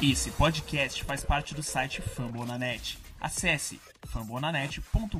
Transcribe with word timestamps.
Esse 0.00 0.30
podcast 0.30 1.02
faz 1.02 1.24
parte 1.24 1.56
do 1.56 1.60
site 1.60 2.00
Fambonanet. 2.00 2.96
Acesse 3.20 3.80
fambonanet.com.br. 4.06 5.18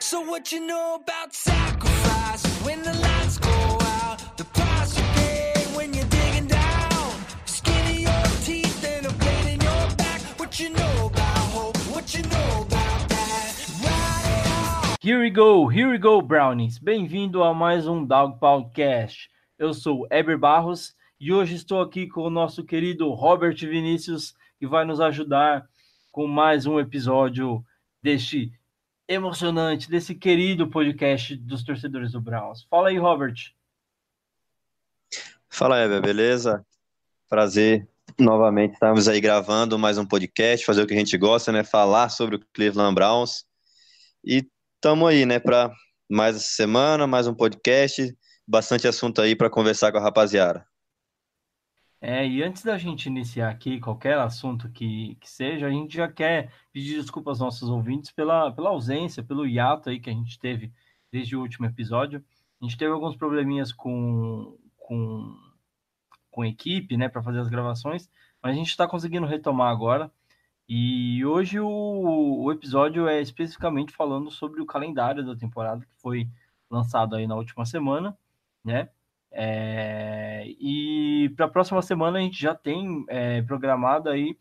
So 0.00 0.22
what 0.22 0.50
you 0.50 0.66
know 0.66 0.96
about 0.96 1.34
Here 15.08 15.18
we 15.18 15.30
go, 15.30 15.66
here 15.66 15.88
we 15.88 15.96
go, 15.96 16.20
Brownies. 16.20 16.76
Bem-vindo 16.76 17.42
a 17.42 17.54
mais 17.54 17.86
um 17.86 18.04
Dog 18.04 18.38
Podcast. 18.38 19.30
Eu 19.58 19.72
sou 19.72 20.06
Eber 20.10 20.36
Barros 20.36 20.94
e 21.18 21.32
hoje 21.32 21.54
estou 21.54 21.80
aqui 21.80 22.06
com 22.06 22.20
o 22.20 22.28
nosso 22.28 22.62
querido 22.62 23.10
Robert 23.14 23.56
Vinícius, 23.56 24.34
que 24.58 24.66
vai 24.66 24.84
nos 24.84 25.00
ajudar 25.00 25.66
com 26.12 26.26
mais 26.26 26.66
um 26.66 26.78
episódio 26.78 27.64
deste 28.02 28.52
emocionante, 29.08 29.88
desse 29.88 30.14
querido 30.14 30.68
podcast 30.68 31.34
dos 31.36 31.64
torcedores 31.64 32.12
do 32.12 32.20
Browns. 32.20 32.66
Fala 32.68 32.90
aí, 32.90 32.98
Robert. 32.98 33.54
Fala, 35.48 35.82
Eber, 35.82 36.02
beleza? 36.02 36.66
Prazer 37.30 37.88
novamente 38.18 38.74
estarmos 38.74 39.08
aí 39.08 39.22
gravando 39.22 39.78
mais 39.78 39.96
um 39.96 40.04
podcast, 40.04 40.66
fazer 40.66 40.82
o 40.82 40.86
que 40.86 40.92
a 40.92 40.98
gente 40.98 41.16
gosta, 41.16 41.50
né? 41.50 41.64
Falar 41.64 42.10
sobre 42.10 42.36
o 42.36 42.40
Cleveland 42.52 42.94
Browns. 42.94 43.46
E 44.22 44.46
estamos 44.78 45.08
aí, 45.08 45.26
né, 45.26 45.40
para 45.40 45.74
mais 46.08 46.36
essa 46.36 46.54
semana, 46.54 47.04
mais 47.04 47.26
um 47.26 47.34
podcast, 47.34 48.16
bastante 48.46 48.86
assunto 48.86 49.20
aí 49.20 49.34
para 49.34 49.50
conversar 49.50 49.90
com 49.90 49.98
a 49.98 50.00
rapaziada. 50.00 50.64
É, 52.00 52.24
e 52.24 52.44
antes 52.44 52.62
da 52.62 52.78
gente 52.78 53.06
iniciar 53.06 53.50
aqui 53.50 53.80
qualquer 53.80 54.16
assunto 54.18 54.70
que, 54.70 55.16
que 55.16 55.28
seja, 55.28 55.66
a 55.66 55.70
gente 55.70 55.96
já 55.96 56.06
quer 56.06 56.52
pedir 56.72 56.94
desculpas 56.94 57.40
aos 57.40 57.54
nossos 57.54 57.68
ouvintes 57.68 58.12
pela, 58.12 58.52
pela 58.52 58.70
ausência, 58.70 59.20
pelo 59.20 59.44
hiato 59.44 59.90
aí 59.90 59.98
que 59.98 60.08
a 60.08 60.12
gente 60.12 60.38
teve 60.38 60.72
desde 61.10 61.34
o 61.34 61.40
último 61.40 61.66
episódio. 61.66 62.24
A 62.62 62.64
gente 62.64 62.78
teve 62.78 62.92
alguns 62.92 63.16
probleminhas 63.16 63.72
com, 63.72 64.56
com, 64.76 65.36
com 66.30 66.44
equipe, 66.44 66.96
né, 66.96 67.08
para 67.08 67.22
fazer 67.22 67.40
as 67.40 67.48
gravações, 67.48 68.08
mas 68.40 68.52
a 68.52 68.56
gente 68.56 68.70
está 68.70 68.86
conseguindo 68.86 69.26
retomar 69.26 69.72
agora. 69.72 70.08
E 70.68 71.24
hoje 71.24 71.58
o, 71.58 72.42
o 72.44 72.52
episódio 72.52 73.08
é 73.08 73.22
especificamente 73.22 73.92
falando 73.94 74.30
sobre 74.30 74.60
o 74.60 74.66
calendário 74.66 75.24
da 75.24 75.34
temporada 75.34 75.80
que 75.80 76.02
foi 76.02 76.28
lançado 76.70 77.16
aí 77.16 77.26
na 77.26 77.36
última 77.36 77.64
semana, 77.64 78.16
né? 78.62 78.90
É, 79.30 80.44
e 80.46 81.32
para 81.36 81.46
a 81.46 81.50
próxima 81.50 81.80
semana 81.80 82.18
a 82.18 82.20
gente 82.20 82.40
já 82.40 82.54
tem 82.54 83.04
é, 83.08 83.40
programado 83.42 84.10
aí 84.10 84.36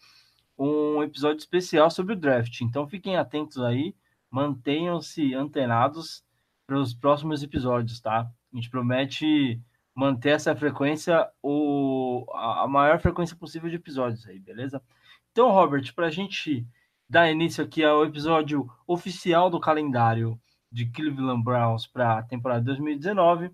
um 0.57 1.01
episódio 1.01 1.39
especial 1.39 1.89
sobre 1.89 2.13
o 2.13 2.17
draft. 2.17 2.59
Então 2.61 2.87
fiquem 2.87 3.15
atentos 3.15 3.59
aí, 3.59 3.95
mantenham-se 4.29 5.33
antenados 5.33 6.25
para 6.65 6.77
os 6.77 6.93
próximos 6.93 7.41
episódios, 7.41 8.01
tá? 8.01 8.29
A 8.51 8.55
gente 8.55 8.69
promete 8.69 9.61
manter 9.95 10.31
essa 10.31 10.55
frequência, 10.55 11.29
o, 11.41 12.25
a 12.33 12.63
a 12.63 12.67
maior 12.67 12.99
frequência 12.99 13.35
possível 13.35 13.69
de 13.69 13.77
episódios 13.77 14.27
aí, 14.27 14.39
beleza? 14.39 14.81
Então, 15.37 15.51
Robert, 15.51 15.93
para 15.93 16.07
a 16.07 16.09
gente 16.09 16.65
dar 17.07 17.29
início 17.29 17.63
aqui 17.63 17.83
ao 17.83 18.03
episódio 18.03 18.67
oficial 18.87 19.51
do 19.51 19.59
calendário 19.59 20.35
de 20.71 20.87
Cleveland 20.87 21.43
Browns 21.43 21.85
para 21.85 22.17
a 22.17 22.23
temporada 22.23 22.63
2019, 22.65 23.51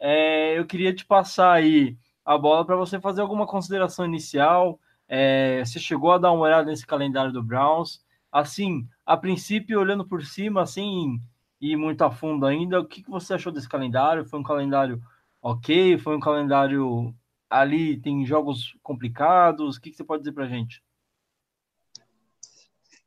é, 0.00 0.58
eu 0.58 0.64
queria 0.64 0.90
te 0.90 1.04
passar 1.04 1.52
aí 1.52 1.98
a 2.24 2.38
bola 2.38 2.64
para 2.64 2.76
você 2.76 2.98
fazer 2.98 3.20
alguma 3.20 3.46
consideração 3.46 4.06
inicial. 4.06 4.80
É, 5.06 5.62
você 5.62 5.78
chegou 5.78 6.12
a 6.12 6.16
dar 6.16 6.32
uma 6.32 6.44
olhada 6.44 6.70
nesse 6.70 6.86
calendário 6.86 7.30
do 7.30 7.42
Browns? 7.42 8.02
Assim, 8.32 8.88
a 9.04 9.14
princípio, 9.14 9.78
olhando 9.78 10.08
por 10.08 10.24
cima, 10.24 10.62
assim, 10.62 11.20
e 11.60 11.76
muito 11.76 12.00
a 12.04 12.10
fundo 12.10 12.46
ainda, 12.46 12.80
o 12.80 12.86
que, 12.86 13.02
que 13.02 13.10
você 13.10 13.34
achou 13.34 13.52
desse 13.52 13.68
calendário? 13.68 14.24
Foi 14.24 14.40
um 14.40 14.42
calendário 14.42 14.98
ok? 15.42 15.98
Foi 15.98 16.16
um 16.16 16.20
calendário 16.20 17.14
ali, 17.50 17.98
tem 18.00 18.24
jogos 18.24 18.74
complicados? 18.82 19.76
O 19.76 19.80
que, 19.82 19.90
que 19.90 19.96
você 19.96 20.04
pode 20.04 20.22
dizer 20.22 20.32
para 20.32 20.48
gente? 20.48 20.82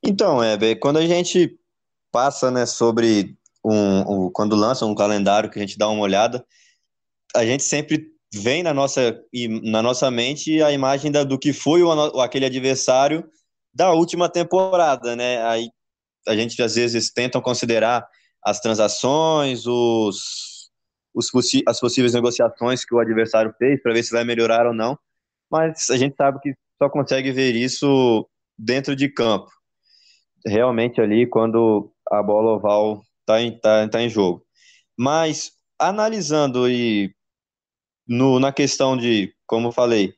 Então, 0.03 0.43
Eber, 0.43 0.79
quando 0.79 0.97
a 0.97 1.05
gente 1.05 1.57
passa, 2.11 2.51
né, 2.51 2.65
sobre 2.65 3.37
um, 3.65 4.27
um- 4.27 4.31
quando 4.31 4.55
lança 4.55 4.85
um 4.85 4.95
calendário 4.95 5.49
que 5.49 5.59
a 5.59 5.61
gente 5.61 5.77
dá 5.77 5.89
uma 5.89 6.01
olhada, 6.03 6.45
a 7.35 7.45
gente 7.45 7.63
sempre 7.63 8.07
vem 8.33 8.63
na 8.63 8.73
nossa, 8.73 9.19
na 9.63 9.81
nossa 9.81 10.11
mente 10.11 10.61
a 10.63 10.71
imagem 10.71 11.11
da- 11.11 11.23
do 11.23 11.39
que 11.39 11.53
foi 11.53 11.83
o, 11.83 11.91
aquele 12.21 12.45
adversário 12.45 13.25
da 13.73 13.91
última 13.93 14.29
temporada, 14.29 15.15
né? 15.15 15.43
Aí 15.47 15.69
a 16.27 16.35
gente 16.35 16.61
às 16.63 16.75
vezes 16.75 17.11
tentam 17.11 17.41
considerar 17.41 18.07
as 18.43 18.59
transações, 18.61 19.65
os, 19.67 20.71
os 21.13 21.29
as 21.67 21.79
possíveis 21.79 22.13
negociações 22.13 22.85
que 22.85 22.95
o 22.95 22.99
adversário 22.99 23.53
fez 23.57 23.81
para 23.81 23.93
ver 23.93 24.03
se 24.03 24.11
vai 24.11 24.23
melhorar 24.23 24.67
ou 24.67 24.73
não, 24.73 24.97
mas 25.51 25.89
a 25.89 25.97
gente 25.97 26.15
sabe 26.15 26.39
que 26.41 26.53
só 26.81 26.89
consegue 26.89 27.31
ver 27.31 27.55
isso 27.55 28.27
dentro 28.57 28.95
de 28.95 29.09
campo, 29.09 29.51
realmente 30.45 31.01
ali 31.01 31.27
quando 31.27 31.91
a 32.09 32.21
bola 32.23 32.53
oval 32.53 33.03
está 33.21 33.41
em, 33.41 33.59
tá, 33.59 33.87
tá 33.87 34.01
em 34.01 34.09
jogo. 34.09 34.43
Mas 34.97 35.51
analisando 35.79 36.69
e 36.69 37.13
no, 38.07 38.39
na 38.39 38.51
questão 38.51 38.97
de, 38.97 39.33
como 39.47 39.71
falei, 39.71 40.13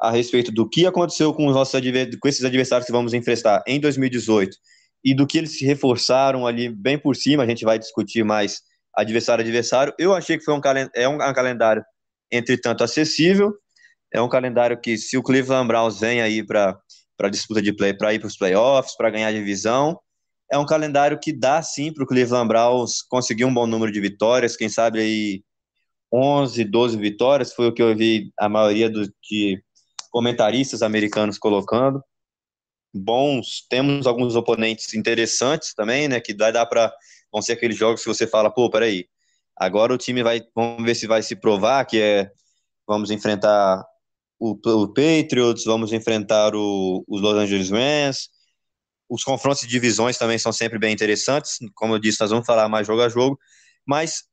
a 0.00 0.10
respeito 0.10 0.52
do 0.52 0.68
que 0.68 0.86
aconteceu 0.86 1.32
com 1.34 1.46
os 1.46 1.54
nossos 1.54 1.74
adver- 1.74 2.18
com 2.18 2.28
esses 2.28 2.44
adversários 2.44 2.86
que 2.86 2.92
vamos 2.92 3.14
enfrentar 3.14 3.62
em 3.66 3.80
2018 3.80 4.56
e 5.04 5.14
do 5.14 5.26
que 5.26 5.38
eles 5.38 5.58
se 5.58 5.64
reforçaram 5.64 6.46
ali 6.46 6.68
bem 6.68 6.98
por 6.98 7.16
cima, 7.16 7.42
a 7.42 7.46
gente 7.46 7.64
vai 7.64 7.78
discutir 7.78 8.24
mais 8.24 8.60
adversário 8.94 9.42
adversário. 9.42 9.94
Eu 9.98 10.14
achei 10.14 10.38
que 10.38 10.44
foi 10.44 10.54
um, 10.54 10.60
é 10.94 11.08
um, 11.08 11.14
um 11.16 11.32
calendário, 11.34 11.84
entretanto, 12.30 12.84
acessível. 12.84 13.52
É 14.12 14.20
um 14.20 14.28
calendário 14.28 14.80
que, 14.80 14.96
se 14.98 15.16
o 15.16 15.22
Cleveland 15.22 15.68
Browns 15.68 16.00
vem 16.00 16.20
aí 16.20 16.44
para 16.44 16.78
para 17.20 17.28
disputa 17.28 17.60
de 17.60 17.70
play, 17.70 17.92
para 17.92 18.14
ir 18.14 18.18
para 18.18 18.28
os 18.28 18.36
playoffs, 18.38 18.96
para 18.96 19.10
ganhar 19.10 19.30
divisão, 19.30 20.00
é 20.50 20.56
um 20.56 20.64
calendário 20.64 21.20
que 21.20 21.34
dá 21.34 21.60
sim 21.60 21.92
para 21.92 22.02
o 22.02 22.06
Cleveland 22.06 22.48
Browns 22.48 23.02
conseguir 23.02 23.44
um 23.44 23.52
bom 23.52 23.66
número 23.66 23.92
de 23.92 24.00
vitórias, 24.00 24.56
quem 24.56 24.70
sabe 24.70 25.00
aí 25.00 25.44
11, 26.10 26.64
12 26.64 26.96
vitórias, 26.96 27.52
foi 27.52 27.66
o 27.66 27.74
que 27.74 27.82
eu 27.82 27.94
vi 27.94 28.32
a 28.38 28.48
maioria 28.48 28.88
dos 28.88 29.10
de 29.22 29.62
comentaristas 30.10 30.80
americanos 30.80 31.36
colocando. 31.36 32.02
Bons, 32.92 33.66
temos 33.68 34.06
alguns 34.06 34.34
oponentes 34.34 34.94
interessantes 34.94 35.74
também, 35.74 36.08
né, 36.08 36.20
que 36.20 36.34
vai 36.34 36.50
dar 36.50 36.64
para 36.64 36.90
vão 37.30 37.42
ser 37.42 37.52
aqueles 37.52 37.76
jogos 37.76 38.02
que 38.02 38.08
você 38.08 38.26
fala, 38.26 38.50
pô, 38.50 38.70
peraí, 38.70 39.06
agora 39.54 39.92
o 39.92 39.98
time 39.98 40.22
vai, 40.22 40.40
vamos 40.54 40.82
ver 40.84 40.94
se 40.94 41.06
vai 41.06 41.22
se 41.22 41.36
provar, 41.36 41.84
que 41.84 42.00
é, 42.00 42.32
vamos 42.88 43.10
enfrentar 43.10 43.84
o, 44.40 44.52
o 44.52 44.88
Patriots, 44.88 45.64
vamos 45.64 45.92
enfrentar 45.92 46.54
o, 46.56 47.04
os 47.08 47.20
Los 47.20 47.34
Angeles 47.36 47.70
Rams, 47.70 48.30
os 49.08 49.24
confrontos 49.24 49.62
de 49.62 49.68
divisões 49.68 50.18
também 50.18 50.38
são 50.38 50.52
sempre 50.52 50.78
bem 50.78 50.92
interessantes, 50.92 51.58
como 51.74 51.94
eu 51.94 51.98
disse, 51.98 52.20
nós 52.20 52.30
vamos 52.30 52.46
falar 52.46 52.68
mais 52.68 52.86
jogo 52.86 53.02
a 53.02 53.08
jogo, 53.08 53.38
mas 53.86 54.24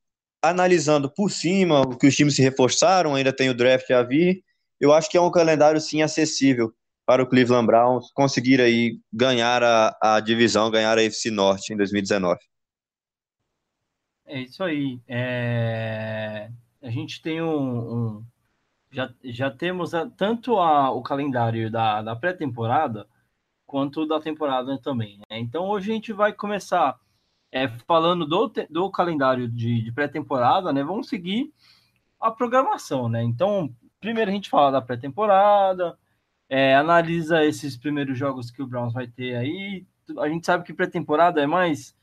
analisando 0.41 1.11
por 1.13 1.29
cima 1.31 1.81
o 1.81 1.97
que 1.97 2.07
os 2.07 2.15
times 2.15 2.35
se 2.35 2.41
reforçaram, 2.41 3.15
ainda 3.15 3.33
tem 3.33 3.49
o 3.49 3.53
draft 3.55 3.89
a 3.91 4.03
vir, 4.03 4.43
eu 4.79 4.93
acho 4.93 5.09
que 5.09 5.17
é 5.17 5.21
um 5.21 5.31
calendário 5.31 5.81
sim 5.81 6.01
acessível 6.01 6.71
para 7.05 7.23
o 7.23 7.27
Cleveland 7.27 7.65
Browns 7.65 8.11
conseguir 8.13 8.61
aí 8.61 8.99
ganhar 9.11 9.63
a, 9.63 9.97
a 10.01 10.19
divisão, 10.19 10.69
ganhar 10.69 10.97
a 10.97 11.03
FC 11.03 11.31
Norte 11.31 11.73
em 11.73 11.77
2019. 11.77 12.39
É 14.25 14.41
isso 14.41 14.61
aí. 14.63 14.99
É, 15.07 16.49
A 16.81 16.89
gente 16.91 17.21
tem 17.21 17.41
um, 17.41 17.47
um- 18.17 18.25
Já, 18.97 19.13
já 19.23 19.51
temos 19.51 19.93
a- 19.93 20.09
tanto 20.09 20.57
a- 20.57 20.89
o 20.91 21.03
calendário 21.03 21.69
da, 21.69 22.01
da 22.01 22.15
pré-temporada 22.15 23.07
quanto 23.67 24.07
da 24.07 24.19
temporada 24.19 24.79
também. 24.81 25.19
né? 25.29 25.39
Então 25.39 25.65
hoje 25.69 25.91
a 25.91 25.93
gente 25.95 26.13
vai 26.13 26.33
começar 26.33 26.99
é, 27.51 27.67
falando 27.87 28.25
do, 28.25 28.51
do 28.69 28.91
calendário 28.91 29.47
de, 29.49 29.81
de 29.83 29.91
pré-temporada, 29.91 30.73
né? 30.73 30.83
Vamos 30.83 31.09
seguir 31.09 31.53
a 32.19 32.31
programação, 32.31 33.09
né? 33.09 33.23
Então, 33.23 33.73
primeiro 33.99 34.31
a 34.31 34.33
gente 34.33 34.49
fala 34.49 34.71
da 34.71 34.81
pré-temporada, 34.81 35.97
é, 36.49 36.75
analisa 36.75 37.43
esses 37.45 37.77
primeiros 37.77 38.17
jogos 38.17 38.51
que 38.51 38.61
o 38.63 38.67
Browns 38.67 38.93
vai 38.93 39.07
ter 39.07 39.35
aí. 39.37 39.85
A 40.19 40.29
gente 40.29 40.45
sabe 40.45 40.63
que 40.65 40.73
pré-temporada 40.73 41.41
é 41.41 41.47
mais 41.47 41.95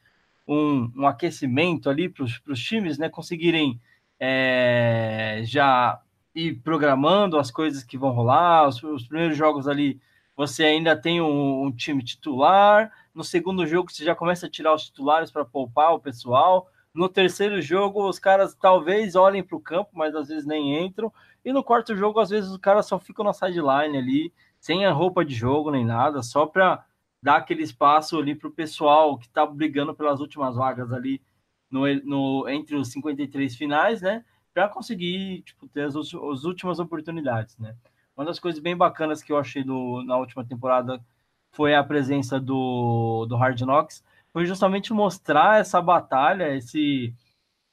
um, 0.49 0.91
um 0.97 1.07
aquecimento 1.07 1.91
ali 1.91 2.09
para 2.09 2.25
os 2.25 2.61
times, 2.61 2.99
né? 2.99 3.09
Conseguirem 3.09 3.81
é, 4.21 5.43
já 5.45 6.01
ir 6.35 6.61
programando 6.63 7.39
as 7.39 7.51
coisas 7.51 7.85
que 7.85 7.97
vão 7.97 8.11
rolar. 8.11 8.69
Os, 8.69 8.83
os 8.83 9.07
primeiros 9.07 9.37
jogos 9.37 9.69
ali 9.69 10.01
você 10.37 10.65
ainda 10.65 10.97
tem 10.97 11.21
um, 11.21 11.65
um, 11.65 11.73
time 11.73 12.03
titular. 12.03 12.91
No 13.15 13.23
segundo 13.23 13.67
jogo, 13.67 13.91
você 13.91 14.05
já 14.05 14.15
começa 14.15 14.47
a 14.47 14.51
tirar 14.51 14.75
os 14.75 14.87
titulares 14.87 15.31
para 15.31 15.45
poupar 15.45 15.95
o 15.95 16.01
pessoal. 16.01 16.69
No 16.93 17.09
terceiro 17.09 17.61
jogo, 17.63 18.09
os 18.09 18.19
caras 18.19 18.55
talvez 18.55 19.15
olhem 19.15 19.43
para 19.43 19.57
o 19.57 19.61
campo, 19.61 19.91
mas 19.95 20.15
às 20.15 20.29
vezes 20.29 20.45
nem 20.45 20.85
entram. 20.85 21.13
E 21.45 21.53
no 21.53 21.63
quarto 21.63 21.97
jogo, 21.97 22.21
às 22.21 22.31
vezes 22.31 22.51
os 22.51 22.59
caras 22.59 22.87
só 22.87 22.99
ficam 22.99 23.25
na 23.25 23.33
sideline 23.33 23.97
ali, 23.97 24.33
sem 24.59 24.85
a 24.85 24.93
roupa 24.93 25.25
de 25.25 25.35
jogo 25.35 25.71
nem 25.71 25.85
nada, 25.85 26.23
só 26.23 26.47
para 26.47 26.85
dar 27.23 27.37
aquele 27.37 27.63
espaço 27.63 28.19
ali 28.19 28.35
para 28.35 28.49
o 28.49 28.53
pessoal 28.53 29.19
que 29.19 29.27
está 29.27 29.47
brigando 29.47 29.95
pelas 29.95 30.21
últimas 30.21 30.57
vagas 30.57 30.93
ali 30.93 31.23
no, 31.71 31.83
no, 32.05 32.49
entre 32.49 32.77
os 32.77 32.89
53 32.89 33.57
finais, 33.57 34.01
né? 34.01 34.25
Para 34.55 34.69
conseguir 34.69 35.43
tipo, 35.43 35.69
ter 35.69 35.83
as, 35.83 35.97
as 35.97 36.45
últimas 36.45 36.79
oportunidades, 36.79 37.59
né? 37.59 37.77
Uma 38.17 38.25
das 38.25 38.39
coisas 38.39 38.61
bem 38.61 38.77
bacanas 38.77 39.23
que 39.23 39.33
eu 39.33 39.37
achei 39.37 39.65
do, 39.65 40.03
na 40.05 40.17
última 40.17 40.45
temporada 40.45 41.05
foi 41.53 41.75
a 41.75 41.85
presença 41.85 42.41
do, 42.41 43.27
do 43.27 43.37
Hard 43.37 43.61
Knocks, 43.61 44.05
foi 44.33 44.47
justamente 44.47 44.93
mostrar 44.93 45.61
essa 45.61 45.81
batalha, 45.81 46.57
esse, 46.57 47.15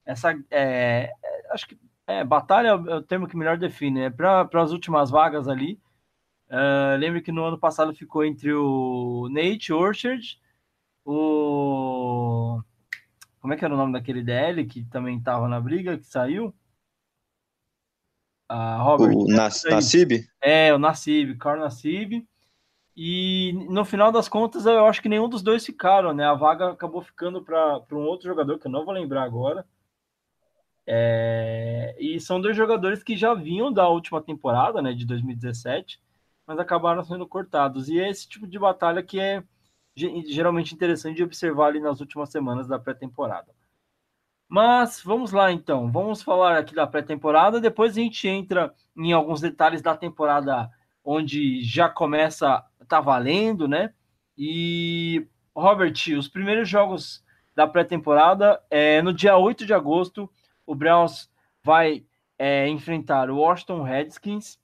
essa, 0.05 0.33
é, 0.51 1.11
acho 1.51 1.67
que 1.67 1.77
é, 2.07 2.23
batalha 2.23 2.69
é 2.69 2.73
o 2.73 3.01
termo 3.01 3.27
que 3.27 3.37
melhor 3.37 3.57
define, 3.57 4.01
é 4.01 4.09
para 4.09 4.47
as 4.53 4.71
últimas 4.71 5.09
vagas 5.09 5.47
ali. 5.47 5.79
Uh, 6.49 6.97
lembro 6.99 7.21
que 7.21 7.31
no 7.31 7.45
ano 7.45 7.57
passado 7.57 7.95
ficou 7.95 8.25
entre 8.25 8.53
o 8.53 9.29
Nate 9.31 9.71
Orchard, 9.71 10.37
o. 11.05 12.61
Como 13.39 13.53
é 13.53 13.57
que 13.57 13.65
era 13.65 13.73
o 13.73 13.77
nome 13.77 13.93
daquele 13.93 14.21
DL 14.21 14.65
que 14.65 14.83
também 14.85 15.17
estava 15.17 15.47
na 15.47 15.59
briga, 15.59 15.97
que 15.97 16.05
saiu? 16.05 16.53
A 18.51 18.81
Robert. 18.81 19.15
O 19.15 19.27
Nas, 19.27 19.63
Nassib? 19.63 20.27
É, 20.41 20.73
o 20.73 20.77
Nassib, 20.77 21.37
Carl 21.37 21.59
Nassib. 21.59 22.27
E 22.95 23.53
no 23.69 23.85
final 23.85 24.11
das 24.11 24.27
contas, 24.27 24.65
eu 24.65 24.85
acho 24.85 25.01
que 25.01 25.07
nenhum 25.07 25.29
dos 25.29 25.41
dois 25.41 25.65
ficaram, 25.65 26.13
né? 26.13 26.25
A 26.25 26.33
vaga 26.33 26.71
acabou 26.71 27.01
ficando 27.01 27.41
para 27.41 27.81
um 27.93 28.05
outro 28.05 28.27
jogador 28.27 28.59
que 28.59 28.67
eu 28.67 28.71
não 28.71 28.83
vou 28.83 28.93
lembrar 28.93 29.23
agora. 29.23 29.65
É... 30.85 31.95
E 31.97 32.19
são 32.19 32.41
dois 32.41 32.57
jogadores 32.57 33.01
que 33.01 33.15
já 33.15 33.33
vinham 33.33 33.71
da 33.71 33.87
última 33.87 34.21
temporada, 34.21 34.81
né, 34.81 34.93
de 34.93 35.05
2017, 35.05 36.01
mas 36.45 36.59
acabaram 36.59 37.03
sendo 37.05 37.25
cortados. 37.25 37.87
E 37.87 38.01
é 38.01 38.09
esse 38.09 38.27
tipo 38.27 38.45
de 38.45 38.59
batalha 38.59 39.01
que 39.01 39.17
é 39.17 39.41
geralmente 39.95 40.75
interessante 40.75 41.15
de 41.17 41.23
observar 41.23 41.67
ali 41.67 41.79
nas 41.79 42.01
últimas 42.01 42.29
semanas 42.29 42.67
da 42.67 42.77
pré-temporada. 42.77 43.53
Mas 44.51 45.01
vamos 45.01 45.31
lá 45.31 45.49
então, 45.49 45.89
vamos 45.89 46.21
falar 46.21 46.57
aqui 46.57 46.75
da 46.75 46.85
pré-temporada, 46.85 47.61
depois 47.61 47.93
a 47.93 48.01
gente 48.01 48.27
entra 48.27 48.73
em 48.97 49.13
alguns 49.13 49.39
detalhes 49.39 49.81
da 49.81 49.95
temporada 49.95 50.69
onde 51.05 51.63
já 51.63 51.87
começa 51.87 52.61
tá 52.85 52.99
valendo, 52.99 53.65
né? 53.65 53.93
E 54.37 55.25
Robert, 55.55 55.93
os 56.19 56.27
primeiros 56.27 56.67
jogos 56.67 57.23
da 57.55 57.65
pré-temporada 57.65 58.61
é 58.69 59.01
no 59.01 59.13
dia 59.13 59.37
8 59.37 59.65
de 59.65 59.73
agosto, 59.73 60.29
o 60.65 60.75
Browns 60.75 61.31
vai 61.63 62.05
é, 62.37 62.67
enfrentar 62.67 63.29
o 63.29 63.37
Washington 63.37 63.83
Redskins. 63.83 64.59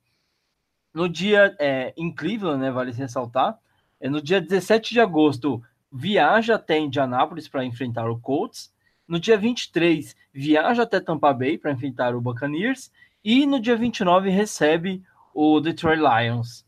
No 0.94 1.08
dia 1.08 1.56
é, 1.62 1.94
em 1.96 2.14
né, 2.60 2.72
vale 2.72 2.92
ressaltar, 2.92 3.58
é 4.02 4.10
no 4.10 4.22
dia 4.22 4.42
17 4.42 4.94
de 4.94 5.00
agosto, 5.00 5.64
viaja 5.90 6.56
até 6.56 6.78
Indianápolis 6.78 7.48
para 7.48 7.64
enfrentar 7.64 8.10
o 8.10 8.20
Colts. 8.20 8.76
No 9.08 9.20
dia 9.20 9.38
23, 9.38 10.16
viaja 10.34 10.84
até 10.84 11.00
Tampa 11.00 11.34
Bay 11.34 11.58
para 11.58 11.72
enfrentar 11.72 12.16
o 12.16 12.22
Buccaneers. 12.22 12.92
E 13.24 13.46
no 13.46 13.60
dia 13.60 13.76
29, 13.76 14.30
recebe 14.30 15.04
o 15.34 15.60
Detroit 15.60 16.00
Lions. 16.00 16.66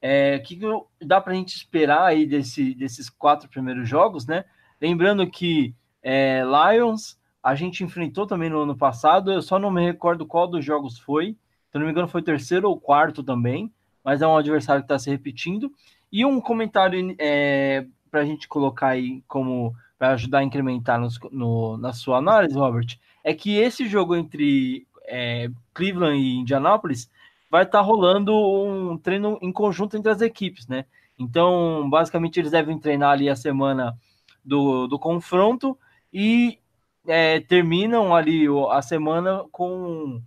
É, 0.00 0.36
o 0.36 0.42
que, 0.42 0.56
que 0.56 0.66
dá 1.04 1.20
para 1.20 1.32
a 1.32 1.36
gente 1.36 1.54
esperar 1.54 2.04
aí 2.04 2.26
desse, 2.26 2.74
desses 2.74 3.10
quatro 3.10 3.48
primeiros 3.48 3.88
jogos, 3.88 4.26
né? 4.26 4.44
Lembrando 4.80 5.28
que 5.28 5.74
é, 6.02 6.42
Lions 6.42 7.18
a 7.42 7.54
gente 7.54 7.82
enfrentou 7.82 8.26
também 8.26 8.50
no 8.50 8.60
ano 8.60 8.76
passado, 8.76 9.32
eu 9.32 9.42
só 9.42 9.58
não 9.58 9.70
me 9.70 9.84
recordo 9.84 10.26
qual 10.26 10.46
dos 10.46 10.64
jogos 10.64 10.98
foi. 10.98 11.36
Se 11.70 11.78
não 11.78 11.86
me 11.86 11.92
engano, 11.92 12.08
foi 12.08 12.22
terceiro 12.22 12.68
ou 12.68 12.78
quarto 12.78 13.22
também, 13.22 13.72
mas 14.04 14.20
é 14.20 14.26
um 14.26 14.36
adversário 14.36 14.82
que 14.82 14.86
está 14.86 14.98
se 14.98 15.10
repetindo. 15.10 15.72
E 16.12 16.24
um 16.24 16.40
comentário 16.40 17.14
é, 17.18 17.86
para 18.10 18.20
a 18.20 18.24
gente 18.24 18.48
colocar 18.48 18.88
aí 18.88 19.22
como 19.28 19.74
para 20.00 20.14
ajudar 20.14 20.38
a 20.38 20.42
incrementar 20.42 20.98
no, 20.98 21.08
no, 21.30 21.76
na 21.76 21.92
sua 21.92 22.16
análise, 22.16 22.54
Robert, 22.54 22.98
é 23.22 23.34
que 23.34 23.58
esse 23.58 23.86
jogo 23.86 24.16
entre 24.16 24.86
é, 25.04 25.50
Cleveland 25.74 26.16
e 26.18 26.36
Indianapolis 26.38 27.10
vai 27.50 27.64
estar 27.64 27.80
tá 27.80 27.84
rolando 27.84 28.34
um 28.34 28.96
treino 28.96 29.38
em 29.42 29.52
conjunto 29.52 29.98
entre 29.98 30.10
as 30.10 30.22
equipes, 30.22 30.66
né? 30.66 30.86
Então, 31.18 31.86
basicamente, 31.90 32.40
eles 32.40 32.50
devem 32.50 32.78
treinar 32.78 33.10
ali 33.10 33.28
a 33.28 33.36
semana 33.36 33.94
do, 34.42 34.86
do 34.86 34.98
confronto 34.98 35.78
e 36.10 36.58
é, 37.06 37.40
terminam 37.40 38.14
ali 38.16 38.46
a 38.70 38.80
semana 38.80 39.44
com, 39.52 40.22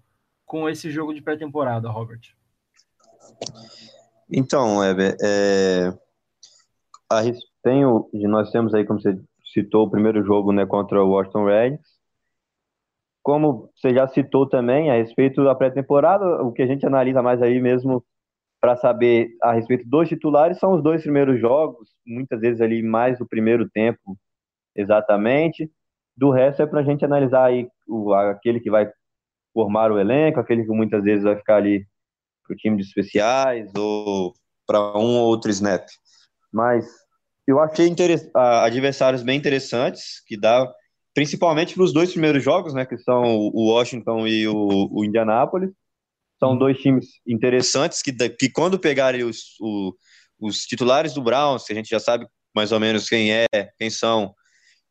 com 0.46 0.69
esse 0.69 0.92
jogo 0.92 1.16
de 1.16 1.22
pré-temporada, 1.24 1.90
Robert. 1.90 2.22
Então, 4.30 4.78
Weber, 4.78 5.18
é, 5.19 5.92
a, 7.10 7.24
tem 7.64 7.84
o, 7.84 8.08
nós 8.14 8.52
temos 8.52 8.72
aí, 8.76 8.86
como 8.86 9.02
você 9.02 9.19
citou 9.54 9.86
o 9.86 9.90
primeiro 9.90 10.24
jogo 10.24 10.52
né, 10.52 10.66
contra 10.66 11.04
o 11.04 11.10
Washington 11.10 11.46
Redskins. 11.46 11.88
Como 13.22 13.70
você 13.76 13.94
já 13.94 14.08
citou 14.08 14.50
também 14.50 14.92
a 14.92 14.96
respeito 14.96 15.44
da 15.44 15.56
pré-temporada, 15.56 16.26
o 16.44 16.52
que 16.52 16.62
a 16.62 16.68
gente 16.68 16.86
analisa 16.86 17.22
mais 17.22 17.42
aí 17.42 17.62
mesmo 17.62 18.04
para 18.60 18.76
saber 18.76 19.30
a 19.42 19.54
respeito 19.54 19.88
dos 19.88 20.10
titulares 20.10 20.58
são 20.58 20.74
os 20.74 20.82
dois 20.82 21.02
primeiros 21.02 21.40
jogos, 21.40 21.90
muitas 22.06 22.40
vezes 22.40 22.62
ali 22.62 22.82
mais 22.82 23.20
o 23.22 23.28
primeiro 23.28 23.70
tempo 23.70 24.18
exatamente. 24.76 25.72
Do 26.16 26.32
resto 26.32 26.62
é 26.62 26.66
para 26.66 26.82
a 26.82 26.84
gente 26.84 27.04
analisar 27.04 27.46
aí 27.46 27.68
o, 27.88 28.14
aquele 28.14 28.60
que 28.60 28.70
vai 28.70 28.90
formar 29.54 29.92
o 29.92 30.00
elenco, 30.00 30.40
aquele 30.40 30.64
que 30.64 30.72
muitas 30.72 31.04
vezes 31.04 31.24
vai 31.24 31.36
ficar 31.36 31.58
ali 31.58 31.86
para 32.46 32.54
o 32.54 32.58
time 32.58 32.78
de 32.78 32.84
especiais 32.84 33.72
ou 33.76 34.34
para 34.66 34.98
um 34.98 35.18
ou 35.20 35.28
outro 35.28 35.50
snap. 35.52 35.86
Mas 36.52 36.86
eu 37.48 37.60
achei 37.60 37.94
adversários 38.34 39.24
bem 39.24 39.38
interessantes, 39.38 40.22
que 40.25 40.38
dá 40.38 40.72
principalmente 41.13 41.74
para 41.75 41.84
os 41.84 41.94
dois 41.94 42.12
primeiros 42.12 42.44
jogos, 42.44 42.74
né, 42.74 42.86
que 42.86 42.98
são 42.98 43.24
o 43.24 43.72
Washington 43.72 44.28
e 44.28 44.48
o, 44.48 44.90
o 44.92 45.06
Indianapolis. 45.06 45.72
São 46.40 46.51
uhum. 46.51 46.57
dois 46.57 46.78
times 46.80 47.06
interessantes 47.28 48.01
que, 48.01 48.12
que 48.30 48.50
quando 48.50 48.80
pegarem 48.80 49.23
os, 49.23 49.56
o, 49.62 49.94
os 50.40 50.66
titulares 50.66 51.14
do 51.14 51.21
Browns, 51.21 51.66
que 51.66 51.73
a 51.73 51.76
gente 51.76 51.90
já 51.90 52.00
sabe 52.00 52.26
mais 52.56 52.71
ou 52.71 52.80
menos 52.80 53.07
quem 53.07 53.31
é, 53.33 53.45
quem 53.78 53.90
são, 53.90 54.33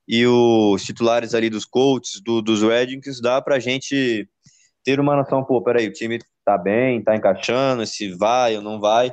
e 0.07 0.27
os 0.27 0.83
titulares 0.85 1.35
ali 1.35 1.49
dos 1.49 1.65
Colts, 1.65 2.21
do, 2.25 2.43
dos 2.43 2.63
Redskins, 2.63 3.21
dá 3.21 3.41
para 3.41 3.57
a 3.57 3.61
gente 3.61 4.29
ter 4.85 4.99
uma 4.99 5.17
noção, 5.17 5.45
pô, 5.45 5.63
peraí, 5.63 5.89
o 5.89 5.93
time 5.93 6.19
tá 6.45 6.59
bem, 6.59 7.03
tá 7.03 7.15
encaixando, 7.15 7.87
se 7.87 8.13
vai 8.15 8.57
ou 8.57 8.63
não 8.63 8.81
vai 8.81 9.13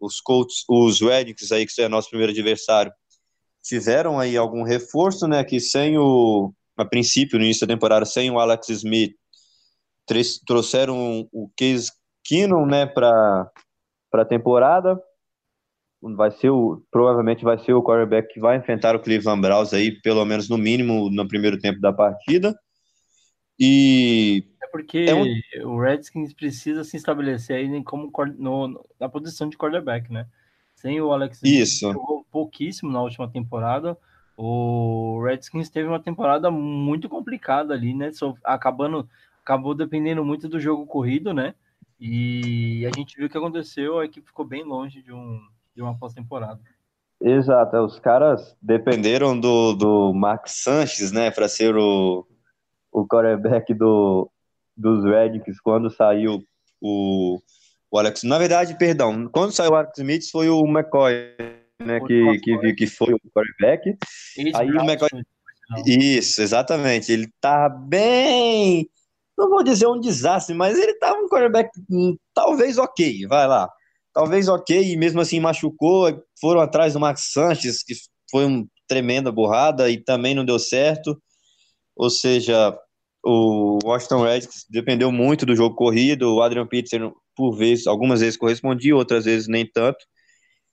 os 0.00 0.20
Colts, 0.20 0.64
os 0.68 1.00
Redskins 1.00 1.52
aí, 1.52 1.66
que 1.66 1.82
é 1.82 1.88
nosso 1.88 2.10
primeiro 2.10 2.32
adversário, 2.32 2.92
tiveram 3.62 4.18
aí 4.18 4.36
algum 4.36 4.62
reforço, 4.62 5.26
né, 5.26 5.44
que 5.44 5.60
sem 5.60 5.98
o, 5.98 6.52
a 6.76 6.84
princípio, 6.84 7.38
no 7.38 7.44
início 7.44 7.66
da 7.66 7.74
temporada, 7.74 8.04
sem 8.04 8.30
o 8.30 8.38
Alex 8.38 8.68
Smith, 8.68 9.14
trouxeram 10.46 11.28
o 11.32 11.50
Case 11.56 11.90
Keenum, 12.24 12.66
né, 12.66 12.86
para 12.86 13.50
a 14.14 14.24
temporada, 14.24 14.98
vai 16.00 16.30
ser 16.30 16.50
o, 16.50 16.82
provavelmente 16.90 17.44
vai 17.44 17.58
ser 17.58 17.72
o 17.72 17.82
quarterback 17.82 18.32
que 18.32 18.40
vai 18.40 18.56
enfrentar 18.56 18.94
o 18.94 19.00
Cleveland 19.00 19.40
Browns 19.40 19.74
aí, 19.74 20.00
pelo 20.00 20.24
menos 20.24 20.48
no 20.48 20.56
mínimo 20.56 21.10
no 21.10 21.26
primeiro 21.26 21.58
tempo 21.58 21.80
da 21.80 21.92
partida, 21.92 22.56
e 23.58 24.44
porque 24.70 25.06
é 25.08 25.14
um... 25.14 25.70
o 25.70 25.80
Redskins 25.80 26.32
precisa 26.32 26.84
se 26.84 26.96
estabelecer 26.96 27.56
aí 27.56 27.84
como 27.84 28.10
no, 28.36 28.84
na 28.98 29.08
posição 29.08 29.48
de 29.48 29.56
quarterback, 29.56 30.12
né? 30.12 30.26
Sem 30.74 31.00
o 31.00 31.12
Alex 31.12 31.40
Isso. 31.42 31.92
jogou 31.92 32.24
pouquíssimo 32.30 32.90
na 32.90 33.02
última 33.02 33.28
temporada. 33.28 33.98
O 34.36 35.20
Redskins 35.24 35.68
teve 35.68 35.88
uma 35.88 35.98
temporada 35.98 36.50
muito 36.50 37.08
complicada 37.08 37.74
ali, 37.74 37.92
né? 37.92 38.12
Só, 38.12 38.34
acabando, 38.44 39.08
acabou 39.42 39.74
dependendo 39.74 40.24
muito 40.24 40.48
do 40.48 40.60
jogo 40.60 40.86
corrido, 40.86 41.34
né? 41.34 41.54
E 42.00 42.86
a 42.86 42.96
gente 42.96 43.16
viu 43.16 43.26
o 43.26 43.30
que 43.30 43.36
aconteceu, 43.36 43.98
a 43.98 44.04
equipe 44.04 44.28
ficou 44.28 44.44
bem 44.44 44.62
longe 44.62 45.02
de, 45.02 45.12
um, 45.12 45.40
de 45.74 45.82
uma 45.82 45.98
pós-temporada. 45.98 46.60
Exato, 47.20 47.74
é, 47.74 47.80
os 47.80 47.98
caras 47.98 48.56
dependeram 48.62 49.38
do, 49.38 49.72
do 49.72 50.14
Max 50.14 50.62
Sanches, 50.62 51.10
né, 51.10 51.32
para 51.32 51.48
ser 51.48 51.76
o, 51.76 52.24
o 52.92 53.04
quarterback 53.04 53.74
do, 53.74 54.30
dos 54.78 55.04
Redskins 55.04 55.60
quando 55.60 55.90
saiu 55.90 56.42
o, 56.80 57.38
o 57.90 57.98
Alex. 57.98 58.22
Na 58.22 58.38
verdade, 58.38 58.78
perdão, 58.78 59.28
quando 59.28 59.52
saiu 59.52 59.72
o 59.72 59.74
Alex 59.74 59.98
Smith 59.98 60.30
foi 60.30 60.48
o 60.48 60.64
McCoy, 60.66 61.34
né, 61.80 62.00
que, 62.06 62.38
que, 62.40 62.74
que 62.74 62.86
foi 62.86 63.12
o 63.12 63.20
quarterback. 63.34 63.96
Aí 64.54 64.70
o 64.70 64.84
McCoy. 64.84 65.10
Isso, 65.84 66.40
exatamente. 66.40 67.12
Ele 67.12 67.28
tá 67.40 67.68
bem 67.68 68.88
não 69.38 69.48
vou 69.48 69.62
dizer 69.62 69.86
um 69.86 70.00
desastre, 70.00 70.52
mas 70.52 70.76
ele 70.76 70.94
tava 70.94 71.20
um 71.20 71.28
quarterback 71.28 71.70
hum, 71.88 72.16
talvez 72.34 72.76
ok, 72.76 73.24
vai 73.28 73.46
lá. 73.46 73.70
Talvez 74.12 74.48
ok, 74.48 74.92
e 74.92 74.96
mesmo 74.96 75.20
assim 75.20 75.38
machucou, 75.38 76.20
foram 76.40 76.60
atrás 76.60 76.94
do 76.94 77.00
Max 77.00 77.30
Sanches, 77.32 77.84
que 77.84 77.94
foi 78.28 78.44
uma 78.44 78.66
tremenda 78.88 79.30
borrada 79.30 79.88
e 79.88 80.02
também 80.02 80.34
não 80.34 80.44
deu 80.44 80.58
certo. 80.58 81.16
Ou 81.94 82.10
seja, 82.10 82.76
o 83.30 83.78
Washington 83.84 84.22
Redskins 84.22 84.64
dependeu 84.70 85.12
muito 85.12 85.44
do 85.44 85.54
jogo 85.54 85.74
corrido, 85.74 86.34
o 86.34 86.42
Adrian 86.42 86.66
Peterson 86.66 87.12
por 87.36 87.54
vezes, 87.54 87.86
algumas 87.86 88.20
vezes 88.20 88.38
correspondia, 88.38 88.96
outras 88.96 89.26
vezes 89.26 89.46
nem 89.46 89.70
tanto. 89.70 89.98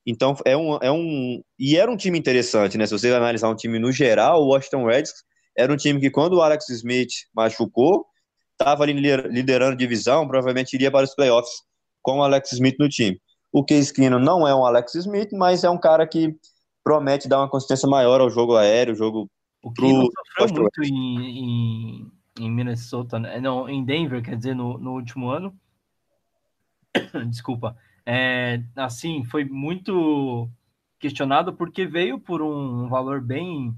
Então 0.07 0.33
é 0.45 0.55
um, 0.55 0.77
é 0.77 0.89
um 0.89 1.41
e 1.59 1.75
era 1.75 1.91
um 1.91 1.97
time 1.97 2.17
interessante, 2.17 2.77
né? 2.77 2.85
Se 2.85 2.93
você 2.93 3.11
analisar 3.11 3.49
um 3.49 3.55
time 3.55 3.77
no 3.77 3.91
geral, 3.91 4.41
o 4.41 4.47
Washington 4.47 4.85
Redskins 4.85 5.21
era 5.57 5.71
um 5.73 5.75
time 5.75 5.99
que 5.99 6.09
quando 6.09 6.37
o 6.37 6.41
Alex 6.41 6.69
Smith 6.69 7.11
machucou, 7.35 8.05
estava 8.53 8.83
ali 8.83 8.93
liderando 8.93 9.75
divisão, 9.75 10.25
provavelmente 10.25 10.75
iria 10.75 10.89
para 10.89 11.03
os 11.03 11.13
playoffs 11.13 11.51
com 12.01 12.19
o 12.19 12.23
Alex 12.23 12.53
Smith 12.53 12.75
no 12.79 12.87
time. 12.87 13.19
O 13.51 13.65
Case 13.65 13.91
Keenum 13.91 14.19
não 14.19 14.47
é 14.47 14.55
um 14.55 14.65
Alex 14.65 14.95
Smith, 14.95 15.29
mas 15.33 15.65
é 15.65 15.69
um 15.69 15.77
cara 15.77 16.07
que 16.07 16.33
promete 16.85 17.27
dar 17.27 17.39
uma 17.39 17.49
consistência 17.49 17.89
maior 17.89 18.21
ao 18.21 18.29
jogo 18.29 18.55
aéreo, 18.55 18.95
jogo 18.95 19.29
o 19.61 19.73
Keenum 19.73 20.07
sofreu 20.39 20.61
muito 20.61 20.83
em, 20.83 20.93
em, 20.93 22.11
em, 22.39 22.51
Minnesota, 22.51 23.19
né? 23.19 23.39
não, 23.39 23.67
em 23.69 23.83
Denver, 23.83 24.21
quer 24.23 24.35
dizer, 24.35 24.55
no, 24.55 24.77
no 24.77 24.93
último 24.93 25.29
ano. 25.29 25.57
Desculpa. 27.29 27.77
É, 28.05 28.61
assim, 28.75 29.23
foi 29.25 29.43
muito 29.45 30.49
questionado 30.99 31.53
porque 31.53 31.85
veio 31.85 32.19
por 32.19 32.41
um 32.41 32.87
valor 32.87 33.21
bem 33.21 33.75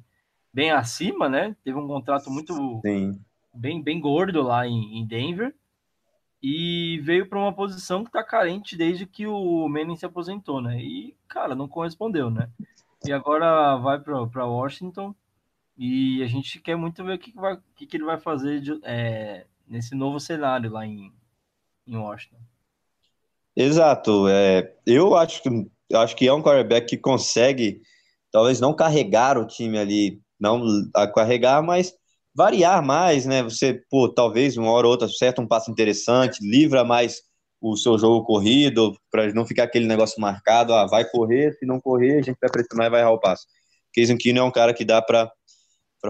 bem 0.53 0.71
acima, 0.71 1.29
né? 1.29 1.55
Teve 1.63 1.77
um 1.77 1.87
contrato 1.87 2.29
muito 2.29 2.81
Sim. 2.81 3.19
bem 3.53 3.81
bem 3.81 3.99
gordo 3.99 4.41
lá 4.41 4.67
em, 4.67 4.97
em 4.97 5.05
Denver 5.05 5.53
e 6.41 6.99
veio 7.03 7.27
para 7.27 7.39
uma 7.39 7.53
posição 7.53 8.03
que 8.03 8.09
está 8.09 8.23
carente 8.23 8.77
desde 8.77 9.05
que 9.05 9.27
o 9.27 9.67
Manning 9.67 9.95
se 9.95 10.05
aposentou, 10.05 10.61
né? 10.61 10.81
E 10.81 11.15
cara, 11.27 11.55
não 11.55 11.67
correspondeu, 11.67 12.29
né? 12.29 12.49
E 13.05 13.11
agora 13.11 13.75
vai 13.77 13.99
para 13.99 14.45
Washington 14.45 15.15
e 15.77 16.23
a 16.23 16.27
gente 16.27 16.59
quer 16.59 16.75
muito 16.75 17.03
ver 17.03 17.15
o 17.15 17.19
que, 17.19 17.31
vai, 17.33 17.53
o 17.53 17.61
que, 17.75 17.95
ele 17.95 18.03
vai 18.03 18.19
fazer 18.19 18.59
de, 18.59 18.79
é, 18.83 19.45
nesse 19.67 19.93
novo 19.93 20.19
cenário 20.19 20.71
lá 20.71 20.85
em, 20.85 21.13
em 21.85 21.95
Washington. 21.95 22.37
Exato. 23.55 24.27
É, 24.27 24.73
eu 24.85 25.15
acho 25.15 25.43
que, 25.43 25.49
acho 25.93 26.15
que 26.15 26.27
é 26.27 26.33
um 26.33 26.41
quarterback 26.41 26.87
que 26.87 26.97
consegue, 26.97 27.81
talvez 28.31 28.59
não 28.59 28.73
carregar 28.73 29.37
o 29.37 29.45
time 29.45 29.77
ali, 29.77 30.21
não 30.39 30.63
a 30.95 31.07
carregar, 31.07 31.61
mas 31.61 31.93
variar 32.33 32.83
mais, 32.83 33.25
né? 33.25 33.43
Você, 33.43 33.81
pô, 33.89 34.09
talvez 34.09 34.57
uma 34.57 34.71
hora 34.71 34.87
ou 34.87 34.91
outra 34.91 35.07
acerta 35.07 35.41
um 35.41 35.47
passo 35.47 35.69
interessante, 35.69 36.39
livra 36.41 36.83
mais 36.83 37.21
o 37.59 37.75
seu 37.75 37.97
jogo 37.97 38.23
corrido, 38.25 38.95
para 39.11 39.33
não 39.33 39.45
ficar 39.45 39.63
aquele 39.63 39.87
negócio 39.87 40.21
marcado, 40.21 40.73
ah, 40.73 40.85
vai 40.85 41.03
correr, 41.09 41.53
se 41.53 41.65
não 41.65 41.79
correr, 41.81 42.19
a 42.19 42.21
gente 42.21 42.37
vai 42.39 42.49
pressionar 42.49 42.87
e 42.87 42.89
vai 42.89 43.01
errar 43.01 43.11
o 43.11 43.19
passo. 43.19 43.47
Casey 43.95 44.15
Keenum 44.17 44.41
é 44.41 44.43
um 44.43 44.51
cara 44.51 44.73
que 44.73 44.85
dá 44.85 45.01
para 45.01 45.31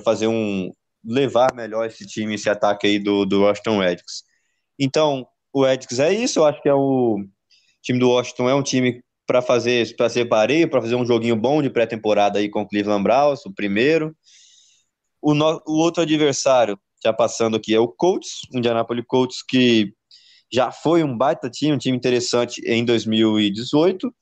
fazer 0.04 0.28
um 0.28 0.72
levar 1.04 1.54
melhor 1.54 1.86
esse 1.86 2.06
time, 2.06 2.36
esse 2.36 2.50
ataque 2.50 2.88
aí 2.88 3.00
do, 3.00 3.26
do 3.26 3.42
Washington 3.42 3.80
Redskins. 3.80 4.24
Então, 4.78 5.28
o 5.54 5.64
Redskins 5.64 6.00
é 6.00 6.14
isso, 6.14 6.40
eu 6.40 6.46
acho 6.46 6.62
que 6.62 6.70
é 6.70 6.74
o 6.74 7.18
time 7.82 8.00
do 8.00 8.10
Washington 8.10 8.50
é 8.50 8.56
um 8.56 8.64
time 8.64 9.02
para 9.26 9.42
fazer 9.42 9.96
para 9.96 10.10
ser 10.10 10.26
pareio, 10.26 10.70
para 10.70 10.82
fazer 10.82 10.96
um 10.96 11.06
joguinho 11.06 11.36
bom 11.36 11.62
de 11.62 11.70
pré-temporada 11.70 12.40
aí 12.40 12.50
com 12.50 12.62
o 12.62 12.68
Cleveland 12.68 13.04
Browns, 13.04 13.46
o 13.46 13.54
primeiro. 13.54 14.16
O, 15.22 15.34
no, 15.34 15.62
o 15.66 15.78
outro 15.80 16.04
adversário, 16.04 16.80
já 17.04 17.12
passando 17.12 17.58
aqui, 17.58 17.74
é 17.74 17.80
o 17.80 17.88
Colts, 17.88 18.42
o 18.54 18.58
Indianapolis 18.58 19.06
Colts, 19.08 19.44
que 19.44 19.94
já 20.52 20.72
foi 20.72 21.04
um 21.04 21.18
baita 21.18 21.50
time, 21.50 21.74
um 21.74 21.78
time 21.78 21.98
interessante 21.98 22.62
em 22.66 22.86
2018, 22.86 24.14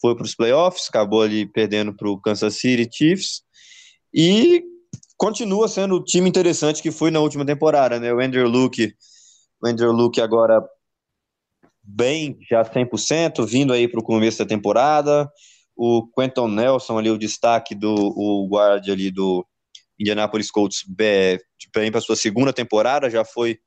foi 0.00 0.14
para 0.14 0.24
os 0.24 0.34
playoffs, 0.34 0.88
acabou 0.88 1.22
ali 1.22 1.46
perdendo 1.46 1.94
para 1.94 2.08
o 2.08 2.20
Kansas 2.20 2.54
City 2.56 2.88
Chiefs, 2.92 3.42
e 4.14 4.62
continua 5.22 5.68
sendo 5.68 5.94
o 5.94 6.04
time 6.04 6.28
interessante 6.28 6.82
que 6.82 6.90
foi 6.90 7.12
na 7.12 7.20
última 7.20 7.46
temporada, 7.46 8.00
né? 8.00 8.12
O 8.12 8.18
Andrew 8.18 8.48
Luke, 8.48 8.92
o 9.62 9.68
Andrew 9.68 9.92
Luke 9.92 10.20
agora 10.20 10.60
bem, 11.80 12.36
já 12.50 12.64
100%, 12.64 13.46
vindo 13.46 13.72
aí 13.72 13.86
para 13.86 14.00
o 14.00 14.02
começo 14.02 14.40
da 14.40 14.44
temporada. 14.44 15.30
O 15.76 16.08
Quentin 16.08 16.48
Nelson 16.48 16.98
ali, 16.98 17.08
o 17.08 17.16
destaque 17.16 17.72
do 17.72 17.94
o 17.94 18.48
guard 18.48 18.88
ali 18.88 19.12
do 19.12 19.46
Indianapolis 19.96 20.50
Colts, 20.50 20.82
bem 20.88 21.38
para 21.92 22.00
sua 22.00 22.16
segunda 22.16 22.52
temporada, 22.52 23.08
já 23.08 23.24
foi 23.24 23.60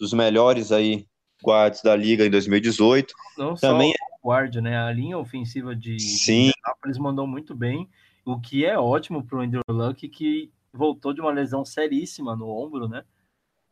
dos 0.00 0.14
melhores 0.14 0.72
aí 0.72 1.04
guards 1.44 1.82
da 1.82 1.94
liga 1.94 2.24
em 2.24 2.30
2018. 2.30 3.12
Não 3.36 3.52
Também 3.52 3.92
o 4.22 4.30
guard, 4.30 4.54
né? 4.56 4.78
A 4.78 4.90
linha 4.90 5.18
ofensiva 5.18 5.76
de, 5.76 6.00
Sim. 6.00 6.52
Indianapolis 6.56 6.96
mandou 6.96 7.26
muito 7.26 7.54
bem, 7.54 7.86
o 8.24 8.40
que 8.40 8.64
é 8.64 8.78
ótimo 8.78 9.22
para 9.22 9.36
o 9.36 9.40
Andrew 9.42 9.62
Luck, 9.68 10.08
que 10.08 10.50
voltou 10.72 11.12
de 11.12 11.20
uma 11.20 11.32
lesão 11.32 11.64
seríssima 11.64 12.34
no 12.34 12.48
ombro, 12.48 12.88
né? 12.88 13.04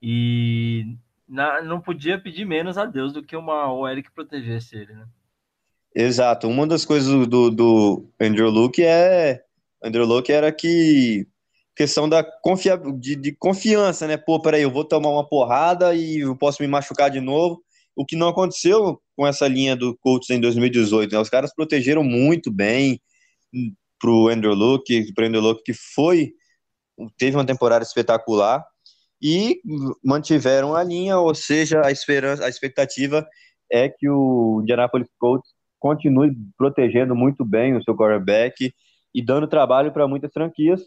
E 0.03 0.97
na, 1.29 1.63
não 1.63 1.81
podia 1.81 2.21
pedir 2.21 2.45
menos 2.45 2.77
a 2.77 2.85
Deus 2.85 3.13
do 3.13 3.23
que 3.23 3.37
uma 3.37 3.73
OL 3.73 4.03
que 4.03 4.13
protegesse 4.13 4.77
ele, 4.77 4.93
né? 4.95 5.07
Exato. 5.95 6.49
Uma 6.49 6.67
das 6.67 6.85
coisas 6.85 7.27
do, 7.27 7.51
do 7.51 8.09
Andrew 8.21 8.51
Luke 8.51 8.83
é. 8.83 9.43
Andrew 9.83 10.05
Luke 10.05 10.31
era 10.31 10.53
que. 10.53 11.27
Questão 11.75 12.09
da 12.09 12.23
confia, 12.23 12.77
de, 12.77 13.17
de 13.17 13.33
confiança, 13.33 14.07
né? 14.07 14.17
Pô, 14.17 14.41
peraí, 14.41 14.63
eu 14.63 14.71
vou 14.71 14.85
tomar 14.85 15.09
uma 15.09 15.27
porrada 15.27 15.95
e 15.95 16.19
eu 16.19 16.37
posso 16.37 16.61
me 16.63 16.69
machucar 16.69 17.11
de 17.11 17.21
novo. 17.21 17.63
O 17.97 18.05
que 18.05 18.17
não 18.17 18.29
aconteceu 18.29 19.01
com 19.17 19.27
essa 19.27 19.49
linha 19.49 19.75
do 19.75 19.97
Colts 19.99 20.29
em 20.31 20.41
2018, 20.41 21.13
né? 21.13 21.19
Os 21.19 21.31
caras 21.31 21.55
protegeram 21.55 22.05
muito 22.05 22.53
bem 22.53 23.01
pro 23.99 24.29
Andrew 24.29 24.53
Luke, 24.53 25.13
pro 25.15 25.27
Andrew 25.27 25.41
Luke 25.41 25.63
que 25.63 25.73
foi 25.73 26.35
teve 27.19 27.37
uma 27.37 27.47
temporada 27.47 27.85
espetacular 27.85 28.65
e 29.23 29.61
mantiveram 30.05 30.75
a 30.75 30.83
linha, 30.83 31.19
ou 31.19 31.35
seja, 31.35 31.83
a 31.85 31.91
esperança, 31.91 32.45
a 32.45 32.49
expectativa 32.49 33.27
é 33.71 33.89
que 33.89 34.09
o 34.09 34.61
Indianapolis 34.63 35.09
Colts 35.19 35.51
continue 35.79 36.33
protegendo 36.57 37.15
muito 37.15 37.45
bem 37.45 37.77
o 37.77 37.83
seu 37.83 37.95
quarterback 37.95 38.73
e 39.15 39.25
dando 39.25 39.49
trabalho 39.49 39.93
para 39.93 40.09
muitas 40.09 40.33
franquias. 40.33 40.81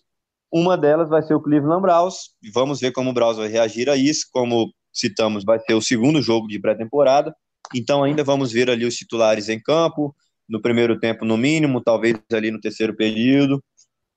Uma 0.51 0.77
delas 0.77 1.09
vai 1.09 1.21
ser 1.23 1.33
o 1.33 1.41
Cleveland 1.41 1.81
Browns. 1.81 2.15
Vamos 2.53 2.79
ver 2.79 2.91
como 2.91 3.09
o 3.09 3.13
Browns 3.13 3.37
vai 3.37 3.47
reagir 3.47 3.89
a 3.89 3.95
isso. 3.95 4.27
Como 4.31 4.71
citamos, 4.93 5.43
vai 5.43 5.59
ser 5.59 5.73
o 5.73 5.81
segundo 5.81 6.21
jogo 6.21 6.47
de 6.47 6.59
pré-temporada. 6.59 7.35
Então 7.73 8.03
ainda 8.03 8.23
vamos 8.23 8.51
ver 8.51 8.69
ali 8.69 8.85
os 8.85 8.95
titulares 8.95 9.49
em 9.49 9.59
campo, 9.59 10.15
no 10.47 10.61
primeiro 10.61 10.99
tempo 10.99 11.25
no 11.25 11.37
mínimo, 11.37 11.81
talvez 11.81 12.19
ali 12.31 12.51
no 12.51 12.61
terceiro 12.61 12.95
período. 12.95 13.63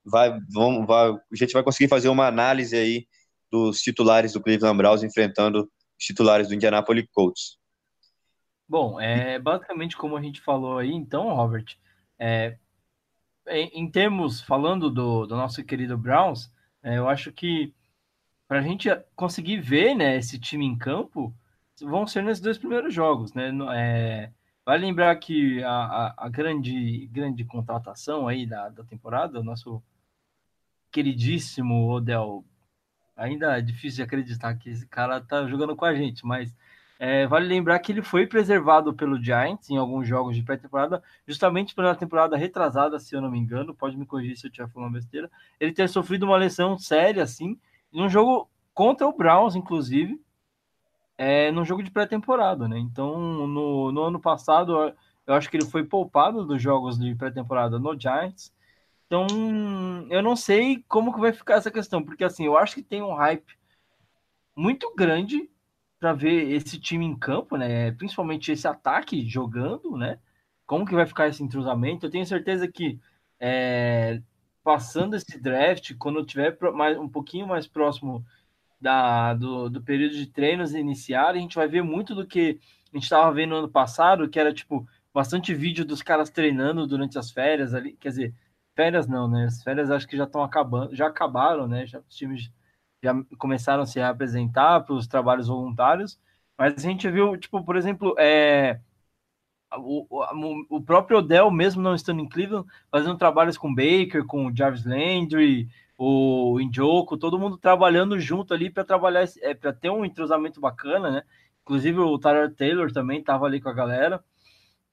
Vai, 0.06 0.38
vamos, 0.50 0.86
vai, 0.86 1.10
a 1.10 1.36
gente 1.36 1.52
vai 1.52 1.62
conseguir 1.62 1.88
fazer 1.88 2.08
uma 2.08 2.26
análise 2.26 2.76
aí 2.76 3.06
dos 3.50 3.80
titulares 3.80 4.32
do 4.32 4.40
Cleveland 4.40 4.76
Browns 4.76 5.02
enfrentando 5.02 5.62
os 5.62 6.04
titulares 6.04 6.48
do 6.48 6.54
Indianapolis 6.54 7.06
Colts. 7.12 7.58
Bom, 8.68 9.00
é 9.00 9.38
basicamente 9.38 9.96
como 9.96 10.16
a 10.16 10.22
gente 10.22 10.40
falou 10.40 10.78
aí, 10.78 10.92
então, 10.92 11.34
Robert, 11.34 11.76
é, 12.18 12.56
em, 13.48 13.82
em 13.82 13.90
termos, 13.90 14.40
falando 14.40 14.90
do, 14.90 15.26
do 15.26 15.36
nosso 15.36 15.64
querido 15.64 15.96
Browns, 15.96 16.50
é, 16.82 16.98
eu 16.98 17.08
acho 17.08 17.32
que 17.32 17.72
para 18.48 18.58
a 18.60 18.62
gente 18.62 18.88
conseguir 19.14 19.60
ver 19.60 19.94
né, 19.94 20.16
esse 20.16 20.38
time 20.38 20.64
em 20.64 20.76
campo, 20.76 21.34
vão 21.80 22.06
ser 22.06 22.22
nesses 22.22 22.42
dois 22.42 22.58
primeiros 22.58 22.94
jogos. 22.94 23.32
Né? 23.34 23.50
É, 23.74 24.30
vai 24.64 24.78
lembrar 24.78 25.14
que 25.16 25.62
a, 25.62 25.70
a, 25.70 26.14
a, 26.26 26.28
grande, 26.28 27.06
grande 27.08 27.44
contratação 27.44 28.28
aí 28.28 28.46
da, 28.46 28.68
da 28.68 28.84
temporada, 28.84 29.40
o 29.40 29.44
nosso 29.44 29.82
queridíssimo 30.96 31.90
Odell. 31.90 32.42
Ainda 33.14 33.58
é 33.58 33.60
difícil 33.60 33.96
de 33.96 34.02
acreditar 34.02 34.54
que 34.54 34.70
esse 34.70 34.86
cara 34.86 35.20
tá 35.20 35.46
jogando 35.46 35.76
com 35.76 35.84
a 35.84 35.94
gente, 35.94 36.24
mas 36.24 36.54
é, 36.98 37.26
vale 37.26 37.46
lembrar 37.46 37.78
que 37.80 37.92
ele 37.92 38.00
foi 38.00 38.26
preservado 38.26 38.94
pelo 38.94 39.22
Giants 39.22 39.68
em 39.68 39.76
alguns 39.76 40.08
jogos 40.08 40.34
de 40.34 40.42
pré-temporada, 40.42 41.02
justamente 41.28 41.74
pela 41.74 41.94
temporada 41.94 42.34
retrasada, 42.34 42.98
se 42.98 43.14
eu 43.14 43.20
não 43.20 43.30
me 43.30 43.38
engano, 43.38 43.74
pode 43.74 43.94
me 43.94 44.06
corrigir 44.06 44.38
se 44.38 44.46
eu 44.46 44.48
estiver 44.48 44.70
falando 44.70 44.94
besteira, 44.94 45.30
ele 45.60 45.72
ter 45.72 45.86
sofrido 45.86 46.24
uma 46.24 46.38
lesão 46.38 46.78
séria, 46.78 47.22
assim, 47.22 47.58
num 47.92 48.08
jogo 48.08 48.48
contra 48.72 49.06
o 49.06 49.12
Browns, 49.14 49.54
inclusive, 49.54 50.18
é, 51.18 51.52
num 51.52 51.64
jogo 51.64 51.82
de 51.82 51.90
pré-temporada, 51.90 52.66
né? 52.66 52.78
Então, 52.78 53.46
no, 53.46 53.92
no 53.92 54.02
ano 54.02 54.18
passado, 54.18 54.94
eu 55.26 55.34
acho 55.34 55.50
que 55.50 55.58
ele 55.58 55.66
foi 55.66 55.84
poupado 55.84 56.46
dos 56.46 56.62
jogos 56.62 56.98
de 56.98 57.14
pré-temporada 57.14 57.78
no 57.78 57.98
Giants, 57.98 58.50
então, 59.06 59.26
eu 60.10 60.22
não 60.22 60.34
sei 60.34 60.84
como 60.88 61.12
que 61.14 61.20
vai 61.20 61.32
ficar 61.32 61.54
essa 61.54 61.70
questão, 61.70 62.02
porque 62.04 62.24
assim, 62.24 62.44
eu 62.46 62.58
acho 62.58 62.74
que 62.74 62.82
tem 62.82 63.02
um 63.02 63.14
hype 63.14 63.56
muito 64.56 64.92
grande 64.96 65.48
para 65.98 66.12
ver 66.12 66.50
esse 66.52 66.78
time 66.78 67.04
em 67.04 67.16
campo, 67.16 67.56
né? 67.56 67.92
Principalmente 67.92 68.52
esse 68.52 68.66
ataque 68.66 69.28
jogando, 69.28 69.96
né? 69.96 70.18
Como 70.66 70.84
que 70.86 70.94
vai 70.94 71.06
ficar 71.06 71.28
esse 71.28 71.42
entrosamento? 71.42 72.06
Eu 72.06 72.10
tenho 72.10 72.26
certeza 72.26 72.66
que 72.68 72.98
é, 73.38 74.20
passando 74.62 75.14
esse 75.14 75.40
draft, 75.40 75.94
quando 75.98 76.18
eu 76.18 76.26
tiver 76.26 76.56
mais, 76.72 76.98
um 76.98 77.08
pouquinho 77.08 77.46
mais 77.46 77.66
próximo 77.66 78.24
da, 78.80 79.34
do, 79.34 79.70
do 79.70 79.82
período 79.82 80.16
de 80.16 80.26
treinos 80.26 80.74
iniciar, 80.74 81.30
a 81.30 81.38
gente 81.38 81.56
vai 81.56 81.68
ver 81.68 81.82
muito 81.82 82.14
do 82.14 82.26
que 82.26 82.58
a 82.92 82.96
gente 82.96 83.04
estava 83.04 83.32
vendo 83.32 83.50
no 83.50 83.56
ano 83.56 83.68
passado, 83.68 84.28
que 84.28 84.38
era 84.40 84.52
tipo 84.52 84.86
bastante 85.14 85.54
vídeo 85.54 85.84
dos 85.84 86.02
caras 86.02 86.30
treinando 86.30 86.86
durante 86.86 87.18
as 87.18 87.30
férias 87.30 87.72
ali, 87.72 87.92
quer 87.92 88.08
dizer, 88.10 88.34
férias 88.76 89.08
não, 89.08 89.28
né? 89.28 89.46
As 89.46 89.62
férias 89.62 89.90
acho 89.90 90.06
que 90.06 90.16
já 90.16 90.24
estão 90.24 90.42
acabando, 90.44 90.94
já 90.94 91.08
acabaram, 91.08 91.66
né? 91.66 91.86
Já, 91.86 91.98
os 92.00 92.14
times 92.14 92.52
já 93.02 93.14
começaram 93.38 93.82
a 93.82 93.86
se 93.86 94.00
apresentar 94.00 94.82
para 94.82 94.94
os 94.94 95.06
trabalhos 95.06 95.48
voluntários, 95.48 96.18
mas 96.58 96.74
a 96.76 96.88
gente 96.88 97.10
viu, 97.10 97.36
tipo, 97.36 97.64
por 97.64 97.76
exemplo, 97.76 98.14
é, 98.18 98.80
o, 99.74 100.06
o, 100.08 100.76
o 100.76 100.82
próprio 100.82 101.18
Odell, 101.18 101.50
mesmo 101.50 101.82
não 101.82 101.94
estando 101.94 102.20
em 102.20 102.28
Cleveland, 102.28 102.66
fazendo 102.90 103.16
trabalhos 103.16 103.58
com 103.58 103.74
Baker, 103.74 104.24
com 104.26 104.54
Jarvis 104.54 104.84
Landry, 104.84 105.68
o 105.98 106.60
Indioco, 106.60 107.16
todo 107.16 107.38
mundo 107.38 107.56
trabalhando 107.56 108.18
junto 108.20 108.52
ali 108.54 108.70
para 108.70 108.84
trabalhar, 108.84 109.24
é, 109.40 109.54
para 109.54 109.72
ter 109.72 109.90
um 109.90 110.04
entrosamento 110.04 110.60
bacana, 110.60 111.10
né? 111.10 111.22
Inclusive 111.62 111.98
o 111.98 112.18
Tyler 112.18 112.54
Taylor 112.54 112.92
também 112.92 113.20
estava 113.20 113.46
ali 113.46 113.60
com 113.60 113.68
a 113.68 113.72
galera. 113.72 114.22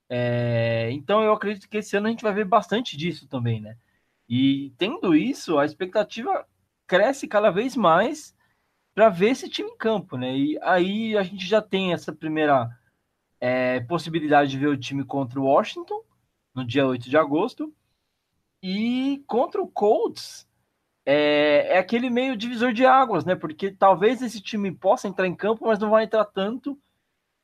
É, 0.08 0.90
então 0.92 1.22
eu 1.22 1.32
acredito 1.32 1.68
que 1.68 1.78
esse 1.78 1.96
ano 1.96 2.06
a 2.06 2.10
gente 2.10 2.22
vai 2.22 2.32
ver 2.32 2.44
bastante 2.44 2.96
disso 2.96 3.26
também, 3.26 3.60
né? 3.60 3.76
E 4.28 4.72
tendo 4.78 5.14
isso, 5.14 5.58
a 5.58 5.64
expectativa 5.64 6.46
cresce 6.86 7.26
cada 7.26 7.50
vez 7.50 7.76
mais 7.76 8.34
para 8.94 9.08
ver 9.08 9.30
esse 9.30 9.48
time 9.48 9.70
em 9.70 9.76
campo, 9.76 10.16
né? 10.16 10.36
E 10.36 10.58
aí 10.62 11.16
a 11.16 11.22
gente 11.22 11.46
já 11.46 11.60
tem 11.60 11.92
essa 11.92 12.12
primeira 12.12 12.70
é, 13.40 13.80
possibilidade 13.80 14.50
de 14.50 14.58
ver 14.58 14.68
o 14.68 14.78
time 14.78 15.04
contra 15.04 15.40
o 15.40 15.44
Washington 15.44 16.02
no 16.54 16.64
dia 16.64 16.86
8 16.86 17.10
de 17.10 17.16
agosto. 17.16 17.74
E 18.62 19.22
contra 19.26 19.60
o 19.60 19.68
Colts, 19.68 20.48
é, 21.04 21.74
é, 21.74 21.78
aquele 21.78 22.08
meio 22.08 22.36
divisor 22.36 22.72
de 22.72 22.86
águas, 22.86 23.24
né? 23.24 23.34
Porque 23.34 23.70
talvez 23.70 24.22
esse 24.22 24.40
time 24.40 24.72
possa 24.72 25.08
entrar 25.08 25.26
em 25.26 25.34
campo, 25.34 25.66
mas 25.66 25.78
não 25.78 25.90
vai 25.90 26.04
entrar 26.04 26.24
tanto, 26.24 26.78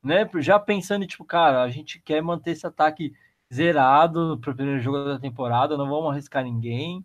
né? 0.03 0.29
Já 0.39 0.59
pensando, 0.59 1.07
tipo, 1.07 1.25
cara, 1.25 1.63
a 1.63 1.71
gente 1.71 2.01
quer 2.01 2.23
manter 2.23 2.53
esse 2.53 2.67
ataque 2.67 3.13
zerado 3.53 4.39
para 4.41 4.53
o 4.53 4.55
primeiro 4.55 4.81
jogo 4.81 5.05
da 5.05 5.19
temporada, 5.19 5.77
não 5.77 5.89
vamos 5.89 6.11
arriscar 6.11 6.45
ninguém, 6.45 7.05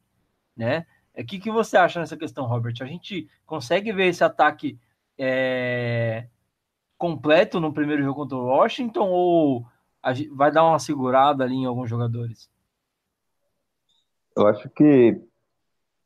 né? 0.55 0.85
O 1.15 1.21
é, 1.21 1.23
que, 1.23 1.39
que 1.39 1.49
você 1.49 1.77
acha 1.77 1.99
nessa 1.99 2.17
questão, 2.17 2.45
Robert? 2.45 2.75
A 2.81 2.85
gente 2.85 3.27
consegue 3.45 3.91
ver 3.91 4.07
esse 4.07 4.23
ataque 4.23 4.77
é, 5.17 6.27
completo 6.97 7.59
no 7.59 7.73
primeiro 7.73 8.03
jogo 8.03 8.21
contra 8.21 8.37
o 8.37 8.45
Washington 8.45 9.07
ou 9.09 9.65
vai 10.31 10.51
dar 10.51 10.65
uma 10.65 10.77
segurada 10.77 11.43
ali 11.43 11.55
em 11.55 11.65
alguns 11.65 11.89
jogadores? 11.89 12.49
Eu 14.35 14.47
acho 14.47 14.69
que 14.69 15.19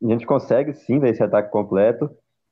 a 0.01 0.07
gente 0.07 0.25
consegue 0.25 0.73
sim 0.73 0.99
ver 0.99 1.09
esse 1.09 1.23
ataque 1.23 1.51
completo. 1.51 2.09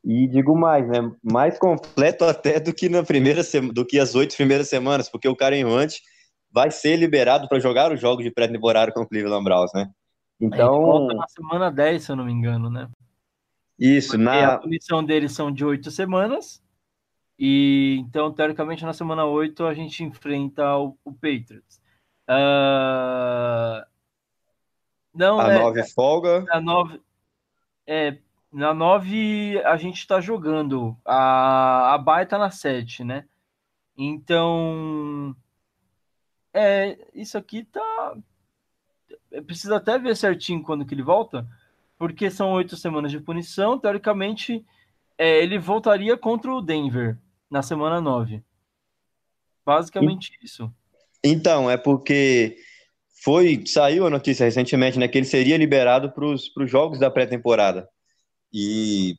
E 0.09 0.25
digo 0.25 0.57
mais, 0.57 0.87
né? 0.87 1.11
Mais 1.21 1.59
completo 1.59 2.23
até 2.23 2.61
do 2.61 2.73
que 2.73 2.87
na 2.87 3.03
primeira 3.03 3.41
do 3.73 3.85
que 3.85 3.99
as 3.99 4.15
oito 4.15 4.37
primeiras 4.37 4.69
semanas, 4.69 5.09
porque 5.09 5.27
o 5.27 5.35
Karen 5.35 5.65
Hunt 5.65 5.95
vai 6.49 6.71
ser 6.71 6.95
liberado 6.95 7.49
para 7.49 7.59
jogar 7.59 7.91
os 7.91 7.99
jogos 7.99 8.23
de 8.23 8.31
pré-temporada 8.31 8.93
com 8.93 9.01
o 9.01 9.05
Cleveland 9.05 9.43
Browns, 9.43 9.69
né? 9.73 9.91
Então. 10.39 10.79
volta 10.79 11.13
na 11.13 11.27
semana 11.27 11.69
10, 11.69 12.01
se 12.01 12.09
eu 12.09 12.15
não 12.15 12.23
me 12.23 12.31
engano, 12.31 12.69
né? 12.69 12.87
Isso, 13.77 14.11
porque 14.11 14.23
na. 14.23 14.53
A 14.53 14.57
punição 14.57 15.03
deles 15.03 15.33
são 15.33 15.51
de 15.51 15.65
oito 15.65 15.91
semanas. 15.91 16.63
E 17.37 17.97
então, 17.99 18.31
teoricamente, 18.31 18.85
na 18.85 18.93
semana 18.93 19.25
8 19.25 19.65
a 19.65 19.73
gente 19.73 20.05
enfrenta 20.05 20.77
o, 20.77 20.97
o 21.03 21.11
Patriots. 21.11 21.81
Uh... 22.29 23.85
Não, 25.13 25.37
a 25.37 25.51
é, 25.51 25.59
9 25.59 25.83
folga. 25.89 26.45
A 26.49 26.61
9, 26.61 27.01
é, 27.85 28.17
na 28.51 28.73
9 28.73 29.61
a 29.63 29.77
gente 29.77 29.99
está 29.99 30.19
jogando. 30.21 30.97
A, 31.05 31.93
a 31.93 31.97
Bay 31.97 32.25
tá 32.25 32.37
na 32.37 32.49
7, 32.49 33.03
né? 33.03 33.25
Então. 33.97 35.35
É, 36.53 36.97
isso 37.13 37.37
aqui 37.37 37.63
tá. 37.63 38.15
Precisa 39.45 39.77
até 39.77 39.99
ver 39.99 40.15
certinho 40.15 40.63
quando 40.63 40.85
que 40.85 40.93
ele 40.93 41.03
volta, 41.03 41.47
porque 41.97 42.31
são 42.31 42.51
oito 42.51 42.75
semanas 42.77 43.11
de 43.11 43.19
punição. 43.19 43.77
Teoricamente, 43.77 44.65
é, 45.17 45.41
ele 45.43 45.59
voltaria 45.59 46.17
contra 46.17 46.51
o 46.51 46.61
Denver 46.61 47.17
na 47.49 47.61
semana 47.61 47.99
9. 47.99 48.41
Basicamente 49.65 50.31
e... 50.41 50.45
isso. 50.45 50.71
Então, 51.23 51.69
é 51.69 51.75
porque 51.75 52.57
foi 53.23 53.65
saiu 53.65 54.05
a 54.05 54.09
notícia 54.09 54.45
recentemente, 54.45 54.97
né, 54.97 55.07
que 55.07 55.17
ele 55.17 55.25
seria 55.25 55.57
liberado 55.57 56.11
para 56.11 56.25
os 56.25 56.51
jogos 56.71 56.99
da 56.99 57.11
pré-temporada. 57.11 57.89
E 58.59 59.15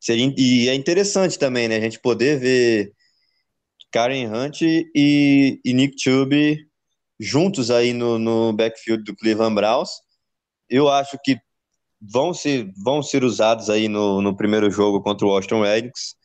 seria 0.00 0.34
e 0.36 0.68
é 0.68 0.74
interessante 0.74 1.38
também, 1.38 1.68
né, 1.68 1.76
a 1.76 1.80
gente 1.80 2.00
poder 2.00 2.40
ver 2.40 2.92
Karen 3.92 4.26
Hunt 4.26 4.62
e, 4.62 5.60
e 5.64 5.72
Nick 5.72 5.94
Chubb 5.96 6.34
juntos 7.20 7.70
aí 7.70 7.92
no, 7.92 8.18
no 8.18 8.52
backfield 8.52 9.04
do 9.04 9.14
Cleveland 9.14 9.54
Browns. 9.54 9.90
Eu 10.68 10.88
acho 10.88 11.16
que 11.22 11.38
vão 12.00 12.34
ser, 12.34 12.68
vão 12.82 13.00
ser 13.00 13.22
usados 13.22 13.70
aí 13.70 13.86
no, 13.88 14.20
no 14.20 14.36
primeiro 14.36 14.68
jogo 14.72 15.00
contra 15.00 15.24
o 15.24 15.30
Washington 15.30 15.62
Redskins. 15.62 16.16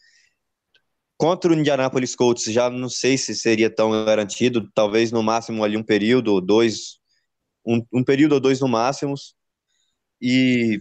Contra 1.17 1.51
o 1.51 1.53
Indianapolis 1.53 2.15
Colts, 2.15 2.45
já 2.45 2.67
não 2.67 2.89
sei 2.89 3.15
se 3.15 3.35
seria 3.35 3.69
tão 3.69 3.91
garantido, 4.05 4.69
talvez 4.73 5.11
no 5.11 5.21
máximo 5.21 5.63
ali 5.63 5.77
um 5.77 5.83
período 5.83 6.33
ou 6.33 6.41
dois, 6.41 6.97
um, 7.65 7.79
um 7.93 8.03
período 8.03 8.33
ou 8.33 8.39
dois 8.39 8.59
no 8.59 8.67
máximo, 8.67 9.13
e 10.19 10.79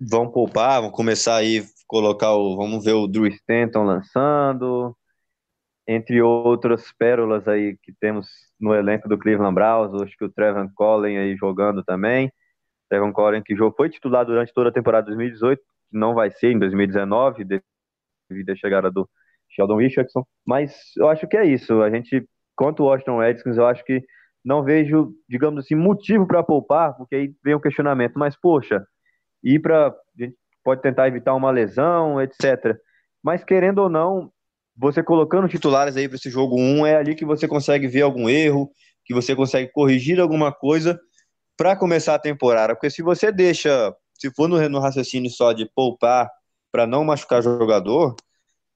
vão 0.00 0.30
poupar, 0.30 0.80
vão 0.82 0.90
começar 0.90 1.36
aí 1.36 1.64
colocar 1.86 2.32
o, 2.34 2.56
vamos 2.56 2.84
ver 2.84 2.92
o 2.92 3.06
Drew 3.06 3.26
Stanton 3.26 3.84
lançando, 3.84 4.96
entre 5.86 6.20
outras 6.22 6.92
pérolas 6.92 7.48
aí 7.48 7.76
que 7.82 7.92
temos 8.00 8.28
no 8.60 8.74
elenco 8.74 9.08
do 9.08 9.18
Cleveland 9.18 9.54
Browns, 9.54 10.02
acho 10.02 10.16
que 10.16 10.24
o 10.24 10.30
Trevor 10.30 10.70
Collin 10.74 11.16
aí 11.16 11.36
jogando 11.36 11.82
também, 11.82 12.30
Trevor 12.88 13.12
Collin 13.12 13.42
que 13.42 13.56
foi 13.76 13.88
titular 13.90 14.24
durante 14.24 14.52
toda 14.52 14.70
a 14.70 14.72
temporada 14.72 15.06
2018, 15.06 15.60
que 15.90 15.98
não 15.98 16.14
vai 16.14 16.30
ser 16.30 16.52
em 16.52 16.58
2019, 16.58 17.44
devido 18.30 18.50
à 18.50 18.56
chegada 18.56 18.90
do 18.90 19.08
Sheldon 19.50 19.76
Richardson. 19.76 20.24
Mas 20.46 20.92
eu 20.96 21.08
acho 21.08 21.26
que 21.26 21.36
é 21.36 21.44
isso. 21.46 21.82
A 21.82 21.90
gente, 21.90 22.26
quanto 22.56 22.82
o 22.82 22.86
Washington 22.86 23.18
Redskins, 23.18 23.56
eu 23.56 23.66
acho 23.66 23.84
que 23.84 24.02
não 24.44 24.62
vejo, 24.62 25.14
digamos 25.28 25.64
assim, 25.64 25.74
motivo 25.74 26.26
para 26.26 26.42
poupar, 26.42 26.96
porque 26.96 27.14
aí 27.14 27.34
vem 27.42 27.54
o 27.54 27.60
questionamento. 27.60 28.18
Mas, 28.18 28.36
poxa, 28.36 28.84
ir 29.42 29.60
para. 29.60 29.88
A 29.88 30.22
gente 30.22 30.36
pode 30.64 30.82
tentar 30.82 31.08
evitar 31.08 31.34
uma 31.34 31.50
lesão, 31.50 32.20
etc. 32.20 32.76
Mas, 33.22 33.44
querendo 33.44 33.78
ou 33.78 33.88
não, 33.88 34.30
você 34.76 35.02
colocando 35.02 35.48
titulares 35.48 35.96
aí 35.96 36.08
para 36.08 36.16
esse 36.16 36.30
jogo 36.30 36.56
1, 36.56 36.86
é 36.86 36.96
ali 36.96 37.14
que 37.14 37.24
você 37.24 37.48
consegue 37.48 37.88
ver 37.88 38.02
algum 38.02 38.28
erro, 38.28 38.70
que 39.04 39.12
você 39.12 39.34
consegue 39.34 39.70
corrigir 39.72 40.20
alguma 40.20 40.52
coisa 40.52 40.98
para 41.56 41.74
começar 41.74 42.14
a 42.14 42.18
temporada. 42.18 42.74
Porque 42.74 42.90
se 42.90 43.02
você 43.02 43.32
deixa, 43.32 43.92
se 44.14 44.30
for 44.30 44.48
no, 44.48 44.68
no 44.68 44.78
raciocínio 44.78 45.30
só 45.30 45.52
de 45.52 45.68
poupar 45.74 46.30
para 46.70 46.86
não 46.86 47.04
machucar 47.04 47.42
jogador, 47.42 48.14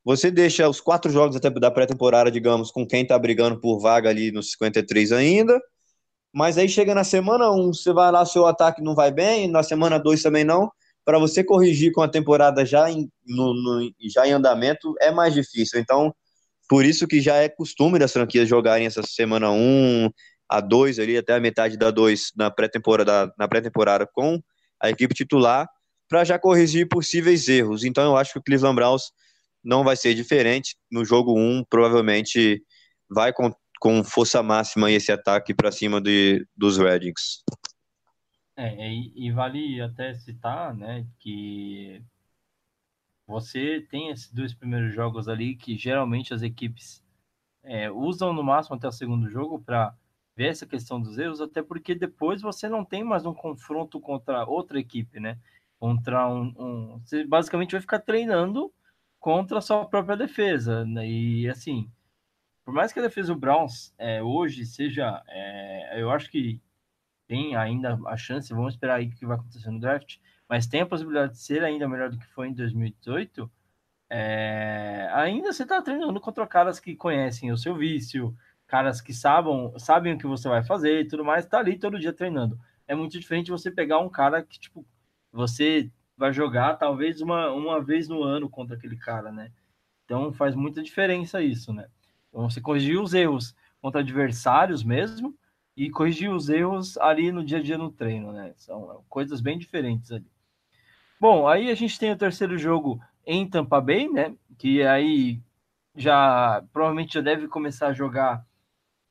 você 0.04 0.30
deixa 0.30 0.68
os 0.68 0.80
quatro 0.80 1.10
jogos 1.10 1.36
até 1.36 1.48
da 1.48 1.70
pré-temporada, 1.70 2.30
digamos, 2.30 2.72
com 2.72 2.84
quem 2.84 3.06
tá 3.06 3.16
brigando 3.16 3.60
por 3.60 3.78
vaga 3.78 4.10
ali 4.10 4.32
nos 4.32 4.50
53 4.52 5.12
ainda. 5.12 5.60
Mas 6.32 6.56
aí 6.56 6.68
chega 6.68 6.94
na 6.94 7.04
semana 7.04 7.50
1, 7.50 7.60
um, 7.60 7.72
você 7.72 7.92
vai 7.92 8.10
lá, 8.10 8.24
seu 8.24 8.46
ataque 8.46 8.82
não 8.82 8.94
vai 8.94 9.10
bem, 9.10 9.48
na 9.48 9.62
semana 9.62 9.98
2 9.98 10.22
também 10.22 10.44
não. 10.44 10.70
Para 11.04 11.18
você 11.18 11.44
corrigir 11.44 11.92
com 11.92 12.00
a 12.00 12.08
temporada 12.08 12.64
já 12.64 12.90
em, 12.90 13.10
no, 13.26 13.52
no, 13.54 13.92
já 14.00 14.26
em 14.26 14.32
andamento 14.32 14.94
é 15.00 15.10
mais 15.10 15.34
difícil. 15.34 15.78
Então, 15.78 16.14
por 16.68 16.84
isso 16.84 17.06
que 17.06 17.20
já 17.20 17.36
é 17.36 17.48
costume 17.48 17.98
das 17.98 18.12
franquias 18.12 18.48
jogarem 18.48 18.86
essa 18.86 19.02
semana 19.02 19.50
1, 19.50 19.56
um, 19.56 20.10
a 20.48 20.60
2 20.60 20.98
ali, 20.98 21.16
até 21.16 21.34
a 21.34 21.40
metade 21.40 21.76
da 21.76 21.90
2 21.90 22.32
na 22.36 22.50
pré-temporada 22.50 23.32
na 23.38 23.48
pré-temporada 23.48 24.06
com 24.06 24.40
a 24.80 24.90
equipe 24.90 25.14
titular, 25.14 25.68
para 26.08 26.24
já 26.24 26.38
corrigir 26.38 26.88
possíveis 26.88 27.48
erros. 27.48 27.84
Então, 27.84 28.04
eu 28.04 28.16
acho 28.16 28.32
que 28.32 28.38
o 28.38 28.42
Cleveland 28.42 28.76
Browns 28.76 29.12
não 29.62 29.84
vai 29.84 29.96
ser 29.96 30.14
diferente. 30.14 30.76
No 30.90 31.04
jogo 31.04 31.38
1, 31.38 31.64
provavelmente 31.68 32.62
vai 33.08 33.32
com, 33.32 33.52
com 33.82 34.04
força 34.04 34.40
máxima 34.44 34.92
esse 34.92 35.10
ataque 35.10 35.52
para 35.52 35.72
cima 35.72 36.00
de, 36.00 36.46
dos 36.56 36.78
Redskins. 36.78 37.42
É, 38.56 38.92
e, 38.92 39.12
e, 39.16 39.32
vale 39.32 39.80
até 39.80 40.14
citar, 40.14 40.72
né, 40.72 41.04
que 41.18 42.00
você 43.26 43.84
tem 43.90 44.10
esses 44.10 44.30
dois 44.30 44.54
primeiros 44.54 44.94
jogos 44.94 45.28
ali 45.28 45.56
que 45.56 45.76
geralmente 45.76 46.32
as 46.32 46.42
equipes 46.42 47.02
é, 47.64 47.90
usam 47.90 48.32
no 48.32 48.44
máximo 48.44 48.76
até 48.76 48.86
o 48.86 48.92
segundo 48.92 49.28
jogo 49.28 49.60
para 49.60 49.92
ver 50.36 50.50
essa 50.50 50.64
questão 50.64 51.00
dos 51.00 51.18
erros, 51.18 51.40
até 51.40 51.60
porque 51.60 51.92
depois 51.92 52.40
você 52.40 52.68
não 52.68 52.84
tem 52.84 53.02
mais 53.02 53.26
um 53.26 53.34
confronto 53.34 53.98
contra 53.98 54.46
outra 54.46 54.78
equipe, 54.78 55.18
né? 55.18 55.40
Contra 55.80 56.28
um, 56.32 56.54
um 56.56 57.00
você 57.00 57.24
basicamente 57.26 57.72
vai 57.72 57.80
ficar 57.80 57.98
treinando 57.98 58.72
contra 59.18 59.58
a 59.58 59.60
sua 59.60 59.84
própria 59.86 60.16
defesa. 60.16 60.84
Né? 60.84 61.08
E 61.08 61.48
assim, 61.48 61.90
por 62.64 62.72
mais 62.72 62.92
que 62.92 62.98
a 62.98 63.02
defesa 63.02 63.32
do 63.32 63.38
Browns 63.38 63.94
é, 63.98 64.22
hoje 64.22 64.64
seja, 64.64 65.22
é, 65.28 66.00
eu 66.00 66.10
acho 66.10 66.30
que 66.30 66.60
tem 67.26 67.56
ainda 67.56 67.98
a 68.06 68.16
chance, 68.16 68.52
vamos 68.52 68.74
esperar 68.74 68.96
aí 68.96 69.08
o 69.08 69.10
que 69.10 69.26
vai 69.26 69.36
acontecer 69.36 69.70
no 69.70 69.80
draft, 69.80 70.18
mas 70.48 70.66
tem 70.66 70.82
a 70.82 70.86
possibilidade 70.86 71.32
de 71.32 71.38
ser 71.38 71.64
ainda 71.64 71.88
melhor 71.88 72.10
do 72.10 72.18
que 72.18 72.26
foi 72.26 72.48
em 72.48 72.54
2018. 72.54 73.50
É, 74.10 75.08
ainda 75.14 75.52
você 75.52 75.62
está 75.62 75.80
treinando 75.80 76.20
contra 76.20 76.46
caras 76.46 76.78
que 76.78 76.94
conhecem 76.94 77.50
o 77.50 77.56
seu 77.56 77.74
vício, 77.74 78.36
caras 78.66 79.00
que 79.00 79.14
sabem, 79.14 79.72
sabem 79.78 80.14
o 80.14 80.18
que 80.18 80.26
você 80.26 80.48
vai 80.48 80.62
fazer 80.62 81.00
e 81.00 81.08
tudo 81.08 81.24
mais, 81.24 81.46
tá 81.46 81.58
ali 81.58 81.78
todo 81.78 81.98
dia 81.98 82.12
treinando. 82.12 82.58
É 82.86 82.94
muito 82.94 83.18
diferente 83.18 83.50
você 83.50 83.70
pegar 83.70 83.98
um 83.98 84.10
cara 84.10 84.42
que, 84.42 84.58
tipo, 84.60 84.84
você 85.32 85.90
vai 86.16 86.32
jogar 86.32 86.76
talvez 86.76 87.20
uma, 87.20 87.50
uma 87.50 87.82
vez 87.82 88.08
no 88.08 88.22
ano 88.22 88.50
contra 88.50 88.76
aquele 88.76 88.96
cara, 88.96 89.32
né? 89.32 89.50
Então 90.04 90.32
faz 90.32 90.54
muita 90.54 90.82
diferença 90.82 91.40
isso, 91.40 91.72
né? 91.72 91.88
Então, 92.32 92.48
você 92.48 92.60
corrigir 92.60 92.98
os 92.98 93.12
erros 93.12 93.54
contra 93.80 94.00
adversários 94.00 94.82
mesmo 94.82 95.36
e 95.76 95.90
corrigir 95.90 96.30
os 96.30 96.48
erros 96.48 96.96
ali 96.96 97.30
no 97.30 97.44
dia 97.44 97.58
a 97.58 97.62
dia 97.62 97.76
no 97.76 97.90
treino, 97.92 98.32
né? 98.32 98.54
São 98.56 99.04
coisas 99.08 99.40
bem 99.40 99.58
diferentes 99.58 100.10
ali. 100.10 100.26
Bom, 101.20 101.46
aí 101.46 101.70
a 101.70 101.74
gente 101.74 101.98
tem 101.98 102.10
o 102.10 102.16
terceiro 102.16 102.58
jogo 102.58 103.00
em 103.26 103.48
Tampa 103.48 103.80
Bay, 103.80 104.08
né? 104.08 104.34
Que 104.58 104.82
aí 104.82 105.40
já 105.94 106.64
provavelmente 106.72 107.14
já 107.14 107.20
deve 107.20 107.48
começar 107.48 107.88
a 107.88 107.92
jogar 107.92 108.44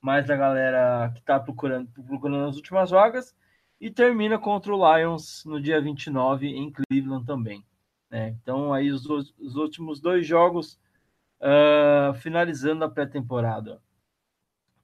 mais 0.01 0.29
a 0.29 0.35
galera 0.35 1.11
que 1.13 1.19
está 1.19 1.39
procurando, 1.39 1.87
procurando 2.07 2.49
as 2.49 2.55
últimas 2.55 2.89
vagas 2.89 3.35
e 3.79 3.89
termina 3.89 4.37
contra 4.39 4.73
o 4.73 4.97
Lions 4.97 5.45
no 5.45 5.61
dia 5.61 5.79
29 5.79 6.47
em 6.47 6.71
Cleveland 6.71 7.25
também. 7.25 7.63
Né? 8.09 8.35
Então 8.41 8.73
aí 8.73 8.91
os, 8.91 9.05
os 9.07 9.55
últimos 9.55 9.99
dois 9.99 10.25
jogos 10.25 10.79
uh, 11.41 12.13
finalizando 12.13 12.85
a 12.85 12.89
pré-temporada. 12.89 13.81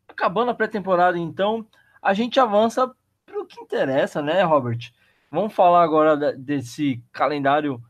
Acabando 0.07 0.51
a 0.51 0.55
pré-temporada, 0.55 1.17
então, 1.17 1.65
a 2.01 2.13
gente 2.13 2.39
avança 2.39 2.91
para 3.25 3.39
o 3.39 3.45
que 3.45 3.61
interessa, 3.61 4.21
né, 4.21 4.41
Robert? 4.43 4.91
Vamos 5.29 5.53
falar 5.53 5.83
agora 5.83 6.33
desse 6.33 7.03
calendário 7.11 7.81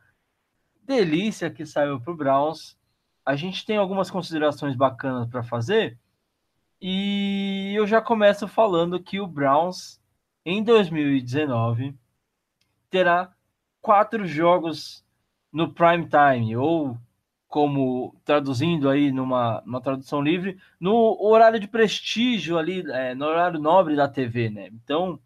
delícia 0.84 1.50
que 1.50 1.66
saiu 1.66 2.00
para 2.00 2.12
o 2.12 2.16
Browns. 2.16 2.78
A 3.26 3.36
gente 3.36 3.66
tem 3.66 3.78
algumas 3.78 4.10
considerações 4.10 4.76
bacanas 4.76 5.30
para 5.30 5.44
fazer. 5.44 5.98
E 6.82 7.74
eu 7.76 7.86
já 7.86 8.02
começo 8.02 8.48
falando 8.48 9.02
que 9.02 9.20
o 9.20 9.28
Browns, 9.28 10.02
em 10.46 10.64
2019, 10.64 11.96
terá 12.90 13.34
quatro 13.82 14.26
jogos 14.26 15.04
no 15.52 15.74
prime 15.74 16.08
time, 16.08 16.56
ou 16.56 16.98
como 17.48 18.16
traduzindo 18.26 18.90
aí 18.90 19.12
numa, 19.12 19.62
numa 19.66 19.82
tradução 19.82 20.22
livre, 20.22 20.58
no 20.80 21.18
horário 21.22 21.60
de 21.60 21.68
prestígio 21.68 22.58
ali, 22.58 22.84
é, 22.92 23.16
no 23.16 23.26
horário 23.26 23.60
nobre 23.60 23.96
da 23.96 24.08
TV, 24.08 24.50
né? 24.50 24.68
Então, 24.74 25.20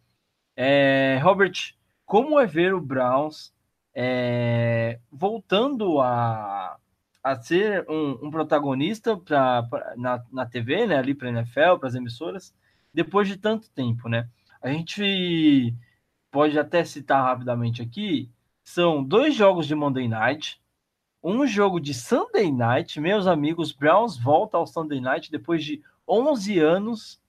é, 0.56 1.20
Robert, 1.24 1.54
como 2.06 2.40
é 2.40 2.46
ver 2.46 2.74
o 2.74 2.82
Browns 2.82 3.54
é, 3.94 5.00
voltando 5.12 6.00
a, 6.00 6.78
a 7.24 7.36
ser 7.42 7.86
um, 7.90 8.28
um 8.28 8.32
protagonista 8.32 9.18
pra, 9.18 9.64
pra, 9.64 9.96
na, 9.98 10.24
na 10.32 10.46
TV, 10.46 10.88
né, 10.88 10.98
ali 10.98 11.14
para 11.16 11.30
a 11.30 11.32
NFL, 11.32 11.78
para 11.80 11.90
as 11.90 11.96
emissoras, 11.96 12.54
depois 12.94 13.28
de 13.28 13.38
tanto 13.38 13.70
tempo, 13.72 14.08
né? 14.10 14.30
A 14.62 14.70
gente 14.70 15.74
pode 16.30 16.58
até 16.60 16.84
citar 16.84 17.24
rapidamente 17.24 17.82
aqui, 17.82 18.30
são 18.64 19.04
dois 19.04 19.36
jogos 19.36 19.68
de 19.68 19.76
Monday 19.76 20.08
Night, 20.08 20.61
um 21.24 21.46
jogo 21.46 21.80
de 21.80 21.94
Sunday 21.94 22.52
Night, 22.52 23.00
meus 23.00 23.28
amigos, 23.28 23.72
Browns 23.72 24.18
volta 24.18 24.58
ao 24.58 24.68
Sunday 24.68 25.00
Night 25.00 25.32
depois 25.32 25.64
de 25.64 25.82
11 26.08 26.60
anos, 26.60 27.22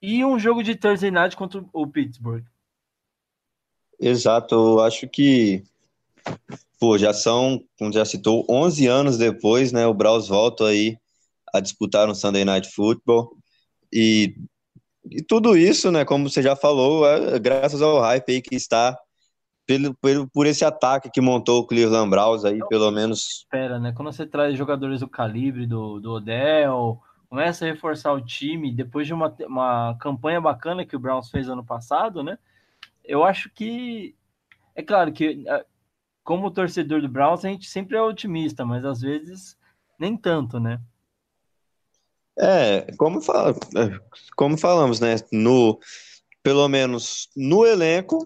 e 0.00 0.24
um 0.24 0.38
jogo 0.38 0.62
de 0.62 0.74
Thursday 0.74 1.10
Night 1.10 1.36
contra 1.36 1.64
o 1.72 1.86
Pittsburgh. 1.86 2.44
Exato, 4.00 4.54
eu 4.54 4.80
acho 4.80 5.08
que 5.08 5.64
Pô, 6.78 6.98
já 6.98 7.14
são, 7.14 7.62
como 7.78 7.92
já 7.92 8.04
citou, 8.04 8.44
11 8.48 8.86
anos 8.88 9.16
depois, 9.16 9.70
né? 9.70 9.86
O 9.86 9.94
Browns 9.94 10.26
volta 10.26 10.66
aí 10.66 10.98
a 11.54 11.60
disputar 11.60 12.08
no 12.08 12.14
Sunday 12.14 12.44
Night 12.44 12.68
Football. 12.72 13.36
E, 13.92 14.34
e 15.08 15.22
tudo 15.22 15.56
isso, 15.56 15.92
né? 15.92 16.04
Como 16.04 16.28
você 16.28 16.42
já 16.42 16.56
falou, 16.56 17.06
é 17.06 17.38
graças 17.38 17.80
ao 17.80 18.00
hype 18.00 18.32
aí 18.32 18.42
que 18.42 18.56
está 18.56 18.98
pelo, 19.66 19.94
pelo, 19.94 20.28
por 20.28 20.46
esse 20.46 20.64
ataque 20.64 21.10
que 21.10 21.20
montou 21.20 21.60
o 21.60 21.66
Cleveland 21.66 22.10
Browns 22.10 22.44
aí, 22.44 22.58
pelo 22.68 22.90
menos. 22.90 23.42
Espera, 23.42 23.78
né? 23.78 23.92
Quando 23.92 24.12
você 24.12 24.26
traz 24.26 24.56
jogadores 24.56 25.00
do 25.00 25.08
calibre 25.08 25.66
do, 25.66 26.00
do 26.00 26.12
Odell, 26.12 27.00
começa 27.28 27.64
a 27.64 27.68
reforçar 27.68 28.12
o 28.12 28.24
time, 28.24 28.72
depois 28.72 29.06
de 29.06 29.14
uma, 29.14 29.34
uma 29.46 29.96
campanha 30.00 30.40
bacana 30.40 30.84
que 30.84 30.96
o 30.96 31.00
Browns 31.00 31.30
fez 31.30 31.48
ano 31.48 31.64
passado, 31.64 32.22
né? 32.22 32.38
Eu 33.04 33.24
acho 33.24 33.50
que. 33.50 34.14
É 34.74 34.82
claro 34.82 35.12
que 35.12 35.44
como 36.24 36.50
torcedor 36.50 37.00
do 37.02 37.08
Browns, 37.08 37.44
a 37.44 37.48
gente 37.48 37.68
sempre 37.68 37.96
é 37.96 38.02
otimista, 38.02 38.64
mas 38.64 38.84
às 38.84 39.00
vezes 39.00 39.56
nem 39.98 40.16
tanto, 40.16 40.58
né? 40.58 40.80
É, 42.38 42.86
como, 42.96 43.20
fala, 43.20 43.54
como 44.36 44.56
falamos, 44.56 45.00
né? 45.00 45.16
No, 45.30 45.78
pelo 46.42 46.66
menos 46.68 47.28
no 47.36 47.66
elenco, 47.66 48.18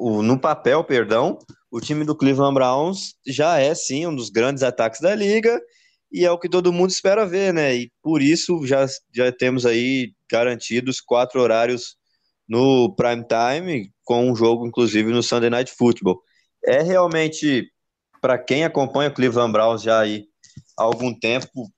o, 0.00 0.22
no 0.22 0.38
papel, 0.38 0.82
perdão, 0.84 1.38
o 1.70 1.80
time 1.80 2.04
do 2.04 2.16
Cleveland 2.16 2.54
Browns 2.54 3.14
já 3.26 3.58
é 3.58 3.74
sim 3.74 4.06
um 4.06 4.14
dos 4.14 4.30
grandes 4.30 4.62
ataques 4.62 5.00
da 5.00 5.14
liga 5.14 5.60
e 6.12 6.24
é 6.24 6.30
o 6.30 6.38
que 6.38 6.48
todo 6.48 6.72
mundo 6.72 6.90
espera 6.90 7.26
ver, 7.26 7.52
né? 7.52 7.74
E 7.74 7.92
por 8.02 8.22
isso 8.22 8.66
já, 8.66 8.86
já 9.14 9.30
temos 9.30 9.66
aí 9.66 10.12
garantidos 10.30 11.00
quatro 11.00 11.40
horários 11.40 11.96
no 12.48 12.94
prime 12.96 13.24
time, 13.24 13.92
com 14.02 14.28
um 14.28 14.34
jogo 14.34 14.66
inclusive 14.66 15.12
no 15.12 15.22
Sunday 15.22 15.50
Night 15.50 15.72
Football 15.76 16.20
é 16.64 16.82
realmente, 16.82 17.70
para 18.20 18.38
quem 18.38 18.64
acompanha 18.64 19.10
o 19.10 19.14
Cleveland 19.14 19.52
Browns 19.52 19.82
já 19.82 20.00
aí 20.00 20.26
há 20.78 20.82
algum 20.82 21.12
tempo, 21.18 21.68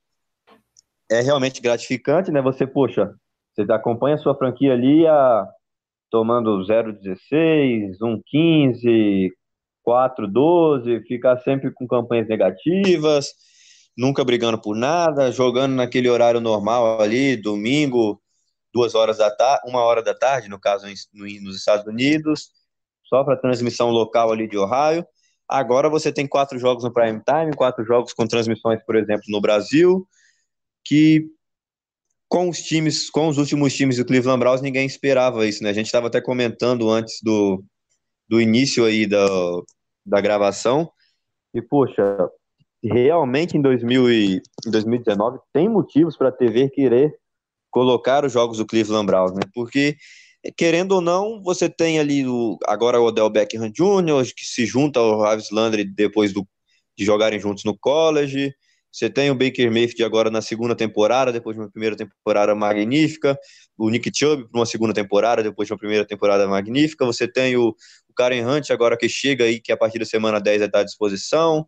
é 1.10 1.20
realmente 1.20 1.60
gratificante, 1.60 2.30
né? 2.30 2.40
Você, 2.42 2.66
poxa, 2.66 3.14
você 3.54 3.70
acompanha 3.72 4.16
a 4.16 4.18
sua 4.18 4.36
franquia 4.36 4.72
ali 4.72 5.06
a, 5.06 5.46
tomando 6.12 6.58
0,16, 6.66 7.96
1,15, 7.98 9.30
4,12, 9.84 11.02
ficar 11.06 11.38
sempre 11.38 11.72
com 11.72 11.86
campanhas 11.88 12.28
negativas, 12.28 13.30
nunca 13.96 14.22
brigando 14.22 14.60
por 14.60 14.76
nada, 14.76 15.32
jogando 15.32 15.74
naquele 15.74 16.10
horário 16.10 16.38
normal 16.38 17.00
ali, 17.00 17.34
domingo, 17.34 18.20
duas 18.74 18.94
horas 18.94 19.16
da 19.16 19.34
tarde, 19.34 19.62
uma 19.66 19.80
hora 19.80 20.02
da 20.02 20.14
tarde, 20.14 20.50
no 20.50 20.60
caso 20.60 20.86
nos 21.14 21.56
Estados 21.56 21.86
Unidos, 21.86 22.50
só 23.04 23.24
para 23.24 23.34
transmissão 23.34 23.88
local 23.88 24.30
ali 24.30 24.46
de 24.46 24.58
Ohio. 24.58 25.06
Agora 25.48 25.88
você 25.88 26.12
tem 26.12 26.26
quatro 26.26 26.58
jogos 26.58 26.84
no 26.84 26.92
prime 26.92 27.22
time, 27.24 27.56
quatro 27.56 27.84
jogos 27.86 28.12
com 28.12 28.26
transmissões, 28.26 28.84
por 28.84 28.96
exemplo, 28.96 29.24
no 29.28 29.40
Brasil, 29.40 30.06
que 30.84 31.26
com 32.32 32.48
os 32.48 32.62
times, 32.62 33.10
com 33.10 33.28
os 33.28 33.36
últimos 33.36 33.74
times 33.74 33.98
do 33.98 34.06
Cleveland 34.06 34.38
Browns, 34.38 34.62
ninguém 34.62 34.86
esperava 34.86 35.46
isso, 35.46 35.62
né? 35.62 35.68
A 35.68 35.74
gente 35.74 35.84
estava 35.84 36.06
até 36.06 36.18
comentando 36.18 36.88
antes 36.88 37.18
do, 37.22 37.62
do 38.26 38.40
início 38.40 38.86
aí 38.86 39.06
da, 39.06 39.28
da 40.06 40.18
gravação, 40.18 40.90
e 41.54 41.60
poxa, 41.60 42.30
realmente 42.82 43.58
em, 43.58 43.60
2000 43.60 44.10
e, 44.10 44.42
em 44.66 44.70
2019 44.70 45.40
tem 45.52 45.68
motivos 45.68 46.16
para 46.16 46.30
a 46.30 46.32
TV 46.32 46.70
querer 46.70 47.14
colocar 47.70 48.24
os 48.24 48.32
jogos 48.32 48.56
do 48.56 48.66
Cleveland 48.66 49.04
Browns, 49.04 49.34
né? 49.34 49.42
Porque 49.54 49.94
querendo 50.56 50.92
ou 50.92 51.00
não, 51.02 51.42
você 51.42 51.68
tem 51.68 52.00
ali 52.00 52.26
o, 52.26 52.56
agora 52.64 52.98
o 52.98 53.04
Odell 53.04 53.28
Beckham 53.28 53.70
Jr., 53.70 54.24
que 54.34 54.46
se 54.46 54.64
junta 54.64 54.98
ao 54.98 55.20
Ravis 55.20 55.50
Landry 55.50 55.84
depois 55.84 56.32
do, 56.32 56.48
de 56.96 57.04
jogarem 57.04 57.38
juntos 57.38 57.62
no 57.62 57.76
college. 57.78 58.54
Você 58.92 59.08
tem 59.08 59.30
o 59.30 59.34
Baker 59.34 59.70
Mayfield 59.72 60.04
agora 60.04 60.30
na 60.30 60.42
segunda 60.42 60.76
temporada, 60.76 61.32
depois 61.32 61.56
de 61.56 61.62
uma 61.62 61.70
primeira 61.70 61.96
temporada 61.96 62.54
magnífica. 62.54 63.38
O 63.78 63.88
Nick 63.88 64.10
Chubb 64.14 64.48
para 64.50 64.60
uma 64.60 64.66
segunda 64.66 64.92
temporada, 64.92 65.42
depois 65.42 65.66
de 65.66 65.72
uma 65.72 65.78
primeira 65.78 66.06
temporada 66.06 66.46
magnífica. 66.46 67.06
Você 67.06 67.26
tem 67.26 67.56
o, 67.56 67.68
o 67.70 68.14
Karen 68.14 68.46
Hunt 68.46 68.70
agora 68.70 68.96
que 68.96 69.08
chega 69.08 69.44
aí, 69.44 69.58
que 69.58 69.72
a 69.72 69.76
partir 69.76 69.98
da 69.98 70.04
semana 70.04 70.38
10 70.38 70.58
vai 70.58 70.66
estar 70.66 70.80
à 70.80 70.84
disposição. 70.84 71.66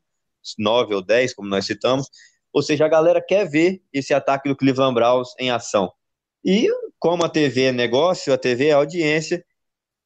9 0.59 0.95
ou 0.95 1.03
10, 1.03 1.35
como 1.35 1.49
nós 1.49 1.65
citamos. 1.65 2.09
Ou 2.53 2.63
seja, 2.63 2.85
a 2.85 2.89
galera 2.89 3.21
quer 3.21 3.49
ver 3.49 3.83
esse 3.93 4.13
ataque 4.13 4.49
do 4.49 4.57
Cleveland 4.57 4.95
Browns 4.95 5.31
em 5.39 5.51
ação. 5.51 5.91
E 6.45 6.69
como 6.99 7.25
a 7.25 7.29
TV 7.29 7.63
é 7.65 7.73
negócio, 7.73 8.33
a 8.33 8.39
TV 8.39 8.67
é 8.69 8.73
audiência, 8.73 9.45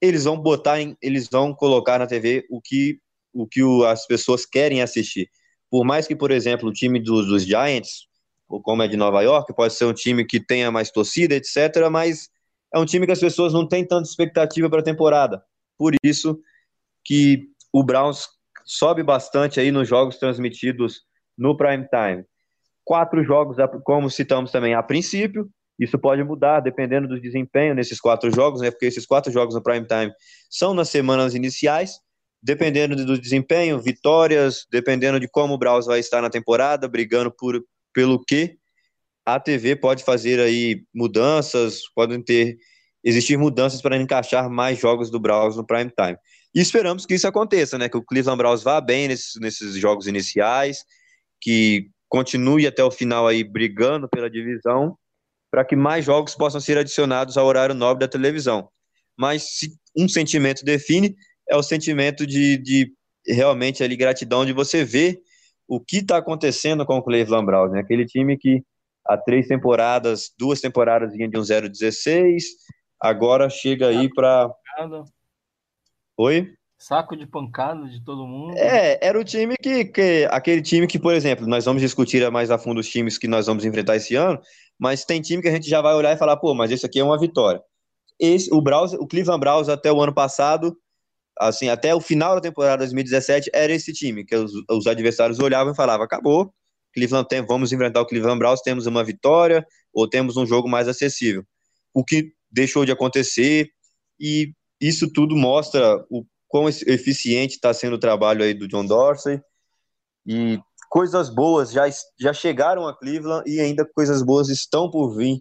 eles 0.00 0.24
vão 0.24 0.38
botar, 0.38 0.80
em, 0.80 0.96
eles 1.02 1.28
vão 1.28 1.52
colocar 1.52 1.98
na 1.98 2.06
TV 2.06 2.46
o 2.48 2.60
que, 2.60 3.00
o 3.32 3.46
que 3.46 3.60
as 3.86 4.06
pessoas 4.06 4.46
querem 4.46 4.80
assistir. 4.80 5.28
Por 5.70 5.84
mais 5.84 6.06
que, 6.06 6.16
por 6.16 6.30
exemplo, 6.30 6.68
o 6.68 6.72
time 6.72 7.00
dos, 7.00 7.26
dos 7.26 7.44
Giants, 7.44 8.08
ou 8.48 8.60
como 8.60 8.82
é 8.82 8.88
de 8.88 8.96
Nova 8.96 9.22
York, 9.22 9.52
pode 9.54 9.74
ser 9.74 9.84
um 9.84 9.92
time 9.92 10.24
que 10.24 10.40
tenha 10.40 10.70
mais 10.70 10.90
torcida, 10.90 11.34
etc., 11.34 11.88
mas 11.90 12.30
é 12.74 12.78
um 12.78 12.86
time 12.86 13.06
que 13.06 13.12
as 13.12 13.20
pessoas 13.20 13.52
não 13.52 13.66
têm 13.66 13.86
tanta 13.86 14.08
expectativa 14.08 14.68
para 14.68 14.80
a 14.80 14.84
temporada. 14.84 15.42
Por 15.76 15.94
isso 16.02 16.40
que 17.04 17.48
o 17.72 17.82
Browns 17.82 18.26
sobe 18.64 19.02
bastante 19.02 19.60
aí 19.60 19.70
nos 19.70 19.88
jogos 19.88 20.18
transmitidos 20.18 21.02
no 21.36 21.56
prime 21.56 21.86
time. 21.88 22.24
Quatro 22.84 23.22
jogos, 23.22 23.56
como 23.84 24.10
citamos 24.10 24.50
também 24.50 24.74
a 24.74 24.82
princípio, 24.82 25.48
isso 25.78 25.98
pode 25.98 26.22
mudar 26.24 26.60
dependendo 26.60 27.06
do 27.06 27.20
desempenho 27.20 27.74
nesses 27.74 28.00
quatro 28.00 28.30
jogos, 28.34 28.60
né? 28.60 28.70
Porque 28.70 28.86
esses 28.86 29.06
quatro 29.06 29.30
jogos 29.30 29.54
no 29.54 29.62
prime 29.62 29.86
time 29.86 30.12
são 30.50 30.74
nas 30.74 30.88
semanas 30.88 31.34
iniciais, 31.34 32.00
dependendo 32.42 32.96
do 32.96 33.18
desempenho, 33.18 33.80
vitórias, 33.80 34.66
dependendo 34.70 35.18
de 35.18 35.28
como 35.28 35.54
o 35.54 35.58
Browns 35.58 35.86
vai 35.86 36.00
estar 36.00 36.22
na 36.22 36.30
temporada, 36.30 36.88
brigando 36.88 37.30
por, 37.30 37.62
pelo 37.92 38.22
que, 38.24 38.56
a 39.24 39.38
TV 39.38 39.76
pode 39.76 40.04
fazer 40.04 40.40
aí 40.40 40.84
mudanças, 40.94 41.82
podem 41.94 42.22
ter 42.22 42.56
existir 43.04 43.36
mudanças 43.36 43.82
para 43.82 43.96
encaixar 43.96 44.48
mais 44.50 44.78
jogos 44.78 45.10
do 45.10 45.20
Browns 45.20 45.56
no 45.56 45.66
prime 45.66 45.90
time. 45.90 46.16
E 46.54 46.60
esperamos 46.60 47.04
que 47.04 47.14
isso 47.14 47.28
aconteça, 47.28 47.76
né? 47.76 47.88
Que 47.88 47.96
o 47.96 48.02
Cleveland 48.02 48.38
Browns 48.38 48.62
vá 48.62 48.80
bem 48.80 49.06
nesses, 49.06 49.34
nesses 49.40 49.76
jogos 49.76 50.06
iniciais, 50.06 50.84
que 51.40 51.90
continue 52.08 52.66
até 52.66 52.82
o 52.82 52.90
final 52.90 53.26
aí 53.26 53.44
brigando 53.44 54.08
pela 54.08 54.30
divisão, 54.30 54.96
para 55.50 55.64
que 55.64 55.76
mais 55.76 56.04
jogos 56.04 56.34
possam 56.34 56.60
ser 56.60 56.78
adicionados 56.78 57.36
ao 57.36 57.46
horário 57.46 57.74
nobre 57.74 58.00
da 58.00 58.08
televisão. 58.08 58.68
Mas 59.16 59.58
se 59.58 59.72
um 59.96 60.08
sentimento 60.08 60.64
define, 60.64 61.14
é 61.48 61.56
o 61.56 61.62
sentimento 61.62 62.26
de, 62.26 62.58
de 62.58 62.92
realmente 63.26 63.82
ali 63.82 63.96
gratidão 63.96 64.44
de 64.44 64.52
você 64.52 64.84
ver 64.84 65.20
o 65.66 65.80
que 65.80 65.98
está 65.98 66.16
acontecendo 66.16 66.84
com 66.86 66.96
o 66.96 67.02
Cleveland 67.02 67.46
Browns, 67.46 67.72
né? 67.72 67.80
Aquele 67.80 68.06
time 68.06 68.36
que 68.36 68.62
há 69.06 69.16
três 69.16 69.46
temporadas, 69.46 70.30
duas 70.38 70.60
temporadas 70.60 71.12
vinha 71.12 71.28
de 71.28 71.38
um 71.38 71.42
0-16, 71.42 72.42
agora 73.00 73.48
chega 73.50 73.88
aí 73.88 74.08
para 74.12 74.50
Oi? 76.16 76.52
Saco 76.78 77.16
de 77.16 77.26
pancada 77.26 77.88
de 77.88 78.02
todo 78.04 78.26
mundo. 78.26 78.56
É, 78.56 78.98
era 79.04 79.18
o 79.18 79.24
time 79.24 79.56
que, 79.56 79.84
que. 79.84 80.28
Aquele 80.30 80.62
time 80.62 80.86
que, 80.86 80.98
por 80.98 81.12
exemplo, 81.12 81.46
nós 81.46 81.64
vamos 81.64 81.82
discutir 81.82 82.28
mais 82.30 82.50
a 82.50 82.58
fundo 82.58 82.78
os 82.80 82.88
times 82.88 83.18
que 83.18 83.26
nós 83.28 83.46
vamos 83.46 83.64
enfrentar 83.64 83.96
esse 83.96 84.14
ano, 84.14 84.40
mas 84.78 85.04
tem 85.04 85.20
time 85.20 85.42
que 85.42 85.48
a 85.48 85.52
gente 85.52 85.68
já 85.68 85.80
vai 85.80 85.94
olhar 85.94 86.12
e 86.12 86.18
falar, 86.18 86.36
pô, 86.36 86.54
mas 86.54 86.70
esse 86.70 86.86
aqui 86.86 87.00
é 87.00 87.04
uma 87.04 87.18
vitória. 87.18 87.60
Esse, 88.18 88.52
o, 88.52 88.60
Browns, 88.60 88.92
o 88.94 89.06
Cleveland 89.06 89.40
Browns 89.40 89.68
até 89.68 89.92
o 89.92 90.00
ano 90.00 90.12
passado, 90.12 90.76
assim, 91.40 91.68
até 91.68 91.94
o 91.94 92.00
final 92.00 92.34
da 92.34 92.40
temporada 92.40 92.78
2017, 92.78 93.50
era 93.52 93.72
esse 93.72 93.92
time, 93.92 94.24
que 94.24 94.36
os, 94.36 94.52
os 94.70 94.86
adversários 94.86 95.38
olhavam 95.38 95.72
e 95.72 95.76
falavam, 95.76 96.04
acabou, 96.04 96.52
Cleveland 96.94 97.28
tem, 97.28 97.44
vamos 97.44 97.72
enfrentar 97.72 98.00
o 98.00 98.06
Cleveland 98.06 98.38
Browns, 98.38 98.60
temos 98.60 98.86
uma 98.86 99.04
vitória 99.04 99.66
ou 99.92 100.08
temos 100.08 100.36
um 100.36 100.46
jogo 100.46 100.68
mais 100.68 100.88
acessível. 100.88 101.44
O 101.94 102.04
que 102.04 102.32
deixou 102.50 102.84
de 102.84 102.92
acontecer 102.92 103.68
e 104.20 104.52
isso 104.80 105.10
tudo 105.12 105.36
mostra 105.36 106.04
o 106.10 106.24
quão 106.48 106.68
eficiente 106.68 107.54
está 107.54 107.72
sendo 107.74 107.94
o 107.94 108.00
trabalho 108.00 108.42
aí 108.42 108.54
do 108.54 108.66
John 108.66 108.84
Dorsey 108.84 109.40
e 110.26 110.58
coisas 110.88 111.28
boas 111.28 111.70
já, 111.70 111.84
já 112.18 112.32
chegaram 112.32 112.86
a 112.86 112.96
Cleveland 112.96 113.48
e 113.48 113.60
ainda 113.60 113.88
coisas 113.94 114.22
boas 114.22 114.48
estão 114.48 114.90
por 114.90 115.14
vir, 115.14 115.40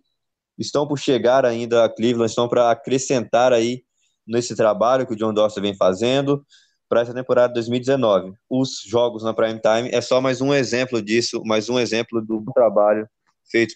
estão 0.57 0.87
por 0.87 0.99
chegar 0.99 1.45
ainda 1.45 1.85
a 1.85 1.89
Cleveland, 1.89 2.29
estão 2.29 2.47
para 2.47 2.69
acrescentar 2.71 3.53
aí 3.53 3.83
nesse 4.27 4.55
trabalho 4.55 5.07
que 5.07 5.13
o 5.13 5.15
John 5.15 5.33
Dorsey 5.33 5.61
vem 5.61 5.75
fazendo 5.75 6.45
para 6.89 7.01
essa 7.01 7.13
temporada 7.13 7.53
2019. 7.53 8.33
Os 8.49 8.81
jogos 8.85 9.23
na 9.23 9.33
prime 9.33 9.59
time 9.59 9.89
é 9.91 10.01
só 10.01 10.21
mais 10.21 10.41
um 10.41 10.53
exemplo 10.53 11.01
disso, 11.01 11.41
mais 11.45 11.69
um 11.69 11.79
exemplo 11.79 12.21
do 12.21 12.43
trabalho 12.53 13.07
feito 13.49 13.75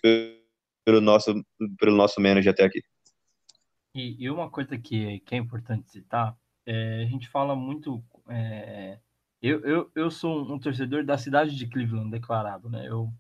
pelo 0.86 1.02
nosso 1.02 1.34
pelo 1.80 1.96
nosso 1.96 2.20
manager 2.20 2.52
até 2.52 2.66
aqui. 2.66 2.82
E, 3.96 4.24
e 4.24 4.30
uma 4.30 4.50
coisa 4.50 4.78
que, 4.78 5.20
que 5.22 5.36
é 5.36 5.38
importante 5.38 5.92
citar, 5.92 6.36
é, 6.66 7.04
a 7.04 7.06
gente 7.06 7.28
fala 7.28 7.56
muito 7.56 8.02
é, 8.30 8.98
eu, 9.42 9.60
eu, 9.62 9.92
eu 9.96 10.12
sou 10.12 10.44
um 10.54 10.60
torcedor 10.60 11.04
da 11.04 11.18
cidade 11.18 11.56
de 11.56 11.68
Cleveland, 11.68 12.12
declarado, 12.12 12.70
né? 12.70 12.88
Eu 12.88 13.12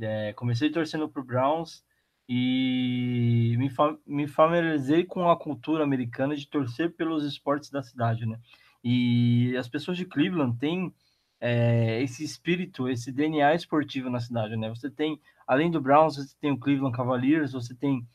é, 0.00 0.32
comecei 0.34 0.70
torcendo 0.70 1.08
para 1.08 1.20
o 1.20 1.24
Browns 1.24 1.84
e 2.28 3.54
me, 3.58 3.70
fa 3.70 3.96
me 4.06 4.26
familiarizei 4.26 5.04
com 5.04 5.30
a 5.30 5.36
cultura 5.36 5.84
americana 5.84 6.36
de 6.36 6.46
torcer 6.46 6.94
pelos 6.94 7.24
esportes 7.24 7.70
da 7.70 7.82
cidade, 7.82 8.26
né? 8.26 8.38
E 8.84 9.56
as 9.56 9.68
pessoas 9.68 9.96
de 9.96 10.04
Cleveland 10.04 10.58
têm 10.58 10.94
é, 11.40 12.02
esse 12.02 12.22
espírito, 12.24 12.88
esse 12.88 13.10
DNA 13.12 13.54
esportivo 13.54 14.10
na 14.10 14.20
cidade, 14.20 14.56
né? 14.56 14.68
Você 14.68 14.90
tem, 14.90 15.20
além 15.46 15.70
do 15.70 15.80
Browns, 15.80 16.16
você 16.16 16.36
tem 16.40 16.52
o 16.52 16.58
Cleveland 16.58 16.96
Cavaliers, 16.96 17.52
você 17.52 17.74
tem 17.74 18.06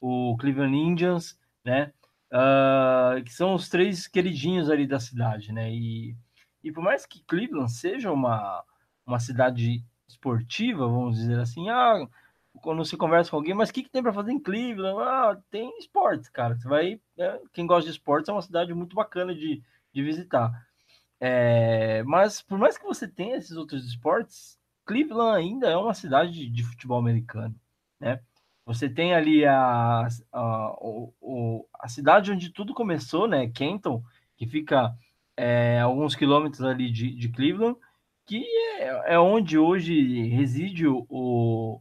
o 0.00 0.36
Cleveland 0.38 0.76
Indians, 0.76 1.38
né? 1.64 1.92
Uh, 2.32 3.22
que 3.24 3.32
são 3.32 3.54
os 3.54 3.68
três 3.68 4.06
queridinhos 4.06 4.70
ali 4.70 4.86
da 4.86 5.00
cidade, 5.00 5.52
né? 5.52 5.72
E 5.72 6.16
e 6.62 6.70
por 6.70 6.82
mais 6.82 7.06
que 7.06 7.24
Cleveland 7.24 7.72
seja 7.72 8.12
uma, 8.12 8.62
uma 9.06 9.18
cidade 9.18 9.84
esportiva, 10.08 10.86
vamos 10.86 11.16
dizer 11.16 11.38
assim, 11.38 11.68
ah, 11.70 12.06
quando 12.62 12.84
você 12.84 12.96
conversa 12.96 13.30
com 13.30 13.36
alguém, 13.36 13.54
mas 13.54 13.70
o 13.70 13.72
que, 13.72 13.82
que 13.82 13.90
tem 13.90 14.02
para 14.02 14.12
fazer 14.12 14.32
em 14.32 14.38
Cleveland? 14.38 15.00
Ah, 15.00 15.38
tem 15.50 15.78
esportes, 15.78 16.28
cara. 16.28 16.54
Você 16.54 16.68
vai. 16.68 17.00
Né? 17.16 17.38
Quem 17.52 17.66
gosta 17.66 17.84
de 17.84 17.96
esportes 17.96 18.28
é 18.28 18.32
uma 18.32 18.42
cidade 18.42 18.72
muito 18.74 18.94
bacana 18.94 19.34
de, 19.34 19.62
de 19.92 20.02
visitar. 20.02 20.52
É, 21.20 22.02
mas 22.04 22.40
por 22.42 22.58
mais 22.58 22.78
que 22.78 22.84
você 22.84 23.06
tenha 23.06 23.36
esses 23.36 23.56
outros 23.56 23.86
esportes, 23.86 24.58
Cleveland 24.86 25.38
ainda 25.38 25.68
é 25.68 25.76
uma 25.76 25.94
cidade 25.94 26.32
de, 26.32 26.48
de 26.48 26.64
futebol 26.64 26.98
americano, 26.98 27.54
né? 28.00 28.20
Você 28.64 28.88
tem 28.88 29.14
ali 29.14 29.44
a, 29.44 30.06
a, 30.32 30.72
o, 30.80 31.66
a 31.74 31.88
cidade 31.88 32.30
onde 32.30 32.50
tudo 32.50 32.72
começou, 32.74 33.26
né? 33.26 33.48
Kenton, 33.48 34.02
que 34.36 34.46
fica 34.46 34.94
é, 35.36 35.80
alguns 35.80 36.14
quilômetros 36.14 36.62
ali 36.62 36.90
de, 36.90 37.14
de 37.14 37.28
Cleveland, 37.30 37.76
que 38.26 38.44
é, 38.78 39.14
é, 39.14 39.18
onde 39.18 39.58
hoje 39.58 40.28
reside 40.28 40.86
o, 40.86 41.80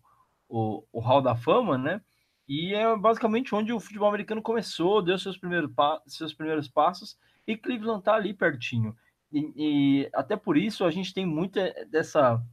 o, 0.49 0.83
o, 0.91 0.99
Hall 0.99 1.21
da 1.21 1.35
Fama, 1.35 1.77
né? 1.77 2.01
E 2.47 2.73
é 2.73 2.97
basicamente 2.97 3.53
onde 3.53 3.71
o 3.71 3.79
futebol 3.79 4.09
americano 4.09 4.41
começou, 4.41 5.01
deu 5.01 5.17
seus 5.17 5.38
primeiros, 5.38 5.71
seus 6.07 6.33
primeiros 6.33 6.67
passos, 6.67 7.17
e 7.45 7.55
Cleveland 7.55 8.03
tá 8.03 8.15
ali 8.15 8.33
pertinho. 8.33 8.95
E, 9.31 9.53
e, 9.55 10.09
até 10.13 10.35
por 10.35 10.57
isso 10.57 10.83
a 10.83 10.89
gente 10.91 11.13
tem 11.13 11.25
muita 11.25 11.71
dessa, 11.85 12.43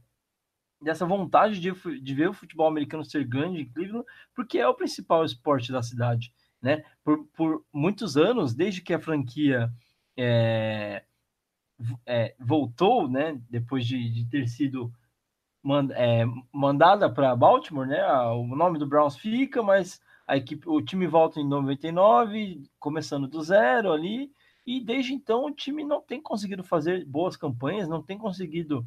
dessa 0.79 1.05
vontade 1.05 1.59
de, 1.59 1.71
de 1.99 2.15
ver 2.15 2.29
o 2.29 2.33
futebol 2.33 2.67
americano 2.67 3.03
ser 3.03 3.25
grande 3.25 3.61
em 3.61 3.69
Cleveland, 3.69 4.05
porque 4.35 4.59
é 4.59 4.67
o 4.67 4.75
principal 4.75 5.25
esporte 5.25 5.71
da 5.71 5.81
cidade. 5.81 6.31
Né? 6.61 6.83
Por, 7.03 7.25
por 7.35 7.65
muitos 7.73 8.15
anos, 8.15 8.53
desde 8.53 8.81
que 8.81 8.93
a 8.93 8.99
franquia 8.99 9.71
é, 10.15 11.03
é, 12.05 12.35
voltou, 12.39 13.09
né, 13.09 13.39
depois 13.49 13.85
de, 13.85 14.09
de 14.09 14.25
ter 14.25 14.47
sido 14.47 14.91
mand, 15.67 15.91
é, 15.91 16.23
mandada 16.51 17.09
para 17.09 17.35
Baltimore, 17.35 17.85
né, 17.85 18.01
o 18.31 18.55
nome 18.55 18.79
do 18.79 18.87
Browns 18.87 19.17
fica, 19.17 19.61
mas 19.61 20.01
a 20.25 20.37
equipe, 20.37 20.67
o 20.67 20.81
time 20.81 21.05
volta 21.07 21.41
em 21.41 21.47
99, 21.47 22.63
começando 22.79 23.27
do 23.27 23.41
zero 23.41 23.91
ali, 23.91 24.31
e 24.65 24.79
desde 24.79 25.13
então 25.13 25.45
o 25.45 25.51
time 25.51 25.83
não 25.83 26.01
tem 26.01 26.21
conseguido 26.21 26.63
fazer 26.63 27.05
boas 27.05 27.35
campanhas, 27.35 27.89
não 27.89 28.01
tem 28.01 28.17
conseguido 28.17 28.85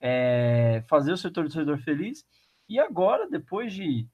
é, 0.00 0.84
fazer 0.88 1.12
o 1.12 1.16
seu 1.16 1.32
torcedor 1.32 1.78
feliz, 1.78 2.24
e 2.68 2.78
agora, 2.78 3.28
depois 3.28 3.72
de 3.72 4.06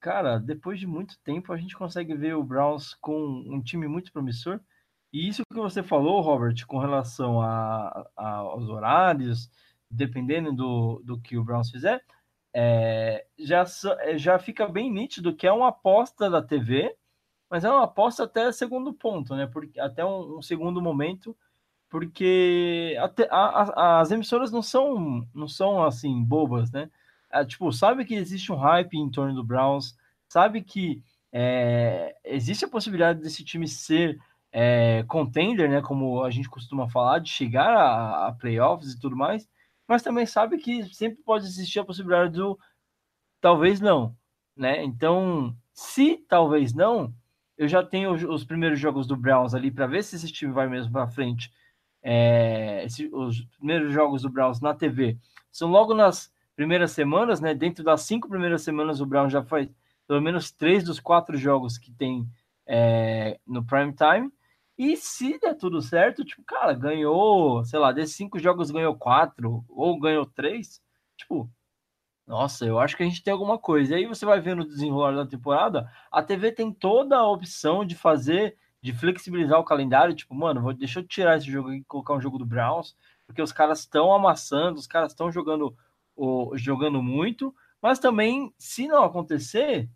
cara, 0.00 0.38
depois 0.38 0.80
de 0.80 0.86
muito 0.86 1.18
tempo, 1.20 1.52
a 1.52 1.56
gente 1.56 1.76
consegue 1.76 2.14
ver 2.14 2.34
o 2.34 2.42
Browns 2.42 2.94
com 2.94 3.16
um 3.46 3.62
time 3.62 3.86
muito 3.86 4.12
promissor, 4.12 4.60
e 5.12 5.28
isso 5.28 5.42
que 5.48 5.58
você 5.58 5.80
falou, 5.80 6.20
Robert, 6.20 6.66
com 6.66 6.78
relação 6.78 7.40
a, 7.40 8.04
a, 8.16 8.28
aos 8.36 8.68
horários, 8.68 9.48
dependendo 9.90 10.52
do, 10.52 11.02
do 11.04 11.20
que 11.20 11.36
o 11.36 11.44
Browns 11.44 11.70
fizer, 11.70 12.02
é, 12.52 13.26
já, 13.38 13.64
é, 14.00 14.18
já 14.18 14.38
fica 14.38 14.66
bem 14.66 14.90
nítido 14.90 15.34
que 15.34 15.46
é 15.46 15.52
uma 15.52 15.68
aposta 15.68 16.28
da 16.30 16.42
TV, 16.42 16.94
mas 17.50 17.64
é 17.64 17.70
uma 17.70 17.84
aposta 17.84 18.24
até 18.24 18.50
segundo 18.52 18.92
ponto, 18.92 19.34
né? 19.34 19.46
Porque, 19.46 19.78
até 19.80 20.04
um, 20.04 20.38
um 20.38 20.42
segundo 20.42 20.82
momento, 20.82 21.36
porque 21.88 22.96
a, 23.30 23.36
a, 23.36 24.00
as 24.00 24.10
emissoras 24.10 24.50
não 24.50 24.62
são, 24.62 25.26
não 25.34 25.48
são 25.48 25.82
assim 25.82 26.22
bobas, 26.22 26.70
né? 26.70 26.90
É, 27.30 27.44
tipo, 27.44 27.72
sabe 27.72 28.04
que 28.04 28.14
existe 28.14 28.52
um 28.52 28.56
hype 28.56 28.94
em 28.94 29.10
torno 29.10 29.34
do 29.34 29.44
Browns, 29.44 29.96
sabe 30.28 30.62
que 30.62 31.02
é, 31.32 32.16
existe 32.24 32.64
a 32.64 32.68
possibilidade 32.68 33.20
desse 33.20 33.44
time 33.44 33.68
ser 33.68 34.18
é, 34.50 35.04
contender, 35.06 35.68
né, 35.68 35.82
como 35.82 36.24
a 36.24 36.30
gente 36.30 36.48
costuma 36.48 36.88
falar, 36.88 37.18
de 37.18 37.30
chegar 37.30 37.70
a, 37.70 38.28
a, 38.28 38.32
playoffs 38.32 38.92
e 38.92 39.00
tudo 39.00 39.16
mais, 39.16 39.48
mas 39.88 40.02
também 40.02 40.26
sabe 40.26 40.58
que 40.58 40.84
sempre 40.94 41.22
pode 41.22 41.46
existir 41.46 41.80
a 41.80 41.84
possibilidade 41.84 42.34
do 42.34 42.58
talvez 43.40 43.80
não, 43.80 44.14
né? 44.54 44.84
Então, 44.84 45.56
se 45.72 46.18
talvez 46.28 46.74
não, 46.74 47.12
eu 47.56 47.66
já 47.66 47.82
tenho 47.82 48.12
os, 48.12 48.22
os 48.22 48.44
primeiros 48.44 48.78
jogos 48.78 49.06
do 49.06 49.16
Browns 49.16 49.54
ali 49.54 49.70
para 49.70 49.86
ver 49.86 50.04
se 50.04 50.16
esse 50.16 50.30
time 50.30 50.52
vai 50.52 50.68
mesmo 50.68 50.92
para 50.92 51.08
frente. 51.08 51.52
É, 52.02 52.84
esse, 52.84 53.08
os 53.12 53.40
primeiros 53.58 53.92
jogos 53.92 54.22
do 54.22 54.30
Browns 54.30 54.60
na 54.60 54.74
TV 54.74 55.18
são 55.50 55.70
logo 55.70 55.94
nas 55.94 56.32
primeiras 56.54 56.92
semanas, 56.92 57.40
né? 57.40 57.54
Dentro 57.54 57.82
das 57.82 58.02
cinco 58.02 58.28
primeiras 58.28 58.62
semanas, 58.62 59.00
o 59.00 59.06
Browns 59.06 59.32
já 59.32 59.42
faz 59.42 59.68
pelo 60.06 60.20
menos 60.20 60.50
três 60.50 60.84
dos 60.84 61.00
quatro 61.00 61.36
jogos 61.36 61.78
que 61.78 61.92
tem 61.92 62.28
é, 62.66 63.38
no 63.46 63.64
prime 63.64 63.92
time. 63.92 64.30
E 64.78 64.96
se 64.96 65.38
der 65.40 65.56
tudo 65.56 65.82
certo, 65.82 66.24
tipo, 66.24 66.44
cara, 66.44 66.72
ganhou, 66.72 67.64
sei 67.64 67.80
lá, 67.80 67.90
desses 67.90 68.14
cinco 68.14 68.38
jogos 68.38 68.70
ganhou 68.70 68.94
quatro, 68.94 69.64
ou 69.68 69.98
ganhou 69.98 70.24
três, 70.24 70.80
tipo, 71.16 71.50
nossa, 72.24 72.64
eu 72.64 72.78
acho 72.78 72.96
que 72.96 73.02
a 73.02 73.06
gente 73.06 73.22
tem 73.22 73.32
alguma 73.32 73.58
coisa. 73.58 73.94
E 73.94 73.96
aí 73.96 74.06
você 74.06 74.24
vai 74.24 74.40
vendo 74.40 74.60
o 74.62 74.68
desenrolar 74.68 75.12
da 75.12 75.26
temporada, 75.26 75.90
a 76.12 76.22
TV 76.22 76.52
tem 76.52 76.72
toda 76.72 77.16
a 77.16 77.26
opção 77.28 77.84
de 77.84 77.96
fazer, 77.96 78.56
de 78.80 78.92
flexibilizar 78.92 79.58
o 79.58 79.64
calendário, 79.64 80.14
tipo, 80.14 80.34
mano, 80.34 80.62
vou, 80.62 80.72
deixa 80.72 81.00
eu 81.00 81.06
tirar 81.06 81.36
esse 81.38 81.50
jogo 81.50 81.72
e 81.72 81.82
colocar 81.84 82.14
um 82.14 82.20
jogo 82.20 82.38
do 82.38 82.46
Browns, 82.46 82.96
porque 83.26 83.42
os 83.42 83.50
caras 83.50 83.80
estão 83.80 84.14
amassando, 84.14 84.78
os 84.78 84.86
caras 84.86 85.10
estão 85.12 85.32
jogando, 85.32 85.76
o, 86.14 86.56
jogando 86.56 87.02
muito, 87.02 87.52
mas 87.82 87.98
também, 87.98 88.54
se 88.58 88.86
não 88.86 89.02
acontecer, 89.02 89.88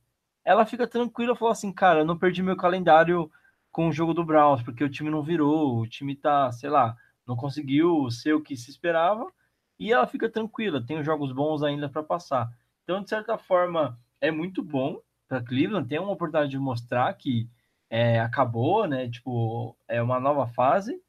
ela 0.44 0.66
fica 0.66 0.88
tranquila, 0.88 1.36
falou 1.36 1.52
assim, 1.52 1.72
cara, 1.72 2.00
eu 2.00 2.04
não 2.04 2.18
perdi 2.18 2.42
meu 2.42 2.56
calendário 2.56 3.30
com 3.72 3.88
o 3.88 3.92
jogo 3.92 4.12
do 4.12 4.24
Browns, 4.24 4.62
porque 4.62 4.84
o 4.84 4.88
time 4.88 5.10
não 5.10 5.22
virou, 5.22 5.78
o 5.78 5.86
time 5.86 6.14
tá, 6.14 6.52
sei 6.52 6.68
lá, 6.68 6.94
não 7.26 7.34
conseguiu 7.34 8.10
ser 8.10 8.34
o 8.34 8.42
que 8.42 8.56
se 8.56 8.70
esperava, 8.70 9.32
e 9.78 9.92
ela 9.92 10.06
fica 10.06 10.28
tranquila, 10.28 10.84
tem 10.84 11.02
jogos 11.02 11.32
bons 11.32 11.62
ainda 11.62 11.88
para 11.88 12.02
passar. 12.02 12.50
Então, 12.84 13.02
de 13.02 13.08
certa 13.08 13.38
forma, 13.38 13.98
é 14.20 14.30
muito 14.30 14.62
bom 14.62 15.00
para 15.26 15.42
Cleveland, 15.42 15.88
tem 15.88 15.98
uma 15.98 16.12
oportunidade 16.12 16.50
de 16.50 16.58
mostrar 16.58 17.12
que 17.14 17.48
é, 17.88 18.20
acabou, 18.20 18.86
né? 18.86 19.08
Tipo, 19.08 19.76
é 19.88 20.02
uma 20.02 20.20
nova 20.20 20.46
fase. 20.46 21.00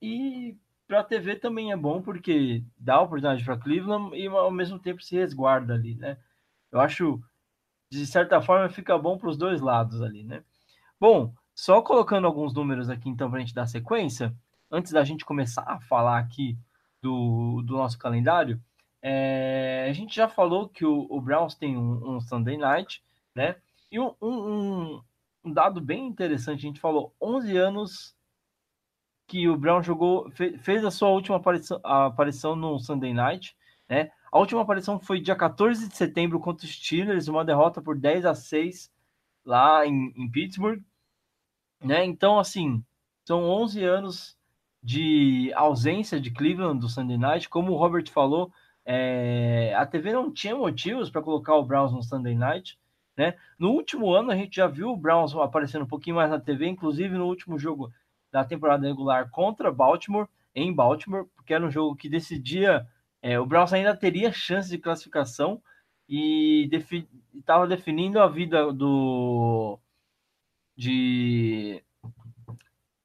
E 0.00 0.56
para 0.86 1.00
a 1.00 1.04
TV 1.04 1.36
também 1.36 1.72
é 1.72 1.76
bom 1.76 2.00
porque 2.00 2.62
dá 2.78 3.00
oportunidade 3.00 3.44
para 3.44 3.58
Cleveland 3.58 4.16
e 4.16 4.26
ao 4.26 4.50
mesmo 4.50 4.78
tempo 4.78 5.02
se 5.02 5.16
resguarda 5.16 5.74
ali, 5.74 5.94
né? 5.94 6.18
Eu 6.70 6.80
acho 6.80 7.22
de 7.90 8.06
certa 8.06 8.40
forma 8.40 8.68
fica 8.68 8.98
bom 8.98 9.16
para 9.18 9.28
os 9.28 9.36
dois 9.36 9.60
lados 9.60 10.02
ali, 10.02 10.24
né? 10.24 10.42
Bom, 10.98 11.34
só 11.54 11.80
colocando 11.80 12.26
alguns 12.26 12.52
números 12.52 12.90
aqui 12.90 13.08
então 13.08 13.30
para 13.30 13.38
a 13.38 13.40
gente 13.40 13.54
dar 13.54 13.66
sequência, 13.66 14.34
antes 14.70 14.92
da 14.92 15.04
gente 15.04 15.24
começar 15.24 15.62
a 15.62 15.80
falar 15.80 16.18
aqui 16.18 16.58
do, 17.00 17.62
do 17.62 17.76
nosso 17.76 17.98
calendário, 17.98 18.60
é, 19.00 19.86
a 19.88 19.92
gente 19.92 20.16
já 20.16 20.26
falou 20.26 20.68
que 20.68 20.84
o, 20.84 21.06
o 21.10 21.20
Browns 21.20 21.54
tem 21.54 21.76
um, 21.76 22.16
um, 22.16 22.20
Sunday 22.20 22.56
Night, 22.56 23.02
né? 23.34 23.56
E 23.92 24.00
um, 24.00 24.14
um, 24.20 25.02
um, 25.44 25.52
dado 25.52 25.80
bem 25.80 26.06
interessante, 26.06 26.60
a 26.60 26.68
gente 26.68 26.80
falou 26.80 27.14
11 27.20 27.56
anos 27.56 28.16
que 29.26 29.46
o 29.46 29.56
Brown 29.58 29.82
jogou, 29.82 30.30
fez, 30.30 30.60
fez 30.62 30.84
a 30.84 30.90
sua 30.90 31.10
última 31.10 31.36
aparição, 31.36 31.78
aparição 31.84 32.56
no 32.56 32.78
Sunday 32.78 33.12
Night, 33.12 33.54
né? 33.88 34.10
A 34.32 34.38
última 34.38 34.62
aparição 34.62 34.98
foi 34.98 35.20
dia 35.20 35.36
14 35.36 35.86
de 35.86 35.96
setembro 35.96 36.40
contra 36.40 36.64
os 36.64 36.72
Steelers, 36.72 37.28
uma 37.28 37.44
derrota 37.44 37.82
por 37.82 37.96
10 37.96 38.24
a 38.24 38.34
6 38.34 38.90
lá 39.44 39.86
em, 39.86 40.12
em 40.16 40.30
Pittsburgh, 40.30 40.82
né? 41.84 42.04
Então, 42.04 42.38
assim, 42.38 42.82
são 43.24 43.44
11 43.44 43.84
anos 43.84 44.36
de 44.82 45.52
ausência 45.54 46.20
de 46.20 46.30
Cleveland 46.30 46.80
do 46.80 46.88
Sunday 46.88 47.16
Night, 47.16 47.48
como 47.48 47.72
o 47.72 47.76
Robert 47.76 48.10
falou, 48.10 48.52
é, 48.84 49.74
a 49.76 49.86
TV 49.86 50.12
não 50.12 50.30
tinha 50.30 50.54
motivos 50.54 51.08
para 51.08 51.22
colocar 51.22 51.54
o 51.54 51.64
Browns 51.64 51.92
no 51.92 52.02
Sunday 52.02 52.34
Night. 52.34 52.78
Né? 53.16 53.34
No 53.58 53.70
último 53.70 54.12
ano, 54.12 54.30
a 54.30 54.36
gente 54.36 54.56
já 54.56 54.66
viu 54.66 54.90
o 54.90 54.96
Browns 54.96 55.34
aparecendo 55.34 55.84
um 55.84 55.88
pouquinho 55.88 56.16
mais 56.16 56.30
na 56.30 56.38
TV, 56.38 56.66
inclusive 56.66 57.16
no 57.16 57.26
último 57.26 57.58
jogo 57.58 57.92
da 58.30 58.44
temporada 58.44 58.86
regular 58.86 59.30
contra 59.30 59.72
Baltimore, 59.72 60.28
em 60.54 60.72
Baltimore, 60.72 61.26
porque 61.34 61.54
era 61.54 61.64
um 61.64 61.70
jogo 61.70 61.96
que 61.96 62.08
decidia. 62.08 62.86
É, 63.22 63.38
o 63.40 63.46
Browns 63.46 63.72
ainda 63.72 63.96
teria 63.96 64.32
chance 64.32 64.68
de 64.68 64.78
classificação 64.78 65.62
e 66.08 66.68
estava 67.34 67.66
defi 67.66 67.76
definindo 67.76 68.20
a 68.20 68.28
vida 68.28 68.70
do 68.72 69.78
de, 70.76 71.82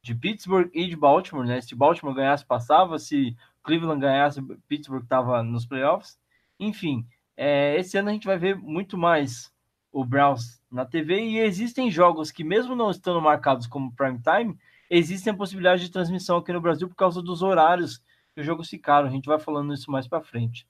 de 0.02 0.16
Pittsburgh 0.16 0.70
e 0.74 0.88
de 0.88 0.96
Baltimore, 0.96 1.46
né? 1.46 1.62
Se 1.62 1.76
Baltimore 1.76 2.16
ganhasse, 2.16 2.46
passava. 2.46 2.98
Se 2.98 3.36
Cleveland 3.64 4.02
ganhasse, 4.02 4.42
Pittsburgh 4.68 5.04
estava 5.04 5.44
nos 5.44 5.66
playoffs. 5.66 6.20
Enfim, 6.60 7.06
é, 7.38 7.78
esse 7.78 7.98
ano 7.98 8.10
a 8.10 8.14
gente 8.14 8.28
vai 8.28 8.38
ver 8.38 8.56
muito 8.56 8.98
mais 8.98 9.54
o 9.92 10.04
Browns 10.04 10.62
na 10.72 10.86
TV 10.86 11.22
e 11.22 11.40
existem 11.40 11.90
jogos 11.90 12.32
que, 12.32 12.44
mesmo 12.44 12.76
não 12.76 12.92
estando 12.92 13.22
marcados 13.22 13.66
como 13.66 13.94
prime 13.96 14.20
time, 14.20 14.58
existem 14.90 15.34
a 15.34 15.36
possibilidade 15.38 15.82
de 15.82 15.92
transmissão 15.92 16.38
aqui 16.38 16.52
no 16.52 16.62
Brasil 16.62 16.88
por 16.88 16.96
causa 16.96 17.22
dos 17.22 17.42
horários 17.42 17.98
que 18.34 18.42
os 18.42 18.46
jogos 18.46 18.70
ficaram. 18.70 19.08
A 19.08 19.12
gente 19.12 19.26
vai 19.26 19.40
falando 19.40 19.74
isso 19.74 19.92
mais 19.92 20.08
para 20.08 20.22
frente, 20.22 20.68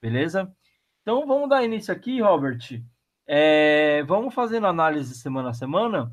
beleza? 0.00 0.52
Então 1.02 1.26
vamos 1.26 1.48
dar 1.48 1.64
início 1.64 1.92
aqui, 1.92 2.20
Robert. 2.20 2.82
É, 3.26 4.02
vamos 4.04 4.34
fazendo 4.34 4.66
análise 4.66 5.14
semana 5.14 5.50
a 5.50 5.54
semana. 5.54 6.12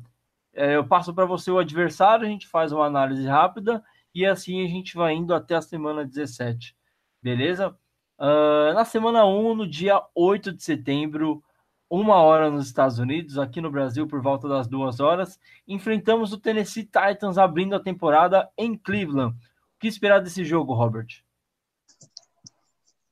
É, 0.58 0.74
eu 0.74 0.84
passo 0.84 1.14
para 1.14 1.24
você 1.24 1.52
o 1.52 1.58
adversário, 1.58 2.26
a 2.26 2.28
gente 2.28 2.48
faz 2.48 2.72
uma 2.72 2.84
análise 2.84 3.24
rápida 3.24 3.80
e 4.12 4.26
assim 4.26 4.64
a 4.64 4.66
gente 4.66 4.96
vai 4.96 5.14
indo 5.14 5.32
até 5.32 5.54
a 5.54 5.62
semana 5.62 6.04
17, 6.04 6.74
beleza? 7.22 7.76
Uh, 8.18 8.74
na 8.74 8.84
semana 8.84 9.24
1, 9.24 9.54
no 9.54 9.68
dia 9.68 10.02
8 10.16 10.52
de 10.52 10.64
setembro, 10.64 11.40
uma 11.88 12.16
hora 12.16 12.50
nos 12.50 12.66
Estados 12.66 12.98
Unidos, 12.98 13.38
aqui 13.38 13.60
no 13.60 13.70
Brasil 13.70 14.08
por 14.08 14.20
volta 14.20 14.48
das 14.48 14.66
duas 14.66 14.98
horas, 14.98 15.38
enfrentamos 15.68 16.32
o 16.32 16.38
Tennessee 16.38 16.82
Titans 16.82 17.38
abrindo 17.38 17.76
a 17.76 17.80
temporada 17.80 18.50
em 18.58 18.76
Cleveland. 18.76 19.36
O 19.36 19.78
que 19.78 19.86
esperar 19.86 20.20
desse 20.20 20.44
jogo, 20.44 20.74
Robert? 20.74 21.06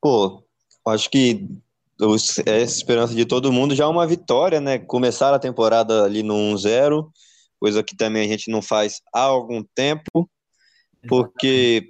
Pô, 0.01 0.43
acho 0.85 1.09
que 1.09 1.49
é 2.45 2.61
essa 2.61 2.77
esperança 2.77 3.15
de 3.15 3.25
todo 3.25 3.53
mundo 3.53 3.73
já 3.73 3.85
é 3.85 3.87
uma 3.87 4.05
vitória, 4.05 4.61
né? 4.61 4.81
Começar 4.81 5.33
a 5.33 5.39
temporada 5.39 6.03
ali 6.03 6.25
no 6.25 6.35
1-0, 6.35 7.09
coisa 7.59 7.83
que 7.83 7.97
também 7.97 8.25
a 8.25 8.29
gente 8.29 8.51
não 8.51 8.63
faz 8.63 9.01
há 9.15 9.21
algum 9.21 9.63
tempo 9.75 10.29
porque 11.09 11.89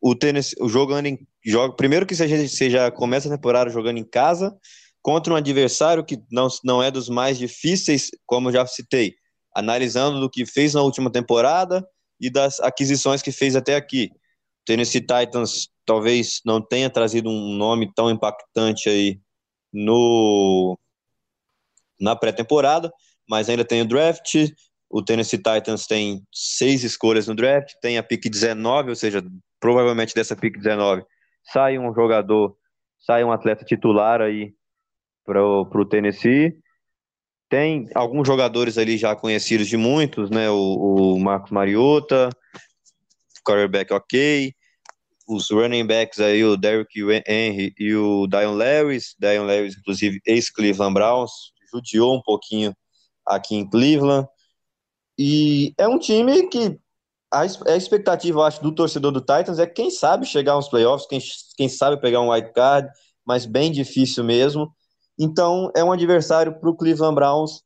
o 0.00 0.14
tênis, 0.14 0.54
o 0.60 0.68
jogando 0.68 1.06
em 1.06 1.26
joga, 1.44 1.74
primeiro 1.74 2.06
que 2.06 2.14
você 2.14 2.70
já 2.70 2.90
começa 2.90 3.28
a 3.28 3.36
temporada 3.36 3.70
jogando 3.70 3.98
em 3.98 4.04
casa 4.04 4.56
contra 5.02 5.32
um 5.32 5.36
adversário 5.36 6.04
que 6.04 6.18
não, 6.30 6.48
não 6.64 6.82
é 6.82 6.90
dos 6.90 7.08
mais 7.08 7.38
difíceis, 7.38 8.10
como 8.26 8.48
eu 8.48 8.52
já 8.52 8.66
citei, 8.66 9.14
analisando 9.54 10.20
do 10.20 10.30
que 10.30 10.44
fez 10.44 10.74
na 10.74 10.82
última 10.82 11.10
temporada 11.10 11.86
e 12.20 12.30
das 12.30 12.60
aquisições 12.60 13.22
que 13.22 13.32
fez 13.32 13.56
até 13.56 13.76
aqui. 13.76 14.10
O 14.12 14.64
Tennessee 14.66 15.00
Titans 15.00 15.68
talvez 15.86 16.40
não 16.44 16.60
tenha 16.60 16.90
trazido 16.90 17.30
um 17.30 17.54
nome 17.54 17.90
tão 17.94 18.10
impactante 18.10 18.88
aí 18.88 19.18
no 19.72 20.78
na 21.98 22.16
pré-temporada, 22.16 22.90
mas 23.28 23.48
ainda 23.48 23.64
tem 23.64 23.82
o 23.82 23.86
draft, 23.86 24.34
o 24.90 25.02
Tennessee 25.02 25.38
Titans 25.38 25.86
tem 25.86 26.22
seis 26.32 26.82
escolhas 26.82 27.28
no 27.28 27.34
draft, 27.34 27.72
tem 27.80 27.96
a 27.96 28.02
pick 28.02 28.28
19, 28.28 28.90
ou 28.90 28.96
seja, 28.96 29.24
provavelmente 29.60 30.14
dessa 30.14 30.34
pick 30.34 30.56
19 30.58 31.04
sai 31.52 31.78
um 31.78 31.92
jogador, 31.94 32.56
sai 32.98 33.24
um 33.24 33.32
atleta 33.32 33.64
titular 33.64 34.20
aí 34.20 34.54
para 35.24 35.42
o 35.42 35.84
Tennessee. 35.84 36.56
Tem 37.48 37.88
alguns 37.94 38.26
jogadores 38.26 38.78
ali 38.78 38.96
já 38.96 39.14
conhecidos 39.16 39.68
de 39.68 39.76
muitos, 39.76 40.30
né? 40.30 40.48
O, 40.50 41.14
o 41.14 41.18
Marcos 41.18 41.50
Mariota, 41.50 42.30
quarterback 43.44 43.92
ok, 43.92 44.54
os 45.28 45.50
running 45.50 45.86
backs 45.86 46.20
aí, 46.20 46.44
o 46.44 46.56
Derrick 46.56 47.00
Henry 47.26 47.72
e 47.78 47.94
o 47.94 48.26
Dion 48.28 48.54
Lewis. 48.54 49.16
Dion 49.18 49.44
Lewis, 49.44 49.76
inclusive, 49.76 50.20
ex-Cleveland 50.24 50.94
Browns, 50.94 51.32
judiou 51.72 52.16
um 52.16 52.22
pouquinho 52.22 52.72
aqui 53.26 53.56
em 53.56 53.68
Cleveland. 53.68 54.28
E 55.22 55.74
é 55.76 55.86
um 55.86 55.98
time 55.98 56.48
que 56.48 56.80
a, 57.30 57.42
a 57.42 57.76
expectativa, 57.76 58.38
eu 58.38 58.42
acho, 58.42 58.62
do 58.62 58.74
torcedor 58.74 59.12
do 59.12 59.20
Titans 59.20 59.58
é 59.58 59.66
quem 59.66 59.90
sabe 59.90 60.24
chegar 60.24 60.52
aos 60.52 60.70
playoffs, 60.70 61.06
quem, 61.06 61.20
quem 61.58 61.68
sabe 61.68 62.00
pegar 62.00 62.22
um 62.22 62.32
white 62.32 62.54
card, 62.54 62.88
mas 63.22 63.44
bem 63.44 63.70
difícil 63.70 64.24
mesmo. 64.24 64.72
Então, 65.18 65.70
é 65.76 65.84
um 65.84 65.92
adversário 65.92 66.58
para 66.58 66.70
o 66.70 66.74
Cleveland 66.74 67.14
Browns 67.14 67.60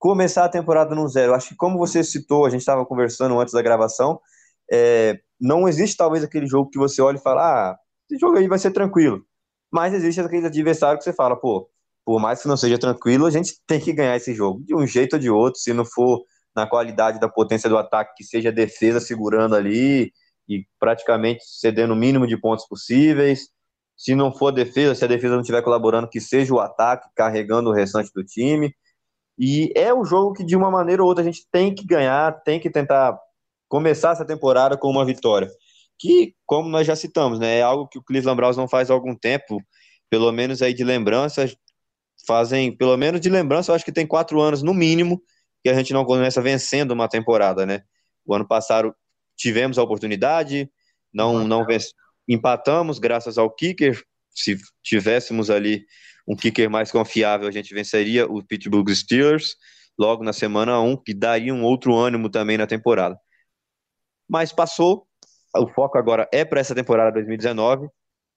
começar 0.00 0.46
a 0.46 0.48
temporada 0.48 0.96
no 0.96 1.06
zero. 1.06 1.32
Acho 1.32 1.50
que, 1.50 1.54
como 1.54 1.78
você 1.78 2.02
citou, 2.02 2.44
a 2.44 2.50
gente 2.50 2.62
estava 2.62 2.84
conversando 2.84 3.38
antes 3.38 3.54
da 3.54 3.62
gravação, 3.62 4.20
é, 4.68 5.16
não 5.40 5.68
existe 5.68 5.96
talvez 5.96 6.24
aquele 6.24 6.48
jogo 6.48 6.70
que 6.70 6.78
você 6.78 7.00
olha 7.00 7.18
e 7.18 7.22
fala, 7.22 7.70
ah, 7.70 7.78
esse 8.10 8.18
jogo 8.18 8.36
aí 8.36 8.48
vai 8.48 8.58
ser 8.58 8.72
tranquilo. 8.72 9.22
Mas 9.70 9.94
existe 9.94 10.20
aquele 10.20 10.48
adversário 10.48 10.98
que 10.98 11.04
você 11.04 11.12
fala, 11.12 11.36
pô, 11.36 11.70
por 12.04 12.20
mais 12.20 12.42
que 12.42 12.48
não 12.48 12.56
seja 12.56 12.76
tranquilo, 12.76 13.26
a 13.26 13.30
gente 13.30 13.60
tem 13.64 13.78
que 13.78 13.92
ganhar 13.92 14.16
esse 14.16 14.34
jogo, 14.34 14.64
de 14.64 14.74
um 14.74 14.84
jeito 14.84 15.12
ou 15.12 15.20
de 15.20 15.30
outro, 15.30 15.60
se 15.60 15.72
não 15.72 15.84
for 15.84 16.24
na 16.56 16.66
qualidade 16.66 17.20
da 17.20 17.28
potência 17.28 17.68
do 17.68 17.76
ataque, 17.76 18.14
que 18.16 18.24
seja 18.24 18.48
a 18.48 18.52
defesa 18.52 18.98
segurando 18.98 19.54
ali 19.54 20.12
e 20.48 20.64
praticamente 20.78 21.44
cedendo 21.44 21.92
o 21.92 21.96
mínimo 21.96 22.26
de 22.26 22.36
pontos 22.36 22.66
possíveis. 22.66 23.48
Se 23.96 24.14
não 24.14 24.32
for 24.32 24.52
defesa, 24.52 24.94
se 24.94 25.04
a 25.04 25.08
defesa 25.08 25.34
não 25.34 25.40
estiver 25.42 25.62
colaborando, 25.62 26.08
que 26.08 26.20
seja 26.20 26.54
o 26.54 26.60
ataque 26.60 27.08
carregando 27.14 27.70
o 27.70 27.72
restante 27.72 28.10
do 28.14 28.24
time. 28.24 28.74
E 29.38 29.72
é 29.76 29.92
o 29.92 30.04
jogo 30.04 30.32
que, 30.32 30.44
de 30.44 30.56
uma 30.56 30.70
maneira 30.70 31.02
ou 31.02 31.08
outra, 31.08 31.22
a 31.22 31.26
gente 31.26 31.46
tem 31.50 31.74
que 31.74 31.86
ganhar, 31.86 32.32
tem 32.42 32.58
que 32.58 32.70
tentar 32.70 33.18
começar 33.68 34.12
essa 34.12 34.24
temporada 34.24 34.76
com 34.76 34.88
uma 34.88 35.04
vitória. 35.04 35.50
Que, 35.98 36.34
como 36.46 36.68
nós 36.68 36.86
já 36.86 36.96
citamos, 36.96 37.38
né, 37.38 37.58
é 37.58 37.62
algo 37.62 37.88
que 37.88 37.98
o 37.98 38.02
Cleveland 38.02 38.36
Browns 38.36 38.56
não 38.56 38.68
faz 38.68 38.90
há 38.90 38.94
algum 38.94 39.14
tempo, 39.14 39.62
pelo 40.10 40.30
menos 40.32 40.62
aí 40.62 40.72
de 40.72 40.84
lembrança, 40.84 41.46
fazem, 42.26 42.76
pelo 42.76 42.96
menos 42.96 43.20
de 43.20 43.28
lembrança, 43.28 43.70
eu 43.70 43.76
acho 43.76 43.84
que 43.84 43.92
tem 43.92 44.06
quatro 44.06 44.40
anos 44.40 44.62
no 44.62 44.74
mínimo, 44.74 45.20
que 45.66 45.70
a 45.70 45.74
gente 45.74 45.92
não 45.92 46.04
começa 46.04 46.40
vencendo 46.40 46.92
uma 46.92 47.08
temporada, 47.08 47.66
né? 47.66 47.82
O 48.24 48.32
ano 48.32 48.46
passado 48.46 48.94
tivemos 49.36 49.78
a 49.78 49.82
oportunidade, 49.82 50.70
não, 51.12 51.44
não 51.44 51.66
empatamos 52.28 53.00
graças 53.00 53.36
ao 53.36 53.50
kicker. 53.50 54.00
Se 54.30 54.56
tivéssemos 54.80 55.50
ali 55.50 55.84
um 56.24 56.36
kicker 56.36 56.70
mais 56.70 56.92
confiável, 56.92 57.48
a 57.48 57.50
gente 57.50 57.74
venceria 57.74 58.26
o 58.26 58.40
Pittsburgh 58.46 58.88
Steelers. 58.90 59.56
logo 59.98 60.22
na 60.22 60.32
semana 60.32 60.80
1, 60.80 60.98
que 60.98 61.12
daria 61.12 61.52
um 61.52 61.64
outro 61.64 61.96
ânimo 61.96 62.30
também 62.30 62.56
na 62.56 62.68
temporada. 62.68 63.18
Mas 64.28 64.52
passou, 64.52 65.04
o 65.52 65.66
foco 65.66 65.98
agora 65.98 66.28
é 66.32 66.44
para 66.44 66.60
essa 66.60 66.76
temporada 66.76 67.10
2019 67.10 67.88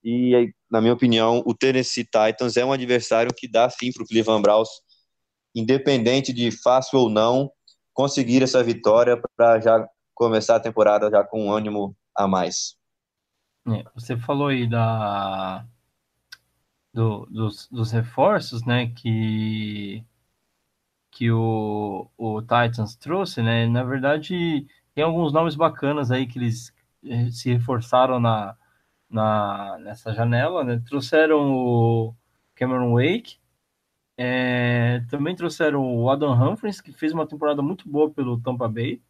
e, 0.03 0.51
na 0.71 0.81
minha 0.81 0.93
opinião, 0.93 1.43
o 1.45 1.53
Tennessee 1.53 2.05
Titans 2.05 2.57
é 2.57 2.65
um 2.65 2.71
adversário 2.71 3.29
que 3.37 3.47
dá 3.47 3.69
sim 3.69 3.91
para 3.91 4.01
o 4.01 4.07
Cleveland 4.07 4.41
Browns, 4.41 4.69
independente 5.59 6.33
de 6.33 6.51
fácil 6.51 6.99
ou 6.99 7.09
não, 7.09 7.51
conseguir 7.93 8.43
essa 8.43 8.63
vitória 8.63 9.21
para 9.35 9.59
já 9.59 9.87
começar 10.13 10.55
a 10.55 10.59
temporada 10.59 11.09
já 11.09 11.23
com 11.23 11.45
um 11.45 11.51
ânimo 11.51 11.95
a 12.15 12.27
mais. 12.27 12.77
É, 13.67 13.83
você 13.93 14.17
falou 14.17 14.47
aí 14.47 14.67
da 14.67 15.65
do, 16.93 17.25
dos, 17.27 17.67
dos 17.69 17.91
reforços, 17.91 18.65
né, 18.65 18.87
que 18.87 20.03
que 21.11 21.31
o, 21.31 22.09
o 22.17 22.41
Titans 22.41 22.95
trouxe, 22.95 23.41
né? 23.41 23.67
Na 23.67 23.83
verdade, 23.83 24.65
tem 24.93 25.03
alguns 25.03 25.33
nomes 25.33 25.55
bacanas 25.55 26.11
aí 26.11 26.27
que 26.27 26.37
eles 26.39 26.73
eh, 27.03 27.29
se 27.31 27.51
reforçaram 27.51 28.19
na, 28.19 28.55
na 29.09 29.77
nessa 29.79 30.13
janela, 30.13 30.63
né? 30.63 30.81
Trouxeram 30.87 31.51
o 31.51 32.15
Cameron 32.55 32.93
Wake, 32.93 33.37
é, 34.21 35.01
também 35.09 35.33
trouxeram 35.33 35.95
o 35.95 36.09
Adam 36.09 36.33
Humphries, 36.33 36.81
que 36.81 36.91
fez 36.91 37.13
uma 37.13 37.25
temporada 37.25 37.61
muito 37.61 37.87
boa 37.87 38.11
pelo 38.11 38.37
Tampa 38.37 38.67
Bay, 38.67 39.01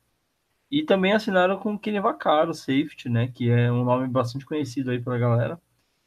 e 0.70 0.84
também 0.84 1.14
assinaram 1.14 1.58
com 1.58 1.74
o 1.74 1.80
Kenny 1.80 2.00
Vaccaro, 2.00 2.54
safety, 2.54 3.10
né? 3.10 3.28
Que 3.28 3.50
é 3.50 3.72
um 3.72 3.84
nome 3.84 4.08
bastante 4.08 4.46
conhecido 4.46 4.92
aí 4.92 5.02
pela 5.02 5.18
galera. 5.18 5.60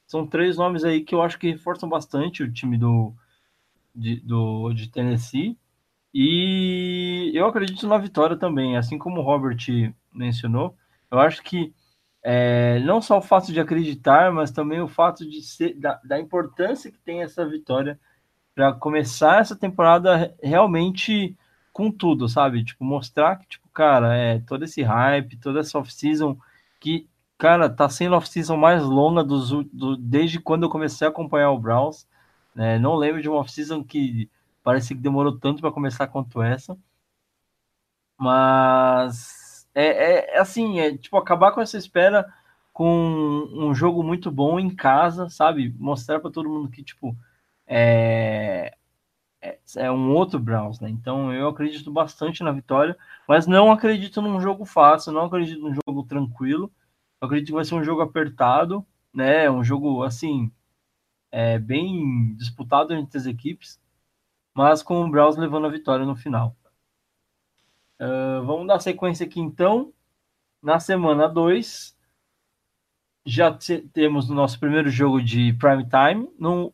São 0.07 0.25
três 0.25 0.57
nomes 0.57 0.85
aí 0.85 1.01
que 1.01 1.17
eu 1.17 1.21
acho 1.21 1.37
que 1.37 1.51
reforçam 1.51 1.89
bastante 1.89 2.45
o 2.45 2.53
time 2.53 2.79
do, 2.79 3.13
de, 3.93 4.21
do, 4.21 4.73
de 4.73 4.89
Tennessee. 4.89 5.59
E 6.15 7.33
eu 7.35 7.47
acredito 7.47 7.89
na 7.89 7.99
vitória 7.99 8.37
também, 8.37 8.77
assim 8.77 8.99
como 8.99 9.21
o 9.21 9.25
Robert 9.25 9.59
mencionou. 10.13 10.77
Eu 11.11 11.19
acho 11.19 11.43
que 11.43 11.75
é, 12.23 12.79
não 12.81 13.03
só 13.03 13.19
o 13.19 13.23
fato 13.23 13.53
de 13.53 13.59
acreditar, 13.59 14.33
mas 14.33 14.53
também 14.53 14.81
o 14.81 14.87
fato 14.87 15.29
de 15.29 15.43
ser 15.43 15.75
da, 15.75 16.01
da 16.05 16.21
importância 16.21 16.93
que 16.93 17.01
tem 17.01 17.23
essa 17.23 17.45
vitória 17.45 17.99
para 18.55 18.73
começar 18.75 19.41
essa 19.41 19.57
temporada 19.57 20.35
realmente 20.43 21.37
com 21.73 21.91
tudo, 21.91 22.29
sabe? 22.29 22.65
Tipo, 22.65 22.85
mostrar 22.85 23.37
que, 23.37 23.47
tipo, 23.49 23.69
cara, 23.71 24.15
é 24.17 24.41
todo 24.41 24.65
esse 24.65 24.83
hype, 24.83 25.37
toda 25.39 25.61
essa 25.61 25.79
off-season 25.79 26.37
que, 26.81 27.09
cara, 27.39 27.71
tá 27.71 27.89
sendo 27.89 28.15
a 28.15 28.19
off-season 28.19 28.57
mais 28.57 28.83
longa 28.83 29.25
dos, 29.25 29.51
do, 29.73 29.97
desde 29.97 30.39
quando 30.41 30.65
eu 30.65 30.71
comecei 30.71 31.07
a 31.07 31.11
acompanhar 31.11 31.51
o 31.51 31.59
Browns. 31.59 32.07
Né? 32.55 32.79
Não 32.79 32.97
lembro 32.97 33.23
de 33.23 33.29
uma 33.29 33.39
off-season 33.39 33.83
que 33.83 34.31
parece 34.63 34.95
que 34.95 35.01
demorou 35.01 35.39
tanto 35.39 35.61
para 35.61 35.73
começar 35.73 36.07
quanto 36.07 36.43
essa. 36.43 36.77
Mas 38.19 39.67
é, 39.75 39.85
é, 39.85 40.37
é, 40.37 40.39
assim, 40.39 40.81
é 40.81 40.97
tipo 40.97 41.17
acabar 41.17 41.53
com 41.53 41.61
essa 41.61 41.77
espera 41.77 42.33
com 42.73 43.49
um 43.53 43.75
jogo 43.75 44.03
muito 44.03 44.31
bom 44.31 44.59
em 44.59 44.71
casa, 44.75 45.29
sabe? 45.29 45.75
Mostrar 45.79 46.21
para 46.21 46.31
todo 46.31 46.49
mundo 46.49 46.71
que 46.71 46.83
tipo 46.83 47.17
é, 47.67 48.75
é, 49.41 49.59
é 49.77 49.91
um 49.91 50.15
outro 50.15 50.39
Browns, 50.39 50.81
né? 50.81 50.89
Então 50.91 51.33
eu 51.33 51.49
acredito 51.49 51.91
bastante 51.91 52.43
na 52.43 52.53
vitória, 52.53 52.97
mas 53.29 53.47
não 53.47 53.73
acredito 53.73 54.23
num 54.23 54.41
jogo 54.41 54.65
fácil, 54.65 55.13
não 55.13 55.25
acredito 55.27 55.61
num 55.61 55.75
jogo 55.75 56.05
tranquilo. 56.05 56.73
Eu 57.21 57.27
acredito 57.27 57.49
que 57.49 57.55
vai 57.55 57.65
ser 57.65 57.75
um 57.75 57.85
jogo 57.85 58.03
apertado, 58.03 58.87
né? 59.13 59.51
Um 59.51 59.65
jogo 59.65 60.03
assim 60.03 60.51
é, 61.31 61.59
bem 61.59 62.35
disputado 62.37 62.95
entre 62.95 63.19
as 63.19 63.27
equipes 63.27 63.81
mas 64.55 64.83
com 64.83 65.03
o 65.03 65.11
Browns 65.11 65.37
levando 65.37 65.67
a 65.67 65.71
vitória 65.71 66.05
no 66.05 66.17
final. 66.17 66.57
Uh, 68.01 68.45
vamos 68.45 68.67
dar 68.67 68.81
sequência 68.81 69.27
aqui 69.27 69.41
então. 69.41 69.93
Na 70.63 70.79
semana 70.79 71.29
2, 71.29 71.97
já 73.25 73.57
temos 73.93 74.29
o 74.29 74.35
nosso 74.35 74.59
primeiro 74.59 74.91
jogo 74.91 75.23
de 75.23 75.53
prime 75.55 75.85
time, 75.85 76.29
no 76.39 76.73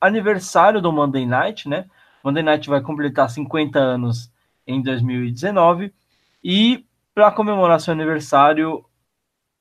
aniversário 0.00 0.80
do 0.80 0.92
Monday 0.92 1.24
Night, 1.24 1.68
né? 1.68 1.86
Monday 2.22 2.42
Night 2.42 2.68
vai 2.68 2.80
completar 2.80 3.30
50 3.30 3.78
anos 3.78 4.32
em 4.66 4.82
2019 4.82 5.92
e 6.42 6.84
para 7.14 7.30
comemorar 7.30 7.80
seu 7.80 7.92
aniversário, 7.92 8.84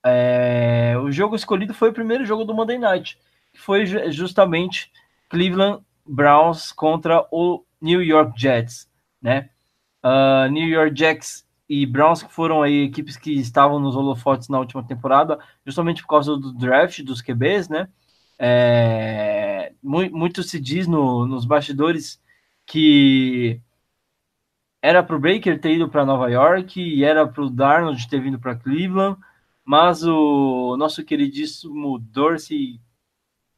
é, 0.04 0.96
o 0.98 1.12
jogo 1.12 1.36
escolhido 1.36 1.74
foi 1.74 1.90
o 1.90 1.94
primeiro 1.94 2.26
jogo 2.26 2.44
do 2.44 2.54
Monday 2.54 2.80
Night, 2.80 3.18
que 3.54 3.60
foi 3.60 3.86
justamente 4.12 4.92
Cleveland 5.30 5.84
Browns 6.06 6.72
contra 6.72 7.28
o 7.32 7.64
New 7.80 8.02
York 8.02 8.40
Jets, 8.40 8.90
né? 9.22 9.50
Uh, 10.04 10.50
New 10.52 10.68
York 10.68 10.98
Jets 10.98 11.48
e 11.82 11.86
Browns 11.88 12.22
que 12.22 12.32
foram 12.32 12.62
aí 12.62 12.84
equipes 12.84 13.18
que 13.18 13.32
estavam 13.34 13.80
nos 13.80 13.96
holofotes 13.96 14.48
na 14.50 14.60
última 14.60 14.86
temporada, 14.86 15.40
justamente 15.66 16.04
por 16.04 16.10
causa 16.10 16.38
do 16.38 16.54
draft 16.54 17.02
dos 17.02 17.22
QBs, 17.22 17.70
né? 17.70 17.90
É, 18.38 19.74
muito, 19.82 20.16
muito, 20.16 20.44
se 20.44 20.60
diz 20.60 20.88
no, 20.88 21.26
nos 21.26 21.46
bastidores 21.46 22.22
que 22.66 23.60
era 24.82 25.02
para 25.04 25.16
o 25.16 25.20
Baker 25.20 25.60
ter 25.60 25.76
ido 25.76 25.90
para 25.90 26.06
Nova 26.06 26.30
York 26.30 26.80
e 26.80 27.04
era 27.04 27.28
para 27.28 27.44
o 27.44 27.50
Darnold 27.50 28.08
ter 28.08 28.22
vindo 28.22 28.40
para 28.40 28.56
Cleveland, 28.56 29.20
mas 29.66 30.04
o 30.04 30.76
nosso 30.78 31.04
queridíssimo 31.04 31.98
Dorsey 32.00 32.80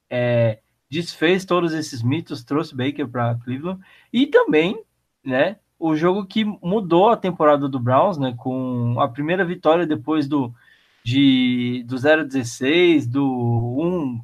é, 0.10 0.62
desfez 0.90 1.46
todos 1.46 1.74
esses 1.74 2.04
mitos, 2.04 2.44
trouxe 2.44 2.76
Baker 2.76 3.08
para 3.08 3.36
Cleveland 3.44 3.82
e 4.14 4.28
também, 4.28 4.82
né, 5.24 5.58
o 5.80 5.96
jogo 5.96 6.26
que 6.26 6.46
mudou 6.46 7.10
a 7.10 7.18
temporada 7.18 7.68
do 7.68 7.80
Browns, 7.80 8.18
né, 8.18 8.34
com 8.38 9.00
a 9.00 9.08
primeira 9.08 9.44
vitória 9.46 9.86
depois 9.86 10.28
do 10.28 10.54
de 11.04 11.84
do 11.88 11.96
0-16, 11.98 13.08
do 13.08 13.24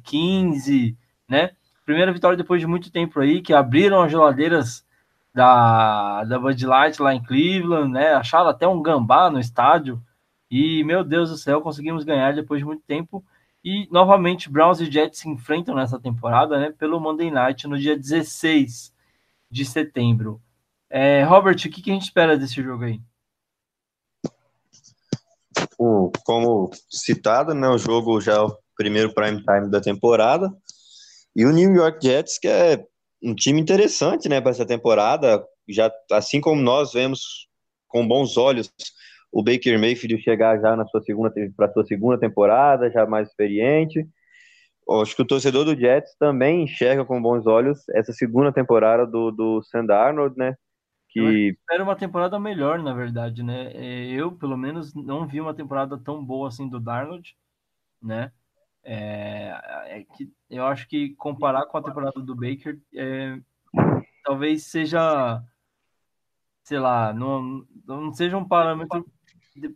1-15, 0.04 0.96
né? 1.28 1.50
Primeira 1.84 2.12
vitória 2.12 2.36
depois 2.36 2.60
de 2.60 2.66
muito 2.66 2.90
tempo 2.90 3.20
aí, 3.20 3.40
que 3.40 3.52
abriram 3.54 4.02
as 4.02 4.10
geladeiras 4.10 4.84
da, 5.32 6.24
da 6.24 6.38
Bud 6.38 6.66
Light 6.66 7.00
lá 7.00 7.14
em 7.14 7.22
Cleveland, 7.22 7.92
né? 7.92 8.14
Acharam 8.14 8.48
até 8.48 8.66
um 8.66 8.82
gambá 8.82 9.30
no 9.30 9.38
estádio. 9.38 10.02
E, 10.50 10.84
meu 10.84 11.04
Deus 11.04 11.30
do 11.30 11.36
céu, 11.36 11.60
conseguimos 11.62 12.04
ganhar 12.04 12.34
depois 12.34 12.60
de 12.60 12.64
muito 12.66 12.82
tempo. 12.82 13.24
E 13.64 13.88
novamente 13.90 14.50
Browns 14.50 14.80
e 14.80 14.90
Jets 14.90 15.20
se 15.20 15.28
enfrentam 15.28 15.74
nessa 15.74 15.98
temporada, 16.00 16.58
né? 16.58 16.72
Pelo 16.76 17.00
Monday 17.00 17.30
Night 17.30 17.66
no 17.68 17.78
dia 17.78 17.96
16 17.96 18.92
de 19.50 19.64
setembro. 19.64 20.40
É, 20.94 21.22
Robert, 21.22 21.54
o 21.54 21.70
que, 21.70 21.80
que 21.80 21.90
a 21.90 21.94
gente 21.94 22.04
espera 22.04 22.36
desse 22.36 22.62
jogo 22.62 22.84
aí? 22.84 23.00
como 26.24 26.70
citado, 26.88 27.54
né, 27.54 27.68
o 27.68 27.78
jogo 27.78 28.20
já 28.20 28.34
é 28.34 28.40
o 28.40 28.56
primeiro 28.76 29.12
prime 29.12 29.42
time 29.42 29.68
da 29.68 29.80
temporada. 29.80 30.48
E 31.34 31.44
o 31.44 31.50
New 31.50 31.74
York 31.74 31.98
Jets, 32.06 32.38
que 32.38 32.46
é 32.46 32.84
um 33.22 33.34
time 33.34 33.60
interessante, 33.60 34.28
né, 34.28 34.40
para 34.40 34.50
essa 34.50 34.66
temporada, 34.66 35.44
já 35.68 35.90
assim 36.12 36.40
como 36.40 36.60
nós 36.60 36.92
vemos 36.92 37.48
com 37.88 38.06
bons 38.06 38.36
olhos 38.36 38.72
o 39.32 39.42
Baker 39.42 39.78
Mayfield 39.78 40.22
chegar 40.22 40.60
já 40.60 40.76
na 40.76 40.86
sua 40.86 41.00
segunda 41.00 41.32
para 41.56 41.72
sua 41.72 41.86
segunda 41.86 42.18
temporada, 42.18 42.90
já 42.90 43.06
mais 43.06 43.28
experiente. 43.28 44.06
Acho 45.00 45.16
que 45.16 45.22
o 45.22 45.26
torcedor 45.26 45.64
do 45.64 45.74
Jets 45.74 46.14
também 46.18 46.64
enxerga 46.64 47.04
com 47.04 47.22
bons 47.22 47.46
olhos 47.46 47.88
essa 47.90 48.12
segunda 48.12 48.52
temporada 48.52 49.06
do, 49.06 49.30
do 49.30 49.62
Sam 49.62 49.86
Darnold, 49.86 50.36
né? 50.36 50.54
Que 51.12 51.48
espero 51.48 51.84
uma 51.84 51.96
temporada 51.96 52.38
melhor, 52.40 52.82
na 52.82 52.94
verdade, 52.94 53.42
né? 53.42 53.70
É, 53.74 54.06
eu, 54.08 54.32
pelo 54.32 54.56
menos, 54.56 54.94
não 54.94 55.26
vi 55.26 55.40
uma 55.40 55.54
temporada 55.54 55.98
tão 55.98 56.24
boa 56.24 56.48
assim 56.48 56.68
do 56.68 56.80
Darnold, 56.80 57.36
né? 58.00 58.32
É, 58.82 59.98
é 59.98 60.04
que 60.16 60.32
eu 60.50 60.66
acho 60.66 60.88
que 60.88 61.14
comparar 61.16 61.66
com 61.66 61.76
a 61.76 61.82
temporada 61.82 62.20
do 62.20 62.34
Baker 62.34 62.80
é, 62.94 63.38
talvez 64.24 64.64
seja, 64.66 65.42
sei 66.64 66.78
lá, 66.78 67.12
não, 67.12 67.64
não 67.86 68.12
seja 68.12 68.36
um 68.36 68.46
parâmetro 68.46 69.06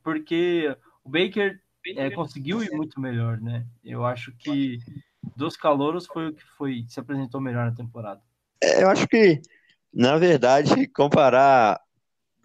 porque 0.03 0.75
o 1.05 1.11
Baker 1.11 1.61
é, 1.97 2.11
conseguiu 2.11 2.63
ir 2.63 2.71
muito 2.73 3.01
melhor, 3.01 3.41
né? 3.41 3.67
Eu 3.85 4.05
acho 4.05 4.33
que 4.33 4.79
dos 5.37 5.57
calouros 5.57 6.07
foi 6.07 6.29
o 6.29 6.35
que 6.35 6.43
foi 6.57 6.85
se 6.89 6.99
apresentou 6.99 7.41
melhor 7.41 7.67
na 7.67 7.77
temporada. 7.77 8.21
É, 8.63 8.83
eu 8.83 8.89
acho 8.89 9.07
que, 9.07 9.41
na 9.97 10.19
verdade, 10.19 10.87
comparar 10.95 11.81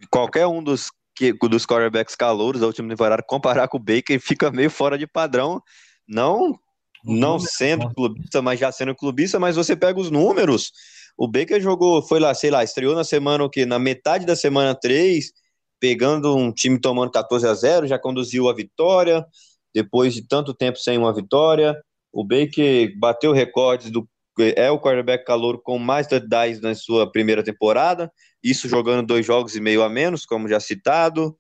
qualquer 0.10 0.48
um 0.48 0.64
dos 0.64 0.90
que, 1.14 1.34
dos 1.34 1.66
quarterbacks 1.66 2.16
calouros 2.16 2.62
da 2.62 2.68
última 2.68 2.88
temporada, 2.88 3.22
comparar 3.22 3.68
com 3.68 3.78
o 3.78 3.80
Baker 3.80 4.20
fica 4.24 4.50
meio 4.50 4.72
fora 4.72 4.98
de 4.98 5.06
padrão, 5.06 5.62
não 6.08 6.58
não 7.04 7.40
sendo 7.40 7.92
clubista, 7.96 8.44
mas 8.44 8.60
já 8.60 8.72
sendo 8.72 8.94
clubista, 8.94 9.40
mas 9.40 9.56
você 9.56 9.76
pega 9.76 10.00
os 10.00 10.12
números. 10.12 10.72
O 11.18 11.28
Baker 11.28 11.60
jogou, 11.60 12.00
foi 12.00 12.20
lá, 12.20 12.32
sei 12.36 12.52
lá, 12.52 12.64
estreou 12.64 12.94
na 12.94 13.04
semana 13.04 13.44
o 13.44 13.50
que 13.50 13.66
na 13.66 13.80
metade 13.80 14.24
da 14.24 14.36
semana 14.36 14.76
3, 14.76 15.32
pegando 15.80 16.36
um 16.36 16.52
time 16.52 16.80
tomando 16.80 17.12
14 17.12 17.48
a 17.48 17.56
0, 17.56 17.88
já 17.88 17.98
conduziu 17.98 18.48
a 18.48 18.54
vitória, 18.54 19.26
depois 19.74 20.14
de 20.14 20.28
tanto 20.28 20.54
tempo 20.54 20.78
sem 20.78 20.96
uma 20.96 21.12
vitória. 21.12 21.76
O 22.14 22.24
Baker 22.24 22.94
bateu 23.00 23.32
recordes 23.32 23.90
do 23.90 24.08
é 24.40 24.72
o 24.72 24.80
quarterback 24.80 25.26
calor 25.26 25.62
com 25.62 25.78
mais 25.78 26.08
touchdowns 26.08 26.62
na 26.62 26.74
sua 26.74 27.12
primeira 27.12 27.44
temporada, 27.44 28.12
isso 28.44 28.68
jogando 28.68 29.06
dois 29.06 29.26
jogos 29.26 29.56
e 29.56 29.62
meio 29.62 29.84
a 29.84 29.90
menos, 29.90 30.26
como 30.26 30.48
já 30.48 30.60
citado. 30.60 31.36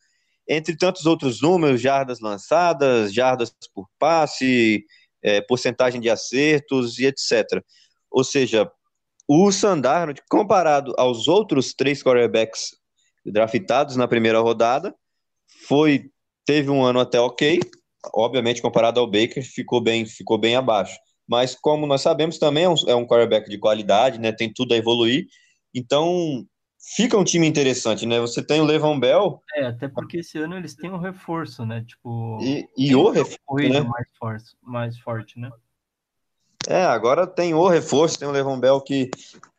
Entre 0.47 0.75
tantos 0.75 1.05
outros 1.05 1.41
números, 1.41 1.79
jardas 1.79 2.19
lançadas, 2.19 3.13
jardas 3.13 3.53
por 3.73 3.87
passe, 3.97 4.83
é, 5.23 5.39
porcentagem 5.41 6.01
de 6.01 6.09
acertos 6.09 6.99
e 6.99 7.05
etc. 7.05 7.63
Ou 8.09 8.23
seja, 8.23 8.69
o 9.27 9.51
Sandarnold, 9.51 10.21
comparado 10.29 10.93
aos 10.97 11.27
outros 11.27 11.73
três 11.73 12.03
quarterbacks 12.03 12.75
draftados 13.25 13.95
na 13.95 14.07
primeira 14.07 14.39
rodada, 14.39 14.93
foi 15.67 16.09
teve 16.45 16.69
um 16.69 16.83
ano 16.83 16.99
até 16.99 17.19
ok, 17.19 17.59
obviamente 18.13 18.61
comparado 18.61 18.99
ao 18.99 19.07
Baker 19.09 19.43
ficou 19.43 19.79
bem 19.79 20.05
ficou 20.05 20.37
bem 20.37 20.55
abaixo. 20.55 20.97
Mas 21.31 21.55
como 21.55 21.87
nós 21.87 22.01
sabemos 22.01 22.37
também 22.37 22.65
é 22.65 22.69
um, 22.69 22.75
é 22.87 22.93
um 22.93 23.07
quarterback 23.07 23.49
de 23.49 23.57
qualidade, 23.57 24.19
né? 24.19 24.33
Tem 24.33 24.51
tudo 24.51 24.73
a 24.73 24.77
evoluir. 24.77 25.27
Então 25.73 26.45
fica 26.93 27.17
um 27.17 27.23
time 27.23 27.47
interessante, 27.47 28.05
né? 28.05 28.19
Você 28.19 28.43
tem 28.43 28.59
o 28.59 28.65
Levon 28.65 28.99
Bell. 28.99 29.41
É, 29.55 29.67
até 29.67 29.87
porque 29.87 30.17
esse 30.17 30.37
ano 30.37 30.57
eles 30.57 30.75
têm 30.75 30.91
um 30.91 30.97
reforço, 30.97 31.65
né? 31.65 31.85
Tipo. 31.87 32.37
E, 32.41 32.67
e 32.77 32.93
o 32.93 33.09
reforço. 33.09 33.69
Né? 33.69 33.79
Mais, 33.79 34.07
forte, 34.19 34.57
mais 34.61 34.99
forte, 34.99 35.39
né? 35.39 35.49
É, 36.67 36.83
agora 36.83 37.25
tem 37.25 37.53
o 37.53 37.65
reforço, 37.65 38.19
tem 38.19 38.27
o 38.27 38.31
Levon 38.31 38.59
Bell 38.59 38.81
que 38.81 39.09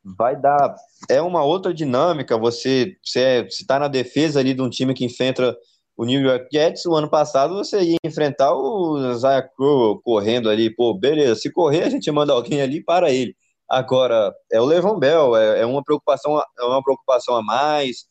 vai 0.04 0.38
dar. 0.38 0.76
É 1.08 1.22
uma 1.22 1.42
outra 1.42 1.72
dinâmica. 1.72 2.36
Você 2.36 2.98
você 3.02 3.46
está 3.48 3.78
na 3.78 3.88
defesa 3.88 4.40
ali 4.40 4.52
de 4.52 4.60
um 4.60 4.68
time 4.68 4.92
que 4.92 5.06
enfrenta 5.06 5.56
o 6.02 6.04
New 6.04 6.20
York 6.20 6.48
Jets. 6.52 6.84
O 6.84 6.96
ano 6.96 7.08
passado 7.08 7.54
você 7.54 7.80
ia 7.80 7.98
enfrentar 8.04 8.52
o 8.54 9.14
Zaya 9.14 9.42
Crow 9.56 10.00
correndo 10.02 10.50
ali. 10.50 10.68
Pô, 10.74 10.92
beleza, 10.94 11.36
se 11.36 11.50
correr, 11.50 11.84
a 11.84 11.88
gente 11.88 12.10
manda 12.10 12.32
alguém 12.32 12.60
ali 12.60 12.82
para 12.82 13.10
ele. 13.12 13.36
Agora, 13.68 14.34
é 14.50 14.60
o 14.60 14.64
Levon 14.64 14.98
Bell, 14.98 15.36
é, 15.36 15.60
é 15.60 15.66
uma 15.66 15.82
preocupação, 15.82 16.42
é 16.58 16.64
uma 16.64 16.82
preocupação 16.82 17.36
a 17.36 17.42
mais, 17.42 18.04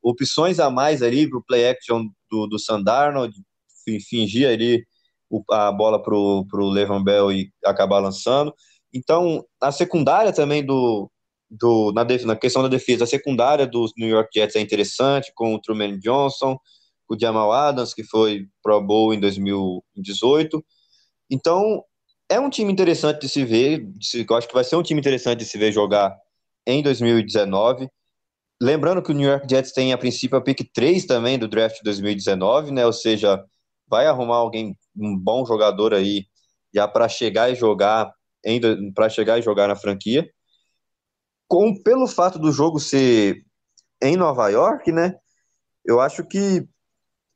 opções 0.00 0.60
a 0.60 0.70
mais 0.70 1.02
ali 1.02 1.28
para 1.28 1.38
o 1.38 1.44
play 1.44 1.68
action 1.68 2.06
do, 2.30 2.46
do 2.46 2.56
fingir 4.08 4.48
ali 4.48 4.84
a 5.50 5.72
bola 5.72 6.00
para 6.00 6.14
o 6.14 6.70
Levon 6.70 7.02
Bell 7.02 7.32
e 7.32 7.50
acabar 7.64 7.98
lançando. 7.98 8.54
Então, 8.94 9.44
a 9.60 9.72
secundária 9.72 10.32
também 10.32 10.64
do, 10.64 11.10
do 11.50 11.92
na, 11.92 12.04
def, 12.04 12.24
na 12.24 12.36
questão 12.36 12.62
da 12.62 12.68
defesa, 12.68 13.04
a 13.04 13.06
secundária 13.06 13.66
dos 13.66 13.92
New 13.96 14.08
York 14.08 14.30
Jets 14.32 14.54
é 14.54 14.60
interessante, 14.60 15.32
com 15.34 15.54
o 15.54 15.60
Truman 15.60 15.98
Johnson, 15.98 16.56
o 17.08 17.18
Jamal 17.18 17.52
Adams, 17.52 17.94
que 17.94 18.04
foi 18.04 18.46
Pro 18.62 18.80
Bowl 18.80 19.12
em 19.12 19.20
2018. 19.20 20.64
Então, 21.30 21.82
é 22.28 22.40
um 22.40 22.50
time 22.50 22.72
interessante 22.72 23.20
de 23.20 23.28
se 23.28 23.44
ver, 23.44 23.86
eu 24.14 24.36
acho 24.36 24.48
que 24.48 24.54
vai 24.54 24.64
ser 24.64 24.76
um 24.76 24.82
time 24.82 25.00
interessante 25.00 25.40
de 25.40 25.44
se 25.44 25.58
ver 25.58 25.72
jogar 25.72 26.16
em 26.66 26.82
2019. 26.82 27.88
Lembrando 28.60 29.02
que 29.02 29.10
o 29.10 29.14
New 29.14 29.28
York 29.28 29.46
Jets 29.48 29.72
tem 29.72 29.92
a 29.92 29.98
princípio 29.98 30.38
a 30.38 30.40
pick 30.40 30.70
3 30.72 31.04
também 31.04 31.38
do 31.38 31.48
draft 31.48 31.76
de 31.76 31.82
2019, 31.82 32.70
né? 32.70 32.86
Ou 32.86 32.92
seja, 32.92 33.42
vai 33.88 34.06
arrumar 34.06 34.36
alguém, 34.36 34.76
um 34.96 35.18
bom 35.18 35.44
jogador 35.44 35.92
aí, 35.92 36.26
já 36.72 36.88
para 36.88 37.08
chegar 37.08 37.50
e 37.50 37.54
jogar 37.54 38.12
para 38.94 39.08
chegar 39.08 39.38
e 39.38 39.42
jogar 39.42 39.68
na 39.68 39.76
franquia. 39.76 40.28
Com 41.46 41.74
pelo 41.82 42.06
fato 42.06 42.38
do 42.38 42.50
jogo 42.50 42.80
ser 42.80 43.44
em 44.00 44.16
Nova 44.16 44.48
York, 44.48 44.90
né? 44.90 45.14
Eu 45.84 46.00
acho 46.00 46.24
que 46.24 46.66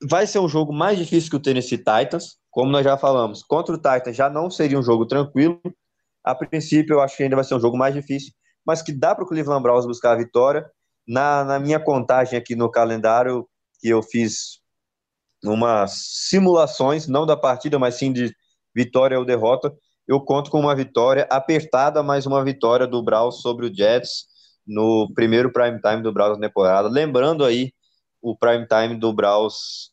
vai 0.03 0.26
ser 0.26 0.38
um 0.38 0.49
jogo 0.49 0.72
mais 0.72 0.99
difícil 0.99 1.30
que 1.30 1.36
o 1.36 1.40
Tennessee 1.40 1.78
Titans, 1.78 2.36
como 2.51 2.70
nós 2.70 2.84
já 2.84 2.97
falamos, 2.97 3.42
contra 3.42 3.74
o 3.74 3.78
Titans 3.78 4.16
já 4.16 4.28
não 4.28 4.51
seria 4.51 4.78
um 4.78 4.82
jogo 4.82 5.07
tranquilo. 5.07 5.61
A 6.24 6.34
princípio, 6.34 6.94
eu 6.94 7.01
acho 7.01 7.16
que 7.16 7.22
ainda 7.22 7.36
vai 7.36 7.44
ser 7.44 7.55
um 7.55 7.61
jogo 7.61 7.76
mais 7.76 7.94
difícil, 7.94 8.32
mas 8.64 8.82
que 8.82 8.92
dá 8.92 9.14
para 9.14 9.24
o 9.24 9.26
Cleveland 9.26 9.62
Browns 9.62 9.86
buscar 9.86 10.12
a 10.12 10.16
vitória. 10.16 10.68
Na, 11.07 11.44
na 11.44 11.61
minha 11.61 11.78
contagem 11.78 12.36
aqui 12.36 12.57
no 12.57 12.68
calendário, 12.68 13.49
que 13.80 13.88
eu 13.88 14.03
fiz 14.03 14.61
umas 15.44 15.92
simulações, 16.28 17.07
não 17.07 17.24
da 17.24 17.36
partida, 17.36 17.78
mas 17.78 17.94
sim 17.94 18.12
de 18.12 18.34
vitória 18.74 19.18
ou 19.18 19.24
derrota, 19.24 19.72
eu 20.07 20.20
conto 20.20 20.51
com 20.51 20.61
uma 20.61 20.74
vitória 20.74 21.26
apertada, 21.30 22.03
mas 22.03 22.26
uma 22.26 22.44
vitória 22.44 22.86
do 22.86 23.03
Browns 23.03 23.40
sobre 23.40 23.66
o 23.66 23.74
Jets 23.74 24.26
no 24.66 25.12
primeiro 25.14 25.53
prime 25.53 25.80
time 25.80 26.03
do 26.03 26.12
Browns 26.12 26.38
na 26.38 26.49
temporada. 26.49 26.88
Lembrando 26.88 27.44
aí 27.44 27.72
o 28.21 28.37
prime 28.37 28.67
time 28.67 28.99
do 28.99 29.12
Browns 29.12 29.91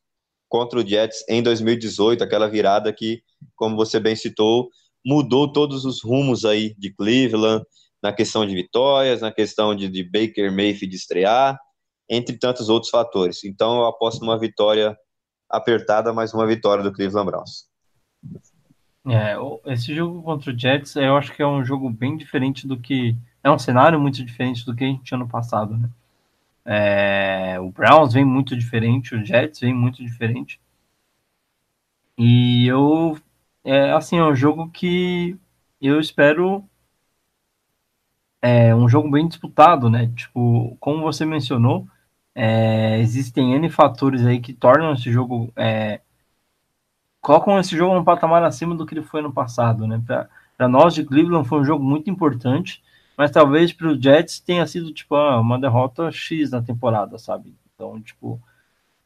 contra 0.49 0.79
o 0.79 0.87
Jets 0.87 1.23
em 1.27 1.41
2018, 1.41 2.23
aquela 2.23 2.47
virada 2.47 2.93
que, 2.93 3.23
como 3.55 3.75
você 3.75 3.99
bem 3.99 4.15
citou, 4.15 4.69
mudou 5.05 5.51
todos 5.51 5.85
os 5.85 6.01
rumos 6.03 6.45
aí 6.45 6.75
de 6.77 6.93
Cleveland, 6.93 7.65
na 8.01 8.13
questão 8.13 8.45
de 8.45 8.53
vitórias, 8.53 9.21
na 9.21 9.31
questão 9.31 9.75
de, 9.75 9.87
de 9.89 10.03
Baker 10.03 10.51
Mayfield 10.51 10.95
estrear, 10.95 11.57
entre 12.09 12.37
tantos 12.37 12.69
outros 12.69 12.91
fatores. 12.91 13.43
Então 13.43 13.77
eu 13.77 13.85
aposto 13.85 14.21
numa 14.21 14.37
vitória 14.37 14.97
apertada, 15.49 16.11
mas 16.11 16.33
uma 16.33 16.45
vitória 16.45 16.83
do 16.83 16.91
Cleveland 16.91 17.31
Browns. 17.31 17.67
É, 19.05 19.35
esse 19.71 19.93
jogo 19.93 20.21
contra 20.21 20.51
o 20.51 20.57
Jets, 20.57 20.95
eu 20.95 21.17
acho 21.17 21.33
que 21.33 21.41
é 21.41 21.47
um 21.47 21.63
jogo 21.63 21.89
bem 21.89 22.15
diferente 22.15 22.67
do 22.67 22.77
que. 22.77 23.15
É 23.43 23.51
um 23.51 23.59
cenário 23.59 23.99
muito 23.99 24.23
diferente 24.23 24.65
do 24.65 24.75
que 24.75 24.83
a 24.83 24.87
gente 24.87 25.03
tinha 25.03 25.17
no 25.17 25.27
passado, 25.27 25.77
né? 25.77 25.89
É, 26.65 27.59
o 27.59 27.69
Browns 27.71 28.13
vem 28.13 28.25
muito 28.25 28.55
diferente, 28.55 29.15
o 29.15 29.25
Jets 29.25 29.59
vem 29.59 29.73
muito 29.73 30.03
diferente. 30.03 30.59
E 32.17 32.67
eu, 32.67 33.17
é, 33.63 33.91
assim, 33.91 34.17
é 34.17 34.23
um 34.23 34.35
jogo 34.35 34.69
que 34.69 35.37
eu 35.81 35.99
espero 35.99 36.63
é 38.43 38.75
um 38.75 38.89
jogo 38.89 39.09
bem 39.09 39.25
disputado, 39.27 39.89
né? 39.89 40.11
Tipo, 40.15 40.75
como 40.79 41.01
você 41.01 41.25
mencionou, 41.25 41.87
é, 42.35 42.99
existem 42.99 43.53
N 43.55 43.69
fatores 43.69 44.25
aí 44.25 44.39
que 44.41 44.53
tornam 44.53 44.93
esse 44.93 45.09
jogo, 45.11 45.51
é, 45.55 46.01
colocam 47.21 47.57
esse 47.59 47.75
jogo 47.77 47.97
um 47.97 48.03
patamar 48.03 48.43
acima 48.43 48.75
do 48.75 48.85
que 48.85 48.93
ele 48.93 49.01
foi 49.01 49.21
no 49.21 49.31
passado, 49.31 49.87
né? 49.87 50.01
Para 50.57 50.67
nós 50.67 50.93
de 50.93 51.05
Cleveland 51.05 51.47
foi 51.47 51.59
um 51.61 51.65
jogo 51.65 51.83
muito 51.83 52.09
importante 52.09 52.83
mas 53.17 53.31
talvez 53.31 53.71
para 53.71 53.87
o 53.87 54.01
Jets 54.01 54.39
tenha 54.39 54.65
sido 54.65 54.91
tipo 54.91 55.15
ah, 55.15 55.39
uma 55.39 55.59
derrota 55.59 56.11
X 56.11 56.51
na 56.51 56.61
temporada, 56.61 57.17
sabe? 57.17 57.53
Então, 57.73 58.01
tipo, 58.01 58.41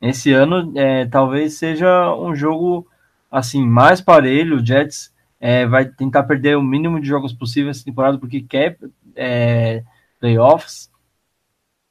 esse 0.02 0.32
ano 0.32 0.72
é, 0.76 1.06
talvez 1.06 1.56
seja 1.56 2.14
um 2.16 2.36
jogo 2.36 2.88
assim 3.32 3.66
mais 3.66 4.02
parelho. 4.02 4.58
O 4.58 4.66
Jets 4.66 5.14
é, 5.40 5.66
vai 5.66 5.86
tentar 5.86 6.24
perder 6.24 6.58
o 6.58 6.64
mínimo 6.64 7.00
de 7.00 7.08
jogos 7.08 7.34
possível 7.34 7.72
essa 7.72 7.84
temporada 7.84 8.18
porque 8.18 8.42
quer 8.42 8.78
é, 9.16 9.84
playoffs. 10.20 10.90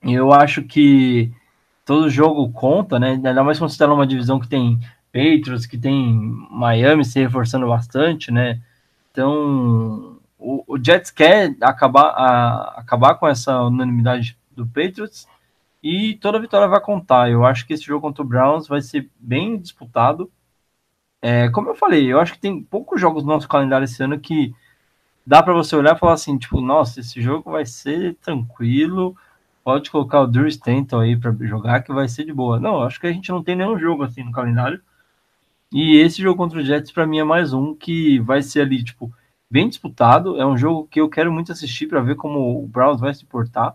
E 0.05 0.13
eu 0.15 0.33
acho 0.33 0.63
que 0.63 1.33
todo 1.85 2.11
jogo 2.11 2.51
conta, 2.53 2.99
né? 2.99 3.13
Ainda 3.13 3.43
mais 3.43 3.59
você 3.59 3.75
está 3.75 3.87
numa 3.87 4.07
divisão 4.07 4.39
que 4.41 4.49
tem 4.49 4.79
Patriots, 5.13 5.67
que 5.67 5.79
tem 5.79 6.15
Miami 6.51 7.05
se 7.05 7.19
reforçando 7.21 7.67
bastante, 7.67 8.31
né? 8.31 8.61
Então, 9.11 10.16
o, 10.39 10.65
o 10.67 10.83
Jets 10.83 11.11
quer 11.11 11.57
acabar, 11.61 12.09
a, 12.11 12.81
acabar 12.81 13.15
com 13.15 13.27
essa 13.27 13.63
unanimidade 13.63 14.37
do 14.53 14.67
Patriots 14.67 15.27
e 15.83 16.17
toda 16.17 16.41
vitória 16.41 16.69
vai 16.69 16.81
contar. 16.81 17.31
Eu 17.31 17.45
acho 17.45 17.67
que 17.67 17.73
esse 17.73 17.85
jogo 17.85 18.01
contra 18.03 18.23
o 18.23 18.27
Browns 18.27 18.69
vai 18.69 18.81
ser 18.81 19.09
bem 19.19 19.59
disputado. 19.59 20.31
É, 21.23 21.49
como 21.51 21.71
eu 21.71 21.75
falei, 21.75 22.13
eu 22.13 22.21
acho 22.21 22.35
que 22.35 22.39
tem 22.39 22.63
poucos 22.63 23.01
jogos 23.01 23.23
no 23.25 23.31
nosso 23.31 23.49
calendário 23.49 23.85
esse 23.85 24.03
ano 24.03 24.19
que 24.19 24.55
dá 25.27 25.43
para 25.43 25.55
você 25.55 25.75
olhar 25.75 25.97
e 25.97 25.99
falar 25.99 26.13
assim, 26.13 26.39
tipo, 26.39 26.61
nossa, 26.61 27.01
esse 27.01 27.21
jogo 27.21 27.51
vai 27.51 27.67
ser 27.67 28.15
tranquilo, 28.17 29.17
pode 29.65 29.91
colocar 29.91 30.21
o 30.21 30.27
Drew 30.27 30.47
Stanton 30.47 31.01
aí 31.01 31.17
para 31.17 31.35
jogar 31.41 31.83
que 31.83 31.93
vai 31.93 32.09
ser 32.09 32.25
de 32.25 32.33
boa. 32.33 32.61
Não, 32.61 32.83
acho 32.83 33.01
que 33.01 33.07
a 33.07 33.13
gente 33.13 33.31
não 33.31 33.43
tem 33.43 33.57
nenhum 33.57 33.79
jogo 33.79 34.05
assim 34.05 34.23
no 34.23 34.33
calendário. 34.33 34.81
E 35.73 35.97
esse 35.97 36.23
jogo 36.23 36.37
contra 36.37 36.59
o 36.59 36.65
Jets 36.65 36.93
para 36.93 37.07
mim 37.07 37.19
é 37.19 37.25
mais 37.25 37.53
um 37.53 37.75
que 37.75 38.21
vai 38.21 38.43
ser 38.43 38.63
ali, 38.63 38.83
tipo, 38.85 39.13
bem 39.51 39.69
disputado. 39.69 40.41
É 40.41 40.47
um 40.47 40.57
jogo 40.57 40.87
que 40.89 41.01
eu 41.01 41.09
quero 41.09 41.33
muito 41.33 41.53
assistir 41.53 41.87
para 41.87 42.01
ver 42.01 42.17
como 42.17 42.63
o 42.63 42.67
Browns 42.67 43.01
vai 43.01 43.15
se 43.15 43.25
portar. 43.25 43.75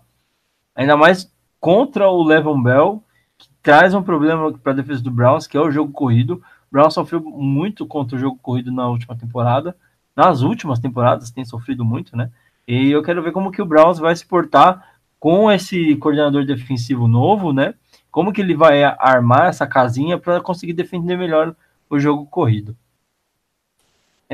Ainda 0.74 0.96
mais 0.96 1.32
contra 1.60 2.08
o 2.08 2.22
Levon 2.22 2.62
Bell, 2.62 3.02
que 3.38 3.48
traz 3.62 3.94
um 3.94 4.02
problema 4.02 4.52
para 4.58 4.72
a 4.72 4.76
defesa 4.76 5.02
do 5.02 5.10
Browns, 5.10 5.46
que 5.46 5.56
é 5.56 5.60
o 5.60 5.70
jogo 5.70 5.92
corrido. 5.92 6.34
O 6.34 6.72
Browns 6.72 6.94
sofreu 6.94 7.20
muito 7.20 7.86
contra 7.86 8.16
o 8.16 8.20
jogo 8.20 8.38
corrido 8.42 8.72
na 8.72 8.88
última 8.88 9.16
temporada. 9.16 9.76
Nas 10.14 10.42
últimas 10.42 10.78
temporadas 10.78 11.30
tem 11.30 11.44
sofrido 11.44 11.84
muito, 11.84 12.16
né? 12.16 12.30
E 12.66 12.90
eu 12.90 13.02
quero 13.02 13.22
ver 13.22 13.32
como 13.32 13.50
que 13.50 13.62
o 13.62 13.66
Browns 13.66 13.98
vai 13.98 14.14
se 14.14 14.26
portar 14.26 14.92
com 15.18 15.50
esse 15.50 15.96
coordenador 15.96 16.44
defensivo 16.44 17.06
novo, 17.06 17.52
né? 17.52 17.74
Como 18.10 18.32
que 18.32 18.40
ele 18.40 18.54
vai 18.54 18.82
armar 18.84 19.48
essa 19.48 19.66
casinha 19.66 20.18
para 20.18 20.40
conseguir 20.40 20.72
defender 20.74 21.16
melhor 21.16 21.54
o 21.88 21.98
jogo 21.98 22.26
corrido. 22.26 22.76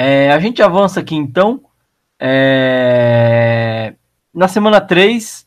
É, 0.01 0.31
a 0.31 0.39
gente 0.39 0.63
avança 0.63 1.01
aqui 1.01 1.17
então. 1.17 1.61
É, 2.21 3.97
na 4.33 4.47
semana 4.47 4.81
3, 4.81 5.45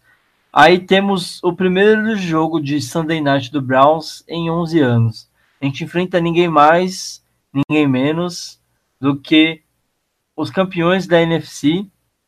aí 0.52 0.78
temos 0.78 1.42
o 1.42 1.54
primeiro 1.54 2.18
jogo 2.18 2.60
de 2.60 2.82
Sunday 2.82 3.22
Night 3.22 3.50
do 3.50 3.62
Browns 3.62 4.26
em 4.28 4.52
11 4.52 4.80
anos. 4.82 5.30
A 5.62 5.64
gente 5.64 5.86
enfrenta 5.86 6.20
ninguém 6.20 6.50
mais, 6.50 7.24
ninguém 7.54 7.88
menos 7.88 8.60
do 9.00 9.16
que 9.16 9.62
os 10.36 10.50
campeões 10.50 11.08
da 11.08 11.22
NFC, 11.22 11.88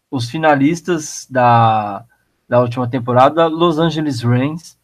os 0.09 0.29
finalistas 0.29 1.27
da, 1.29 2.05
da 2.47 2.61
última 2.61 2.89
temporada, 2.89 3.47
Los 3.47 3.77
Angeles 3.79 4.21
Rams, 4.21 4.77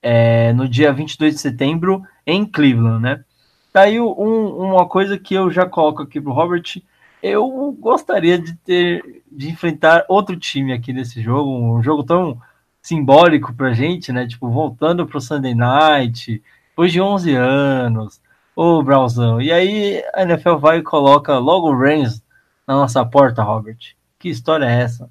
é, 0.00 0.52
no 0.52 0.68
dia 0.68 0.92
22 0.92 1.34
de 1.34 1.40
setembro, 1.40 2.00
em 2.24 2.46
Cleveland, 2.46 3.02
né? 3.02 3.24
Tá 3.72 3.82
aí 3.82 4.00
um, 4.00 4.72
uma 4.72 4.86
coisa 4.88 5.18
que 5.18 5.34
eu 5.34 5.50
já 5.50 5.66
coloco 5.66 6.02
aqui 6.02 6.20
pro 6.20 6.32
Robert. 6.32 6.82
Eu 7.22 7.72
gostaria 7.78 8.38
de 8.38 8.54
ter 8.56 9.22
de 9.30 9.50
enfrentar 9.50 10.04
outro 10.08 10.38
time 10.38 10.72
aqui 10.72 10.92
nesse 10.92 11.20
jogo, 11.22 11.50
um 11.50 11.82
jogo 11.82 12.02
tão 12.02 12.40
simbólico 12.80 13.52
pra 13.54 13.72
gente, 13.72 14.12
né? 14.12 14.26
Tipo, 14.26 14.50
voltando 14.50 15.06
pro 15.06 15.20
Sunday 15.20 15.54
Night, 15.54 16.42
depois 16.70 16.92
de 16.92 17.00
11 17.00 17.34
anos, 17.34 18.20
ô 18.56 18.82
Brauzão. 18.82 19.40
E 19.40 19.52
aí 19.52 20.02
a 20.14 20.22
NFL 20.22 20.56
vai 20.56 20.78
e 20.78 20.82
coloca 20.82 21.38
logo 21.38 21.68
o 21.68 21.78
Rams 21.78 22.22
na 22.66 22.74
nossa 22.74 23.04
porta, 23.04 23.42
Robert. 23.42 23.78
Que 24.18 24.28
história 24.28 24.64
é 24.64 24.82
essa? 24.82 25.10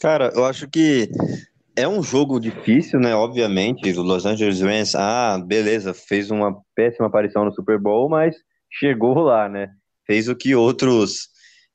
Cara, 0.00 0.30
eu 0.34 0.44
acho 0.44 0.68
que 0.68 1.10
é 1.78 1.88
um 1.88 2.02
jogo 2.02 2.40
difícil, 2.40 2.98
né? 2.98 3.14
Obviamente, 3.14 3.90
o 3.92 4.02
Los 4.02 4.26
Angeles 4.26 4.60
Rams, 4.60 4.94
ah, 4.96 5.38
beleza, 5.38 5.94
fez 5.94 6.30
uma 6.30 6.60
péssima 6.74 7.06
aparição 7.06 7.44
no 7.44 7.52
Super 7.52 7.78
Bowl, 7.78 8.08
mas 8.08 8.36
chegou 8.70 9.20
lá, 9.20 9.48
né? 9.48 9.68
Fez 10.04 10.28
o 10.28 10.34
que 10.34 10.54
outros 10.54 11.28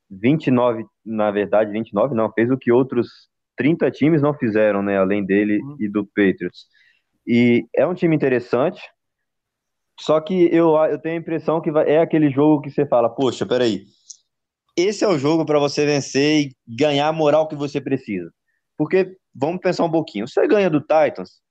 29, 0.09 0.83
na 1.05 1.31
verdade, 1.31 1.71
29 1.71 2.13
não, 2.13 2.31
fez 2.31 2.51
o 2.51 2.57
que 2.57 2.71
outros 2.71 3.07
30 3.55 3.89
times 3.91 4.21
não 4.21 4.33
fizeram, 4.33 4.83
né? 4.83 4.97
Além 4.97 5.25
dele 5.25 5.59
uhum. 5.61 5.77
e 5.79 5.87
do 5.89 6.05
Patriots. 6.05 6.65
E 7.25 7.65
é 7.73 7.87
um 7.87 7.93
time 7.93 8.13
interessante, 8.13 8.81
só 9.99 10.19
que 10.19 10.49
eu, 10.53 10.75
eu 10.75 10.99
tenho 10.99 11.15
a 11.15 11.19
impressão 11.19 11.61
que 11.61 11.71
vai, 11.71 11.89
é 11.89 11.99
aquele 11.99 12.29
jogo 12.29 12.61
que 12.61 12.69
você 12.69 12.85
fala, 12.85 13.09
poxa, 13.09 13.45
peraí, 13.45 13.85
esse 14.75 15.05
é 15.05 15.07
o 15.07 15.17
jogo 15.17 15.45
para 15.45 15.59
você 15.59 15.85
vencer 15.85 16.47
e 16.47 16.55
ganhar 16.67 17.07
a 17.07 17.13
moral 17.13 17.47
que 17.47 17.55
você 17.55 17.79
precisa. 17.79 18.29
Porque, 18.83 19.15
vamos 19.33 19.61
pensar 19.61 19.85
um 19.85 19.91
pouquinho, 19.91 20.27
você 20.27 20.45
ganha 20.45 20.69
do 20.69 20.81
Titans, 20.81 21.41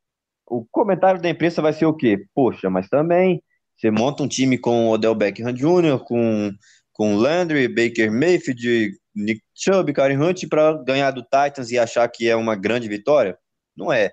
o 0.47 0.67
comentário 0.71 1.19
da 1.19 1.31
imprensa 1.31 1.63
vai 1.63 1.73
ser 1.73 1.87
o 1.87 1.95
quê? 1.95 2.27
Poxa, 2.35 2.69
mas 2.69 2.87
também 2.91 3.43
você 3.75 3.91
monta 3.91 4.23
um 4.23 4.29
time 4.29 4.59
com 4.59 4.91
Odell 4.91 5.15
Beckham 5.15 5.51
Jr., 5.51 5.99
com, 6.05 6.53
com 6.93 7.17
Landry, 7.17 7.69
Baker 7.69 8.13
Mayfield, 8.13 8.93
Nick 9.17 9.41
Chubb, 9.55 9.95
Karen 9.95 10.19
Hunt 10.19 10.47
para 10.47 10.75
ganhar 10.85 11.11
do 11.11 11.23
Titans 11.23 11.71
e 11.71 11.79
achar 11.79 12.07
que 12.07 12.29
é 12.29 12.37
uma 12.37 12.55
grande 12.55 12.87
vitória? 12.87 13.39
Não 13.75 13.91
é. 13.91 14.13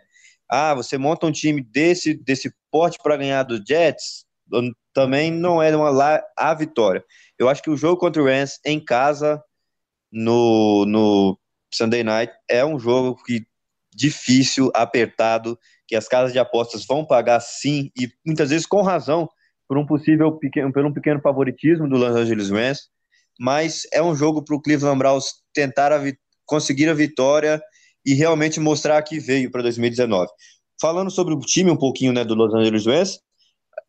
Ah, 0.50 0.74
você 0.74 0.98
monta 0.98 1.26
um 1.26 1.32
time 1.32 1.62
desse, 1.62 2.14
desse 2.14 2.54
porte 2.72 2.98
para 3.04 3.18
ganhar 3.18 3.44
do 3.44 3.62
Jets? 3.64 4.26
Também 4.94 5.30
não 5.30 5.62
é 5.62 5.76
uma 5.76 5.90
lá 5.90 6.24
a 6.38 6.54
vitória. 6.54 7.04
Eu 7.38 7.50
acho 7.50 7.62
que 7.62 7.70
o 7.70 7.76
jogo 7.76 8.00
contra 8.00 8.22
o 8.22 8.26
Rams 8.26 8.62
em 8.66 8.80
casa 8.84 9.44
no, 10.10 10.86
no 10.86 11.38
Sunday 11.74 12.04
Night 12.04 12.34
é 12.50 12.66
um 12.66 12.80
jogo 12.80 13.16
que 13.24 13.46
difícil, 13.94 14.72
apertado, 14.74 15.58
que 15.88 15.96
as 15.96 16.08
casas 16.08 16.32
de 16.32 16.40
apostas 16.40 16.86
vão 16.86 17.06
pagar 17.06 17.40
sim 17.40 17.92
e 18.00 18.10
muitas 18.26 18.50
vezes 18.50 18.66
com 18.66 18.82
razão 18.82 19.28
por 19.68 19.78
um 19.78 19.86
possível 19.86 20.32
pequeno, 20.38 20.72
por 20.72 20.86
um 20.86 20.94
pequeno 20.94 21.20
favoritismo 21.22 21.88
do 21.88 21.98
Los 21.98 22.16
Angeles 22.16 22.50
Rams, 22.50 22.88
mas 23.40 23.84
é 23.94 24.02
um 24.02 24.16
jogo 24.16 24.44
para 24.44 24.56
o 24.56 24.62
Cleveland 24.62 24.98
Browns 24.98 25.26
tentar 25.54 25.92
a 25.92 26.02
conseguir 26.46 26.90
a 26.90 26.94
vitória 26.94 27.62
e 28.06 28.14
realmente 28.14 28.60
mostrar 28.60 29.02
que 29.04 29.20
veio 29.20 29.52
para 29.52 29.62
2019. 29.62 30.30
Falando 30.82 31.12
sobre 31.12 31.34
o 31.34 31.40
time 31.40 31.70
um 31.70 31.78
pouquinho 31.78 32.14
né, 32.14 32.24
do 32.24 32.34
Los 32.34 32.54
Angeles 32.54 32.86
Rams, 32.86 33.20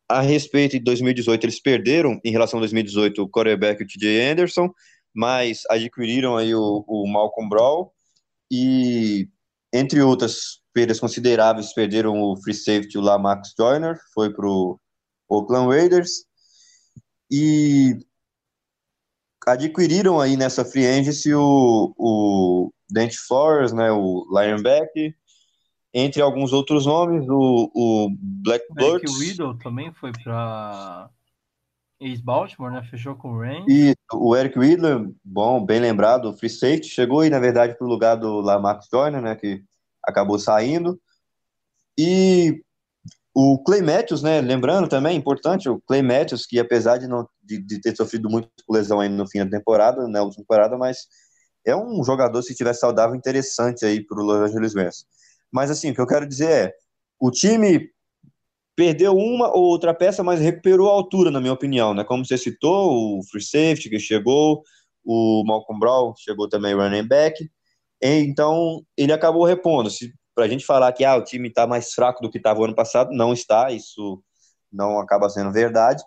a 0.09 0.21
respeito 0.21 0.73
de 0.73 0.81
2018, 0.81 1.45
eles 1.45 1.61
perderam 1.61 2.21
em 2.25 2.33
relação 2.33 2.59
a 2.59 2.63
2018 2.63 3.23
o 3.23 3.29
quarterback 3.29 3.83
o 3.83 3.87
TJ 3.87 4.21
Anderson, 4.33 4.69
mas 5.15 5.63
adquiriram 5.69 6.37
aí 6.37 6.55
o, 6.55 6.85
o 6.87 7.07
Malcolm 7.07 7.49
Brown 7.49 7.89
e, 8.51 9.29
entre 9.73 10.01
outras 10.03 10.61
perdas 10.73 11.01
consideráveis, 11.01 11.73
perderam 11.73 12.21
o 12.21 12.37
free 12.43 12.55
safety 12.55 12.99
o 12.99 13.19
Max 13.19 13.53
Joyner, 13.59 13.99
foi 14.15 14.33
para 14.33 14.47
o 14.47 14.79
Oakland 15.29 15.69
Raiders, 15.69 16.25
e 17.31 17.97
adquiriram 19.47 20.21
aí 20.21 20.37
nessa 20.37 20.65
free 20.65 20.87
agency 20.87 21.33
o, 21.35 21.95
o 21.97 22.73
Dante 22.91 23.17
Flores, 23.17 23.73
né, 23.73 23.91
o 23.91 24.27
linebacker, 24.31 25.15
entre 25.93 26.23
alguns 26.23 26.53
outros 26.53 26.87
nomes, 26.87 27.27
o, 27.29 27.71
o 27.75 28.17
Black 28.19 28.65
Blurt. 28.73 29.03
O 29.09 29.19
Riddle 29.19 29.59
também 29.59 29.93
foi 29.93 30.13
para 30.13 31.11
ex-Baltimore, 32.01 32.73
né? 32.73 32.83
Fechou 32.91 33.15
com 33.15 33.33
o. 33.33 33.45
E 33.69 33.95
o 34.13 34.35
Eric 34.35 34.59
Riddler, 34.59 35.09
bom, 35.23 35.65
bem 35.65 35.81
lembrado, 35.81 36.37
free 36.37 36.49
safety, 36.49 36.89
chegou 36.89 37.21
aí, 37.21 37.31
na 37.31 37.39
verdade, 37.39 37.77
para 37.77 37.87
o 37.87 37.91
lugar 37.91 38.17
do 38.17 38.41
Lamarcus 38.41 38.89
Joyner, 38.91 39.21
né? 39.21 39.37
Que 39.37 39.63
acabou 40.03 40.39
saindo. 40.39 41.01
E 41.99 42.63
o 43.35 43.63
Clay 43.63 43.83
Matthews, 43.83 44.23
né? 44.23 44.41
Lembrando 44.41 44.89
também, 44.89 45.17
importante, 45.17 45.69
o 45.69 45.81
Clay 45.83 46.03
Matthews, 46.03 46.47
que 46.47 46.59
apesar 46.59 46.99
de, 46.99 47.07
não, 47.07 47.29
de, 47.43 47.59
de 47.59 47.81
ter 47.81 47.95
sofrido 47.95 48.29
muito 48.29 48.49
lesão 48.69 49.01
aí 49.01 49.09
no 49.09 49.29
fim 49.29 49.41
da 49.41 49.59
temporada, 49.59 50.03
na 50.03 50.09
né, 50.09 50.21
última 50.21 50.43
temporada, 50.43 50.77
mas 50.79 51.07
é 51.65 51.77
um 51.77 52.03
jogador, 52.03 52.43
se 52.43 52.55
tiver 52.55 52.73
saudável, 52.73 53.15
interessante 53.15 53.85
aí 53.85 54.05
para 54.05 54.21
o 54.21 54.25
Los 54.25 54.51
Angeles 54.51 54.75
Rams. 54.75 55.05
Mas 55.53 55.71
assim, 55.71 55.91
o 55.91 55.95
que 55.95 56.01
eu 56.01 56.07
quero 56.07 56.27
dizer 56.27 56.51
é, 56.51 56.75
o 57.21 57.31
time 57.31 57.91
perdeu 58.81 59.15
uma 59.15 59.55
ou 59.55 59.65
outra 59.65 59.93
peça, 59.93 60.23
mas 60.23 60.41
recuperou 60.41 60.89
a 60.89 60.95
altura, 60.95 61.31
na 61.31 61.39
minha 61.39 61.53
opinião, 61.53 61.93
né? 61.93 62.03
Como 62.03 62.25
você 62.25 62.39
citou, 62.39 63.19
o 63.19 63.23
free 63.31 63.43
safety 63.43 63.91
que 63.91 63.99
chegou, 63.99 64.63
o 65.05 65.45
Malcolm 65.47 65.79
Brown 65.79 66.15
chegou 66.17 66.49
também 66.49 66.75
running 66.75 67.07
back, 67.07 67.47
então 68.01 68.83
ele 68.97 69.13
acabou 69.13 69.45
repondo. 69.45 69.91
Se 69.91 70.15
para 70.35 70.47
a 70.47 70.49
gente 70.49 70.65
falar 70.65 70.91
que 70.95 71.05
ah, 71.05 71.17
o 71.17 71.23
time 71.23 71.49
está 71.49 71.67
mais 71.67 71.93
fraco 71.93 72.23
do 72.23 72.31
que 72.31 72.39
estava 72.39 72.59
o 72.61 72.65
ano 72.65 72.75
passado, 72.75 73.11
não 73.13 73.35
está, 73.35 73.71
isso 73.71 74.23
não 74.73 74.99
acaba 74.99 75.29
sendo 75.29 75.53
verdade. 75.53 76.03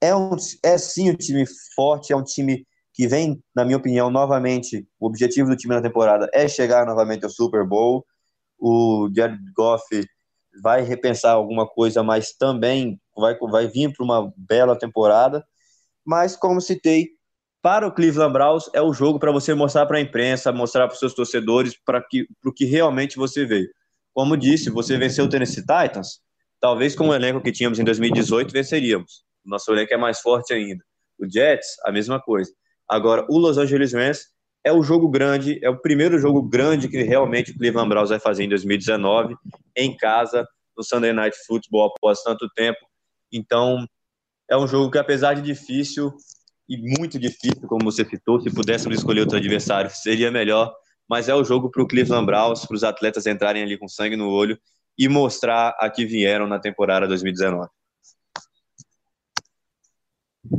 É, 0.00 0.12
um, 0.12 0.34
é 0.64 0.76
sim 0.76 1.12
um 1.12 1.14
time 1.14 1.44
forte, 1.76 2.12
é 2.12 2.16
um 2.16 2.24
time 2.24 2.66
que 2.94 3.06
vem, 3.06 3.40
na 3.54 3.64
minha 3.64 3.76
opinião, 3.76 4.10
novamente, 4.10 4.84
o 4.98 5.06
objetivo 5.06 5.50
do 5.50 5.56
time 5.56 5.72
na 5.72 5.80
temporada 5.80 6.28
é 6.34 6.48
chegar 6.48 6.84
novamente 6.84 7.22
ao 7.22 7.30
Super 7.30 7.64
Bowl 7.64 8.04
o 8.58 9.08
Jared 9.14 9.38
Goff 9.54 9.84
vai 10.62 10.82
repensar 10.82 11.32
alguma 11.32 11.66
coisa, 11.66 12.02
mas 12.02 12.32
também 12.32 13.00
vai, 13.16 13.36
vai 13.38 13.66
vir 13.66 13.92
para 13.92 14.04
uma 14.04 14.32
bela 14.36 14.78
temporada. 14.78 15.44
Mas, 16.04 16.36
como 16.36 16.60
citei, 16.60 17.08
para 17.60 17.86
o 17.86 17.92
Cleveland 17.92 18.32
Browns 18.32 18.70
é 18.72 18.80
o 18.80 18.92
jogo 18.92 19.18
para 19.18 19.32
você 19.32 19.52
mostrar 19.54 19.86
para 19.86 19.98
a 19.98 20.00
imprensa, 20.00 20.52
mostrar 20.52 20.86
para 20.86 20.94
os 20.94 21.00
seus 21.00 21.14
torcedores 21.14 21.76
para 21.84 22.02
que, 22.02 22.26
o 22.44 22.52
que 22.52 22.64
realmente 22.64 23.16
você 23.16 23.44
veio. 23.44 23.68
Como 24.14 24.36
disse, 24.36 24.70
você 24.70 24.96
venceu 24.96 25.24
o 25.24 25.28
Tennessee 25.28 25.62
Titans, 25.62 26.20
talvez 26.60 26.94
com 26.94 27.08
o 27.08 27.14
elenco 27.14 27.40
que 27.40 27.52
tínhamos 27.52 27.78
em 27.78 27.84
2018 27.84 28.52
venceríamos. 28.52 29.24
Nosso 29.44 29.72
elenco 29.72 29.92
é 29.92 29.96
mais 29.96 30.20
forte 30.20 30.52
ainda. 30.52 30.84
O 31.18 31.28
Jets, 31.28 31.76
a 31.84 31.92
mesma 31.92 32.20
coisa. 32.20 32.52
Agora, 32.88 33.26
o 33.28 33.38
Los 33.38 33.58
Angeles 33.58 33.92
Rams 33.92 34.26
é 34.64 34.72
o 34.72 34.82
jogo 34.82 35.08
grande, 35.08 35.58
é 35.62 35.70
o 35.70 35.78
primeiro 35.78 36.18
jogo 36.18 36.42
grande 36.42 36.88
que 36.88 37.02
realmente 37.02 37.52
o 37.52 37.56
Cleveland 37.56 37.88
Browns 37.88 38.10
vai 38.10 38.18
fazer 38.18 38.44
em 38.44 38.48
2019, 38.48 39.36
em 39.76 39.96
casa, 39.96 40.46
no 40.76 40.84
Sunday 40.84 41.12
Night 41.12 41.36
Football 41.46 41.92
após 41.96 42.22
tanto 42.22 42.48
tempo. 42.50 42.78
Então, 43.32 43.86
é 44.50 44.56
um 44.56 44.66
jogo 44.66 44.90
que, 44.90 44.98
apesar 44.98 45.34
de 45.34 45.42
difícil 45.42 46.12
e 46.68 46.76
muito 46.98 47.18
difícil, 47.18 47.66
como 47.66 47.84
você 47.84 48.04
citou, 48.04 48.40
se 48.40 48.52
pudéssemos 48.52 48.98
escolher 48.98 49.20
outro 49.20 49.36
adversário, 49.36 49.90
seria 49.90 50.30
melhor. 50.30 50.74
Mas 51.08 51.28
é 51.28 51.34
o 51.34 51.42
jogo 51.42 51.70
para 51.70 51.82
o 51.82 51.88
Cleveland 51.88 52.26
Browns, 52.26 52.66
para 52.66 52.74
os 52.74 52.84
atletas 52.84 53.26
entrarem 53.26 53.62
ali 53.62 53.78
com 53.78 53.88
sangue 53.88 54.16
no 54.16 54.28
olho 54.28 54.58
e 54.98 55.08
mostrar 55.08 55.74
a 55.78 55.88
que 55.88 56.04
vieram 56.04 56.46
na 56.46 56.58
temporada 56.58 57.06
2019. 57.06 57.68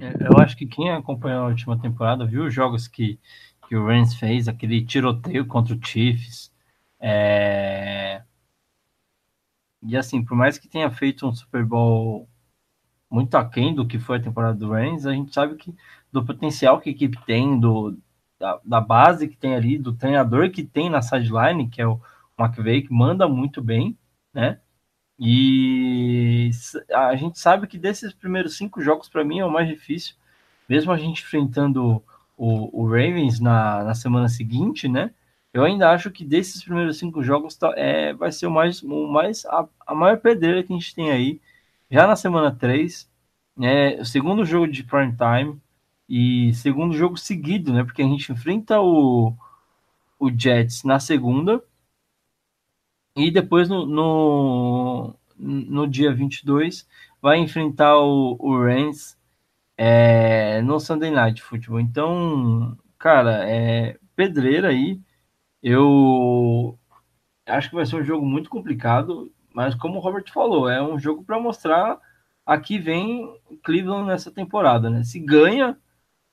É, 0.02 0.28
eu 0.28 0.38
acho 0.40 0.56
que 0.56 0.66
quem 0.66 0.92
acompanhou 0.92 1.44
a 1.44 1.48
última 1.48 1.80
temporada 1.80 2.26
viu 2.26 2.46
os 2.46 2.54
jogos 2.54 2.88
que 2.88 3.20
que 3.70 3.76
o 3.76 3.86
Rams 3.86 4.16
fez, 4.16 4.48
aquele 4.48 4.84
tiroteio 4.84 5.46
contra 5.46 5.76
o 5.76 5.86
Chiefs. 5.86 6.52
É... 7.00 8.24
E 9.84 9.96
assim, 9.96 10.26
por 10.26 10.36
mais 10.36 10.58
que 10.58 10.68
tenha 10.68 10.90
feito 10.90 11.28
um 11.28 11.34
Super 11.34 11.64
Bowl 11.64 12.28
muito 13.10 13.36
aquém 13.36 13.74
do 13.74 13.88
que 13.88 14.00
foi 14.00 14.18
a 14.18 14.22
temporada 14.22 14.58
do 14.58 14.72
Rams, 14.72 15.06
a 15.06 15.14
gente 15.14 15.32
sabe 15.32 15.56
que 15.56 15.74
do 16.12 16.26
potencial 16.26 16.82
que 16.82 16.90
a 16.90 16.92
equipe 16.92 17.18
tem, 17.28 17.60
do, 17.60 17.96
da, 18.40 18.60
da 18.66 18.82
base 18.82 19.28
que 19.28 19.38
tem 19.38 19.54
ali, 19.54 19.78
do 19.78 19.94
treinador 19.94 20.50
que 20.50 20.64
tem 20.64 20.90
na 20.90 21.04
sideline, 21.04 21.70
que 21.70 21.80
é 21.80 21.88
o 21.88 22.02
McVeigh, 22.40 22.88
que 22.88 22.94
manda 22.94 23.28
muito 23.28 23.62
bem, 23.62 23.96
né? 24.34 24.60
E 25.20 26.50
a 26.92 27.16
gente 27.16 27.38
sabe 27.38 27.68
que 27.68 27.78
desses 27.78 28.14
primeiros 28.14 28.58
cinco 28.58 28.82
jogos, 28.82 29.08
para 29.08 29.24
mim, 29.24 29.40
é 29.40 29.46
o 29.46 29.52
mais 29.52 29.68
difícil. 29.68 30.16
Mesmo 30.68 30.92
a 30.92 30.98
gente 30.98 31.22
enfrentando 31.22 32.04
o, 32.40 32.84
o 32.84 32.88
Ravens 32.88 33.40
na, 33.42 33.84
na 33.84 33.94
semana 33.96 34.30
seguinte, 34.30 34.88
né? 34.88 35.14
Eu 35.54 35.64
ainda 35.66 35.92
acho 35.92 36.10
que 36.12 36.24
desses 36.26 36.64
primeiros 36.64 36.98
cinco 36.98 37.22
jogos 37.24 37.56
tá, 37.58 37.74
é, 37.76 38.14
vai 38.14 38.32
ser 38.32 38.48
o 38.48 38.52
mais, 38.52 38.82
o 38.84 39.08
mais 39.08 39.46
a, 39.46 39.68
a 39.88 39.96
maior 39.96 40.20
pedreira 40.20 40.64
que 40.64 40.72
a 40.74 40.76
gente 40.78 40.96
tem 40.96 41.12
aí. 41.12 41.42
Já 41.92 42.08
na 42.08 42.16
semana 42.16 42.52
3, 42.56 43.10
é, 43.62 44.02
o 44.02 44.06
segundo 44.06 44.46
jogo 44.46 44.68
de 44.72 44.84
prime 44.84 45.16
time, 45.18 45.62
E 46.10 46.54
segundo 46.56 46.96
jogo 46.96 47.18
seguido, 47.18 47.74
né? 47.74 47.84
Porque 47.84 48.02
a 48.04 48.06
gente 48.08 48.32
enfrenta 48.32 48.80
o, 48.82 49.34
o 50.20 50.32
Jets 50.32 50.84
na 50.84 51.00
segunda. 51.00 51.64
E 53.16 53.30
depois 53.32 53.68
no, 53.70 53.86
no, 53.86 55.16
no 55.38 55.88
dia 55.88 56.14
22 56.14 56.88
vai 57.22 57.38
enfrentar 57.40 57.98
o, 58.00 58.38
o 58.40 58.58
Rams 58.58 59.18
é, 59.82 60.62
no 60.62 60.78
Sunday 60.78 61.10
Night 61.10 61.42
Football. 61.42 61.80
Então, 61.80 62.78
cara, 62.98 63.50
é 63.50 63.98
pedreira 64.14 64.68
aí. 64.68 65.00
Eu 65.64 66.78
acho 67.48 67.70
que 67.70 67.76
vai 67.76 67.86
ser 67.86 67.96
um 67.96 68.04
jogo 68.04 68.26
muito 68.26 68.50
complicado, 68.50 69.32
mas 69.54 69.76
como 69.76 69.96
o 69.98 70.00
Robert 70.02 70.26
falou, 70.34 70.70
é 70.70 70.82
um 70.82 71.00
jogo 71.00 71.24
para 71.24 71.40
mostrar 71.40 71.98
aqui 72.46 72.78
vem 72.78 73.40
Cleveland 73.64 74.08
nessa 74.08 74.30
temporada, 74.32 74.90
né? 74.90 75.04
Se 75.04 75.18
ganha, 75.18 75.78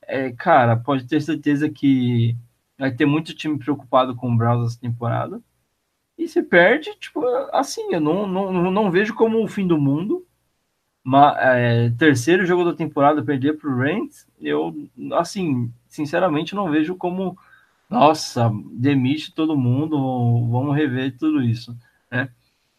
é, 0.02 0.32
cara, 0.32 0.76
pode 0.76 1.06
ter 1.06 1.20
certeza 1.20 1.70
que 1.70 2.36
vai 2.78 2.92
ter 2.92 3.06
muito 3.06 3.34
time 3.34 3.58
preocupado 3.58 4.16
com 4.16 4.32
o 4.32 4.36
Browns 4.36 4.72
essa 4.72 4.80
temporada. 4.80 5.40
E 6.18 6.28
se 6.28 6.42
perde, 6.42 6.94
tipo, 6.98 7.24
assim, 7.52 7.94
eu 7.94 8.00
não, 8.00 8.26
não, 8.26 8.70
não 8.72 8.90
vejo 8.90 9.14
como 9.14 9.42
o 9.44 9.48
fim 9.48 9.66
do 9.68 9.78
mundo. 9.78 10.25
Mas, 11.08 11.36
é, 11.38 11.90
terceiro 11.90 12.44
jogo 12.44 12.64
da 12.64 12.74
temporada 12.74 13.22
perder 13.22 13.56
para 13.56 13.70
o 13.70 13.76
Rams, 13.78 14.26
eu, 14.40 14.74
assim, 15.12 15.72
sinceramente 15.86 16.52
não 16.52 16.68
vejo 16.68 16.96
como, 16.96 17.38
nossa, 17.88 18.50
demite 18.72 19.32
todo 19.32 19.56
mundo, 19.56 19.96
vamos 20.50 20.74
rever 20.74 21.16
tudo 21.16 21.40
isso, 21.40 21.78
né? 22.10 22.28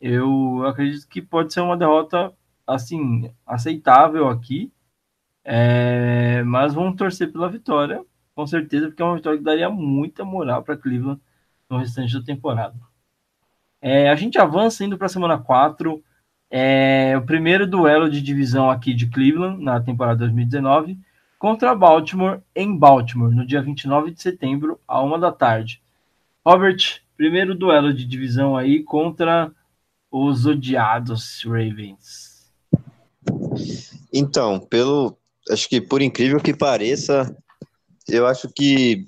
Eu 0.02 0.62
acredito 0.68 1.08
que 1.08 1.22
pode 1.22 1.54
ser 1.54 1.62
uma 1.62 1.78
derrota, 1.78 2.34
assim, 2.68 3.32
aceitável 3.46 4.28
aqui, 4.28 4.74
é, 5.46 6.44
mas 6.44 6.74
vamos 6.74 6.98
torcer 6.98 7.32
pela 7.32 7.50
vitória, 7.50 8.04
com 8.36 8.46
certeza, 8.46 8.88
porque 8.88 9.02
é 9.02 9.06
uma 9.06 9.16
vitória 9.16 9.38
que 9.38 9.46
daria 9.46 9.70
muita 9.70 10.26
moral 10.26 10.64
para 10.64 10.76
Cleveland 10.76 11.22
no 11.70 11.78
restante 11.78 12.14
da 12.14 12.26
temporada. 12.26 12.76
É, 13.82 14.10
a 14.10 14.16
gente 14.16 14.38
avança 14.38 14.84
indo 14.84 14.98
para 14.98 15.06
a 15.06 15.10
semana 15.10 15.38
4. 15.38 16.04
É, 16.50 17.16
o 17.18 17.26
primeiro 17.26 17.68
duelo 17.68 18.10
de 18.10 18.22
divisão 18.22 18.70
aqui 18.70 18.94
de 18.94 19.08
Cleveland 19.08 19.62
na 19.62 19.82
temporada 19.82 20.20
2019 20.20 20.98
contra 21.38 21.76
Baltimore 21.76 22.42
em 22.56 22.76
Baltimore, 22.76 23.34
no 23.34 23.46
dia 23.46 23.62
29 23.62 24.12
de 24.12 24.22
setembro, 24.22 24.80
a 24.88 25.02
uma 25.02 25.20
da 25.20 25.32
tarde. 25.32 25.82
Robert, 26.46 27.02
primeiro 27.16 27.54
duelo 27.54 27.94
de 27.94 28.06
divisão 28.06 28.56
aí 28.56 28.84
contra 28.84 29.52
os 30.10 30.46
odiados 30.46 31.44
Ravens. 31.44 32.50
Então, 34.14 34.60
pelo 34.60 35.18
acho 35.50 35.68
que 35.70 35.80
por 35.80 36.02
incrível 36.02 36.40
que 36.40 36.56
pareça, 36.56 37.36
eu 38.08 38.26
acho 38.26 38.50
que 38.50 39.06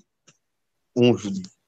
um, 0.96 1.16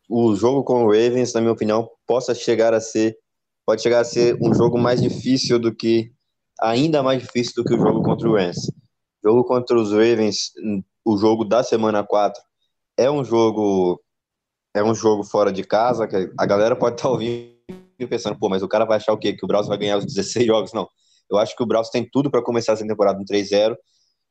o 0.10 0.36
jogo 0.36 0.64
com 0.64 0.84
o 0.84 0.88
Ravens, 0.88 1.34
na 1.34 1.42
minha 1.42 1.54
opinião, 1.54 1.90
possa 2.06 2.36
chegar 2.36 2.74
a 2.74 2.82
ser 2.82 3.18
pode 3.66 3.82
chegar 3.82 4.00
a 4.00 4.06
ser 4.06 4.38
um 4.42 4.54
jogo 4.54 4.78
mais 4.78 5.02
difícil 5.02 5.60
do 5.60 5.74
que 5.74 6.12
ainda 6.60 7.02
mais 7.02 7.22
difícil 7.22 7.54
do 7.56 7.64
que 7.64 7.74
o 7.74 7.78
jogo 7.78 8.04
contra 8.04 8.30
o 8.30 8.36
Rams. 8.36 8.72
Jogo 9.24 9.44
contra 9.44 9.78
os 9.78 9.92
Ravens, 9.92 10.52
o 11.06 11.18
jogo 11.18 11.46
da 11.46 11.64
semana 11.64 12.04
4 12.04 12.42
é 12.98 13.10
um 13.10 13.24
jogo 13.24 14.02
é 14.74 14.84
um 14.84 14.96
jogo 14.96 15.24
fora 15.24 15.52
de 15.52 15.64
casa, 15.64 16.08
que 16.08 16.32
a 16.38 16.46
galera 16.46 16.76
pode 16.76 16.96
estar 16.96 17.10
tá 17.10 17.12
ouvindo 17.12 17.52
e 18.00 18.08
pensando, 18.08 18.40
pô, 18.40 18.48
mas 18.48 18.64
o 18.64 18.68
cara 18.68 18.86
vai 18.86 18.98
achar 18.98 19.12
o 19.12 19.18
quê? 19.18 19.34
Que 19.34 19.44
o 19.44 19.48
Browns 19.48 19.68
vai 19.68 19.78
ganhar 19.78 19.98
os 19.98 20.06
16 20.08 20.46
jogos? 20.46 20.74
Não. 20.74 20.88
Eu 21.30 21.38
acho 21.38 21.56
que 21.56 21.64
o 21.64 21.66
Browns 21.66 21.90
tem 21.90 22.08
tudo 22.10 22.32
para 22.32 22.42
começar 22.42 22.74
essa 22.74 22.88
temporada 22.88 23.20
no 23.20 23.26
3-0 23.26 23.76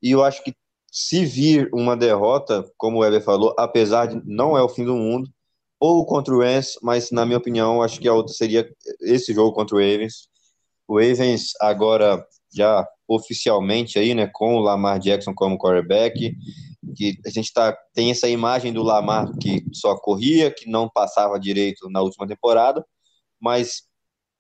e 0.03 0.11
eu 0.13 0.25
acho 0.25 0.43
que 0.43 0.55
se 0.91 1.25
vir 1.25 1.69
uma 1.73 1.97
derrota, 1.97 2.65
como 2.77 2.99
o 2.99 3.01
Weber 3.01 3.23
falou, 3.23 3.55
apesar 3.59 4.07
de 4.07 4.21
não 4.25 4.57
é 4.57 4.63
o 4.63 4.69
fim 4.69 4.85
do 4.85 4.97
mundo, 4.97 5.31
ou 5.81 6.05
contra 6.05 6.35
o 6.35 6.41
Rams, 6.41 6.79
mas 6.83 7.11
na 7.11 7.25
minha 7.25 7.39
opinião, 7.39 7.83
acho 7.83 7.99
que 7.99 8.07
a 8.07 8.13
outra 8.13 8.35
seria 8.35 8.71
esse 9.01 9.33
jogo 9.33 9.55
contra 9.55 9.75
o 9.75 9.79
Ravens. 9.79 10.29
O 10.87 10.99
Ravens 10.99 11.53
agora 11.59 12.23
já 12.55 12.87
oficialmente 13.09 13.99
aí, 13.99 14.15
né, 14.15 14.29
com 14.33 14.57
o 14.57 14.61
Lamar 14.61 14.99
Jackson 14.99 15.33
como 15.35 15.59
quarterback, 15.59 16.35
que 16.95 17.17
a 17.25 17.31
gente 17.31 17.53
tá, 17.53 17.77
tem 17.95 18.11
essa 18.11 18.29
imagem 18.29 18.73
do 18.73 18.83
Lamar 18.83 19.31
que 19.41 19.65
só 19.73 19.97
corria, 19.97 20.51
que 20.51 20.69
não 20.69 20.89
passava 20.89 21.41
direito 21.41 21.89
na 21.89 22.03
última 22.03 22.27
temporada, 22.27 22.85
mas 23.41 23.85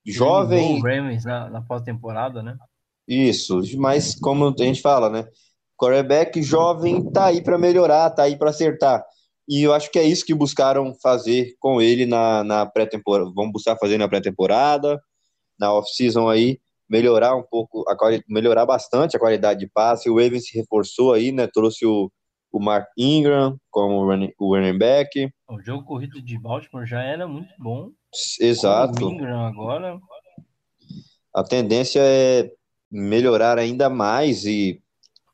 jovem... 0.05 0.79
O 0.79 0.83
Ravens 0.83 1.25
na, 1.25 1.49
na 1.49 1.63
pós-temporada, 1.63 2.43
né? 2.43 2.57
Isso, 3.09 3.61
mas 3.79 4.15
como 4.15 4.47
a 4.47 4.63
gente 4.63 4.83
fala, 4.83 5.09
né, 5.09 5.27
quarterback 5.77 6.43
jovem 6.43 7.11
tá 7.11 7.27
aí 7.27 7.43
para 7.43 7.57
melhorar, 7.57 8.11
tá 8.11 8.25
aí 8.25 8.37
para 8.37 8.51
acertar. 8.51 9.03
E 9.51 9.65
eu 9.65 9.75
acho 9.75 9.91
que 9.91 9.99
é 9.99 10.05
isso 10.05 10.25
que 10.25 10.33
buscaram 10.33 10.95
fazer 11.03 11.57
com 11.59 11.83
ele 11.83 12.07
na, 12.07 12.45
na 12.45 12.65
pré-temporada. 12.65 13.33
Vamos 13.35 13.51
buscar 13.51 13.77
fazer 13.77 13.99
na 13.99 14.09
pré-temporada, 14.09 15.03
na 15.59 15.75
off-season 15.75 16.29
aí, 16.29 16.61
melhorar 16.89 17.35
um 17.35 17.43
pouco, 17.43 17.85
a 17.89 17.97
melhorar 18.29 18.65
bastante 18.65 19.17
a 19.17 19.19
qualidade 19.19 19.59
de 19.59 19.67
passe. 19.67 20.09
O 20.09 20.21
Ravens 20.21 20.47
se 20.47 20.57
reforçou 20.57 21.13
aí, 21.13 21.33
né? 21.33 21.49
Trouxe 21.53 21.85
o, 21.85 22.13
o 22.53 22.61
Mark 22.61 22.87
Ingram 22.97 23.59
como 23.73 24.05
running, 24.05 24.33
o 24.39 24.55
running 24.55 24.79
back. 24.79 25.29
O 25.49 25.61
jogo 25.61 25.85
corrido 25.85 26.23
de 26.23 26.39
Baltimore 26.39 26.87
já 26.87 27.03
era 27.03 27.27
muito 27.27 27.53
bom. 27.59 27.91
Exato. 28.41 29.05
O 29.05 29.11
Ingram 29.11 29.47
agora. 29.47 29.99
A 31.35 31.43
tendência 31.43 31.99
é 32.01 32.49
melhorar 32.89 33.59
ainda 33.59 33.91
mais 33.91 34.45
e 34.45 34.81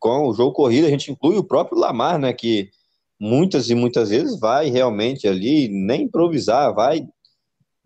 com 0.01 0.27
o 0.27 0.33
jogo 0.33 0.53
corrido 0.53 0.87
a 0.87 0.91
gente 0.91 1.13
inclui 1.13 1.37
o 1.37 1.45
próprio 1.45 1.79
Lamar, 1.79 2.19
né? 2.19 2.33
Que 2.33 2.71
muitas 3.19 3.71
e 3.71 3.75
muitas 3.75 4.11
vezes 4.11 4.39
vai 4.39 4.69
realmente 4.69 5.27
ali, 5.27 5.69
nem 5.69 6.03
improvisar, 6.03 6.75
vai 6.75 7.07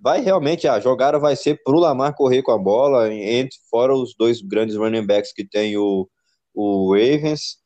vai 0.02 0.22
realmente, 0.22 0.66
a 0.66 0.80
jogada 0.80 1.18
vai 1.18 1.36
ser 1.36 1.62
pro 1.62 1.78
Lamar 1.78 2.14
correr 2.14 2.42
com 2.42 2.52
a 2.52 2.58
bola, 2.58 3.12
entre 3.12 3.58
fora 3.68 3.94
os 3.94 4.14
dois 4.16 4.40
grandes 4.40 4.74
running 4.74 5.06
backs 5.06 5.30
que 5.30 5.44
tem 5.44 5.76
o, 5.76 6.08
o 6.54 6.94
Ravens, 6.94 7.58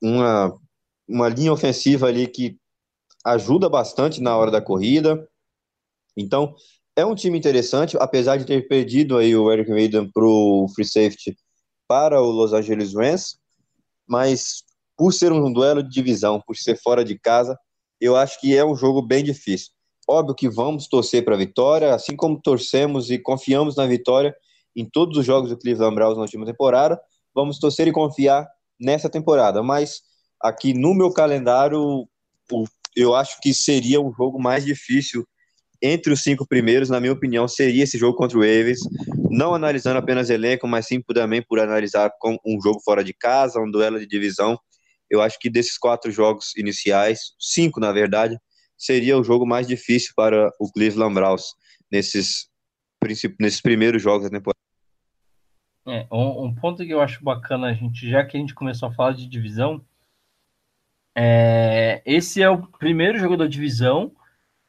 uma, 0.00 0.56
uma 1.08 1.28
linha 1.28 1.52
ofensiva 1.52 2.06
ali 2.06 2.28
que 2.28 2.56
ajuda 3.24 3.68
bastante 3.68 4.22
na 4.22 4.36
hora 4.36 4.52
da 4.52 4.60
corrida. 4.60 5.28
Então, 6.16 6.54
é 6.94 7.04
um 7.04 7.16
time 7.16 7.36
interessante, 7.36 7.96
apesar 7.98 8.36
de 8.36 8.44
ter 8.44 8.68
perdido 8.68 9.18
aí 9.18 9.34
o 9.34 9.52
Eric 9.52 9.68
Maiden 9.68 10.08
pro 10.12 10.66
free 10.72 10.86
safety 10.86 11.36
para 11.88 12.22
o 12.22 12.30
Los 12.30 12.52
Angeles 12.52 12.94
Rams, 12.94 13.38
mas 14.06 14.62
por 14.96 15.12
ser 15.12 15.32
um 15.32 15.52
duelo 15.52 15.82
de 15.82 15.90
divisão, 15.90 16.40
por 16.46 16.56
ser 16.56 16.76
fora 16.76 17.04
de 17.04 17.18
casa, 17.18 17.58
eu 18.00 18.16
acho 18.16 18.40
que 18.40 18.56
é 18.56 18.64
um 18.64 18.74
jogo 18.74 19.02
bem 19.02 19.22
difícil. 19.22 19.68
Óbvio 20.08 20.34
que 20.34 20.48
vamos 20.48 20.86
torcer 20.86 21.24
para 21.24 21.34
a 21.34 21.38
vitória, 21.38 21.94
assim 21.94 22.14
como 22.14 22.40
torcemos 22.40 23.10
e 23.10 23.18
confiamos 23.18 23.76
na 23.76 23.86
vitória 23.86 24.34
em 24.74 24.84
todos 24.84 25.18
os 25.18 25.24
jogos 25.24 25.50
do 25.50 25.58
Cleveland 25.58 25.94
Browns 25.94 26.16
na 26.16 26.22
última 26.22 26.44
temporada, 26.44 27.00
vamos 27.34 27.58
torcer 27.58 27.88
e 27.88 27.92
confiar 27.92 28.46
nessa 28.78 29.08
temporada. 29.08 29.62
Mas 29.62 30.02
aqui 30.40 30.74
no 30.74 30.94
meu 30.94 31.10
calendário, 31.10 32.06
eu 32.94 33.14
acho 33.14 33.40
que 33.40 33.54
seria 33.54 34.00
um 34.00 34.12
jogo 34.12 34.40
mais 34.40 34.64
difícil 34.64 35.26
entre 35.82 36.12
os 36.12 36.22
cinco 36.22 36.46
primeiros, 36.46 36.88
na 36.88 37.00
minha 37.00 37.12
opinião, 37.12 37.46
seria 37.46 37.84
esse 37.84 37.98
jogo 37.98 38.16
contra 38.16 38.38
o 38.38 38.40
Ravens, 38.40 38.80
não 39.30 39.54
analisando 39.54 39.98
apenas 39.98 40.30
elenco, 40.30 40.66
mas 40.66 40.86
sim 40.86 41.02
também 41.02 41.42
por 41.42 41.58
analisar 41.58 42.10
um 42.46 42.60
jogo 42.62 42.80
fora 42.80 43.04
de 43.04 43.12
casa, 43.12 43.60
um 43.60 43.70
duelo 43.70 43.98
de 43.98 44.06
divisão 44.06 44.58
eu 45.10 45.22
acho 45.22 45.38
que 45.38 45.50
desses 45.50 45.78
quatro 45.78 46.10
jogos 46.10 46.54
iniciais, 46.56 47.34
cinco 47.38 47.80
na 47.80 47.92
verdade, 47.92 48.38
seria 48.76 49.18
o 49.18 49.24
jogo 49.24 49.46
mais 49.46 49.66
difícil 49.66 50.12
para 50.14 50.50
o 50.60 50.70
Cleveland 50.70 51.14
Browns 51.14 51.54
nesses, 51.90 52.48
nesses 53.40 53.60
primeiros 53.60 54.02
jogos 54.02 54.24
da 54.24 54.36
temporada. 54.36 54.56
É, 55.86 56.06
um, 56.10 56.46
um, 56.46 56.54
ponto 56.54 56.84
que 56.84 56.90
eu 56.90 57.00
acho 57.00 57.22
bacana, 57.22 57.68
a 57.68 57.72
gente, 57.72 58.10
já 58.10 58.24
que 58.24 58.36
a 58.36 58.40
gente 58.40 58.54
começou 58.54 58.88
a 58.88 58.92
falar 58.92 59.12
de 59.12 59.28
divisão, 59.28 59.80
é, 61.14 62.02
esse 62.04 62.42
é 62.42 62.50
o 62.50 62.66
primeiro 62.66 63.18
jogo 63.18 63.36
da 63.36 63.46
divisão 63.46 64.12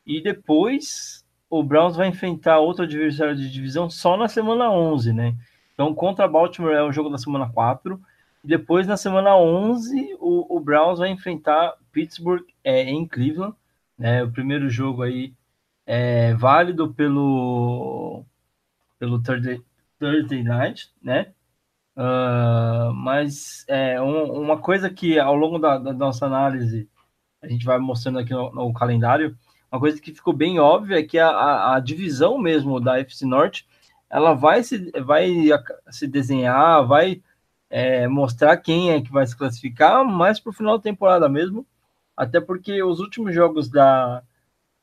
e 0.06 0.22
depois 0.22 1.26
o 1.50 1.64
Browns 1.64 1.96
vai 1.96 2.08
enfrentar 2.08 2.60
outro 2.60 2.84
adversário 2.84 3.36
de 3.36 3.52
divisão 3.52 3.90
só 3.90 4.16
na 4.16 4.28
semana 4.28 4.72
11, 4.72 5.12
né? 5.12 5.36
Então, 5.74 5.94
contra 5.94 6.28
Baltimore 6.28 6.74
é 6.74 6.84
o 6.84 6.92
jogo 6.92 7.10
da 7.10 7.18
semana 7.18 7.52
4 7.52 8.00
depois, 8.48 8.88
na 8.88 8.96
semana 8.96 9.36
11, 9.36 10.16
o, 10.20 10.58
o 10.58 10.60
Browns 10.62 11.00
vai 11.00 11.10
enfrentar 11.10 11.76
Pittsburgh 11.92 12.46
é, 12.64 12.84
em 12.84 13.06
Cleveland. 13.06 13.54
Né? 13.98 14.24
O 14.24 14.32
primeiro 14.32 14.70
jogo 14.70 15.04
aí 15.04 15.34
é 15.86 16.34
válido 16.34 16.94
pelo, 16.94 18.24
pelo 18.98 19.22
Thursday, 19.22 19.62
Thursday 20.00 20.44
Night, 20.44 20.90
né? 21.02 21.34
Uh, 21.96 22.94
mas 22.94 23.66
é 23.68 24.00
um, 24.00 24.32
uma 24.40 24.58
coisa 24.60 24.90
que 24.90 25.20
ao 25.20 25.36
longo 25.36 25.58
da, 25.58 25.78
da, 25.80 25.92
nossa 25.92 26.28
análise 26.28 26.88
a 27.42 27.48
gente 27.48 27.66
vai 27.66 27.80
mostrando 27.80 28.20
aqui 28.20 28.32
no, 28.32 28.54
no, 28.54 28.72
calendário, 28.72 29.36
uma 29.72 29.80
coisa 29.80 30.00
que 30.00 30.14
ficou 30.14 30.32
bem 30.32 30.60
óbvia 30.60 31.00
é 31.00 31.04
que 31.04 31.18
a, 31.18 31.28
a, 31.28 31.76
a 31.76 31.80
divisão 31.80 32.38
mesmo 32.38 32.80
da 32.80 33.00
FC 33.00 33.26
Norte 33.26 33.68
ela 34.10 34.34
vai 34.34 34.64
se, 34.64 34.92
vai 35.02 35.50
se 35.90 36.08
desenhar, 36.08 36.86
vai 36.86 37.22
é, 37.70 38.08
mostrar 38.08 38.58
quem 38.58 38.92
é 38.92 39.02
que 39.02 39.12
vai 39.12 39.26
se 39.26 39.36
classificar, 39.36 40.06
mais 40.06 40.40
para 40.40 40.50
o 40.50 40.54
final 40.54 40.78
da 40.78 40.84
temporada 40.84 41.28
mesmo, 41.30 41.66
até 42.16 42.40
porque 42.40 42.82
os 42.82 43.00
últimos 43.00 43.34
jogos 43.34 43.70
da, 43.70 44.24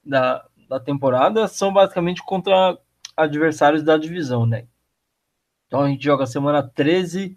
da, 0.05 0.45
da 0.69 0.81
temporada 0.81 1.49
são 1.49 1.73
basicamente 1.73 2.23
contra 2.25 2.79
adversários 3.17 3.83
da 3.83 3.97
divisão, 3.97 4.47
né? 4.47 4.67
Então 5.67 5.83
a 5.83 5.89
gente 5.89 6.05
joga 6.05 6.27
semana 6.27 6.63
13, 6.63 7.37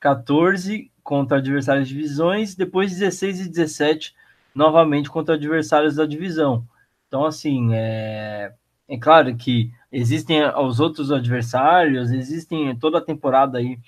14 0.00 0.90
contra 1.02 1.38
adversários 1.38 1.88
de 1.88 1.94
divisões, 1.94 2.54
depois 2.54 2.90
16 2.90 3.40
e 3.40 3.48
17 3.48 4.14
novamente 4.54 5.10
contra 5.10 5.34
adversários 5.34 5.96
da 5.96 6.06
divisão. 6.06 6.66
Então, 7.06 7.24
assim, 7.24 7.74
é, 7.74 8.52
é 8.88 8.98
claro 8.98 9.36
que 9.36 9.70
existem 9.92 10.42
os 10.58 10.80
outros 10.80 11.12
adversários, 11.12 12.10
existem 12.10 12.74
toda 12.76 12.98
a 12.98 13.04
temporada 13.04 13.58
aí 13.58 13.78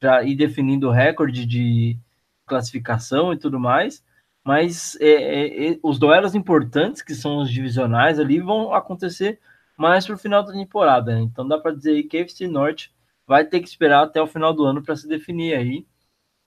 para 0.00 0.22
ir 0.24 0.36
definindo 0.36 0.88
o 0.88 0.92
recorde 0.92 1.44
de 1.46 1.98
classificação 2.46 3.32
e 3.32 3.38
tudo 3.38 3.60
mais, 3.60 4.02
mas 4.44 4.96
é, 5.00 5.08
é, 5.08 5.72
é, 5.72 5.78
os 5.82 5.98
duelos 5.98 6.34
importantes, 6.34 7.02
que 7.02 7.14
são 7.14 7.38
os 7.38 7.50
divisionais 7.50 8.18
ali, 8.18 8.40
vão 8.40 8.72
acontecer 8.72 9.40
mais 9.76 10.06
para 10.06 10.14
o 10.14 10.18
final 10.18 10.42
da 10.42 10.52
temporada. 10.52 11.14
Né? 11.14 11.20
Então 11.20 11.46
dá 11.46 11.58
para 11.58 11.74
dizer 11.74 12.02
que 12.04 12.16
a 12.16 12.20
FC 12.20 12.48
Norte 12.48 12.92
vai 13.26 13.44
ter 13.44 13.60
que 13.60 13.68
esperar 13.68 14.04
até 14.04 14.20
o 14.20 14.26
final 14.26 14.54
do 14.54 14.64
ano 14.64 14.82
para 14.82 14.96
se 14.96 15.06
definir 15.06 15.54
aí. 15.54 15.86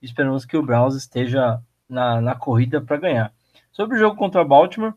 Esperamos 0.02 0.44
que 0.44 0.56
o 0.56 0.62
Browns 0.62 0.96
esteja 0.96 1.62
na, 1.88 2.20
na 2.20 2.34
corrida 2.34 2.80
para 2.80 2.96
ganhar. 2.96 3.32
Sobre 3.70 3.96
o 3.96 3.98
jogo 3.98 4.16
contra 4.16 4.44
Baltimore, 4.44 4.94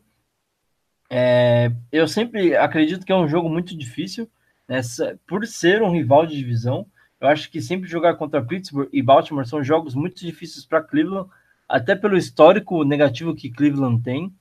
é, 1.10 1.72
eu 1.92 2.08
sempre 2.08 2.56
acredito 2.58 3.06
que 3.06 3.12
é 3.12 3.16
um 3.16 3.28
jogo 3.28 3.48
muito 3.48 3.78
difícil, 3.78 4.30
né, 4.68 4.82
por 5.28 5.46
ser 5.46 5.84
um 5.84 5.92
rival 5.92 6.26
de 6.26 6.36
divisão. 6.36 6.88
Eu 7.20 7.28
acho 7.28 7.50
que 7.50 7.62
sempre 7.62 7.90
jogar 7.90 8.16
contra 8.16 8.44
Pittsburgh 8.44 8.90
e 8.92 9.02
Baltimore 9.02 9.48
são 9.48 9.64
jogos 9.64 9.96
muito 9.96 10.20
difíceis 10.20 10.66
para 10.66 10.82
Cleveland, 10.82 11.30
até 11.68 11.96
pelo 11.96 12.18
histórico 12.18 12.84
negativo 12.84 13.36
que 13.36 13.50
Cleveland 13.50 14.02
tem 14.04 14.34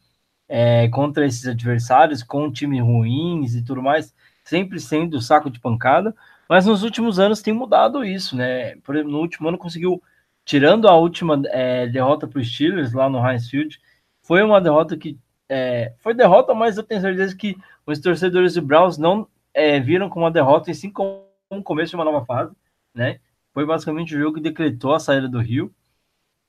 é, 0.48 0.88
contra 0.88 1.26
esses 1.26 1.46
adversários, 1.46 2.22
com 2.22 2.52
times 2.52 2.80
ruins 2.80 3.54
e 3.54 3.64
tudo 3.64 3.82
mais, 3.82 4.14
sempre 4.44 4.78
sendo 4.80 5.20
saco 5.20 5.50
de 5.50 5.60
pancada. 5.60 6.14
Mas 6.48 6.66
nos 6.66 6.82
últimos 6.82 7.18
anos 7.18 7.40
tem 7.40 7.54
mudado 7.54 8.04
isso, 8.04 8.36
né? 8.36 8.76
Por 8.76 8.94
exemplo, 8.94 9.12
no 9.12 9.20
último 9.20 9.48
ano 9.48 9.58
conseguiu, 9.58 10.02
tirando 10.44 10.88
a 10.88 10.94
última 10.94 11.40
é, 11.46 11.86
derrota 11.86 12.26
para 12.26 12.40
os 12.40 12.52
Steelers 12.52 12.92
lá 12.92 13.08
no 13.08 13.26
Heinz 13.26 13.48
Field, 13.48 13.80
foi 14.22 14.42
uma 14.42 14.60
derrota 14.60 14.96
que 14.96 15.18
é, 15.48 15.94
foi 16.00 16.14
derrota, 16.14 16.54
mas 16.54 16.76
eu 16.76 16.82
tenho 16.82 17.00
certeza 17.00 17.36
que 17.36 17.56
os 17.86 17.98
torcedores 17.98 18.54
do 18.54 18.62
Browns 18.62 18.98
não 18.98 19.26
é, 19.52 19.78
viram 19.80 20.08
como 20.08 20.24
uma 20.24 20.30
derrota, 20.30 20.70
e 20.70 20.74
sim 20.74 20.90
como 20.90 21.24
um 21.50 21.62
começo 21.62 21.90
de 21.90 21.96
uma 21.96 22.04
nova 22.04 22.24
fase, 22.24 22.54
né? 22.94 23.20
Foi 23.52 23.66
basicamente 23.66 24.14
o 24.14 24.18
jogo 24.18 24.36
que 24.36 24.42
decretou 24.42 24.94
a 24.94 25.00
saída 25.00 25.28
do 25.28 25.40
Rio 25.40 25.74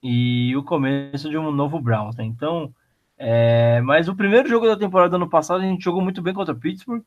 e 0.01 0.55
o 0.55 0.63
começo 0.63 1.29
de 1.29 1.37
um 1.37 1.51
novo 1.51 1.79
Browns, 1.79 2.15
né? 2.15 2.23
Então, 2.23 2.73
é, 3.17 3.81
mas 3.81 4.07
o 4.07 4.15
primeiro 4.15 4.47
jogo 4.49 4.67
da 4.67 4.77
temporada 4.77 5.15
ano 5.15 5.29
passado 5.29 5.61
a 5.61 5.65
gente 5.65 5.83
jogou 5.83 6.01
muito 6.01 6.21
bem 6.21 6.33
contra 6.33 6.55
Pittsburgh 6.55 7.03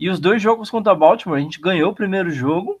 e 0.00 0.08
os 0.10 0.20
dois 0.20 0.40
jogos 0.42 0.70
contra 0.70 0.94
Baltimore 0.94 1.38
a 1.38 1.42
gente 1.42 1.60
ganhou 1.60 1.92
o 1.92 1.94
primeiro 1.94 2.30
jogo 2.30 2.80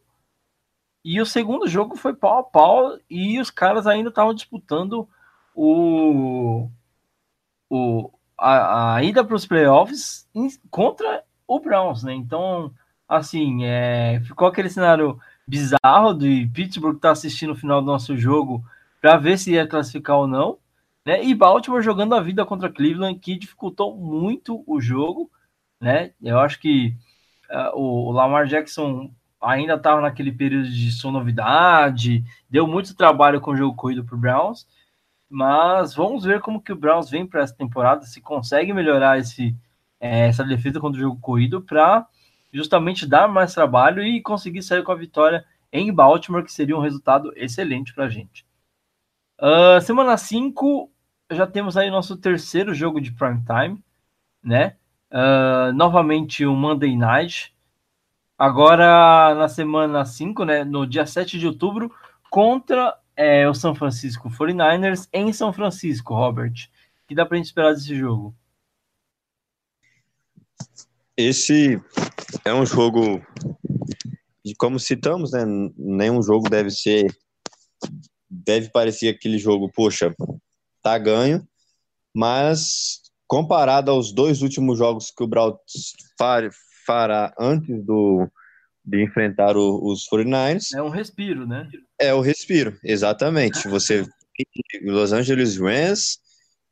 e 1.04 1.20
o 1.20 1.26
segundo 1.26 1.68
jogo 1.68 1.96
foi 1.96 2.14
pau 2.14 2.38
a 2.38 2.42
pau 2.42 2.98
e 3.08 3.38
os 3.40 3.50
caras 3.50 3.86
ainda 3.86 4.08
estavam 4.10 4.34
disputando 4.34 5.08
o 5.54 6.68
o, 7.70 8.10
a, 8.36 8.96
a 8.96 9.02
ida 9.04 9.24
para 9.24 9.34
os 9.36 9.46
playoffs 9.46 10.26
contra 10.70 11.24
o 11.46 11.60
Browns, 11.60 12.02
né? 12.02 12.14
Então, 12.14 12.72
assim, 13.08 13.64
é, 13.64 14.20
ficou 14.24 14.48
aquele 14.48 14.70
cenário 14.70 15.18
bizarro 15.48 16.12
de 16.12 16.46
Pittsburgh 16.52 16.96
estar 16.96 17.08
tá 17.08 17.12
assistindo 17.12 17.52
o 17.52 17.56
final 17.56 17.80
do 17.80 17.86
nosso 17.86 18.14
jogo 18.16 18.62
para 19.00 19.16
ver 19.16 19.38
se 19.38 19.52
ia 19.52 19.66
classificar 19.66 20.16
ou 20.18 20.26
não, 20.26 20.58
né? 21.06 21.24
E 21.24 21.34
Baltimore 21.34 21.80
jogando 21.80 22.14
a 22.14 22.20
vida 22.20 22.44
contra 22.44 22.70
Cleveland, 22.70 23.18
que 23.18 23.38
dificultou 23.38 23.96
muito 23.96 24.62
o 24.66 24.78
jogo, 24.78 25.30
né? 25.80 26.12
Eu 26.22 26.38
acho 26.38 26.60
que 26.60 26.94
uh, 27.50 27.78
o 27.78 28.12
Lamar 28.12 28.46
Jackson 28.46 29.10
ainda 29.40 29.74
estava 29.74 30.02
naquele 30.02 30.32
período 30.32 30.68
de 30.68 30.92
sonovidade, 30.92 32.24
deu 32.50 32.66
muito 32.66 32.94
trabalho 32.94 33.40
com 33.40 33.52
o 33.52 33.56
jogo 33.56 33.74
corrido 33.74 34.04
para 34.04 34.16
o 34.16 34.18
Browns, 34.18 34.66
mas 35.30 35.94
vamos 35.94 36.24
ver 36.24 36.40
como 36.40 36.60
que 36.60 36.72
o 36.72 36.76
Browns 36.76 37.08
vem 37.08 37.26
para 37.26 37.42
essa 37.42 37.54
temporada, 37.54 38.02
se 38.02 38.20
consegue 38.20 38.74
melhorar 38.74 39.18
esse, 39.18 39.56
é, 40.00 40.26
essa 40.26 40.44
defesa 40.44 40.80
contra 40.80 40.98
o 40.98 41.02
jogo 41.02 41.20
corrido 41.20 41.62
para 41.62 42.06
justamente 42.52 43.06
dar 43.06 43.28
mais 43.28 43.54
trabalho 43.54 44.02
e 44.02 44.20
conseguir 44.22 44.62
sair 44.62 44.82
com 44.82 44.92
a 44.92 44.96
vitória 44.96 45.44
em 45.72 45.92
Baltimore, 45.92 46.44
que 46.44 46.52
seria 46.52 46.76
um 46.76 46.80
resultado 46.80 47.32
excelente 47.36 47.94
para 47.94 48.04
a 48.04 48.08
gente. 48.08 48.46
Uh, 49.40 49.80
semana 49.80 50.16
5, 50.16 50.90
já 51.30 51.46
temos 51.46 51.76
aí 51.76 51.90
nosso 51.90 52.16
terceiro 52.16 52.74
jogo 52.74 53.00
de 53.00 53.12
prime 53.12 53.42
time, 53.44 53.84
né? 54.42 54.76
Uh, 55.10 55.72
novamente 55.74 56.44
o 56.44 56.52
um 56.52 56.56
Monday 56.56 56.96
Night. 56.96 57.54
Agora 58.36 59.34
na 59.34 59.48
semana 59.48 60.04
5, 60.04 60.44
né? 60.44 60.64
No 60.64 60.86
dia 60.86 61.06
7 61.06 61.38
de 61.38 61.46
outubro, 61.46 61.92
contra 62.30 62.98
é 63.18 63.48
o 63.48 63.54
São 63.54 63.74
Francisco 63.74 64.30
49ers 64.30 65.08
em 65.12 65.32
São 65.32 65.52
Francisco, 65.52 66.14
Robert. 66.14 66.68
O 67.04 67.08
que 67.08 67.16
dá 67.16 67.26
para 67.26 67.34
a 67.34 67.38
gente 67.38 67.46
esperar 67.46 67.74
desse 67.74 67.96
jogo? 67.96 68.32
Esse 71.18 71.82
é 72.44 72.54
um 72.54 72.64
jogo, 72.64 73.20
como 74.56 74.78
citamos, 74.78 75.32
né? 75.32 75.44
Nenhum 75.76 76.22
jogo 76.22 76.48
deve 76.48 76.70
ser, 76.70 77.12
deve 78.30 78.70
parecer 78.70 79.08
aquele 79.08 79.36
jogo, 79.36 79.68
poxa, 79.74 80.14
tá 80.80 80.96
ganho, 80.96 81.44
mas 82.14 83.00
comparado 83.26 83.90
aos 83.90 84.12
dois 84.12 84.42
últimos 84.42 84.78
jogos 84.78 85.10
que 85.10 85.24
o 85.24 85.26
Braut 85.26 85.58
fará 86.86 87.34
antes 87.36 87.84
do, 87.84 88.30
de 88.84 89.02
enfrentar 89.02 89.56
o, 89.56 89.90
os 89.90 90.08
49ers. 90.08 90.68
É 90.72 90.80
um 90.80 90.88
respiro, 90.88 91.48
né? 91.48 91.68
É 91.98 92.14
o 92.14 92.20
respiro, 92.20 92.78
exatamente. 92.84 93.66
Você 93.66 94.06
Los 94.84 95.12
Angeles 95.12 95.58
Rams 95.58 96.20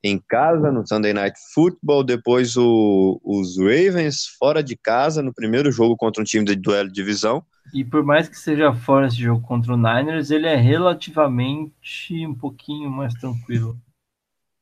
em 0.06 0.18
casa 0.18 0.70
no 0.70 0.86
Sunday 0.86 1.12
Night 1.12 1.38
Football, 1.52 2.04
depois 2.04 2.56
o, 2.56 3.20
os 3.24 3.58
Ravens 3.58 4.26
fora 4.38 4.62
de 4.62 4.76
casa 4.76 5.22
no 5.22 5.34
primeiro 5.34 5.70
jogo 5.72 5.96
contra 5.96 6.22
um 6.22 6.24
time 6.24 6.44
de 6.44 6.56
duelo 6.56 6.88
de 6.88 6.94
divisão. 6.94 7.44
E 7.74 7.84
por 7.84 8.04
mais 8.04 8.28
que 8.28 8.38
seja 8.38 8.72
fora 8.72 9.08
esse 9.08 9.16
jogo 9.16 9.42
contra 9.46 9.74
o 9.74 9.76
Niners, 9.76 10.30
ele 10.30 10.46
é 10.46 10.56
relativamente 10.56 12.26
um 12.26 12.34
pouquinho 12.34 12.90
mais 12.90 13.12
tranquilo. 13.14 13.76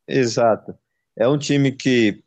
Exato. 0.09 0.75
É 1.17 1.29
um 1.29 1.39
time 1.39 1.71
que 1.73 2.23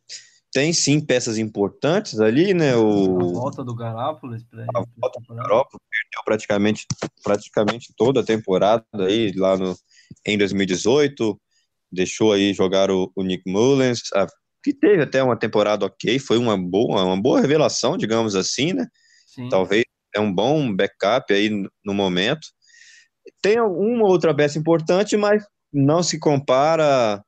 tem 0.54 0.72
sim 0.72 1.00
peças 1.00 1.38
importantes 1.38 2.20
ali, 2.20 2.54
né? 2.54 2.76
O... 2.76 3.20
A 3.20 3.40
volta 3.40 3.64
do 3.64 3.76
Garápolis. 3.76 4.46
A 4.74 4.84
volta 4.98 5.20
do 5.28 5.36
Garápolis 5.36 5.86
perdeu 5.92 6.24
praticamente, 6.26 6.86
praticamente 7.24 7.94
toda 7.96 8.22
a 8.22 8.26
temporada 8.26 8.86
aí 8.96 9.32
lá 9.36 9.58
no, 9.58 9.76
em 10.26 10.38
2018. 10.38 11.40
Deixou 11.92 12.34
aí 12.34 12.54
jogar 12.54 12.92
o, 12.92 13.12
o 13.16 13.24
Nick 13.24 13.44
Mullens, 13.48 14.02
que 14.64 14.74
teve 14.74 15.04
até 15.04 15.24
uma 15.24 15.38
temporada 15.38 15.86
ok, 15.86 16.20
foi 16.20 16.38
uma 16.38 16.58
boa, 16.58 17.04
uma 17.04 17.22
boa 17.22 17.40
revelação, 17.40 17.98
digamos 17.98 18.36
assim, 18.36 18.74
né? 18.74 18.86
Sim. 19.26 19.50
Talvez 19.50 19.84
é 20.16 20.20
um 20.20 20.34
bom 20.34 20.76
backup 20.76 21.34
aí 21.34 21.50
no 21.84 21.94
momento. 21.94 22.48
Tem 23.42 23.60
uma 23.60 24.08
outra 24.08 24.36
peça 24.36 24.58
importante, 24.58 25.16
mas 25.16 25.44
não 25.72 26.02
se 26.02 26.20
compara 26.20 27.24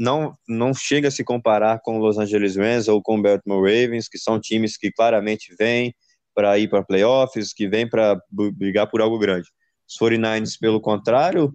não, 0.00 0.34
não 0.48 0.72
chega 0.72 1.08
a 1.08 1.10
se 1.10 1.22
comparar 1.22 1.78
com 1.82 1.98
o 1.98 2.00
Los 2.00 2.16
Angeles 2.16 2.56
Rams 2.56 2.88
ou 2.88 3.02
com 3.02 3.18
o 3.18 3.22
Baltimore 3.22 3.60
Ravens, 3.60 4.08
que 4.08 4.16
são 4.16 4.40
times 4.40 4.78
que 4.78 4.90
claramente 4.90 5.54
vêm 5.58 5.94
para 6.34 6.58
ir 6.58 6.70
para 6.70 6.82
playoffs, 6.82 7.52
que 7.52 7.68
vêm 7.68 7.86
para 7.86 8.18
brigar 8.30 8.88
por 8.88 9.02
algo 9.02 9.18
grande. 9.18 9.46
Os 9.86 9.98
49ers, 9.98 10.56
pelo 10.58 10.80
contrário, 10.80 11.52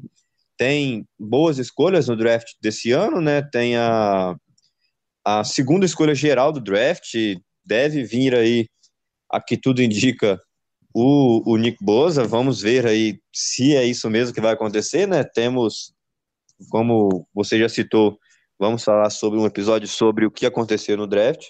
tem 0.57 1.05
boas 1.19 1.57
escolhas 1.57 2.07
no 2.07 2.15
draft 2.15 2.47
desse 2.61 2.91
ano, 2.91 3.21
né? 3.21 3.41
Tem 3.41 3.75
a, 3.77 4.35
a 5.25 5.43
segunda 5.43 5.85
escolha 5.85 6.15
geral 6.15 6.51
do 6.51 6.61
draft, 6.61 7.13
deve 7.65 8.03
vir 8.03 8.35
aí, 8.35 8.67
a 9.31 9.41
que 9.41 9.57
tudo 9.57 9.81
indica, 9.81 10.39
o, 10.93 11.51
o 11.51 11.57
Nick 11.57 11.77
Boza. 11.83 12.23
Vamos 12.23 12.61
ver 12.61 12.85
aí 12.87 13.19
se 13.33 13.75
é 13.75 13.83
isso 13.83 14.09
mesmo 14.09 14.33
que 14.33 14.41
vai 14.41 14.53
acontecer, 14.53 15.07
né? 15.07 15.23
Temos, 15.23 15.93
como 16.69 17.27
você 17.33 17.59
já 17.59 17.67
citou, 17.67 18.17
Vamos 18.57 18.83
falar 18.83 19.09
sobre 19.09 19.37
um 19.37 19.45
episódio 19.45 19.87
sobre 19.87 20.25
o 20.25 20.31
que 20.31 20.45
aconteceu 20.45 20.95
no 20.95 21.07
draft. 21.07 21.45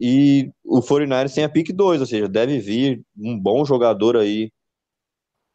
E 0.00 0.52
o 0.62 0.80
49ers 0.80 1.34
tem 1.34 1.44
a 1.44 1.48
pick 1.48 1.72
2, 1.72 2.00
ou 2.00 2.06
seja, 2.06 2.28
deve 2.28 2.60
vir 2.60 3.02
um 3.16 3.38
bom 3.38 3.64
jogador 3.64 4.16
aí. 4.16 4.52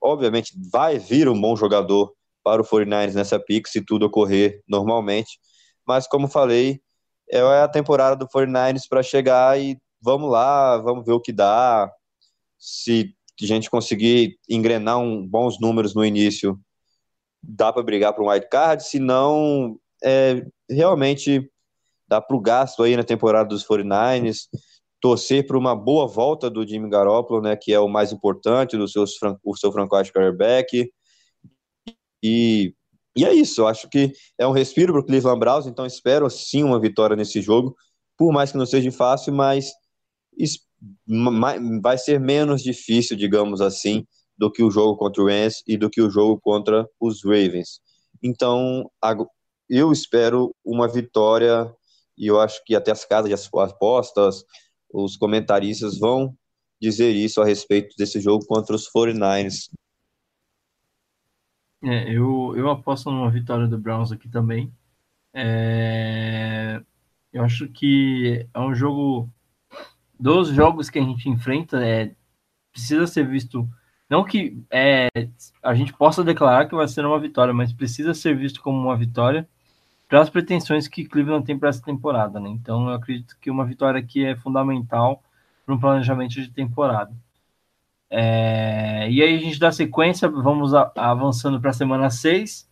Obviamente, 0.02 0.54
vai 0.72 0.98
vir 0.98 1.30
um 1.30 1.40
bom 1.40 1.56
jogador 1.56 2.14
para 2.44 2.62
o 2.62 2.66
49ers 2.66 3.14
nessa 3.14 3.39
pick, 3.39 3.68
se 3.68 3.84
tudo 3.84 4.06
ocorrer 4.06 4.62
normalmente. 4.68 5.39
Mas, 5.86 6.08
como 6.08 6.28
falei, 6.28 6.82
é 7.30 7.39
a 7.39 7.68
temporada 7.68 8.16
do 8.16 8.28
49ers 8.28 8.84
para 8.89 9.02
chegar 9.02 9.60
e 9.60 9.78
vamos 10.02 10.30
lá, 10.30 10.78
vamos 10.78 11.06
ver 11.06 11.14
o 11.14 11.22
que 11.22 11.32
dá. 11.32 11.91
Se 12.58 13.16
a 13.41 13.46
gente 13.46 13.70
conseguir 13.70 14.38
engrenar 14.50 15.00
um, 15.00 15.26
bons 15.26 15.60
números 15.60 15.96
no 15.96 16.06
início, 16.06 16.60
dá 17.41 17.72
para 17.74 17.84
brigar 17.84 18.14
para 18.14 18.24
um 18.24 18.30
wild 18.30 18.48
card, 18.50 18.84
se 18.84 19.00
não, 19.00 19.78
é, 20.04 20.46
realmente 20.70 21.50
dá 22.08 22.22
para 22.22 22.36
o 22.36 22.41
gasto 22.41 22.84
aí 22.84 22.96
na 22.96 23.04
temporada 23.04 23.50
dos 23.50 23.66
49ers, 23.66 24.48
torcer 25.02 25.46
para 25.46 25.58
uma 25.58 25.76
boa 25.76 26.08
volta 26.08 26.50
do 26.50 26.66
Jimmy 26.66 26.89
Garoppolo, 26.89 27.41
né, 27.41 27.56
que 27.58 27.74
é 27.74 27.80
o 27.80 27.89
mais 27.89 28.14
importante 28.14 28.78
do 28.78 28.88
seus, 28.88 29.12
o 29.44 29.56
seu 29.58 29.72
franchise 29.72 30.12
quarterback, 30.12 30.89
e, 32.24 32.74
e 33.16 33.26
é 33.26 33.34
isso, 33.34 33.62
eu 33.62 33.68
acho 33.68 33.90
que 33.90 34.14
é 34.40 34.48
um 34.48 34.52
respiro 34.52 34.94
para 34.94 35.02
o 35.02 35.06
Cleveland 35.06 35.40
Browns, 35.40 35.68
então 35.68 35.86
espero 35.86 36.30
sim 36.30 36.64
uma 36.64 36.80
vitória 36.80 37.16
nesse 37.16 37.42
jogo, 37.42 37.76
por 38.18 38.32
mais 38.32 38.52
que 38.52 38.58
não 38.58 38.66
seja 38.66 38.92
fácil, 38.92 39.34
mas 39.34 39.72
vai 41.82 41.98
ser 41.98 42.20
menos 42.20 42.64
difícil, 42.64 43.18
digamos 43.18 43.62
assim, 43.62 44.06
do 44.38 44.52
que 44.52 44.64
o 44.64 44.72
jogo 44.72 44.98
contra 44.98 45.22
o 45.22 45.28
Rams 45.28 45.62
e 45.68 45.78
do 45.78 45.90
que 45.90 46.02
o 46.02 46.10
jogo 46.10 46.40
contra 46.42 46.88
os 47.00 47.24
Ravens. 47.24 47.80
Então, 48.22 48.90
eu 49.70 49.92
espero 49.92 50.56
uma 50.64 50.88
vitória 50.88 51.72
e 52.18 52.28
eu 52.28 52.40
acho 52.40 52.64
que 52.66 52.76
até 52.76 52.92
as 52.92 53.06
casas 53.06 53.30
de 53.30 53.60
apostas, 53.60 54.44
os 54.92 55.18
comentaristas 55.18 55.98
vão 55.98 56.36
dizer 56.82 57.12
isso 57.16 57.42
a 57.42 57.46
respeito 57.46 57.96
desse 57.98 58.20
jogo 58.20 58.46
contra 58.46 58.76
os 58.76 58.88
49ers. 58.90 59.70
É, 61.84 62.10
eu, 62.14 62.54
eu 62.56 62.70
aposto 62.70 63.12
numa 63.12 63.30
vitória 63.30 63.68
do 63.68 63.78
Browns 63.78 64.12
aqui 64.12 64.30
também. 64.30 64.72
É, 65.34 66.82
eu 67.32 67.44
acho 67.44 67.68
que 67.70 68.48
é 68.54 68.60
um 68.60 68.74
jogo 68.74 69.30
dos 70.20 70.50
jogos 70.50 70.90
que 70.90 71.00
a 71.00 71.02
gente 71.04 71.28
enfrenta 71.30 71.84
é, 71.86 72.16
precisa 72.72 73.08
ser 73.08 73.28
visto 73.28 73.68
não 74.10 74.24
que 74.24 74.64
é, 74.72 75.10
a 75.64 75.74
gente 75.74 75.94
possa 75.94 76.24
declarar 76.24 76.68
que 76.68 76.76
vai 76.76 76.88
ser 76.88 77.06
uma 77.06 77.20
vitória, 77.20 77.54
mas 77.54 77.74
precisa 77.74 78.14
ser 78.14 78.38
visto 78.38 78.62
como 78.62 78.78
uma 78.78 78.96
vitória 78.96 79.48
para 80.08 80.22
as 80.22 80.30
pretensões 80.30 80.88
que 80.88 81.06
Cleveland 81.06 81.46
tem 81.46 81.58
para 81.58 81.70
essa 81.70 81.82
temporada, 81.82 82.40
né? 82.40 82.50
Então 82.50 82.90
eu 82.90 82.96
acredito 82.96 83.36
que 83.42 83.50
uma 83.50 83.66
vitória 83.66 84.00
aqui 84.00 84.24
é 84.24 84.36
fundamental 84.36 85.24
para 85.66 85.74
um 85.74 85.80
planejamento 85.80 86.34
de 86.36 86.50
temporada. 86.52 87.12
É, 88.16 89.09
e 89.09 89.24
aí 89.24 89.36
a 89.36 89.39
gente 89.39 89.59
dá 89.59 89.72
sequência, 89.72 90.30
vamos 90.30 90.72
a, 90.76 90.91
avançando 90.95 91.59
para 91.59 91.72
a 91.72 91.74
semana 91.74 92.11
6, 92.11 92.70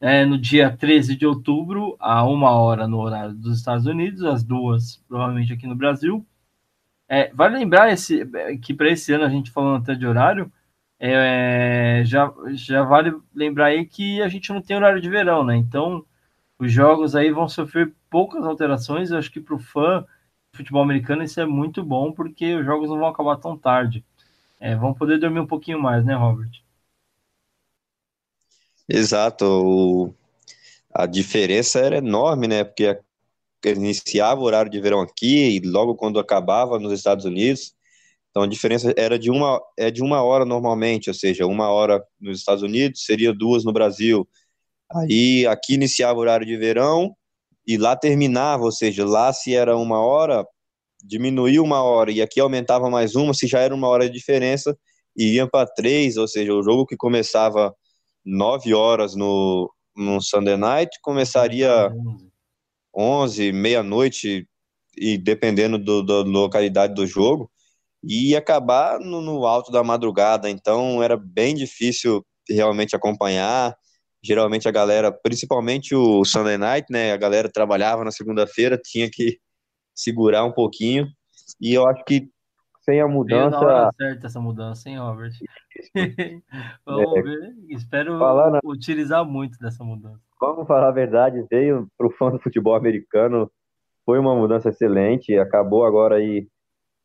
é, 0.00 0.24
no 0.24 0.38
dia 0.38 0.70
13 0.76 1.16
de 1.16 1.26
outubro, 1.26 1.96
a 1.98 2.24
uma 2.24 2.52
hora 2.52 2.86
no 2.86 3.00
horário 3.00 3.34
dos 3.34 3.58
Estados 3.58 3.86
Unidos, 3.86 4.22
às 4.24 4.44
duas, 4.44 5.02
provavelmente 5.08 5.52
aqui 5.52 5.66
no 5.66 5.74
Brasil. 5.74 6.24
É, 7.08 7.32
vale 7.34 7.58
lembrar 7.58 7.92
esse, 7.92 8.24
que 8.62 8.72
para 8.72 8.88
esse 8.90 9.12
ano, 9.12 9.24
a 9.24 9.28
gente 9.28 9.50
falando 9.50 9.82
até 9.82 9.96
de 9.96 10.06
horário, 10.06 10.50
é, 10.98 12.02
já, 12.04 12.32
já 12.52 12.84
vale 12.84 13.14
lembrar 13.34 13.66
aí 13.66 13.84
que 13.86 14.22
a 14.22 14.28
gente 14.28 14.52
não 14.52 14.62
tem 14.62 14.76
horário 14.76 15.00
de 15.00 15.10
verão, 15.10 15.42
né? 15.44 15.56
Então, 15.56 16.04
os 16.58 16.72
jogos 16.72 17.16
aí 17.16 17.32
vão 17.32 17.48
sofrer 17.48 17.92
poucas 18.08 18.44
alterações. 18.44 19.10
Eu 19.10 19.18
acho 19.18 19.30
que 19.30 19.40
para 19.40 19.56
o 19.56 19.58
fã 19.58 20.06
de 20.52 20.58
futebol 20.58 20.82
americano 20.82 21.24
isso 21.24 21.40
é 21.40 21.46
muito 21.46 21.82
bom, 21.84 22.12
porque 22.12 22.54
os 22.54 22.64
jogos 22.64 22.88
não 22.90 22.98
vão 22.98 23.08
acabar 23.08 23.36
tão 23.38 23.58
tarde. 23.58 24.04
É, 24.60 24.74
vão 24.74 24.94
poder 24.94 25.18
dormir 25.18 25.40
um 25.40 25.46
pouquinho 25.46 25.80
mais, 25.80 26.04
né, 26.04 26.14
Robert? 26.14 26.50
Exato. 28.88 29.44
O... 29.44 30.14
A 30.92 31.06
diferença 31.06 31.80
era 31.80 31.98
enorme, 31.98 32.46
né? 32.46 32.64
Porque 32.64 32.96
iniciava 33.64 34.40
o 34.40 34.44
horário 34.44 34.70
de 34.70 34.80
verão 34.80 35.00
aqui 35.00 35.56
e 35.56 35.60
logo 35.60 35.94
quando 35.96 36.18
acabava 36.18 36.78
nos 36.78 36.92
Estados 36.92 37.24
Unidos. 37.24 37.74
Então 38.30 38.42
a 38.42 38.46
diferença 38.46 38.92
era 38.96 39.18
de 39.18 39.30
uma, 39.30 39.60
é 39.78 39.90
de 39.90 40.02
uma 40.02 40.22
hora 40.22 40.44
normalmente, 40.44 41.08
ou 41.08 41.14
seja, 41.14 41.46
uma 41.46 41.70
hora 41.70 42.04
nos 42.20 42.38
Estados 42.40 42.62
Unidos 42.62 43.04
seria 43.04 43.32
duas 43.32 43.64
no 43.64 43.72
Brasil. 43.72 44.28
Aí 44.92 45.46
aqui 45.46 45.74
iniciava 45.74 46.18
o 46.18 46.22
horário 46.22 46.46
de 46.46 46.56
verão 46.56 47.16
e 47.66 47.76
lá 47.76 47.96
terminava, 47.96 48.64
ou 48.64 48.72
seja, 48.72 49.04
lá 49.06 49.32
se 49.32 49.54
era 49.54 49.76
uma 49.76 50.00
hora, 50.00 50.44
diminuía 51.04 51.62
uma 51.62 51.82
hora 51.82 52.10
e 52.10 52.22
aqui 52.22 52.40
aumentava 52.40 52.88
mais 52.88 53.14
uma, 53.14 53.34
se 53.34 53.46
já 53.46 53.60
era 53.60 53.74
uma 53.74 53.88
hora 53.88 54.08
de 54.08 54.14
diferença, 54.14 54.76
e 55.16 55.34
iam 55.34 55.48
para 55.48 55.68
três, 55.68 56.16
ou 56.16 56.26
seja, 56.26 56.52
o 56.52 56.62
jogo 56.62 56.86
que 56.86 56.96
começava 56.96 57.74
nove 58.24 58.74
horas 58.74 59.14
no, 59.14 59.72
no 59.96 60.20
Sunday 60.20 60.56
Night 60.56 60.98
começaria 61.02 61.92
11, 62.96 63.52
meia-noite, 63.52 64.48
e 64.96 65.18
dependendo 65.18 65.78
do, 65.78 66.02
da 66.02 66.20
localidade 66.20 66.94
do 66.94 67.06
jogo, 67.06 67.50
e 68.02 68.30
ia 68.30 68.38
acabar 68.38 68.98
no, 68.98 69.20
no, 69.20 69.46
alto 69.46 69.70
da 69.72 69.82
madrugada, 69.82 70.48
então 70.50 71.02
era 71.02 71.16
bem 71.16 71.54
difícil 71.54 72.24
realmente 72.48 72.94
acompanhar. 72.94 73.74
Geralmente 74.22 74.68
a 74.68 74.70
galera, 74.70 75.10
principalmente 75.10 75.94
o 75.94 76.24
Sunday 76.24 76.58
Night, 76.58 76.86
né? 76.90 77.12
A 77.12 77.16
galera 77.16 77.50
trabalhava 77.50 78.04
na 78.04 78.10
segunda-feira, 78.10 78.78
tinha 78.82 79.10
que 79.10 79.38
segurar 79.94 80.44
um 80.44 80.52
pouquinho. 80.52 81.06
E 81.60 81.72
eu 81.72 81.86
acho 81.86 82.04
que 82.04 82.28
sem 82.84 83.00
a 83.00 83.08
mudança. 83.08 83.58
Veio 83.58 83.70
na 83.70 83.82
hora 83.84 83.90
certa 83.96 84.26
essa 84.26 84.40
mudança, 84.40 84.88
hein, 84.88 84.98
Robert? 84.98 85.32
Vamos 86.84 87.16
é, 87.16 87.22
ver. 87.22 87.54
Espero 87.70 88.18
utilizar 88.64 89.24
muito 89.24 89.58
dessa 89.58 89.82
mudança. 89.82 90.20
Vamos 90.40 90.66
falar 90.66 90.88
a 90.88 90.92
verdade, 90.92 91.46
veio 91.50 91.88
para 91.96 92.06
o 92.06 92.10
fã 92.10 92.30
do 92.30 92.38
futebol 92.38 92.74
americano, 92.74 93.50
foi 94.04 94.18
uma 94.18 94.34
mudança 94.34 94.68
excelente, 94.68 95.36
acabou 95.38 95.84
agora 95.84 96.16
aí. 96.16 96.46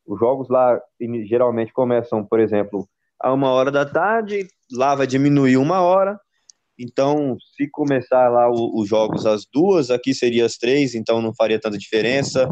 Os 0.05 0.19
jogos 0.19 0.49
lá 0.49 0.79
geralmente 1.25 1.71
começam, 1.71 2.25
por 2.25 2.39
exemplo, 2.39 2.87
a 3.19 3.31
uma 3.31 3.49
hora 3.51 3.71
da 3.71 3.85
tarde, 3.85 4.47
lá 4.73 4.95
vai 4.95 5.07
diminuir 5.07 5.57
uma 5.57 5.81
hora. 5.81 6.19
Então, 6.80 7.36
se 7.57 7.69
começar 7.69 8.30
lá 8.30 8.49
os 8.49 8.88
jogos 8.88 9.25
às 9.25 9.45
duas, 9.45 9.91
aqui 9.91 10.13
seria 10.13 10.45
às 10.45 10.55
três, 10.55 10.95
então 10.95 11.21
não 11.21 11.34
faria 11.34 11.59
tanta 11.59 11.77
diferença. 11.77 12.47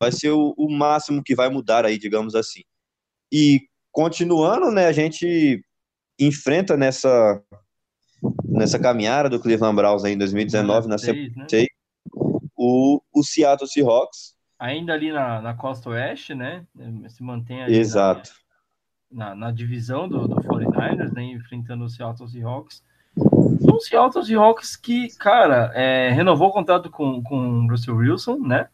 Vai 0.00 0.12
ser 0.12 0.30
o, 0.30 0.54
o 0.56 0.70
máximo 0.70 1.22
que 1.22 1.34
vai 1.34 1.48
mudar 1.48 1.84
aí, 1.84 1.98
digamos 1.98 2.36
assim. 2.36 2.60
E 3.32 3.62
continuando, 3.90 4.70
né, 4.70 4.86
a 4.86 4.92
gente 4.92 5.60
enfrenta 6.18 6.76
nessa 6.76 7.42
nessa 8.44 8.78
caminhada 8.78 9.28
do 9.28 9.40
Cleveland 9.40 9.76
Browns 9.76 10.04
aí 10.04 10.12
em 10.12 10.18
2019, 10.18 10.88
na 10.88 10.98
semana 10.98 11.28
né? 11.36 11.66
o, 12.56 13.00
o 13.12 13.22
Seattle 13.22 13.68
Seahawks. 13.68 14.34
Ainda 14.58 14.94
ali 14.94 15.12
na, 15.12 15.42
na 15.42 15.54
costa 15.54 15.90
oeste, 15.90 16.34
né? 16.34 16.64
Se 17.08 17.22
mantém 17.22 17.62
ali 17.62 17.76
Exato. 17.76 18.30
Na, 19.10 19.30
na, 19.30 19.34
na 19.34 19.50
divisão 19.50 20.08
do, 20.08 20.26
do 20.26 20.36
49ers, 20.36 21.12
né? 21.12 21.22
Enfrentando 21.24 21.84
o 21.84 21.90
Seattle 21.90 22.28
Seahawks. 22.28 22.82
O 23.36 23.80
Seattle 23.80 24.24
Seahawks 24.24 24.76
que, 24.76 25.08
cara, 25.16 25.70
é, 25.74 26.10
renovou 26.10 26.48
o 26.48 26.52
contrato 26.52 26.90
com, 26.90 27.22
com 27.22 27.66
o 27.66 27.70
Russell 27.70 27.96
Wilson, 27.96 28.38
né? 28.38 28.68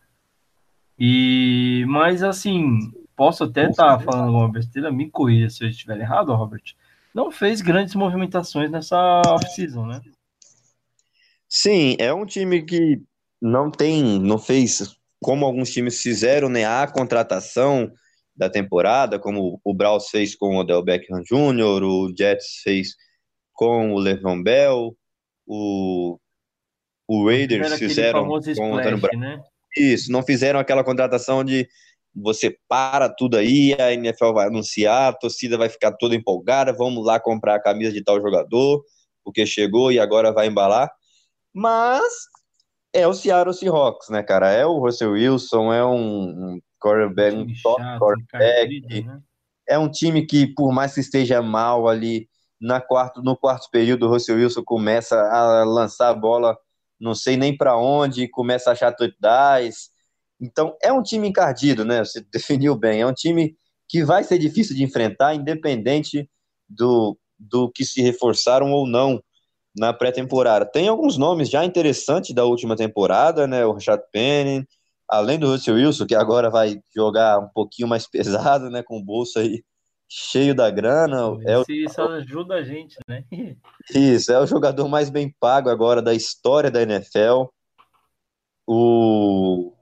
E, 0.99 1.85
mas 1.89 2.23
assim, 2.23 2.93
posso 3.17 3.45
até 3.45 3.69
estar 3.69 3.99
tá 3.99 4.05
falando 4.05 4.29
alguma 4.29 4.51
besteira, 4.51 4.93
me 4.93 5.11
corrija 5.11 5.51
se 5.51 5.65
eu 5.65 5.69
estiver 5.69 5.99
errado, 5.99 6.35
Robert 6.35 6.63
não 7.15 7.31
fez 7.31 7.61
grandes 7.61 7.95
movimentações 7.95 8.71
nessa 8.71 9.23
off-season, 9.27 9.87
né? 9.87 10.01
Sim, 11.49 11.97
é 11.99 12.13
um 12.13 12.25
time 12.25 12.63
que 12.63 13.03
não 13.41 13.71
tem, 13.71 14.19
não 14.19 14.39
fez 14.39 14.97
como 15.21 15.45
alguns 15.45 15.71
times 15.71 16.01
fizeram, 16.01 16.49
né, 16.49 16.65
a 16.65 16.87
contratação 16.87 17.93
da 18.35 18.49
temporada, 18.49 19.19
como 19.19 19.61
o 19.63 19.75
Browns 19.75 20.09
fez 20.09 20.35
com 20.35 20.57
o 20.57 20.61
Odell 20.61 20.83
Beckham 20.83 21.23
Jr., 21.23 21.85
o 21.85 22.13
Jets 22.17 22.61
fez 22.65 22.97
com 23.53 23.93
o 23.93 23.99
Le'Veon 23.99 24.43
Bell, 24.43 24.97
o, 25.47 26.19
o 27.09 27.27
Raiders 27.27 27.75
fizeram 27.75 28.27
com 28.27 28.39
splash, 28.39 28.59
o 28.59 28.75
Antônio 28.75 28.99
Brown. 28.99 29.19
Né? 29.19 29.43
Isso, 29.77 30.11
não 30.11 30.23
fizeram 30.23 30.61
aquela 30.61 30.85
contratação 30.85 31.45
de 31.45 31.69
você 32.15 32.57
para 32.69 33.09
tudo 33.09 33.37
aí, 33.37 33.75
a 33.79 33.93
NFL 33.93 34.33
vai 34.33 34.47
anunciar, 34.47 35.09
a 35.09 35.13
torcida 35.13 35.57
vai 35.57 35.69
ficar 35.69 35.93
toda 35.93 36.15
empolgada, 36.15 36.73
vamos 36.73 37.05
lá 37.07 37.19
comprar 37.19 37.55
a 37.55 37.63
camisa 37.63 37.93
de 37.93 38.05
tal 38.05 38.21
jogador, 38.21 38.85
porque 39.25 39.47
chegou 39.47 39.91
e 39.91 39.99
agora 39.99 40.33
vai 40.33 40.47
embalar. 40.47 40.91
Mas 41.55 42.03
é 42.93 43.07
o 43.07 43.15
Seattle 43.15 43.55
Seahawks, 43.55 44.11
né, 44.11 44.23
cara? 44.23 44.51
É 44.51 44.67
o 44.67 44.79
Russell 44.79 45.13
Wilson, 45.13 45.73
é 45.73 45.85
um, 45.85 46.29
um 46.55 46.61
quarterback, 46.79 47.37
um 47.37 47.47
top 47.63 47.83
quarterback. 47.99 49.05
Né? 49.05 49.21
É 49.67 49.79
um 49.79 49.91
time 49.91 50.27
que, 50.27 50.47
por 50.47 50.73
mais 50.73 50.95
que 50.95 51.01
esteja 51.01 51.41
mal 51.41 51.89
ali 51.89 52.29
na 52.63 52.81
quarto, 52.81 53.23
no 53.23 53.37
quarto 53.37 53.69
período, 53.71 54.07
o 54.07 54.11
Russell 54.11 54.37
Wilson 54.37 54.63
começa 54.65 55.21
a 55.21 55.65
lançar 55.65 56.09
a 56.11 56.15
bola, 56.15 56.57
não 57.01 57.15
sei 57.15 57.37
nem 57.37 57.57
para 57.57 57.77
onde, 57.77 58.29
começa 58.29 58.71
a 58.71 58.73
achar 58.75 58.93
touchdowns 58.93 59.93
então, 60.43 60.77
é 60.83 60.93
um 60.93 61.03
time 61.03 61.29
encardido, 61.29 61.85
né? 61.85 62.05
Você 62.05 62.21
definiu 62.33 62.75
bem. 62.75 63.01
É 63.01 63.07
um 63.07 63.15
time 63.15 63.57
que 63.89 64.05
vai 64.05 64.25
ser 64.25 64.39
difícil 64.39 64.75
de 64.75 64.83
enfrentar, 64.83 65.35
independente 65.35 66.29
do, 66.69 67.17
do 67.39 67.71
que 67.71 67.85
se 67.85 68.03
reforçaram 68.03 68.73
ou 68.73 68.87
não 68.87 69.23
na 69.77 69.93
pré-temporada. 69.93 70.67
Tem 70.67 70.89
alguns 70.89 71.17
nomes 71.17 71.49
já 71.49 71.65
interessantes 71.65 72.35
da 72.35 72.45
última 72.45 72.77
temporada, 72.77 73.47
né? 73.47 73.65
O 73.65 73.73
Rashad 73.73 74.01
Penny, 74.13 74.67
além 75.09 75.39
do 75.39 75.49
Russell 75.49 75.77
Wilson, 75.77 76.07
que 76.07 76.15
agora 76.15 76.51
vai 76.51 76.81
jogar 76.95 77.39
um 77.39 77.49
pouquinho 77.49 77.87
mais 77.89 78.07
pesado, 78.11 78.69
né? 78.69 78.83
Com 78.83 79.03
bolso 79.03 79.39
aí 79.39 79.63
cheio 80.15 80.55
da 80.55 80.71
grana. 80.71 81.17
É 81.47 81.57
o, 81.57 81.65
Isso 81.67 82.03
ajuda 82.03 82.57
a 82.57 82.63
gente, 82.63 82.99
né? 83.09 83.25
isso, 83.95 84.31
é 84.31 84.39
o 84.39 84.47
jogador 84.47 84.87
mais 84.87 85.09
bem 85.09 85.35
pago 85.41 85.71
agora 85.71 86.03
da 86.03 86.13
história 86.13 86.71
da 86.71 86.83
NFL. 86.83 87.47
O... 88.67 89.73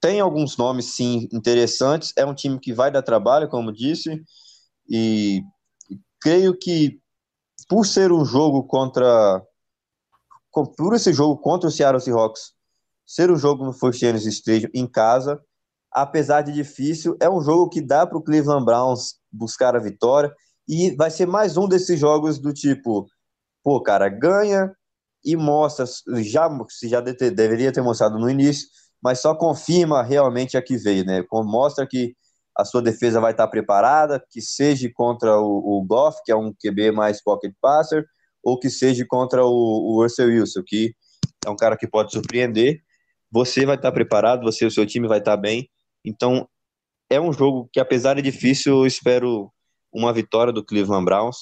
Tem 0.00 0.20
alguns 0.20 0.56
nomes, 0.58 0.94
sim, 0.94 1.28
interessantes. 1.32 2.12
É 2.16 2.26
um 2.26 2.34
time 2.34 2.60
que 2.60 2.72
vai 2.72 2.90
dar 2.90 3.02
trabalho, 3.02 3.48
como 3.48 3.72
disse, 3.72 4.22
e 4.88 5.42
creio 6.20 6.56
que 6.56 7.00
por 7.68 7.86
ser 7.86 8.12
um 8.12 8.24
jogo 8.24 8.64
contra. 8.64 9.42
Por 10.76 10.94
esse 10.94 11.12
jogo 11.12 11.38
contra 11.40 11.68
o 11.68 11.72
Seattle 11.72 12.00
Seahawks, 12.00 12.52
ser 13.06 13.30
um 13.30 13.36
jogo 13.36 13.64
no 13.64 13.92
Genesis 13.92 14.34
Stadium 14.34 14.70
em 14.74 14.86
casa, 14.86 15.40
apesar 15.92 16.42
de 16.42 16.52
difícil, 16.52 17.16
é 17.20 17.28
um 17.28 17.40
jogo 17.40 17.68
que 17.68 17.80
dá 17.80 18.06
para 18.06 18.18
o 18.18 18.22
Cleveland 18.22 18.64
Browns 18.64 19.14
buscar 19.32 19.76
a 19.76 19.80
vitória 19.80 20.32
e 20.68 20.94
vai 20.96 21.10
ser 21.10 21.26
mais 21.26 21.56
um 21.56 21.66
desses 21.66 21.98
jogos 21.98 22.38
do 22.38 22.52
tipo, 22.52 23.06
pô, 23.62 23.82
cara, 23.82 24.08
ganha 24.08 24.72
e 25.24 25.36
mostra, 25.36 25.84
já 26.22 26.48
se 26.68 26.88
já 26.88 27.00
de, 27.00 27.12
deveria 27.30 27.72
ter 27.72 27.82
mostrado 27.82 28.18
no 28.18 28.30
início, 28.30 28.68
mas 29.02 29.20
só 29.20 29.34
confirma 29.34 30.02
realmente 30.02 30.56
a 30.56 30.62
que 30.62 30.76
veio, 30.76 31.04
né? 31.04 31.24
Mostra 31.32 31.86
que 31.86 32.14
a 32.56 32.64
sua 32.64 32.82
defesa 32.82 33.20
vai 33.20 33.32
estar 33.32 33.46
preparada, 33.46 34.22
que 34.30 34.40
seja 34.40 34.90
contra 34.92 35.38
o, 35.38 35.78
o 35.78 35.84
Goff, 35.86 36.18
que 36.24 36.32
é 36.32 36.36
um 36.36 36.52
QB 36.52 36.90
mais 36.92 37.22
pocket 37.22 37.52
passer, 37.60 38.04
ou 38.42 38.58
que 38.58 38.68
seja 38.68 39.04
contra 39.08 39.44
o, 39.44 39.48
o 39.50 40.02
Russell 40.02 40.28
Wilson, 40.28 40.62
que 40.66 40.92
é 41.46 41.50
um 41.50 41.56
cara 41.56 41.76
que 41.76 41.86
pode 41.86 42.12
surpreender. 42.12 42.80
Você 43.30 43.64
vai 43.64 43.76
estar 43.76 43.92
preparado, 43.92 44.42
você 44.42 44.66
o 44.66 44.70
seu 44.70 44.84
time 44.84 45.06
vai 45.06 45.18
estar 45.18 45.36
bem. 45.36 45.68
Então, 46.08 46.48
é 47.10 47.20
um 47.20 47.32
jogo 47.32 47.68
que, 47.72 47.80
apesar 47.80 48.14
de 48.14 48.22
difícil, 48.22 48.78
eu 48.78 48.86
espero 48.86 49.52
uma 49.92 50.12
vitória 50.12 50.52
do 50.52 50.64
Cleveland 50.64 51.04
Browns. 51.04 51.36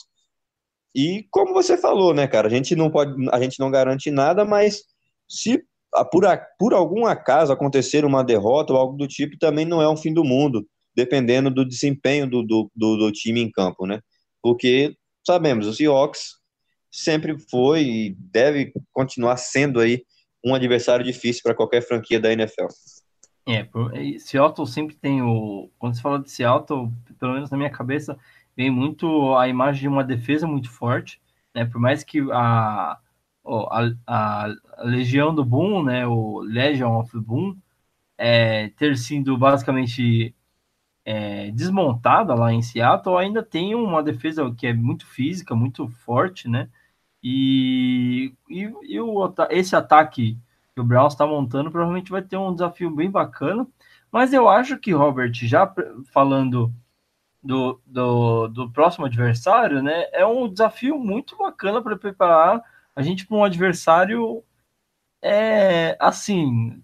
E 0.94 1.26
como 1.30 1.52
você 1.52 1.76
falou, 1.76 2.14
né, 2.14 2.26
cara, 2.26 2.48
a 2.48 2.50
gente 2.50 2.74
não 2.74 2.90
pode, 2.90 3.14
a 3.30 3.40
gente 3.40 3.58
não 3.58 3.70
garante 3.70 4.10
nada, 4.10 4.44
mas 4.44 4.82
se 5.28 5.62
por, 6.10 6.24
por 6.58 6.74
algum 6.74 7.06
acaso 7.06 7.52
acontecer 7.52 8.04
uma 8.04 8.24
derrota 8.24 8.72
ou 8.72 8.78
algo 8.78 8.96
do 8.96 9.06
tipo, 9.06 9.38
também 9.38 9.64
não 9.64 9.80
é 9.82 9.88
um 9.88 9.96
fim 9.96 10.12
do 10.12 10.24
mundo 10.24 10.66
dependendo 10.94 11.50
do 11.50 11.66
desempenho 11.66 12.28
do, 12.28 12.42
do, 12.42 12.70
do, 12.74 12.96
do 12.96 13.12
time 13.12 13.42
em 13.42 13.50
campo, 13.50 13.86
né? 13.86 14.00
Porque 14.42 14.96
sabemos, 15.26 15.66
o 15.66 15.74
Seahawks 15.74 16.36
sempre 16.90 17.36
foi 17.50 17.82
e 17.82 18.16
deve 18.18 18.72
continuar 18.92 19.36
sendo 19.36 19.78
aí 19.78 20.02
um 20.42 20.54
adversário 20.54 21.04
difícil 21.04 21.42
para 21.42 21.54
qualquer 21.54 21.82
franquia 21.82 22.18
da 22.18 22.32
NFL. 22.32 22.68
É, 23.48 23.68
Seattle 24.18 24.66
sempre 24.66 24.96
tem 24.96 25.22
o. 25.22 25.70
Quando 25.78 25.94
se 25.94 26.02
fala 26.02 26.18
de 26.20 26.30
Seattle, 26.30 26.90
pelo 27.18 27.34
menos 27.34 27.50
na 27.50 27.56
minha 27.56 27.70
cabeça, 27.70 28.18
vem 28.56 28.70
muito 28.70 29.36
a 29.36 29.46
imagem 29.48 29.82
de 29.82 29.88
uma 29.88 30.02
defesa 30.02 30.46
muito 30.48 30.68
forte, 30.70 31.20
né? 31.54 31.64
Por 31.64 31.80
mais 31.80 32.02
que 32.02 32.20
a, 32.32 32.98
a, 33.44 33.90
a 34.06 34.56
Legião 34.84 35.32
do 35.34 35.44
Boom, 35.44 35.84
né? 35.84 36.06
O 36.06 36.40
Legion 36.40 36.98
of 36.98 37.16
Boom, 37.20 37.56
é, 38.18 38.68
ter 38.70 38.96
sido 38.96 39.38
basicamente 39.38 40.34
é, 41.04 41.50
desmontada 41.52 42.34
lá 42.34 42.52
em 42.52 42.62
Seattle, 42.62 43.16
ainda 43.18 43.42
tem 43.44 43.74
uma 43.74 44.02
defesa 44.02 44.52
que 44.56 44.66
é 44.66 44.74
muito 44.74 45.06
física, 45.06 45.54
muito 45.54 45.88
forte, 45.88 46.48
né? 46.48 46.68
E, 47.22 48.34
e, 48.50 48.72
e 48.84 49.00
o, 49.00 49.34
esse 49.50 49.76
ataque 49.76 50.38
que 50.76 50.80
o 50.80 50.84
Browns 50.84 51.14
está 51.14 51.26
montando 51.26 51.70
provavelmente 51.70 52.10
vai 52.10 52.20
ter 52.20 52.36
um 52.36 52.52
desafio 52.52 52.90
bem 52.90 53.10
bacana. 53.10 53.66
Mas 54.12 54.34
eu 54.34 54.46
acho 54.46 54.78
que, 54.78 54.92
Robert, 54.92 55.32
já 55.32 55.72
falando 56.12 56.70
do, 57.42 57.80
do, 57.86 58.48
do 58.48 58.70
próximo 58.70 59.06
adversário, 59.06 59.82
né? 59.82 60.04
É 60.12 60.26
um 60.26 60.46
desafio 60.48 60.98
muito 60.98 61.36
bacana 61.36 61.80
para 61.80 61.96
preparar 61.96 62.62
a 62.94 63.02
gente 63.02 63.26
para 63.26 63.36
um 63.36 63.44
adversário 63.44 64.44
é 65.22 65.96
assim 65.98 66.82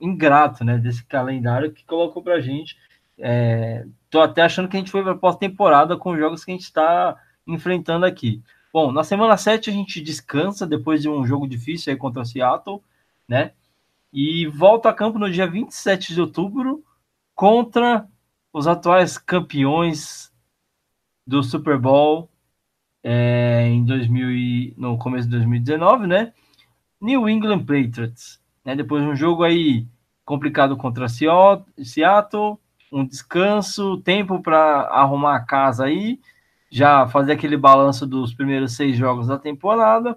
ingrato, 0.00 0.64
né? 0.64 0.78
Desse 0.78 1.04
calendário 1.04 1.70
que 1.72 1.84
colocou 1.84 2.22
para 2.22 2.34
a 2.36 2.40
gente 2.40 2.76
é, 3.18 3.84
até 4.14 4.42
achando 4.42 4.68
que 4.68 4.76
a 4.76 4.80
gente 4.80 4.90
foi 4.90 5.02
para 5.02 5.14
pós-temporada 5.14 5.96
com 5.98 6.12
os 6.12 6.18
jogos 6.18 6.44
que 6.44 6.50
a 6.50 6.54
gente 6.54 6.64
está 6.64 7.16
enfrentando 7.46 8.06
aqui. 8.06 8.42
Bom, 8.72 8.90
na 8.90 9.04
semana 9.04 9.36
7 9.36 9.70
a 9.70 9.72
gente 9.72 10.00
descansa 10.00 10.66
depois 10.66 11.02
de 11.02 11.08
um 11.08 11.26
jogo 11.26 11.46
difícil 11.46 11.92
aí 11.92 11.98
contra 11.98 12.22
o 12.22 12.24
Seattle, 12.24 12.82
né? 13.28 13.52
E 14.12 14.46
volta 14.46 14.88
a 14.88 14.94
campo 14.94 15.18
no 15.18 15.30
dia 15.30 15.46
27 15.46 16.14
de 16.14 16.20
outubro 16.20 16.84
contra 17.34 18.08
os 18.52 18.66
atuais 18.66 19.18
campeões 19.18 20.32
do 21.26 21.42
Super 21.42 21.78
Bowl 21.78 22.30
é, 23.02 23.66
em 23.66 23.84
2000 23.84 24.30
e, 24.30 24.74
no 24.76 24.96
começo 24.96 25.28
de 25.28 25.32
2019, 25.32 26.06
né? 26.06 26.32
New 27.00 27.28
England 27.28 27.60
Patriots, 27.60 28.40
né? 28.64 28.74
Depois 28.74 29.02
de 29.02 29.08
um 29.08 29.16
jogo 29.16 29.42
aí 29.42 29.86
complicado 30.24 30.76
contra 30.76 31.06
Seattle, 31.08 32.58
um 32.90 33.04
descanso, 33.04 34.00
tempo 34.00 34.40
para 34.40 34.82
arrumar 34.82 35.36
a 35.36 35.44
casa 35.44 35.84
aí, 35.84 36.18
já 36.70 37.06
fazer 37.06 37.32
aquele 37.32 37.56
balanço 37.56 38.06
dos 38.06 38.32
primeiros 38.32 38.74
seis 38.74 38.96
jogos 38.96 39.26
da 39.26 39.38
temporada. 39.38 40.16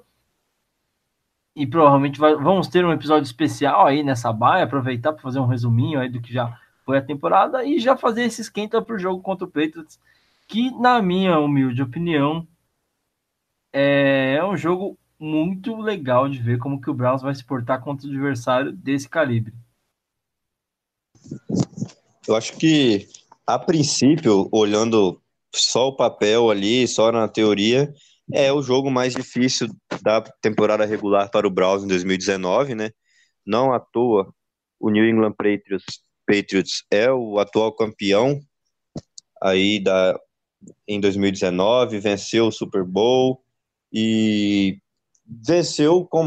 E 1.58 1.66
provavelmente 1.66 2.20
vai, 2.20 2.36
vamos 2.36 2.68
ter 2.68 2.86
um 2.86 2.92
episódio 2.92 3.26
especial 3.26 3.88
aí 3.88 4.04
nessa 4.04 4.32
baia, 4.32 4.64
aproveitar 4.64 5.12
para 5.12 5.24
fazer 5.24 5.40
um 5.40 5.48
resuminho 5.48 6.00
aí 6.00 6.08
do 6.08 6.22
que 6.22 6.32
já 6.32 6.56
foi 6.86 7.00
a 7.00 7.02
temporada 7.02 7.66
e 7.66 7.80
já 7.80 7.98
fazer 7.98 8.26
esse 8.26 8.42
esquenta 8.42 8.80
para 8.80 8.96
o 8.96 9.00
jogo 9.00 9.24
contra 9.24 9.44
o 9.44 9.50
Patriots, 9.50 10.00
que 10.48 10.70
na 10.80 11.02
minha 11.02 11.40
humilde 11.40 11.82
opinião 11.82 12.48
é 13.74 14.40
um 14.46 14.56
jogo 14.56 15.00
muito 15.20 15.76
legal 15.82 16.30
de 16.30 16.38
ver 16.38 16.60
como 16.60 16.80
que 16.80 16.92
o 16.92 16.94
Browns 16.94 17.24
vai 17.24 17.34
se 17.34 17.44
portar 17.44 17.82
contra 17.82 18.06
o 18.06 18.12
adversário 18.12 18.72
desse 18.72 19.10
calibre. 19.10 19.52
Eu 22.28 22.36
acho 22.36 22.56
que, 22.56 23.08
a 23.48 23.58
princípio, 23.58 24.48
olhando 24.52 25.20
só 25.56 25.88
o 25.88 25.96
papel 25.96 26.52
ali, 26.52 26.88
só 26.88 27.12
na 27.12 27.28
teoria, 27.28 27.92
é 28.34 28.52
o 28.52 28.62
jogo 28.62 28.90
mais 28.92 29.14
difícil 29.14 29.68
da 30.02 30.22
temporada 30.42 30.86
regular 30.86 31.30
para 31.32 31.48
o 31.48 31.52
Browns 31.52 31.84
em 31.84 31.88
2019, 31.88 32.76
né? 32.76 32.92
Não 33.46 33.74
à 33.74 33.80
toa, 33.80 34.34
o 34.80 34.90
New 34.90 35.08
England 35.08 35.34
Patriots, 35.34 36.02
Patriots 36.26 36.84
é 36.92 37.12
o 37.12 37.40
atual 37.40 37.74
campeão 37.74 38.40
aí 39.42 39.80
da, 39.82 40.20
em 40.88 41.00
2019, 41.00 42.00
venceu 42.00 42.48
o 42.48 42.52
Super 42.52 42.84
Bowl 42.84 43.42
e 43.92 44.80
venceu 45.26 46.06
com, 46.06 46.24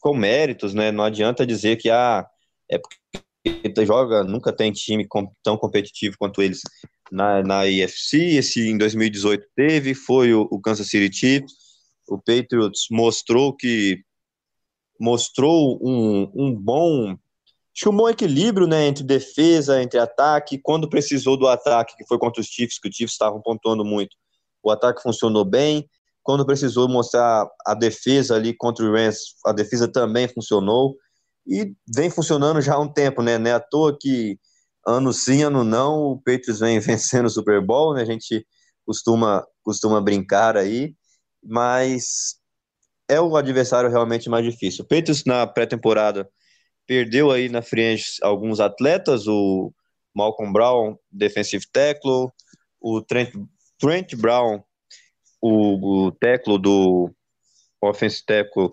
com 0.00 0.16
méritos, 0.16 0.72
né? 0.72 0.90
Não 0.90 1.04
adianta 1.04 1.46
dizer 1.46 1.76
que 1.76 1.90
ah, 1.90 2.26
é 2.70 2.78
porque 2.78 3.84
joga, 3.84 4.24
nunca 4.24 4.52
tem 4.52 4.72
time 4.72 5.06
tão 5.42 5.56
competitivo 5.56 6.16
quanto 6.18 6.40
eles 6.42 6.60
na, 7.12 7.42
na 7.42 7.66
IFC. 7.66 8.36
Esse 8.36 8.66
em 8.66 8.78
2018 8.78 9.46
teve, 9.54 9.94
foi 9.94 10.32
o, 10.32 10.48
o 10.50 10.60
Kansas 10.60 10.88
City 10.88 11.14
Chiefs. 11.14 11.52
O 12.08 12.16
Patriots 12.18 12.86
mostrou 12.90 13.54
que 13.54 14.02
mostrou 14.98 15.78
um, 15.82 16.30
um 16.34 16.54
bom 16.54 17.16
acho 17.74 17.90
um 17.90 17.96
bom 17.96 18.08
equilíbrio 18.08 18.66
né, 18.66 18.86
entre 18.86 19.02
defesa, 19.02 19.82
entre 19.82 19.98
ataque. 19.98 20.58
Quando 20.58 20.88
precisou 20.88 21.36
do 21.36 21.46
ataque, 21.46 21.96
que 21.96 22.06
foi 22.06 22.18
contra 22.18 22.40
os 22.40 22.46
Chiefs, 22.46 22.78
que 22.78 22.88
os 22.88 22.94
Chiefs 22.94 23.12
estavam 23.12 23.40
pontuando 23.40 23.84
muito, 23.84 24.16
o 24.62 24.70
ataque 24.70 25.02
funcionou 25.02 25.44
bem. 25.44 25.88
Quando 26.22 26.46
precisou 26.46 26.88
mostrar 26.88 27.48
a 27.66 27.74
defesa 27.74 28.36
ali 28.36 28.54
contra 28.54 28.84
o 28.84 28.92
Rams, 28.92 29.34
a 29.44 29.52
defesa 29.52 29.88
também 29.88 30.28
funcionou 30.28 30.96
e 31.46 31.74
vem 31.92 32.10
funcionando 32.10 32.60
já 32.60 32.74
há 32.74 32.78
um 32.78 32.92
tempo, 32.92 33.22
né? 33.22 33.38
Não 33.38 33.50
é 33.50 33.54
à 33.54 33.60
toa 33.60 33.96
que 33.98 34.38
ano 34.86 35.12
sim, 35.12 35.42
ano 35.42 35.64
não, 35.64 36.12
o 36.12 36.16
Patriots 36.18 36.60
vem 36.60 36.78
vencendo 36.80 37.26
o 37.26 37.30
Super 37.30 37.60
Bowl, 37.64 37.94
né? 37.94 38.02
A 38.02 38.06
gente 38.06 38.46
costuma, 38.84 39.46
costuma 39.62 40.00
brincar 40.00 40.56
aí, 40.56 40.94
mas 41.42 42.36
é 43.08 43.20
o 43.20 43.36
adversário 43.36 43.90
realmente 43.90 44.28
mais 44.28 44.44
difícil. 44.44 44.84
O 44.84 44.88
Patriots 44.88 45.24
na 45.24 45.46
pré-temporada 45.46 46.28
perdeu 46.86 47.30
aí 47.30 47.48
na 47.48 47.62
frente 47.62 48.18
alguns 48.22 48.60
atletas, 48.60 49.26
o 49.26 49.72
Malcolm 50.14 50.52
Brown, 50.52 50.96
defensive 51.10 51.64
tackle, 51.72 52.28
o 52.80 53.00
Trent, 53.02 53.32
Trent 53.78 54.14
Brown, 54.16 54.62
o, 55.40 56.06
o 56.06 56.12
tackle 56.12 56.58
do 56.58 57.10
offensive 57.80 58.24
tackle 58.26 58.70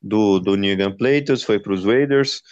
do, 0.00 0.38
do 0.38 0.56
New 0.56 0.72
England 0.72 0.96
Patriots, 0.96 1.42
foi 1.42 1.58
para 1.58 1.72
os 1.72 1.84
Raiders. 1.84 2.42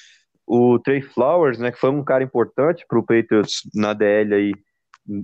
O 0.52 0.80
Trey 0.80 1.00
Flowers, 1.00 1.60
né, 1.60 1.70
que 1.70 1.78
foi 1.78 1.90
um 1.90 2.02
cara 2.02 2.24
importante 2.24 2.84
para 2.88 2.98
o 2.98 3.04
Patriots 3.04 3.62
na 3.72 3.92
DL 3.92 4.34
aí 4.34 4.52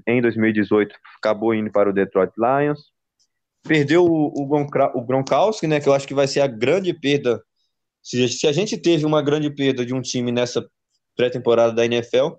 em 0.06 0.22
2018, 0.22 0.94
acabou 1.18 1.52
indo 1.52 1.68
para 1.68 1.90
o 1.90 1.92
Detroit 1.92 2.30
Lions. 2.38 2.92
Perdeu 3.66 4.04
o, 4.04 4.32
o, 4.36 5.04
Gronkowski, 5.04 5.66
né, 5.66 5.80
que 5.80 5.88
eu 5.88 5.94
acho 5.94 6.06
que 6.06 6.14
vai 6.14 6.28
ser 6.28 6.42
a 6.42 6.46
grande 6.46 6.94
perda. 6.94 7.42
Se, 8.00 8.28
se 8.28 8.46
a 8.46 8.52
gente 8.52 8.78
teve 8.78 9.04
uma 9.04 9.20
grande 9.20 9.50
perda 9.50 9.84
de 9.84 9.92
um 9.92 10.00
time 10.00 10.30
nessa 10.30 10.64
pré-temporada 11.16 11.72
da 11.72 11.84
NFL, 11.84 12.36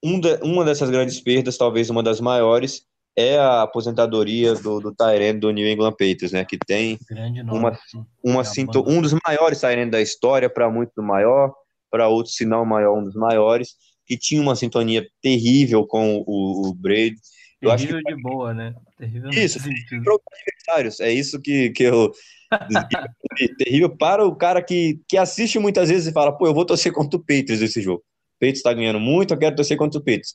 um 0.00 0.20
de, 0.20 0.36
uma 0.40 0.64
dessas 0.64 0.90
grandes 0.90 1.20
perdas, 1.20 1.58
talvez 1.58 1.90
uma 1.90 2.00
das 2.00 2.20
maiores, 2.20 2.86
é 3.16 3.36
a 3.36 3.62
aposentadoria 3.62 4.54
do, 4.54 4.78
do 4.78 4.94
Tyrene 4.94 5.40
do 5.40 5.50
New 5.50 5.66
England 5.66 5.92
Patriots, 5.92 6.30
né? 6.30 6.44
Que 6.44 6.58
tem 6.58 6.96
uma, 7.50 7.76
uma 8.22 8.42
É 8.42 8.44
cinto, 8.44 8.84
um 8.88 9.02
dos 9.02 9.12
maiores 9.26 9.60
Tyrene 9.60 9.90
da 9.90 10.00
história, 10.00 10.48
para 10.48 10.70
muitos 10.70 10.96
o 10.96 11.02
maior, 11.02 11.52
para 11.94 12.08
outros, 12.08 12.34
se 12.34 12.44
não 12.44 12.64
o 12.64 12.66
maior, 12.66 12.98
um 12.98 13.04
dos 13.04 13.14
maiores, 13.14 13.76
que 14.04 14.18
tinha 14.18 14.42
uma 14.42 14.56
sintonia 14.56 15.06
terrível 15.22 15.86
com 15.86 16.24
o, 16.26 16.68
o 16.70 16.74
Brady. 16.74 17.14
Eu 17.62 17.70
acho 17.70 17.86
que 17.86 17.92
Terrível 17.92 18.16
de 18.16 18.20
boa, 18.20 18.52
né? 18.52 18.74
Terrível 18.98 19.30
Isso, 19.30 19.60
para 19.60 20.14
os 20.14 20.20
adversários, 20.32 20.98
é 20.98 21.12
isso 21.12 21.40
que, 21.40 21.70
que 21.70 21.84
eu. 21.84 22.10
terrível 23.58 23.96
para 23.96 24.26
o 24.26 24.34
cara 24.34 24.60
que, 24.60 24.98
que 25.08 25.16
assiste 25.16 25.56
muitas 25.60 25.88
vezes 25.88 26.08
e 26.08 26.12
fala, 26.12 26.36
pô, 26.36 26.48
eu 26.48 26.52
vou 26.52 26.66
torcer 26.66 26.92
contra 26.92 27.16
o 27.16 27.20
Patriots 27.20 27.62
esse 27.62 27.80
jogo. 27.80 28.00
O 28.00 28.40
Patriots 28.40 28.62
tá 28.62 28.74
ganhando 28.74 28.98
muito, 28.98 29.32
eu 29.32 29.38
quero 29.38 29.54
torcer 29.54 29.76
contra 29.76 30.00
o 30.00 30.02
Patriots. 30.02 30.34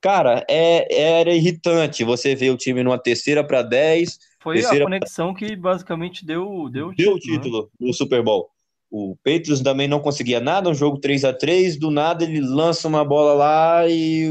Cara, 0.00 0.46
é, 0.48 1.18
era 1.18 1.34
irritante 1.34 2.04
você 2.04 2.36
ver 2.36 2.50
o 2.50 2.56
time 2.56 2.84
numa 2.84 3.02
terceira 3.02 3.44
para 3.44 3.62
10, 3.62 4.16
Foi 4.40 4.54
terceira- 4.54 4.84
a 4.84 4.86
conexão 4.86 5.34
que 5.34 5.56
basicamente 5.56 6.24
deu, 6.24 6.70
deu 6.70 6.86
o 6.86 6.94
deu 6.94 7.14
o 7.14 7.18
título. 7.18 7.34
né? 7.34 7.42
título 7.42 7.70
no 7.80 7.92
Super 7.92 8.22
Bowl. 8.22 8.48
O 8.90 9.16
Patriots 9.22 9.62
também 9.62 9.86
não 9.86 10.00
conseguia 10.00 10.40
nada, 10.40 10.68
um 10.68 10.74
jogo 10.74 10.98
3 10.98 11.24
a 11.24 11.32
3 11.32 11.78
do 11.78 11.90
nada 11.90 12.24
ele 12.24 12.40
lança 12.40 12.88
uma 12.88 13.04
bola 13.04 13.34
lá 13.34 13.88
e 13.88 14.30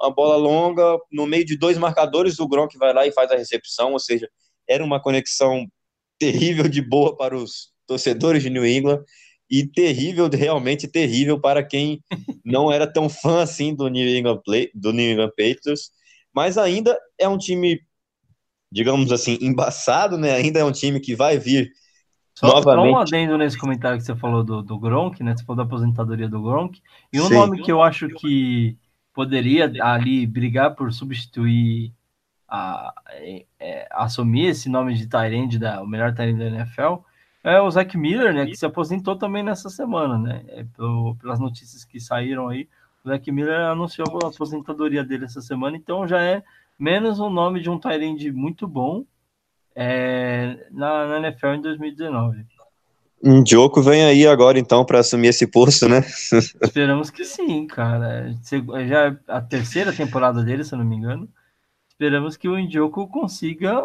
uma 0.00 0.10
bola 0.10 0.36
longa, 0.36 0.98
no 1.12 1.26
meio 1.26 1.44
de 1.44 1.56
dois 1.56 1.78
marcadores, 1.78 2.40
o 2.40 2.48
Gronk 2.48 2.76
vai 2.76 2.92
lá 2.92 3.06
e 3.06 3.12
faz 3.12 3.30
a 3.30 3.36
recepção, 3.36 3.92
ou 3.92 4.00
seja, 4.00 4.28
era 4.68 4.82
uma 4.84 5.00
conexão 5.00 5.66
terrível 6.18 6.68
de 6.68 6.82
boa 6.82 7.16
para 7.16 7.36
os 7.36 7.72
torcedores 7.86 8.42
de 8.42 8.50
New 8.50 8.66
England 8.66 9.02
e 9.50 9.66
terrível, 9.66 10.28
realmente 10.28 10.88
terrível 10.88 11.38
para 11.40 11.62
quem 11.62 12.02
não 12.44 12.72
era 12.72 12.90
tão 12.90 13.08
fã 13.08 13.42
assim 13.42 13.74
do 13.74 13.88
New 13.88 14.08
England, 14.16 14.40
Play, 14.44 14.70
do 14.74 14.92
New 14.92 15.12
England 15.12 15.30
Patriots, 15.36 15.90
mas 16.34 16.56
ainda 16.56 16.98
é 17.18 17.28
um 17.28 17.36
time, 17.36 17.80
digamos 18.72 19.12
assim, 19.12 19.38
embaçado, 19.40 20.16
né? 20.16 20.32
Ainda 20.32 20.58
é 20.60 20.64
um 20.64 20.72
time 20.72 20.98
que 21.00 21.14
vai 21.14 21.38
vir 21.38 21.70
Só, 22.44 22.60
só 22.60 22.72
um 22.72 22.76
Novamente. 22.76 23.14
adendo 23.14 23.38
nesse 23.38 23.56
comentário 23.56 23.98
que 23.98 24.04
você 24.04 24.16
falou 24.16 24.42
do, 24.42 24.62
do 24.62 24.76
Gronk, 24.78 25.22
né? 25.22 25.36
Você 25.36 25.44
falou 25.44 25.58
da 25.58 25.62
aposentadoria 25.62 26.28
do 26.28 26.42
Gronk. 26.42 26.82
E 27.12 27.20
um 27.20 27.24
Sim. 27.26 27.34
nome 27.34 27.62
que 27.62 27.70
eu 27.70 27.80
acho 27.80 28.08
que 28.08 28.76
poderia 29.14 29.72
ali 29.80 30.26
brigar 30.26 30.74
por 30.74 30.92
substituir, 30.92 31.92
a, 32.48 32.92
é, 33.10 33.44
é, 33.60 33.88
assumir 33.92 34.46
esse 34.46 34.68
nome 34.68 34.94
de 34.94 35.06
Tyrande, 35.06 35.58
da, 35.58 35.80
o 35.82 35.86
melhor 35.86 36.12
Tyrande 36.14 36.38
da 36.40 36.46
NFL, 36.46 36.96
é 37.44 37.60
o 37.60 37.70
Zach 37.70 37.96
Miller, 37.96 38.34
né? 38.34 38.44
Que 38.46 38.56
se 38.56 38.66
aposentou 38.66 39.16
também 39.16 39.42
nessa 39.42 39.70
semana, 39.70 40.18
né? 40.18 40.42
É, 40.48 40.64
pelo- 40.76 41.14
pelas 41.16 41.38
notícias 41.38 41.84
que 41.84 42.00
saíram 42.00 42.48
aí, 42.48 42.68
o 43.04 43.08
Zach 43.08 43.30
Miller 43.30 43.60
anunciou 43.60 44.18
a 44.24 44.28
aposentadoria 44.28 45.04
dele 45.04 45.24
essa 45.26 45.40
semana, 45.40 45.76
então 45.76 46.06
já 46.08 46.20
é 46.22 46.42
menos 46.78 47.20
um 47.20 47.30
nome 47.30 47.60
de 47.60 47.70
um 47.70 47.78
Tyrande 47.78 48.32
muito 48.32 48.66
bom 48.66 49.04
é, 49.74 50.66
na, 50.70 51.06
na 51.06 51.18
NFL 51.18 51.54
em 51.54 51.60
2019. 51.60 52.44
Ndioco 53.24 53.80
vem 53.80 54.04
aí 54.04 54.26
agora 54.26 54.58
então 54.58 54.84
para 54.84 54.98
assumir 54.98 55.28
esse 55.28 55.46
posto, 55.46 55.88
né? 55.88 56.00
Esperamos 56.60 57.08
que 57.08 57.24
sim, 57.24 57.66
cara. 57.66 58.34
Já 58.88 59.06
é 59.06 59.18
a 59.28 59.40
terceira 59.40 59.92
temporada 59.92 60.42
dele, 60.42 60.64
se 60.64 60.74
eu 60.74 60.78
não 60.78 60.84
me 60.84 60.96
engano. 60.96 61.28
Esperamos 61.88 62.36
que 62.36 62.48
o 62.48 62.58
Indioco 62.58 63.06
consiga 63.08 63.80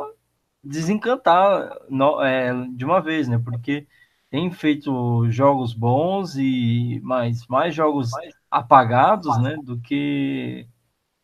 desencantar 0.63 1.69
no- 1.89 2.21
é, 2.21 2.51
de 2.69 2.83
uma 2.83 2.99
vez, 2.99 3.27
né? 3.27 3.37
Porque 3.37 3.85
tem 4.29 4.49
feito 4.51 5.29
jogos 5.29 5.73
bons 5.73 6.35
e 6.35 6.99
mais, 7.03 7.45
mais 7.47 7.75
jogos 7.75 8.09
apagados, 8.49 9.37
né? 9.41 9.55
Do 9.63 9.79
que 9.79 10.67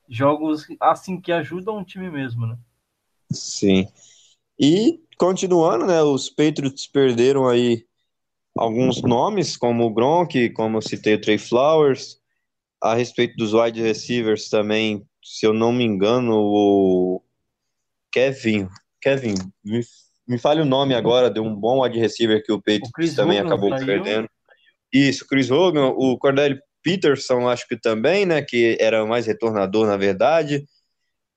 jogos 0.08 0.68
assim 0.80 1.20
que 1.20 1.32
ajudam 1.32 1.80
o 1.80 1.84
time 1.84 2.10
mesmo, 2.12 2.46
né? 2.46 2.58
Sim. 3.32 3.88
E 4.60 5.00
continuando, 5.18 5.86
né? 5.86 6.02
Os 6.02 6.30
Patriots 6.30 6.88
perderam 6.88 7.48
aí 7.48 7.86
alguns 8.56 9.02
nomes, 9.02 9.58
como 9.58 9.86
o 9.86 9.94
Gronk, 9.94 10.50
como 10.52 10.78
eu 10.78 10.82
citei 10.82 11.16
o 11.16 11.22
Trey 11.22 11.38
Flowers. 11.38 12.18
A 12.82 12.96
respeito 12.96 13.36
dos 13.38 13.54
wide 13.54 13.82
receivers 13.82 14.50
também, 14.50 15.06
se 15.24 15.46
eu 15.46 15.54
não 15.54 15.72
me 15.72 15.84
engano, 15.84 16.36
o 16.36 17.22
Kevin, 18.12 18.68
Kevin, 19.02 19.36
me, 19.64 19.82
me 20.28 20.38
fale 20.38 20.62
o 20.62 20.66
nome 20.66 20.94
agora 20.94 21.30
de 21.30 21.40
um 21.40 21.56
bom 21.56 21.82
wide 21.82 21.98
receiver 21.98 22.44
que 22.44 22.52
o 22.52 22.62
Patriots 22.62 23.16
também 23.16 23.40
Hogan 23.40 23.48
acabou 23.48 23.70
saiu. 23.70 23.86
perdendo. 23.86 24.30
Isso, 24.94 25.26
Chris 25.28 25.50
Hogan, 25.50 25.88
o 25.88 26.18
Cordell 26.18 26.60
Peterson, 26.84 27.50
acho 27.50 27.68
que 27.68 27.76
também, 27.76 28.26
né? 28.26 28.42
Que 28.42 28.78
era 28.80 29.06
mais 29.06 29.26
retornador, 29.26 29.88
na 29.88 29.98
verdade. 29.98 30.66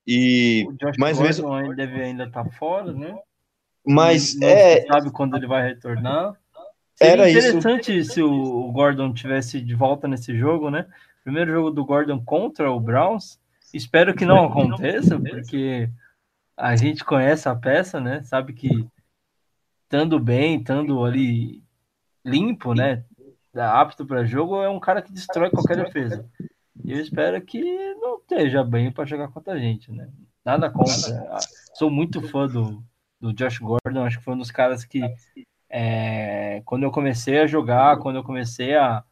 E 0.06 0.66
Mas 0.98 1.16
Gordon 1.16 1.22
mesmo- 1.26 1.52
ainda 1.52 1.74
deve 1.74 2.02
ainda 2.02 2.24
estar 2.24 2.44
fora, 2.52 2.92
né? 2.92 3.16
mas 3.88 4.38
não 4.38 4.48
é, 4.48 4.82
sabe 4.86 5.10
quando 5.10 5.36
ele 5.36 5.46
vai 5.46 5.68
retornar. 5.68 6.34
Seria 6.94 7.12
Era 7.12 7.28
isso. 7.30 7.38
interessante 7.48 8.04
se 8.04 8.22
o 8.22 8.72
Gordon 8.72 9.12
tivesse 9.12 9.60
de 9.60 9.74
volta 9.74 10.08
nesse 10.08 10.36
jogo, 10.36 10.70
né? 10.70 10.86
Primeiro 11.22 11.52
jogo 11.52 11.70
do 11.70 11.84
Gordon 11.84 12.20
contra 12.24 12.70
o 12.70 12.80
Browns. 12.80 13.38
Espero 13.74 14.14
que 14.14 14.24
não 14.24 14.44
aconteça, 14.46 15.18
porque 15.20 15.88
a 16.56 16.74
gente 16.74 17.04
conhece 17.04 17.48
a 17.48 17.54
peça, 17.54 18.00
né? 18.00 18.22
Sabe 18.22 18.52
que 18.54 18.86
estando 19.84 20.18
bem, 20.18 20.58
estando 20.58 21.04
ali 21.04 21.62
limpo, 22.24 22.74
né? 22.74 23.04
Apto 23.54 24.04
para 24.06 24.24
jogo, 24.24 24.62
é 24.62 24.68
um 24.68 24.80
cara 24.80 25.00
que 25.02 25.12
destrói 25.12 25.50
qualquer 25.50 25.76
defesa. 25.84 26.24
E 26.86 26.92
eu 26.92 27.00
espero 27.00 27.40
que 27.42 27.60
não 28.00 28.16
esteja 28.18 28.62
bem 28.62 28.92
para 28.92 29.04
jogar 29.04 29.26
contra 29.28 29.54
a 29.54 29.58
gente, 29.58 29.90
né? 29.90 30.08
Nada 30.44 30.70
contra. 30.70 31.38
Sou 31.74 31.90
muito 31.90 32.22
fã 32.22 32.46
do, 32.46 32.80
do 33.20 33.32
Josh 33.32 33.58
Gordon, 33.58 34.04
acho 34.04 34.18
que 34.18 34.24
foi 34.24 34.34
um 34.34 34.38
dos 34.38 34.52
caras 34.52 34.84
que 34.84 35.00
é, 35.68 36.62
quando 36.64 36.84
eu 36.84 36.92
comecei 36.92 37.40
a 37.40 37.46
jogar, 37.46 37.98
quando 37.98 38.16
eu 38.16 38.22
comecei 38.22 38.76
a, 38.76 39.02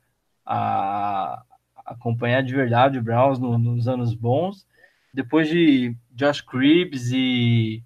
a 0.47 1.43
acompanhar 1.85 2.43
de 2.43 2.55
verdade 2.55 2.97
o 2.99 3.03
Browns 3.03 3.41
no- 3.41 3.59
nos 3.59 3.89
anos 3.89 4.15
bons, 4.15 4.65
depois 5.13 5.49
de 5.49 5.97
Josh 6.13 6.41
Cribbs 6.41 7.11
e, 7.13 7.83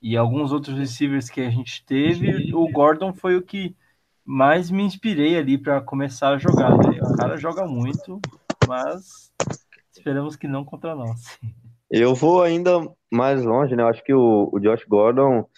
e 0.00 0.16
alguns 0.16 0.52
outros 0.52 0.78
receivers 0.78 1.28
que 1.28 1.40
a 1.40 1.50
gente 1.50 1.84
teve, 1.84 2.54
o 2.54 2.68
Gordon 2.70 3.12
foi 3.12 3.34
o 3.36 3.42
que 3.42 3.74
mais 4.24 4.70
me 4.70 4.84
inspirei 4.84 5.36
ali 5.36 5.58
para 5.58 5.80
começar 5.80 6.28
a 6.30 6.38
jogar. 6.38 6.70
né? 6.78 7.00
O 7.02 7.16
cara 7.16 7.36
joga 7.36 7.66
muito, 7.66 8.20
mas 8.66 9.32
esperamos 9.92 10.36
que 10.36 10.46
não 10.46 10.64
contra 10.64 10.94
nós. 10.94 11.20
Eu 11.90 12.14
vou 12.14 12.42
ainda 12.42 12.70
mais 13.10 13.44
longe, 13.44 13.74
né? 13.76 13.82
Eu 13.82 13.88
acho 13.88 14.02
que 14.02 14.12
o, 14.12 14.50
o 14.52 14.58
Josh 14.58 14.84
Gordon, 14.88 15.48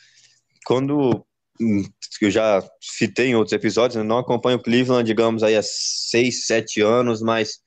quando 0.67 1.25
hum, 1.61 1.83
eu 2.21 2.31
já 2.31 2.63
citei 2.81 3.29
em 3.29 3.35
outros 3.35 3.53
episódios, 3.53 3.97
eu 3.97 4.05
não 4.05 4.19
acompanho 4.19 4.59
o 4.59 4.63
Cleveland, 4.63 5.07
digamos, 5.07 5.43
aí 5.43 5.57
há 5.57 5.63
seis, 5.63 6.47
sete 6.47 6.81
anos, 6.81 7.23
mas 7.23 7.59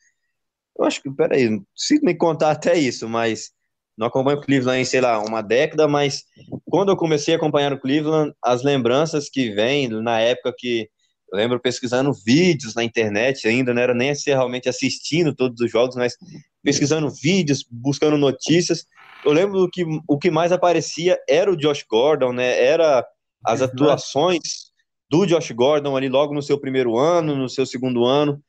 eu 0.77 0.85
acho 0.85 1.01
que, 1.01 1.11
peraí, 1.11 1.61
se 1.75 1.99
me 2.03 2.15
contar 2.15 2.51
até 2.51 2.77
isso, 2.77 3.07
mas 3.09 3.51
não 3.97 4.07
acompanho 4.07 4.37
o 4.37 4.41
Cleveland 4.41 4.81
em, 4.81 4.85
sei 4.85 5.01
lá, 5.01 5.19
uma 5.19 5.41
década, 5.41 5.87
mas 5.87 6.23
quando 6.65 6.89
eu 6.89 6.97
comecei 6.97 7.33
a 7.33 7.37
acompanhar 7.37 7.73
o 7.73 7.79
Cleveland, 7.79 8.33
as 8.43 8.63
lembranças 8.63 9.29
que 9.29 9.51
vêm 9.51 9.87
na 9.89 10.19
época 10.19 10.53
que 10.57 10.89
eu 11.31 11.37
lembro 11.37 11.59
pesquisando 11.59 12.11
vídeos 12.11 12.75
na 12.75 12.83
internet, 12.83 13.47
ainda 13.47 13.73
não 13.73 13.81
era 13.81 13.93
nem 13.93 14.09
assim, 14.09 14.31
realmente 14.31 14.67
assistindo 14.67 15.33
todos 15.33 15.61
os 15.61 15.71
jogos, 15.71 15.95
mas 15.95 16.17
pesquisando 16.61 17.09
vídeos, 17.09 17.65
buscando 17.71 18.17
notícias. 18.17 18.85
Eu 19.23 19.31
lembro 19.31 19.69
que 19.71 19.85
o 20.07 20.17
que 20.17 20.29
mais 20.29 20.51
aparecia 20.51 21.17
era 21.29 21.49
o 21.49 21.55
Josh 21.55 21.85
Gordon, 21.89 22.33
né? 22.33 22.61
Era 22.61 23.05
as 23.45 23.61
atuações 23.61 24.71
do 25.09 25.25
Josh 25.25 25.51
Gordon 25.51 25.95
ali 25.95 26.09
logo 26.09 26.33
no 26.33 26.41
seu 26.41 26.59
primeiro 26.59 26.97
ano, 26.97 27.35
no 27.35 27.47
seu 27.47 27.65
segundo 27.65 28.03
ano. 28.03 28.41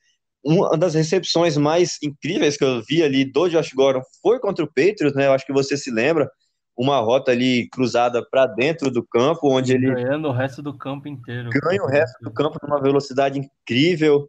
Uma 0.44 0.76
das 0.76 0.94
recepções 0.94 1.56
mais 1.56 1.98
incríveis 2.02 2.56
que 2.56 2.64
eu 2.64 2.82
vi 2.82 3.00
ali 3.02 3.24
do 3.24 3.48
Josh 3.48 3.72
Gordon 3.72 4.02
foi 4.20 4.40
contra 4.40 4.64
o 4.64 4.68
Patriots, 4.68 5.14
né? 5.14 5.28
Eu 5.28 5.32
acho 5.32 5.46
que 5.46 5.52
você 5.52 5.76
se 5.76 5.90
lembra, 5.90 6.28
uma 6.76 6.98
rota 7.00 7.32
ali 7.32 7.68
cruzada 7.68 8.26
para 8.28 8.46
dentro 8.46 8.90
do 8.90 9.02
campo, 9.02 9.50
onde 9.50 9.72
ele 9.72 9.92
Ganhando 9.92 10.28
o 10.28 10.32
resto 10.32 10.62
do 10.62 10.76
campo 10.76 11.06
inteiro. 11.08 11.50
ganha 11.50 11.82
o 11.82 11.86
resto 11.86 12.22
do 12.22 12.32
campo 12.32 12.58
numa 12.62 12.80
velocidade 12.80 13.38
incrível. 13.38 14.28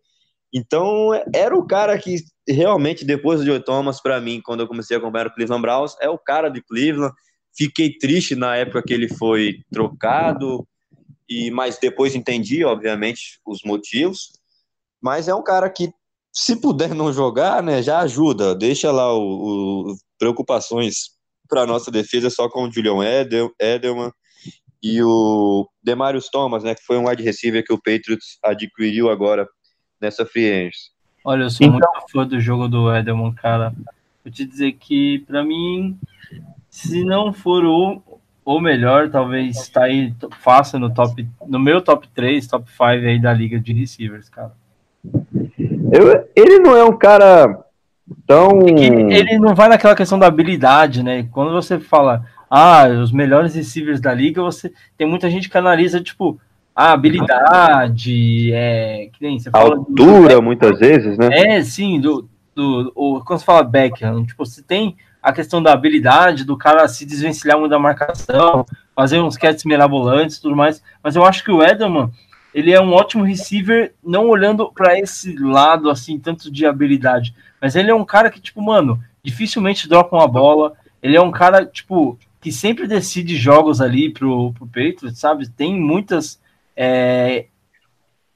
Então, 0.53 1.09
era 1.33 1.55
o 1.55 1.65
cara 1.65 1.97
que 1.97 2.17
realmente, 2.47 3.03
depois 3.03 3.39
do 3.39 3.45
Joe 3.45 3.59
Thomas, 3.59 4.01
para 4.01 4.21
mim, 4.21 4.41
quando 4.43 4.59
eu 4.59 4.67
comecei 4.67 4.95
a 4.95 4.99
acompanhar 4.99 5.27
o 5.27 5.33
Cleveland 5.33 5.61
Browns, 5.61 5.95
é 5.99 6.09
o 6.09 6.17
cara 6.17 6.49
de 6.49 6.61
Cleveland. 6.61 7.13
Fiquei 7.55 7.97
triste 7.97 8.35
na 8.35 8.55
época 8.55 8.83
que 8.83 8.93
ele 8.93 9.07
foi 9.07 9.61
trocado, 9.71 10.67
e 11.27 11.49
mas 11.49 11.79
depois 11.79 12.13
entendi, 12.13 12.63
obviamente, 12.63 13.39
os 13.45 13.61
motivos. 13.63 14.31
Mas 15.01 15.27
é 15.27 15.33
um 15.33 15.43
cara 15.43 15.69
que, 15.69 15.91
se 16.31 16.55
puder 16.55 16.93
não 16.93 17.11
jogar, 17.11 17.63
né, 17.63 17.81
já 17.81 17.99
ajuda. 17.99 18.53
Deixa 18.53 18.91
lá 18.91 19.11
o, 19.13 19.91
o 19.91 19.95
preocupações 20.19 21.12
para 21.53 21.65
nossa 21.67 21.91
defesa 21.91 22.29
só 22.29 22.49
com 22.49 22.63
o 22.63 22.71
Julian 22.71 23.03
Edel, 23.03 23.51
Edelman 23.59 24.11
e 24.81 25.01
o 25.03 25.67
Demarius 25.83 26.29
Thomas, 26.29 26.63
né, 26.63 26.75
que 26.75 26.83
foi 26.83 26.97
um 26.97 27.07
wide 27.07 27.23
receiver 27.23 27.63
que 27.63 27.71
o 27.73 27.77
Patriots 27.77 28.37
adquiriu 28.43 29.09
agora 29.09 29.47
nessa 30.01 30.25
free 30.25 30.49
agency. 30.51 30.91
Olha, 31.23 31.43
eu 31.43 31.49
sou 31.49 31.65
Então- 31.67 31.79
muito 31.79 32.11
fã 32.11 32.27
do 32.27 32.39
jogo 32.39 32.67
do 32.67 32.93
Edelman, 32.93 33.33
cara. 33.33 33.73
vou 34.25 34.31
te 34.31 34.45
dizer 34.45 34.73
que, 34.73 35.19
para 35.27 35.43
mim, 35.43 35.97
se 36.69 37.03
não 37.03 37.31
for 37.33 37.63
o, 37.65 38.01
o 38.45 38.59
melhor, 38.59 39.09
talvez 39.09 39.57
está 39.57 39.83
aí 39.83 40.13
fácil 40.39 40.79
no 40.79 40.93
top, 40.93 41.25
no 41.47 41.59
meu 41.59 41.81
top 41.81 42.07
3, 42.13 42.45
top 42.47 42.69
5 42.69 42.83
aí 42.83 43.21
da 43.21 43.31
liga 43.33 43.59
de 43.59 43.71
receivers, 43.73 44.27
cara. 44.29 44.51
Eu, 45.91 46.29
ele 46.35 46.59
não 46.59 46.75
é 46.75 46.83
um 46.83 46.97
cara 46.97 47.62
tão. 48.25 48.61
É 48.67 49.17
ele 49.17 49.39
não 49.39 49.55
vai 49.55 49.69
naquela 49.69 49.95
questão 49.95 50.19
da 50.19 50.27
habilidade, 50.27 51.03
né? 51.03 51.27
Quando 51.31 51.51
você 51.51 51.79
fala, 51.79 52.25
ah, 52.49 52.87
os 52.87 53.11
melhores 53.11 53.55
receivers 53.55 53.99
da 53.99 54.13
liga, 54.13 54.41
você 54.41 54.71
tem 54.97 55.07
muita 55.07 55.29
gente 55.29 55.49
que 55.49 55.57
analisa, 55.57 56.01
tipo, 56.01 56.39
a 56.75 56.91
habilidade, 56.91 58.51
é, 58.53 59.09
que 59.13 59.21
nem 59.21 59.39
você 59.39 59.49
fala. 59.49 59.75
Altura, 59.75 60.35
do, 60.35 60.41
muitas 60.41 60.79
vezes, 60.79 61.17
né? 61.17 61.29
É, 61.31 61.63
sim, 61.63 61.99
do, 61.99 62.27
do, 62.55 62.91
o, 62.95 63.21
quando 63.23 63.39
você 63.39 63.45
fala 63.45 63.63
backhand, 63.63 64.25
tipo, 64.25 64.45
você 64.45 64.61
tem 64.61 64.95
a 65.21 65.31
questão 65.31 65.63
da 65.63 65.71
habilidade, 65.71 66.43
do 66.43 66.57
cara 66.57 66.87
se 66.87 67.05
desvencilhar 67.05 67.57
muito 67.57 67.71
da 67.71 67.79
marcação, 67.79 68.65
fazer 68.95 69.19
uns 69.19 69.37
catches 69.37 69.63
mirabolantes 69.63 70.37
e 70.37 70.41
tudo 70.41 70.55
mais, 70.55 70.83
mas 71.01 71.15
eu 71.15 71.23
acho 71.23 71.43
que 71.43 71.51
o 71.51 71.63
Edelman, 71.63 72.11
ele 72.53 72.71
é 72.71 72.81
um 72.81 72.93
ótimo 72.93 73.23
receiver, 73.23 73.93
não 74.03 74.27
olhando 74.27 74.71
para 74.71 74.99
esse 74.99 75.35
lado, 75.37 75.89
assim, 75.89 76.19
tanto 76.19 76.51
de 76.51 76.65
habilidade, 76.65 77.33
mas 77.61 77.75
ele 77.75 77.89
é 77.89 77.95
um 77.95 78.05
cara 78.05 78.29
que, 78.29 78.39
tipo, 78.39 78.61
mano, 78.61 79.01
dificilmente 79.23 79.89
dropa 79.89 80.15
uma 80.15 80.27
bola, 80.27 80.73
ele 81.01 81.15
é 81.15 81.21
um 81.21 81.31
cara, 81.31 81.65
tipo, 81.65 82.17
que 82.39 82.51
sempre 82.51 82.87
decide 82.87 83.35
jogos 83.35 83.81
ali 83.81 84.11
pro, 84.11 84.53
pro 84.53 84.67
Patriots, 84.67 85.19
sabe? 85.19 85.49
Tem 85.49 85.79
muitas 85.79 86.39
é, 86.75 87.45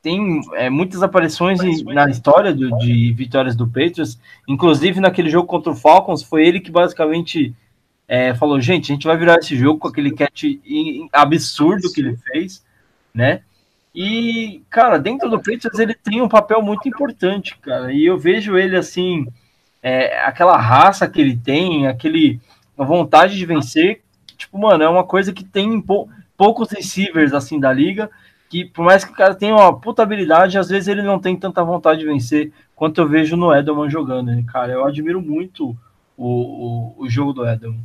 tem 0.02 0.42
é, 0.54 0.70
muitas 0.70 1.04
aparições 1.04 1.60
na 1.84 2.10
história 2.10 2.54
do, 2.54 2.78
de 2.78 3.12
vitórias 3.14 3.56
do 3.56 3.68
Patriots, 3.68 4.20
inclusive 4.48 5.00
naquele 5.00 5.30
jogo 5.30 5.48
contra 5.48 5.72
o 5.72 5.76
Falcons, 5.76 6.24
foi 6.24 6.48
ele 6.48 6.60
que 6.60 6.72
basicamente 6.72 7.54
é, 8.08 8.34
falou: 8.34 8.62
gente, 8.62 8.92
a 8.92 8.96
gente 8.96 9.08
vai 9.08 9.18
virar 9.18 9.36
esse 9.36 9.56
jogo 9.58 9.80
com 9.80 9.88
aquele 9.88 10.12
catch 10.12 10.44
absurdo 11.12 11.92
que 11.92 12.00
ele 12.00 12.16
fez, 12.16 12.64
né? 13.14 13.42
E, 14.00 14.62
cara, 14.70 15.00
dentro 15.00 15.28
do 15.28 15.38
Patriots 15.38 15.80
ele 15.80 15.96
tem 15.96 16.22
um 16.22 16.30
papel 16.30 16.62
muito 16.62 16.88
importante, 16.88 17.58
cara, 17.58 17.92
e 17.92 18.06
eu 18.06 18.16
vejo 18.16 18.56
ele 18.56 18.78
assim, 18.78 19.26
é, 19.82 20.22
aquela 20.22 20.56
raça 20.56 21.10
que 21.10 21.20
ele 21.20 21.36
tem, 21.36 21.88
aquele 21.88 22.40
a 22.78 22.84
vontade 22.84 23.36
de 23.36 23.44
vencer, 23.44 24.04
tipo, 24.38 24.56
mano, 24.60 24.84
é 24.84 24.88
uma 24.88 25.04
coisa 25.04 25.34
que 25.34 25.44
tem 25.44 25.82
pou, 25.82 26.08
poucos 26.38 26.70
receivers 26.70 27.34
assim 27.34 27.60
da 27.60 27.74
liga 27.74 28.08
que 28.50 28.66
por 28.66 28.86
mais 28.86 29.04
que 29.04 29.12
o 29.12 29.16
cara 29.16 29.34
tenha 29.34 29.56
uma 29.56 29.78
puta 29.78 30.04
habilidade, 30.04 30.60
às 30.60 30.70
vezes 30.70 30.88
ele 30.88 31.02
não 31.02 31.20
tem 31.20 31.36
tanta 31.36 31.64
vontade 31.64 32.00
de 32.00 32.06
vencer 32.06 32.52
quanto 32.76 33.02
eu 33.02 33.08
vejo 33.08 33.36
no 33.36 33.54
Edelman 33.54 33.90
jogando. 33.90 34.28
Né? 34.28 34.44
Cara, 34.48 34.74
eu 34.74 34.86
admiro 34.86 35.20
muito 35.20 35.76
o, 36.16 36.96
o, 36.96 36.96
o 37.00 37.10
jogo 37.10 37.34
do 37.34 37.48
Edelman. 37.48 37.82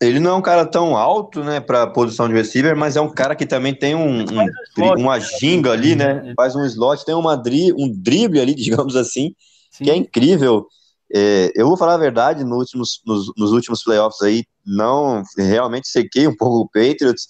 Ele 0.00 0.20
não 0.20 0.30
é 0.30 0.34
um 0.34 0.42
cara 0.42 0.64
tão 0.64 0.96
alto, 0.96 1.42
né, 1.42 1.58
para 1.60 1.86
posição 1.88 2.28
de 2.28 2.34
receiver, 2.34 2.76
mas 2.76 2.96
é 2.96 3.00
um 3.00 3.10
cara 3.10 3.34
que 3.34 3.44
também 3.44 3.74
tem 3.74 3.96
um, 3.96 4.20
um 4.20 4.46
slot, 4.76 5.00
uma 5.00 5.18
ginga 5.18 5.72
ali, 5.72 5.96
né? 5.96 6.32
Faz 6.36 6.54
um 6.54 6.64
slot, 6.64 7.04
tem 7.04 7.14
uma 7.14 7.36
dri 7.36 7.72
um 7.72 7.92
drible 7.92 8.40
ali, 8.40 8.54
digamos 8.56 8.94
assim, 8.94 9.34
Sim. 9.72 9.84
que 9.84 9.90
é 9.90 9.96
incrível. 9.96 10.66
É, 11.12 11.50
eu 11.56 11.66
vou 11.66 11.76
falar 11.76 11.94
a 11.94 11.98
verdade, 11.98 12.44
nos 12.44 12.58
últimos, 12.58 13.00
nos, 13.04 13.32
nos 13.36 13.52
últimos 13.52 13.82
playoffs 13.82 14.22
aí, 14.22 14.44
não 14.64 15.22
realmente 15.36 15.88
sequei 15.88 16.28
um 16.28 16.36
pouco 16.36 16.60
o 16.60 16.68
Patriots 16.68 17.26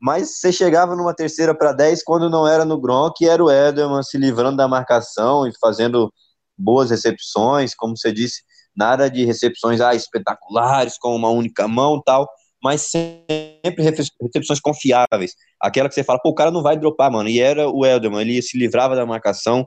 mas 0.00 0.38
você 0.38 0.52
chegava 0.52 0.94
numa 0.94 1.14
terceira 1.14 1.54
para 1.54 1.72
10 1.72 2.02
quando 2.04 2.28
não 2.28 2.46
era 2.46 2.64
no 2.64 2.78
Gronk, 2.80 3.26
era 3.26 3.42
o 3.42 3.50
Edelman 3.50 4.02
se 4.02 4.18
livrando 4.18 4.56
da 4.56 4.68
marcação 4.68 5.46
e 5.46 5.52
fazendo 5.58 6.12
boas 6.56 6.90
recepções, 6.90 7.74
como 7.74 7.96
você 7.96 8.12
disse, 8.12 8.42
nada 8.76 9.10
de 9.10 9.24
recepções 9.24 9.80
ah, 9.80 9.94
espetaculares, 9.94 10.98
com 10.98 11.14
uma 11.14 11.30
única 11.30 11.66
mão 11.66 12.00
tal, 12.04 12.28
mas 12.62 12.82
sempre 12.90 13.82
recepções 13.82 14.60
confiáveis. 14.60 15.34
Aquela 15.60 15.88
que 15.88 15.94
você 15.94 16.04
fala, 16.04 16.20
pô, 16.20 16.30
o 16.30 16.34
cara 16.34 16.50
não 16.50 16.62
vai 16.62 16.76
dropar, 16.76 17.10
mano. 17.10 17.28
E 17.28 17.40
era 17.40 17.68
o 17.68 17.86
Edelman, 17.86 18.20
ele 18.20 18.42
se 18.42 18.58
livrava 18.58 18.96
da 18.96 19.06
marcação 19.06 19.66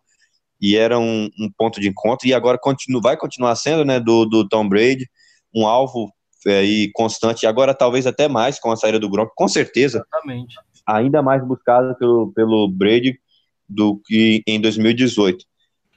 e 0.62 0.76
era 0.76 1.00
um, 1.00 1.30
um 1.40 1.50
ponto 1.58 1.80
de 1.80 1.88
encontro, 1.88 2.28
e 2.28 2.34
agora 2.34 2.60
vai 3.02 3.16
continuar 3.16 3.56
sendo, 3.56 3.86
né, 3.86 4.00
do, 4.00 4.26
do 4.26 4.48
Tom 4.48 4.68
Brady, 4.68 5.10
um 5.56 5.66
alvo 5.66 6.12
é, 6.46 6.64
e 6.64 6.92
constante, 6.92 7.48
agora 7.48 7.74
talvez 7.74 8.06
até 8.06 8.28
mais 8.28 8.60
com 8.60 8.72
a 8.72 8.76
saída 8.76 9.00
do 9.00 9.10
Gronk, 9.10 9.32
com 9.36 9.48
certeza. 9.48 10.00
Exatamente. 10.00 10.56
Ainda 10.86 11.22
mais 11.22 11.46
buscada 11.46 11.96
pelo, 11.96 12.32
pelo 12.34 12.68
Brady 12.68 13.18
do 13.68 14.02
que 14.06 14.42
em 14.48 14.60
2018. 14.60 15.46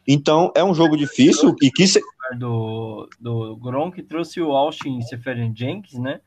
Então, 0.07 0.53
é 0.57 0.65
um 0.65 0.75
jogo 0.75 0.97
difícil 0.97 1.55
e 1.63 1.71
que... 1.71 1.87
Se... 1.87 2.01
Do, 2.39 3.09
do 3.21 3.57
Gronk 3.57 4.03
trouxe 4.03 4.41
o 4.41 4.53
Austin 4.53 5.01
Seferian 5.03 5.53
Jenkins, 5.55 5.99
né? 5.99 6.21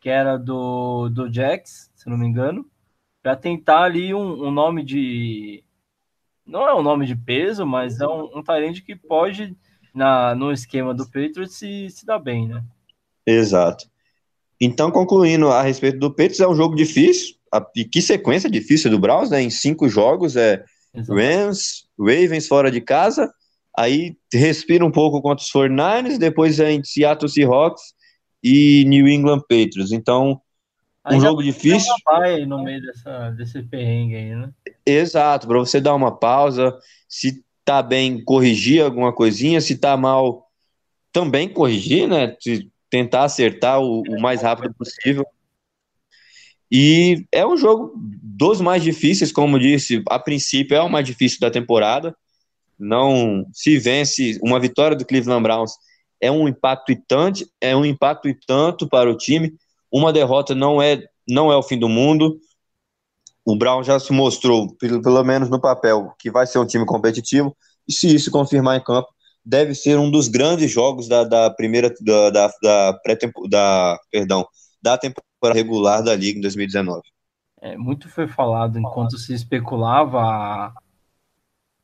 Que 0.00 0.08
era 0.08 0.36
do, 0.38 1.08
do 1.10 1.32
Jax, 1.32 1.90
se 1.94 2.08
não 2.08 2.16
me 2.16 2.26
engano, 2.26 2.66
para 3.22 3.36
tentar 3.36 3.82
ali 3.82 4.14
um, 4.14 4.46
um, 4.46 4.50
nome 4.50 4.82
de... 4.82 5.62
Não 6.46 6.66
é 6.66 6.74
um 6.74 6.82
nome 6.82 7.06
de 7.06 7.14
peso, 7.14 7.66
mas 7.66 8.00
é 8.00 8.06
um, 8.06 8.38
um 8.38 8.42
talento 8.42 8.82
que 8.82 8.96
pode, 8.96 9.54
na, 9.94 10.34
no 10.34 10.50
esquema 10.50 10.94
do 10.94 11.04
Patriots, 11.04 11.54
se, 11.54 11.90
se 11.90 12.06
dar 12.06 12.18
bem, 12.18 12.48
né? 12.48 12.64
Exato. 13.26 13.88
Então, 14.60 14.90
concluindo 14.90 15.48
a 15.48 15.62
respeito 15.62 15.98
do 15.98 16.10
Patriots, 16.10 16.40
é 16.40 16.48
um 16.48 16.56
jogo 16.56 16.74
difícil. 16.74 17.36
E 17.74 17.84
que 17.84 18.00
sequência 18.00 18.50
difícil 18.50 18.90
do 18.90 18.98
Browns, 18.98 19.30
né? 19.30 19.42
Em 19.42 19.50
cinco 19.50 19.88
jogos 19.88 20.36
é 20.36 20.64
Exato. 20.94 21.18
Rams, 21.18 21.88
Ravens 22.00 22.46
fora 22.46 22.70
de 22.70 22.80
casa, 22.80 23.32
aí 23.76 24.16
respira 24.32 24.84
um 24.84 24.90
pouco 24.90 25.20
contra 25.20 25.44
os 25.44 25.52
49ers, 25.52 26.18
depois 26.18 26.58
é 26.58 26.72
em 26.72 26.82
Seattle 26.82 27.30
Seahawks 27.30 27.94
e 28.42 28.84
New 28.86 29.08
England 29.08 29.40
Patriots. 29.40 29.92
Então, 29.92 30.40
um 31.06 31.14
aí 31.14 31.20
jogo 31.20 31.42
difícil. 31.42 31.92
Pai 32.04 32.44
no 32.46 32.62
meio 32.62 32.82
dessa, 32.82 33.30
desse 33.30 33.62
perrengue 33.62 34.16
aí, 34.16 34.34
né? 34.34 34.50
Exato, 34.84 35.46
para 35.46 35.58
você 35.58 35.80
dar 35.80 35.94
uma 35.94 36.16
pausa, 36.16 36.76
se 37.08 37.44
tá 37.64 37.82
bem, 37.82 38.22
corrigir 38.24 38.82
alguma 38.82 39.12
coisinha, 39.12 39.60
se 39.60 39.76
tá 39.76 39.96
mal, 39.96 40.46
também 41.12 41.48
corrigir, 41.48 42.08
né? 42.08 42.36
Se 42.40 42.70
tentar 42.88 43.24
acertar 43.24 43.80
o, 43.80 44.02
o 44.02 44.20
mais 44.20 44.42
rápido 44.42 44.74
possível. 44.74 45.24
E 46.70 47.26
é 47.32 47.46
um 47.46 47.56
jogo 47.56 47.94
dos 48.40 48.58
mais 48.58 48.82
difíceis, 48.82 49.30
como 49.30 49.58
disse, 49.58 50.02
a 50.08 50.18
princípio 50.18 50.74
é 50.74 50.80
o 50.80 50.88
mais 50.88 51.04
difícil 51.04 51.38
da 51.40 51.50
temporada. 51.50 52.16
Não 52.78 53.44
se 53.52 53.78
vence 53.78 54.40
uma 54.42 54.58
vitória 54.58 54.96
do 54.96 55.04
Cleveland 55.04 55.42
Browns 55.42 55.72
é 56.18 56.32
um 56.32 56.48
impacto 56.48 56.90
e 56.90 56.96
tanto, 56.96 57.44
é 57.60 57.76
um 57.76 57.84
impacto 57.84 58.30
e 58.30 58.34
tanto 58.46 58.88
para 58.88 59.10
o 59.10 59.16
time. 59.16 59.52
Uma 59.92 60.10
derrota 60.10 60.54
não 60.54 60.80
é 60.80 61.02
não 61.28 61.52
é 61.52 61.56
o 61.56 61.62
fim 61.62 61.78
do 61.78 61.88
mundo. 61.88 62.40
O 63.44 63.56
Brown 63.56 63.84
já 63.84 64.00
se 64.00 64.10
mostrou, 64.10 64.74
pelo, 64.76 65.02
pelo 65.02 65.22
menos 65.22 65.50
no 65.50 65.60
papel, 65.60 66.14
que 66.18 66.30
vai 66.30 66.46
ser 66.46 66.58
um 66.58 66.66
time 66.66 66.86
competitivo. 66.86 67.54
E 67.86 67.92
se 67.92 68.14
isso 68.14 68.30
confirmar 68.30 68.78
em 68.78 68.82
campo, 68.82 69.08
deve 69.44 69.74
ser 69.74 69.98
um 69.98 70.10
dos 70.10 70.28
grandes 70.28 70.70
jogos 70.70 71.08
da, 71.08 71.24
da 71.24 71.50
primeira 71.50 71.92
da, 72.00 72.30
da, 72.30 72.50
da 72.62 73.00
pré 73.02 73.18
da 73.50 73.98
perdão 74.10 74.46
da 74.82 74.96
temporada 74.96 75.54
regular 75.54 76.02
da 76.02 76.16
liga 76.16 76.38
em 76.38 76.42
2019. 76.42 77.02
É, 77.60 77.76
muito 77.76 78.08
foi 78.08 78.26
falado 78.26 78.78
enquanto 78.78 79.18
se 79.18 79.34
especulava 79.34 80.18
a, 80.18 80.72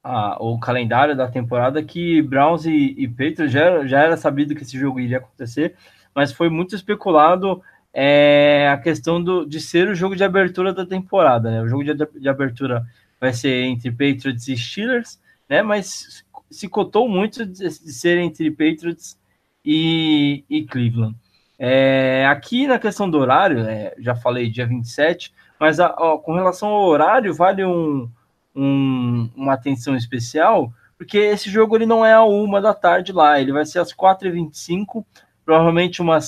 a, 0.02 0.42
o 0.42 0.58
calendário 0.58 1.14
da 1.14 1.28
temporada 1.28 1.82
que 1.82 2.22
Browns 2.22 2.64
e, 2.64 2.94
e 2.96 3.06
Patriots 3.06 3.52
já, 3.52 3.86
já 3.86 4.00
era 4.00 4.16
sabido 4.16 4.54
que 4.54 4.62
esse 4.62 4.78
jogo 4.78 5.00
iria 5.00 5.18
acontecer, 5.18 5.76
mas 6.14 6.32
foi 6.32 6.48
muito 6.48 6.74
especulado 6.74 7.62
é, 7.92 8.68
a 8.70 8.78
questão 8.78 9.22
do, 9.22 9.44
de 9.44 9.60
ser 9.60 9.88
o 9.88 9.94
jogo 9.94 10.16
de 10.16 10.24
abertura 10.24 10.72
da 10.72 10.86
temporada. 10.86 11.50
Né? 11.50 11.62
O 11.62 11.68
jogo 11.68 11.84
de, 11.84 11.94
de 11.94 12.28
abertura 12.28 12.86
vai 13.20 13.32
ser 13.32 13.64
entre 13.64 13.90
Patriots 13.90 14.48
e 14.48 14.56
Steelers, 14.56 15.20
né? 15.48 15.62
mas 15.62 16.24
se 16.50 16.68
cotou 16.68 17.08
muito 17.08 17.44
de, 17.44 17.70
ser 17.70 18.18
entre 18.18 18.50
Patriots 18.50 19.18
e, 19.64 20.44
e 20.48 20.64
Cleveland. 20.64 21.16
É, 21.58 22.26
aqui 22.26 22.66
na 22.66 22.78
questão 22.78 23.10
do 23.10 23.18
horário, 23.18 23.60
é, 23.60 23.94
já 23.98 24.14
falei 24.14 24.50
dia 24.50 24.66
27, 24.66 25.32
mas 25.58 25.80
a, 25.80 25.88
com 26.22 26.34
relação 26.34 26.68
ao 26.68 26.84
horário, 26.84 27.34
vale 27.34 27.64
um, 27.64 28.08
um, 28.54 29.30
uma 29.36 29.54
atenção 29.54 29.96
especial, 29.96 30.72
porque 30.96 31.18
esse 31.18 31.50
jogo 31.50 31.76
ele 31.76 31.86
não 31.86 32.04
é 32.04 32.14
a 32.14 32.24
uma 32.24 32.60
da 32.60 32.72
tarde 32.72 33.12
lá, 33.12 33.40
ele 33.40 33.52
vai 33.52 33.66
ser 33.66 33.78
às 33.78 33.92
4h25, 33.92 35.04
provavelmente 35.44 36.00
umas 36.00 36.24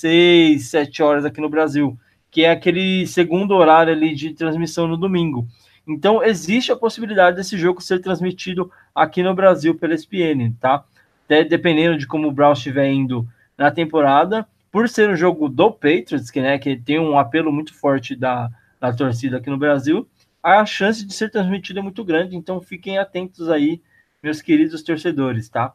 6, 0.00 0.68
7 0.68 1.02
horas 1.02 1.24
aqui 1.24 1.40
no 1.40 1.48
Brasil, 1.48 1.98
que 2.30 2.44
é 2.44 2.50
aquele 2.50 3.06
segundo 3.06 3.54
horário 3.54 3.92
ali 3.92 4.14
de 4.14 4.34
transmissão 4.34 4.86
no 4.86 4.96
domingo. 4.96 5.46
Então, 5.86 6.22
existe 6.22 6.70
a 6.70 6.76
possibilidade 6.76 7.36
desse 7.36 7.56
jogo 7.56 7.80
ser 7.80 8.00
transmitido 8.00 8.70
aqui 8.94 9.22
no 9.22 9.34
Brasil 9.34 9.74
pela 9.74 9.94
ESPN, 9.94 10.52
tá? 10.60 10.84
De, 11.26 11.44
dependendo 11.44 11.96
de 11.96 12.06
como 12.06 12.28
o 12.28 12.32
Browns 12.32 12.58
estiver 12.58 12.90
indo 12.90 13.26
na 13.56 13.70
temporada, 13.70 14.46
por 14.70 14.88
ser 14.88 15.08
um 15.08 15.16
jogo 15.16 15.48
do 15.48 15.70
Patriots, 15.70 16.30
que, 16.30 16.42
né, 16.42 16.58
que 16.58 16.76
tem 16.76 16.98
um 16.98 17.18
apelo 17.18 17.50
muito 17.50 17.74
forte 17.74 18.14
da, 18.14 18.50
da 18.80 18.92
torcida 18.92 19.38
aqui 19.38 19.50
no 19.50 19.58
Brasil, 19.58 20.08
a 20.42 20.64
chance 20.64 21.04
de 21.04 21.12
ser 21.12 21.30
transmitido 21.30 21.80
é 21.80 21.82
muito 21.82 22.04
grande, 22.04 22.36
então 22.36 22.60
fiquem 22.60 22.98
atentos 22.98 23.50
aí, 23.50 23.82
meus 24.22 24.40
queridos 24.40 24.82
torcedores, 24.82 25.48
tá? 25.48 25.72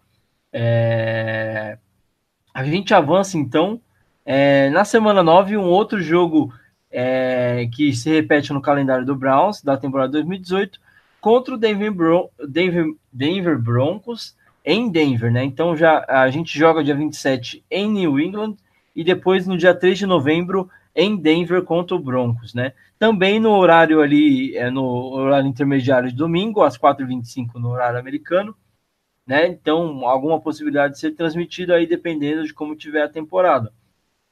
É... 0.52 1.78
A 2.54 2.64
gente 2.64 2.94
avança 2.94 3.38
então. 3.38 3.82
É, 4.26 4.70
na 4.70 4.86
semana 4.86 5.22
9, 5.22 5.58
um 5.58 5.66
outro 5.66 6.02
jogo 6.02 6.54
é, 6.90 7.68
que 7.74 7.92
se 7.94 8.10
repete 8.10 8.54
no 8.54 8.62
calendário 8.62 9.06
do 9.06 9.16
Browns 9.16 9.62
da 9.62 9.76
temporada 9.76 10.14
2018 10.14 10.80
contra 11.20 11.56
o 11.56 11.58
Denver, 11.58 11.92
Denver, 12.48 12.86
Denver 13.12 13.58
Broncos 13.58 14.36
em 14.64 14.90
Denver, 14.90 15.32
né? 15.32 15.44
Então 15.44 15.76
já 15.76 16.06
a 16.08 16.30
gente 16.30 16.58
joga 16.58 16.84
dia 16.84 16.96
27 16.96 17.64
em 17.70 17.90
New 17.90 18.20
England 18.20 18.56
e 18.96 19.04
depois 19.04 19.48
no 19.48 19.58
dia 19.58 19.74
3 19.74 19.98
de 19.98 20.06
novembro 20.06 20.70
em 20.96 21.18
Denver 21.18 21.64
contra 21.64 21.96
o 21.96 22.00
Broncos, 22.00 22.54
né? 22.54 22.74
Também 23.04 23.38
no 23.38 23.52
horário 23.52 24.00
ali, 24.00 24.56
é 24.56 24.72
no 24.72 24.82
horário 25.12 25.46
intermediário 25.46 26.10
de 26.10 26.16
domingo, 26.16 26.64
às 26.64 26.78
4h25 26.78 27.56
no 27.56 27.72
horário 27.72 28.00
americano, 28.00 28.56
né? 29.28 29.46
Então, 29.46 30.08
alguma 30.08 30.40
possibilidade 30.40 30.94
de 30.94 31.00
ser 31.02 31.12
transmitido 31.12 31.74
aí 31.74 31.86
dependendo 31.86 32.46
de 32.46 32.54
como 32.54 32.78
tiver 32.78 33.04
a 33.04 33.10
temporada. 33.10 33.74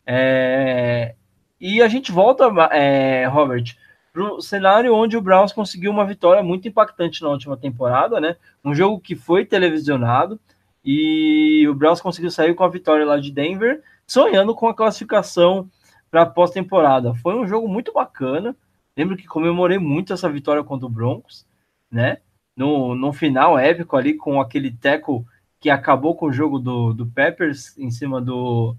É... 0.06 1.16
E 1.60 1.82
a 1.82 1.90
gente 1.90 2.14
volta, 2.14 2.46
é, 2.72 3.26
Robert, 3.26 3.76
para 4.14 4.24
o 4.24 4.42
cenário 4.42 4.96
onde 4.96 5.18
o 5.18 5.22
Browns 5.22 5.52
conseguiu 5.52 5.92
uma 5.92 6.06
vitória 6.06 6.42
muito 6.42 6.66
impactante 6.66 7.22
na 7.22 7.28
última 7.28 7.58
temporada, 7.58 8.22
né? 8.22 8.38
Um 8.64 8.74
jogo 8.74 9.02
que 9.02 9.18
foi 9.18 9.44
televisionado 9.44 10.40
e 10.82 11.68
o 11.68 11.76
Browns 11.76 12.00
conseguiu 12.00 12.32
sair 12.32 12.56
com 12.56 12.64
a 12.64 12.70
vitória 12.70 13.06
lá 13.06 13.20
de 13.20 13.34
Denver, 13.34 13.82
sonhando 14.08 14.56
com 14.56 14.70
a 14.70 14.74
classificação 14.74 15.70
para 16.12 16.26
pós-temporada. 16.26 17.16
Foi 17.16 17.34
um 17.36 17.48
jogo 17.48 17.70
muito 17.70 17.94
bacana. 17.94 18.56
Lembro 18.96 19.16
que 19.16 19.26
comemorei 19.26 19.80
muito 19.80 20.12
essa 20.12 20.30
vitória 20.30 20.62
contra 20.64 20.86
o 20.86 20.90
Broncos, 20.90 21.48
né? 21.90 22.18
No, 22.56 22.94
no 22.94 23.14
final 23.14 23.58
épico 23.58 23.96
ali 23.96 24.16
com 24.16 24.42
aquele 24.42 24.72
teco 24.72 25.26
que 25.58 25.70
acabou 25.70 26.16
com 26.16 26.26
o 26.26 26.34
jogo 26.34 26.60
do, 26.60 26.94
do 26.94 27.08
Peppers 27.08 27.78
em 27.78 27.90
cima 27.90 28.22
do, 28.22 28.76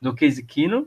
do 0.00 0.12
Casey 0.12 0.44
Keenum. 0.44 0.86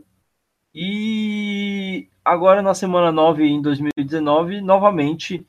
E 0.73 2.09
agora 2.23 2.61
na 2.61 2.73
semana 2.73 3.11
9 3.11 3.45
em 3.45 3.61
2019, 3.61 4.59
novamente 4.59 5.47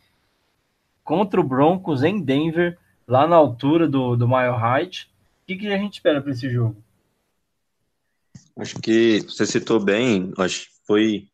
contra 1.03 1.41
o 1.41 1.45
Broncos 1.45 2.05
em 2.05 2.21
Denver, 2.21 2.79
lá 3.09 3.27
na 3.27 3.35
altura 3.35 3.89
do, 3.89 4.17
do 4.17 4.29
Mile 4.29 4.57
Height. 4.57 5.11
O 5.43 5.47
que, 5.47 5.57
que 5.57 5.73
a 5.73 5.79
gente 5.79 5.95
espera 5.95 6.21
para 6.21 6.31
esse 6.31 6.49
jogo? 6.49 6.77
Acho 8.59 8.81
que 8.81 9.21
você 9.21 9.47
citou 9.47 9.79
bem, 9.79 10.33
acho 10.39 10.63
que 10.63 10.71
foi 10.87 11.29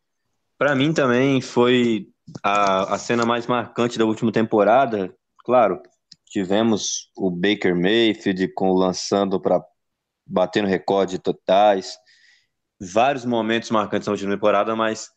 para 0.57 0.75
mim 0.75 0.93
também 0.93 1.41
foi 1.41 2.07
a, 2.43 2.95
a 2.95 2.97
cena 2.97 3.25
mais 3.25 3.47
marcante 3.47 3.97
da 3.97 4.05
última 4.05 4.31
temporada. 4.31 5.13
Claro, 5.45 5.81
tivemos 6.27 7.09
o 7.17 7.29
Baker 7.29 7.75
Mayfield 7.75 8.53
com 8.53 8.71
lançando 8.73 9.39
para 9.39 9.63
batendo 10.25 10.67
recorde 10.67 11.19
totais, 11.19 11.97
vários 12.79 13.25
momentos 13.25 13.69
marcantes 13.71 14.07
na 14.07 14.13
última 14.13 14.33
temporada, 14.33 14.75
mas 14.75 15.09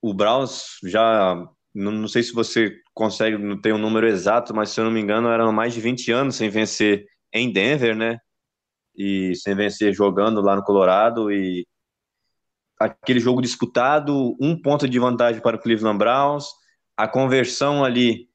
o 0.00 0.14
Browns 0.14 0.78
já 0.84 1.36
não, 1.74 1.92
não 1.92 2.08
sei 2.08 2.22
se 2.22 2.32
você 2.32 2.74
consegue, 2.94 3.36
não 3.36 3.60
tem 3.60 3.72
um 3.72 3.78
número 3.78 4.08
exato, 4.08 4.54
mas 4.54 4.70
se 4.70 4.80
eu 4.80 4.84
não 4.84 4.90
me 4.90 5.00
engano, 5.00 5.28
eram 5.28 5.52
mais 5.52 5.74
de 5.74 5.80
20 5.80 6.10
anos 6.10 6.36
sem 6.36 6.48
vencer 6.48 7.04
em 7.32 7.52
Denver, 7.52 7.94
né? 7.94 8.18
E 8.98 9.32
sem 9.36 9.54
vencer 9.54 9.94
jogando 9.94 10.40
lá 10.40 10.56
no 10.56 10.64
Colorado 10.64 11.30
e 11.30 11.64
aquele 12.78 13.20
jogo 13.20 13.40
disputado, 13.40 14.36
um 14.40 14.60
ponto 14.60 14.88
de 14.88 14.98
vantagem 14.98 15.40
para 15.40 15.56
o 15.56 15.60
Cleveland 15.60 15.98
Browns, 15.98 16.46
a 16.96 17.06
conversão 17.06 17.84
ali 17.84 18.28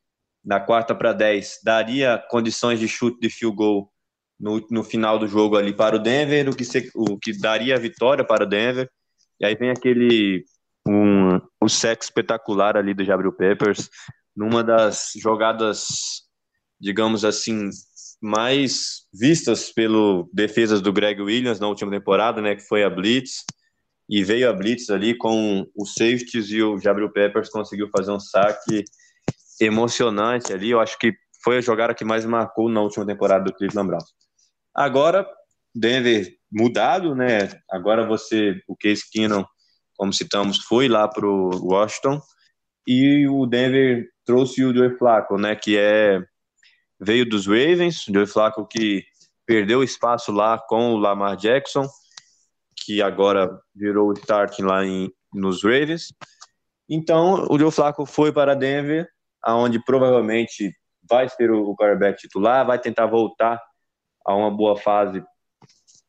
na 0.43 0.59
quarta 0.59 0.95
para 0.95 1.11
10 1.11 1.59
daria 1.63 2.17
condições 2.29 2.79
de 2.79 2.87
chute 2.87 3.19
de 3.19 3.29
field 3.29 3.55
goal 3.55 3.93
no, 4.39 4.65
no 4.71 4.83
final 4.83 5.19
do 5.19 5.27
jogo 5.27 5.57
ali 5.57 5.73
para 5.73 5.95
o 5.95 5.99
Denver, 5.99 6.49
o 6.49 6.55
que, 6.55 6.65
se, 6.65 6.89
o 6.95 7.17
que 7.17 7.37
daria 7.37 7.75
a 7.75 7.79
vitória 7.79 8.25
para 8.25 8.43
o 8.43 8.47
Denver. 8.47 8.89
E 9.39 9.45
aí 9.45 9.55
vem 9.55 9.69
aquele 9.69 10.45
um, 10.87 11.39
um 11.61 11.69
sexo 11.69 12.09
espetacular 12.09 12.75
ali 12.77 12.93
do 12.93 13.05
Jabril 13.05 13.31
Peppers, 13.31 13.89
numa 14.35 14.63
das 14.63 15.11
jogadas, 15.15 15.87
digamos 16.79 17.23
assim, 17.23 17.69
mais 18.23 19.01
vistas 19.13 19.69
pelo 19.69 20.29
defesas 20.33 20.81
do 20.81 20.93
Greg 20.93 21.21
Williams 21.21 21.59
na 21.59 21.67
última 21.67 21.91
temporada, 21.91 22.41
né, 22.41 22.55
que 22.55 22.65
foi 22.65 22.81
a 22.81 22.89
blitz, 22.89 23.43
e 24.09 24.23
veio 24.23 24.49
a 24.49 24.53
blitz 24.53 24.89
ali 24.89 25.13
com 25.13 25.67
os 25.75 25.93
safeties 25.93 26.49
e 26.49 26.63
o 26.63 26.79
Jabril 26.79 27.11
Peppers 27.11 27.49
conseguiu 27.49 27.89
fazer 27.89 28.11
um 28.11 28.19
saque 28.21 28.85
emocionante 29.59 30.53
ali, 30.53 30.69
eu 30.69 30.79
acho 30.79 30.97
que 30.97 31.13
foi 31.43 31.57
a 31.57 31.61
jogada 31.61 31.93
que 31.93 32.05
mais 32.05 32.25
marcou 32.25 32.69
na 32.69 32.81
última 32.81 33.05
temporada 33.05 33.43
do 33.43 33.53
Cleveland 33.53 33.87
Browns. 33.89 34.13
Agora, 34.73 35.27
Denver 35.75 36.33
mudado, 36.49 37.13
né, 37.13 37.49
agora 37.69 38.07
você, 38.07 38.57
o 38.69 38.75
Case 38.77 39.03
Keenum, 39.11 39.43
como 39.97 40.13
citamos, 40.13 40.59
foi 40.59 40.87
lá 40.87 41.09
para 41.09 41.27
o 41.27 41.49
Washington, 41.73 42.21
e 42.87 43.27
o 43.27 43.45
Denver 43.45 44.07
trouxe 44.25 44.63
o 44.63 44.73
Joe 44.73 44.97
Flacco, 44.97 45.37
né, 45.37 45.57
que 45.57 45.77
é 45.77 46.23
veio 47.03 47.27
dos 47.27 47.45
Ravens, 47.45 48.05
Joe 48.07 48.25
Flacco 48.25 48.65
que 48.65 49.03
perdeu 49.45 49.83
espaço 49.83 50.31
lá 50.31 50.57
com 50.57 50.93
o 50.93 50.97
Lamar 50.97 51.35
Jackson, 51.35 51.87
que 52.75 53.01
agora 53.01 53.59
virou 53.75 54.09
o 54.09 54.13
starting 54.13 54.63
lá 54.63 54.85
em, 54.85 55.11
nos 55.33 55.63
Ravens. 55.63 56.13
Então, 56.89 57.47
o 57.49 57.59
Joe 57.59 57.71
Flacco 57.71 58.05
foi 58.05 58.31
para 58.31 58.55
Denver, 58.55 59.07
aonde 59.41 59.83
provavelmente 59.83 60.73
vai 61.09 61.27
ser 61.27 61.51
o 61.51 61.75
quarterback 61.75 62.19
titular, 62.19 62.65
vai 62.65 62.79
tentar 62.79 63.05
voltar 63.07 63.61
a 64.25 64.35
uma 64.35 64.49
boa 64.49 64.77
fase 64.77 65.23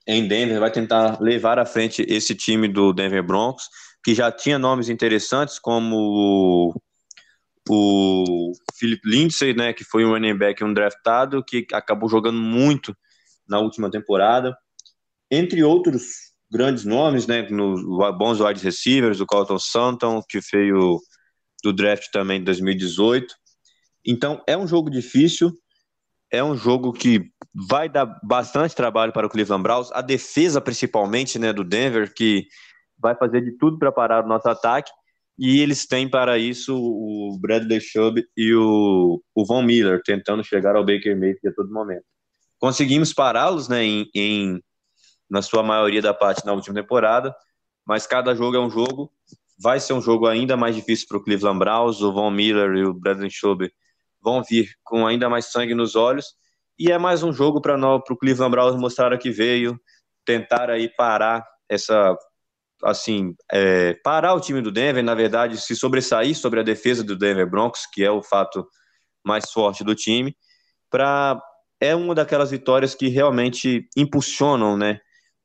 em 0.07 0.29
Denver, 0.29 0.61
vai 0.61 0.71
tentar 0.71 1.21
levar 1.21 1.59
à 1.59 1.65
frente 1.65 2.05
esse 2.09 2.35
time 2.35 2.69
do 2.69 2.93
Denver 2.93 3.23
Broncos, 3.23 3.65
que 4.05 4.15
já 4.15 4.31
tinha 4.31 4.59
nomes 4.59 4.89
interessantes 4.89 5.59
como 5.59 6.75
o 7.69 8.53
Philip 8.79 9.01
Lindsay, 9.05 9.55
né, 9.55 9.73
que 9.73 9.85
foi 9.85 10.05
um 10.05 10.11
running 10.11 10.37
back, 10.37 10.63
um 10.65 10.73
draftado, 10.73 11.45
que 11.45 11.67
acabou 11.73 12.09
jogando 12.09 12.39
muito 12.39 12.97
na 13.49 13.59
última 13.61 13.91
temporada, 13.91 14.57
entre 15.31 15.63
outros 15.63 16.03
grandes 16.51 16.85
nomes, 16.85 17.27
né, 17.27 17.43
no, 17.43 18.13
bons 18.13 18.41
wide 18.41 18.63
receivers, 18.63 19.21
o 19.21 19.27
Colton 19.27 19.59
Sutton, 19.59 20.23
que 20.29 20.39
veio 20.53 21.01
do 21.63 21.73
draft 21.73 22.11
também 22.13 22.39
de 22.39 22.45
2018. 22.45 23.35
Então, 24.07 24.43
é 24.47 24.57
um 24.57 24.67
jogo 24.67 24.91
difícil, 24.91 25.53
é 26.31 26.43
um 26.43 26.57
jogo 26.57 26.93
que 26.93 27.31
vai 27.69 27.89
dar 27.89 28.07
bastante 28.23 28.75
trabalho 28.75 29.13
para 29.13 29.27
o 29.27 29.31
Cleveland 29.31 29.63
Browns, 29.63 29.91
a 29.93 30.01
defesa 30.01 30.61
principalmente, 30.61 31.39
né, 31.39 31.53
do 31.53 31.65
Denver, 31.65 32.13
que 32.15 32.47
vai 32.99 33.15
fazer 33.15 33.41
de 33.41 33.57
tudo 33.59 33.79
para 33.79 33.93
parar 33.93 34.25
o 34.25 34.29
nosso 34.29 34.49
ataque, 34.49 34.91
e 35.39 35.61
eles 35.61 35.87
têm 35.87 36.09
para 36.09 36.39
isso 36.39 36.77
o 36.77 37.37
Bradley 37.41 37.81
Chubb 37.81 38.25
e 38.37 38.55
o, 38.55 39.21
o 39.35 39.45
Von 39.45 39.63
Miller 39.63 40.01
tentando 40.05 40.45
chegar 40.45 40.77
ao 40.77 40.85
Baker 40.85 41.19
Mayfield 41.19 41.49
a 41.49 41.53
todo 41.53 41.73
momento. 41.73 42.05
Conseguimos 42.59 43.13
pará-los, 43.13 43.69
né, 43.69 43.83
em, 43.83 44.09
em, 44.15 44.63
na 45.29 45.43
sua 45.43 45.63
maioria 45.63 46.01
da 46.01 46.15
parte 46.15 46.47
na 46.47 46.53
última 46.53 46.75
temporada, 46.75 47.35
mas 47.85 48.07
cada 48.07 48.35
jogo 48.35 48.57
é 48.57 48.61
um 48.61 48.71
jogo. 48.71 49.13
Vai 49.61 49.81
ser 49.81 49.93
um 49.93 50.01
jogo 50.01 50.27
ainda 50.27 50.57
mais 50.57 50.75
difícil 50.75 51.07
para 51.09 51.19
o 51.19 51.23
Cleveland 51.23 51.59
Browns. 51.59 52.01
O 52.01 52.13
Von 52.13 52.31
Miller 52.31 52.75
e 52.77 52.85
o 52.85 52.95
Bradley 52.95 53.31
Chubb 53.31 53.71
vão 54.23 54.43
vir 54.43 54.71
com 54.83 55.07
ainda 55.07 55.29
mais 55.29 55.47
sangue 55.47 55.75
nos 55.75 55.95
olhos. 55.95 56.27
E 56.79 56.91
é 56.91 56.99
mais 56.99 57.23
um 57.23 57.33
jogo 57.33 57.61
para 57.61 57.77
o 57.77 58.17
Cleveland 58.17 58.51
Browns 58.51 58.77
mostrar 58.77 59.17
que 59.19 59.31
veio, 59.31 59.79
tentar 60.25 60.71
aí 60.71 60.89
parar 60.97 61.45
essa 61.69 62.17
assim, 62.85 63.35
é, 63.53 63.95
parar 64.05 64.35
o 64.35 64.41
time 64.41 64.61
do 64.61 64.71
Denver, 64.71 65.03
na 65.03 65.15
verdade, 65.15 65.61
se 65.61 65.75
sobressair 65.75 66.37
sobre 66.37 66.61
a 66.61 66.63
defesa 66.63 67.03
do 67.03 67.17
Denver 67.17 67.49
Broncos, 67.49 67.87
que 67.93 68.05
é 68.05 68.11
o 68.11 68.23
fato 68.23 68.67
mais 69.25 69.51
forte 69.51 69.83
do 69.83 69.95
time, 69.95 70.37
para 70.91 71.41
é 71.81 71.95
uma 71.95 72.15
daquelas 72.15 72.51
vitórias 72.51 72.95
que 72.95 73.09
realmente 73.09 73.89
impulsionam, 73.97 74.77
né, 74.77 75.01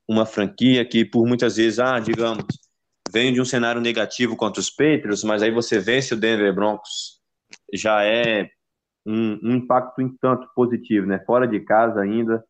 uma 0.07 0.25
franquia 0.25 0.85
que 0.85 1.03
por 1.03 1.25
muitas 1.25 1.57
vezes, 1.57 1.79
ah, 1.79 1.99
digamos, 1.99 2.45
vem 3.11 3.33
de 3.33 3.41
um 3.41 3.45
cenário 3.45 3.81
negativo 3.81 4.35
contra 4.35 4.59
os 4.59 4.69
Patriots, 4.69 5.23
mas 5.23 5.41
aí 5.41 5.51
você 5.51 5.79
vence 5.79 6.13
o 6.13 6.19
Denver 6.19 6.53
Broncos, 6.53 7.19
já 7.73 8.03
é 8.03 8.49
um, 9.05 9.39
um 9.43 9.55
impacto 9.55 10.01
em 10.01 10.15
tanto 10.21 10.47
positivo, 10.55 11.07
né? 11.07 11.19
Fora 11.25 11.47
de 11.47 11.59
casa 11.61 12.01
ainda 12.01 12.43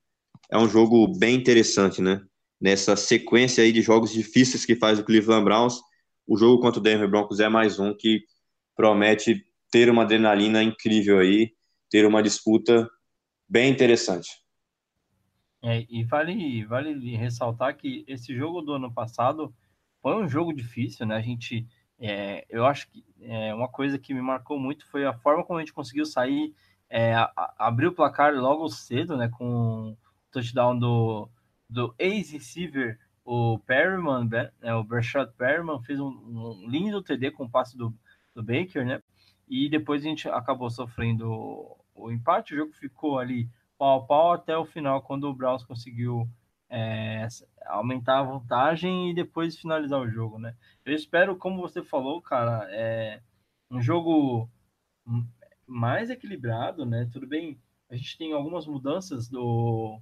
é 0.52 0.58
um 0.58 0.68
jogo 0.68 1.18
bem 1.18 1.36
interessante, 1.36 2.02
né? 2.02 2.22
Nessa 2.60 2.96
sequência 2.96 3.64
aí 3.64 3.72
de 3.72 3.82
jogos 3.82 4.12
difíceis 4.12 4.66
que 4.66 4.76
faz 4.76 5.00
o 5.00 5.04
Cleveland 5.04 5.44
Browns, 5.44 5.80
o 6.28 6.38
jogo 6.38 6.62
contra 6.62 6.80
o 6.80 6.84
Denver 6.84 7.10
Broncos 7.10 7.40
é 7.40 7.50
mais 7.50 7.80
um 7.80 7.94
que 7.94 8.24
promete 8.76 9.44
ter 9.72 9.90
uma 9.90 10.04
adrenalina 10.04 10.62
incrível 10.62 11.20
aí, 11.20 11.54
ter 11.90 12.06
uma 12.06 12.22
disputa 12.22 12.90
bem 13.48 13.72
interessante. 13.72 14.30
É, 15.62 15.86
e 15.90 16.04
vale, 16.04 16.64
vale 16.66 17.16
ressaltar 17.18 17.76
que 17.76 18.06
esse 18.08 18.36
jogo 18.36 18.62
do 18.62 18.74
ano 18.74 18.94
passado 18.94 19.54
foi 20.02 20.16
um 20.16 20.28
jogo 20.28 20.54
difícil, 20.54 21.06
né? 21.06 21.16
A 21.18 21.22
gente, 21.22 21.68
é, 22.00 22.46
eu 22.50 22.66
acho 22.66 22.90
que 22.90 23.04
é, 23.22 23.54
uma 23.54 23.68
coisa 23.68 24.00
que 24.00 24.14
me 24.14 24.22
marcou 24.22 24.58
muito 24.58 24.86
foi 24.88 25.06
a 25.06 25.14
forma 25.14 25.44
como 25.44 25.60
a 25.60 25.62
gente 25.62 25.74
conseguiu 25.74 26.06
sair, 26.06 26.54
é, 26.90 27.14
abrir 27.58 27.88
o 27.88 27.94
placar 27.94 28.34
logo 28.34 28.70
cedo, 28.70 29.18
né? 29.18 29.28
Com 29.30 29.92
o 29.92 29.98
touchdown 30.32 30.80
do, 30.80 31.30
do 31.70 31.94
ex-receiver, 32.00 33.00
o 33.24 33.60
Perryman, 33.60 34.28
né, 34.28 34.74
o 34.74 34.84
Brashad 34.84 35.32
Perryman, 35.38 35.82
fez 35.84 36.00
um, 36.00 36.08
um, 36.08 36.68
lindo 36.68 37.04
TD 37.04 37.32
com 37.32 37.46
o 37.46 37.50
passe 37.50 37.78
do, 37.78 37.94
do 38.34 38.42
Baker, 38.42 38.86
né? 38.86 39.04
E 39.48 39.70
depois 39.70 40.04
a 40.04 40.08
gente 40.08 40.28
acabou 40.30 40.70
sofrendo 40.70 41.30
o, 41.32 41.78
o 41.94 42.12
empate, 42.12 42.54
o 42.54 42.58
jogo 42.58 42.74
ficou 42.74 43.20
ali 43.20 43.50
pau 43.78 44.00
a 44.00 44.06
pau 44.06 44.34
até 44.34 44.58
o 44.58 44.66
final, 44.66 45.02
quando 45.02 45.26
o 45.26 45.34
Browns 45.34 45.64
conseguiu 45.64 46.28
é, 46.70 47.28
aumentar 47.68 48.20
a 48.20 48.24
vantagem 48.24 49.10
e 49.10 49.14
depois 49.14 49.58
finalizar 49.58 50.00
o 50.00 50.10
jogo, 50.10 50.40
né? 50.40 50.56
Eu 50.86 50.94
espero, 50.94 51.36
como 51.36 51.62
você 51.62 51.84
falou, 51.84 52.22
cara, 52.22 52.68
é 52.72 53.22
um 53.72 53.82
jogo 53.82 54.50
mais 55.68 56.10
equilibrado, 56.10 56.86
né? 56.86 57.08
Tudo 57.12 57.28
bem, 57.28 57.60
a 57.90 57.96
gente 57.96 58.18
tem 58.18 58.34
algumas 58.34 58.66
mudanças 58.66 59.28
do 59.30 60.00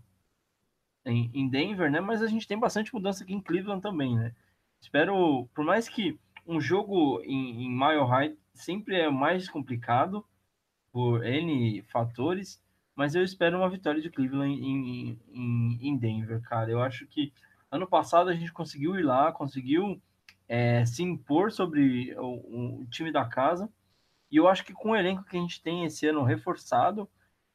em, 1.12 1.30
em 1.34 1.48
Denver, 1.48 1.92
né? 1.92 2.00
Mas 2.00 2.22
a 2.22 2.28
gente 2.28 2.48
tem 2.48 2.60
bastante 2.60 2.94
mudança 2.94 3.24
aqui 3.24 3.34
em 3.34 3.42
Cleveland 3.42 3.82
também, 3.82 4.16
né? 4.16 4.34
Espero, 4.80 5.48
por 5.54 5.64
mais 5.66 5.90
que 5.90 6.20
um 6.46 6.62
jogo 6.62 7.22
em, 7.24 7.66
em 7.66 7.70
Mile 7.70 8.06
High 8.08 8.38
sempre 8.54 8.96
é 8.96 9.10
mais 9.10 9.50
complicado 9.50 10.26
por 10.92 11.26
N 11.26 11.82
fatores, 11.84 12.62
mas 12.96 13.14
eu 13.14 13.24
espero 13.24 13.58
uma 13.58 13.70
vitória 13.70 14.02
de 14.02 14.10
Cleveland 14.10 14.54
em, 14.54 15.20
em, 15.32 15.80
em 15.82 15.98
Denver, 15.98 16.42
cara. 16.42 16.72
Eu 16.72 16.82
acho 16.82 17.06
que 17.06 17.32
ano 17.70 17.86
passado 17.86 18.30
a 18.30 18.34
gente 18.34 18.52
conseguiu 18.52 18.98
ir 18.98 19.04
lá, 19.04 19.32
conseguiu 19.32 20.02
é, 20.48 20.86
se 20.86 21.04
impor 21.04 21.52
sobre 21.52 22.16
o, 22.18 22.82
o, 22.82 22.88
time 22.88 23.12
da 23.12 23.26
casa, 23.26 23.70
e 24.32 24.38
eu 24.38 24.48
acho 24.48 24.64
que 24.66 24.74
com 24.74 24.92
o 24.92 24.96
elenco 24.96 25.24
que 25.26 25.38
a 25.38 25.40
gente 25.40 25.62
tem 25.62 25.86
esse 25.86 26.08
ano 26.08 26.24
reforçado, 26.24 27.10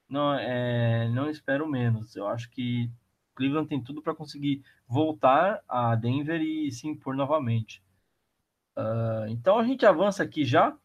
não, 0.08 0.34
é, 0.34 1.08
não 1.08 1.28
espero 1.28 1.68
menos. 1.68 2.14
Eu 2.14 2.28
acho 2.28 2.50
que 2.50 2.90
Cleveland 3.34 3.68
tem 3.68 3.82
tudo 3.82 4.02
para 4.02 4.14
conseguir 4.14 4.62
voltar 4.86 5.62
a 5.68 5.94
Denver 5.94 6.40
e 6.40 6.70
se 6.70 6.86
impor 6.86 7.14
novamente. 7.14 7.82
Uh, 8.76 9.26
então 9.28 9.58
a 9.58 9.64
gente 9.64 9.84
avança 9.84 10.22
aqui 10.22 10.44
já. 10.44 10.76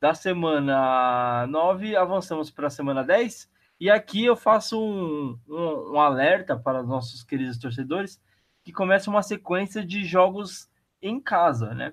Da 0.00 0.14
semana 0.14 1.46
9, 1.46 1.94
avançamos 1.94 2.50
para 2.50 2.66
a 2.66 2.70
semana 2.70 3.04
10. 3.04 3.48
E 3.78 3.88
aqui 3.88 4.24
eu 4.24 4.34
faço 4.34 4.80
um, 4.80 5.38
um, 5.48 5.92
um, 5.92 6.00
alerta 6.00 6.56
para 6.56 6.80
os 6.80 6.88
nossos 6.88 7.22
queridos 7.22 7.58
torcedores 7.58 8.20
que 8.64 8.72
começa 8.72 9.10
uma 9.10 9.22
sequência 9.22 9.84
de 9.84 10.04
jogos 10.04 10.68
em 11.00 11.20
casa, 11.20 11.74
né? 11.74 11.92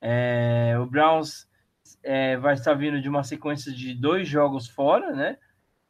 É, 0.00 0.76
o 0.80 0.86
Browns 0.86 1.48
é, 2.02 2.36
vai 2.36 2.54
estar 2.54 2.74
vindo 2.74 3.00
de 3.00 3.08
uma 3.08 3.24
sequência 3.24 3.72
de 3.72 3.94
dois 3.94 4.28
jogos 4.28 4.68
fora, 4.68 5.12
né? 5.12 5.38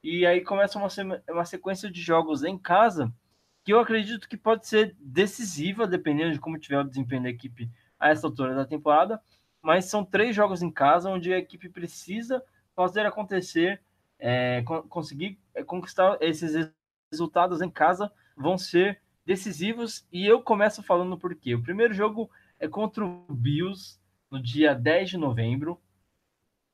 E 0.03 0.27
aí 0.27 0.43
começa 0.43 0.79
uma, 0.79 0.89
uma 1.31 1.45
sequência 1.45 1.91
de 1.91 2.01
jogos 2.01 2.45
em 2.45 2.59
casa 2.59 3.13
que 3.69 3.73
eu 3.75 3.81
acredito 3.81 4.31
que 4.31 4.37
pode 4.39 4.67
ser 4.67 4.97
decisiva, 4.99 5.87
dependendo 5.87 6.33
de 6.33 6.41
como 6.41 6.59
tiver 6.59 6.79
o 6.79 6.89
desempenho 6.89 7.25
da 7.25 7.29
equipe 7.29 7.71
a 8.01 8.09
essa 8.09 8.27
altura 8.27 8.55
da 8.55 8.65
temporada. 8.65 9.21
Mas 9.61 9.85
são 9.85 10.03
três 10.03 10.35
jogos 10.35 10.63
em 10.63 10.71
casa 10.71 11.11
onde 11.11 11.35
a 11.35 11.37
equipe 11.37 11.69
precisa 11.69 12.43
fazer 12.75 13.05
acontecer, 13.05 13.83
é, 14.19 14.65
conseguir 14.89 15.39
é, 15.55 15.63
conquistar 15.63 16.17
esses 16.23 16.73
resultados 17.13 17.61
em 17.61 17.69
casa 17.69 18.11
vão 18.35 18.57
ser 18.57 19.03
decisivos. 19.27 20.09
E 20.11 20.27
eu 20.27 20.41
começo 20.41 20.83
falando 20.83 21.19
por 21.19 21.35
quê. 21.35 21.55
O 21.55 21.63
primeiro 21.63 21.93
jogo 21.93 22.31
é 22.59 22.67
contra 22.67 23.05
o 23.05 23.27
Bills 23.29 24.01
no 24.31 24.43
dia 24.43 24.75
10 24.75 25.11
de 25.11 25.19
novembro, 25.19 25.79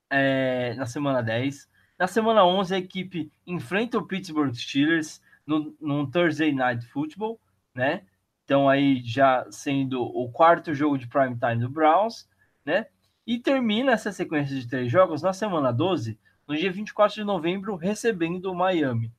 é, 0.08 0.74
na 0.74 0.86
semana 0.86 1.24
10. 1.24 1.68
Na 1.98 2.06
semana 2.06 2.46
11, 2.46 2.72
a 2.72 2.78
equipe 2.78 3.32
enfrenta 3.44 3.98
o 3.98 4.06
Pittsburgh 4.06 4.54
Steelers 4.54 5.20
no, 5.46 5.74
num 5.80 6.10
Thursday 6.10 6.52
Night 6.52 6.86
Football, 6.86 7.40
né? 7.74 8.02
Então 8.44 8.68
aí 8.68 9.02
já 9.04 9.46
sendo 9.50 10.02
o 10.02 10.30
quarto 10.30 10.74
jogo 10.74 10.98
de 10.98 11.08
prime 11.08 11.36
time 11.38 11.56
do 11.56 11.70
Browns, 11.70 12.28
né? 12.64 12.86
E 13.26 13.38
termina 13.38 13.92
essa 13.92 14.12
sequência 14.12 14.54
de 14.54 14.68
três 14.68 14.92
jogos 14.92 15.22
na 15.22 15.32
semana 15.32 15.72
12, 15.72 16.18
no 16.46 16.54
dia 16.54 16.70
24 16.70 17.14
de 17.14 17.24
novembro, 17.24 17.74
recebendo 17.74 18.50
o 18.50 18.54
Miami, 18.54 19.10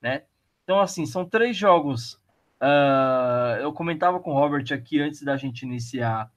né? 0.00 0.24
Então, 0.62 0.80
assim, 0.80 1.06
são 1.06 1.24
três 1.24 1.56
jogos. 1.56 2.14
Uh, 2.60 3.60
eu 3.60 3.72
comentava 3.72 4.20
com 4.20 4.32
o 4.32 4.34
Robert 4.34 4.66
aqui 4.72 5.00
antes 5.00 5.22
da 5.22 5.36
gente 5.36 5.62
iniciar 5.62 6.30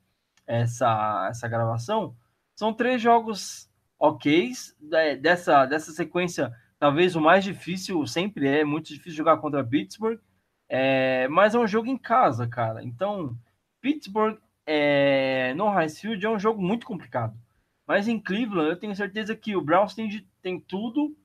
essa, 0.45 1.27
essa 1.29 1.47
gravação. 1.47 2.15
São 2.55 2.73
três 2.73 3.01
jogos 3.01 3.69
ok 3.99 4.51
dessa, 5.21 5.65
dessa 5.65 5.91
sequência 5.91 6.53
talvez 6.79 7.15
o 7.15 7.21
mais 7.21 7.43
difícil 7.43 8.05
sempre 8.05 8.47
é, 8.47 8.63
muito 8.63 8.87
difícil 8.87 9.17
jogar 9.17 9.37
contra 9.37 9.63
Pittsburgh, 9.63 10.19
é, 10.69 11.27
mas 11.29 11.55
é 11.55 11.59
um 11.59 11.67
jogo 11.67 11.87
em 11.87 11.97
casa, 11.97 12.47
cara. 12.47 12.83
Então, 12.83 13.37
Pittsburgh 13.81 14.37
é, 14.65 15.53
no 15.55 15.71
Field 15.89 16.25
é 16.25 16.29
um 16.29 16.39
jogo 16.39 16.61
muito 16.61 16.85
complicado. 16.85 17.37
Mas 17.87 18.07
em 18.07 18.19
Cleveland, 18.19 18.71
eu 18.71 18.79
tenho 18.79 18.95
certeza 18.95 19.35
que 19.35 19.55
o 19.55 19.61
Browns 19.61 19.95
tem, 19.95 20.09
de, 20.09 20.27
tem 20.41 20.59
tudo 20.59 21.15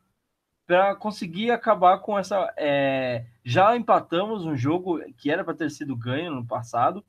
para 0.65 0.95
conseguir 0.95 1.51
acabar 1.51 1.99
com 1.99 2.17
essa. 2.17 2.55
É, 2.57 3.27
já 3.45 3.77
empatamos 3.77 4.45
um 4.45 4.57
jogo 4.57 5.01
que 5.19 5.31
era 5.31 5.45
para 5.45 5.55
ter 5.55 5.71
sido 5.71 5.97
ganho 5.97 6.33
no 6.33 6.47
passado. 6.47 7.05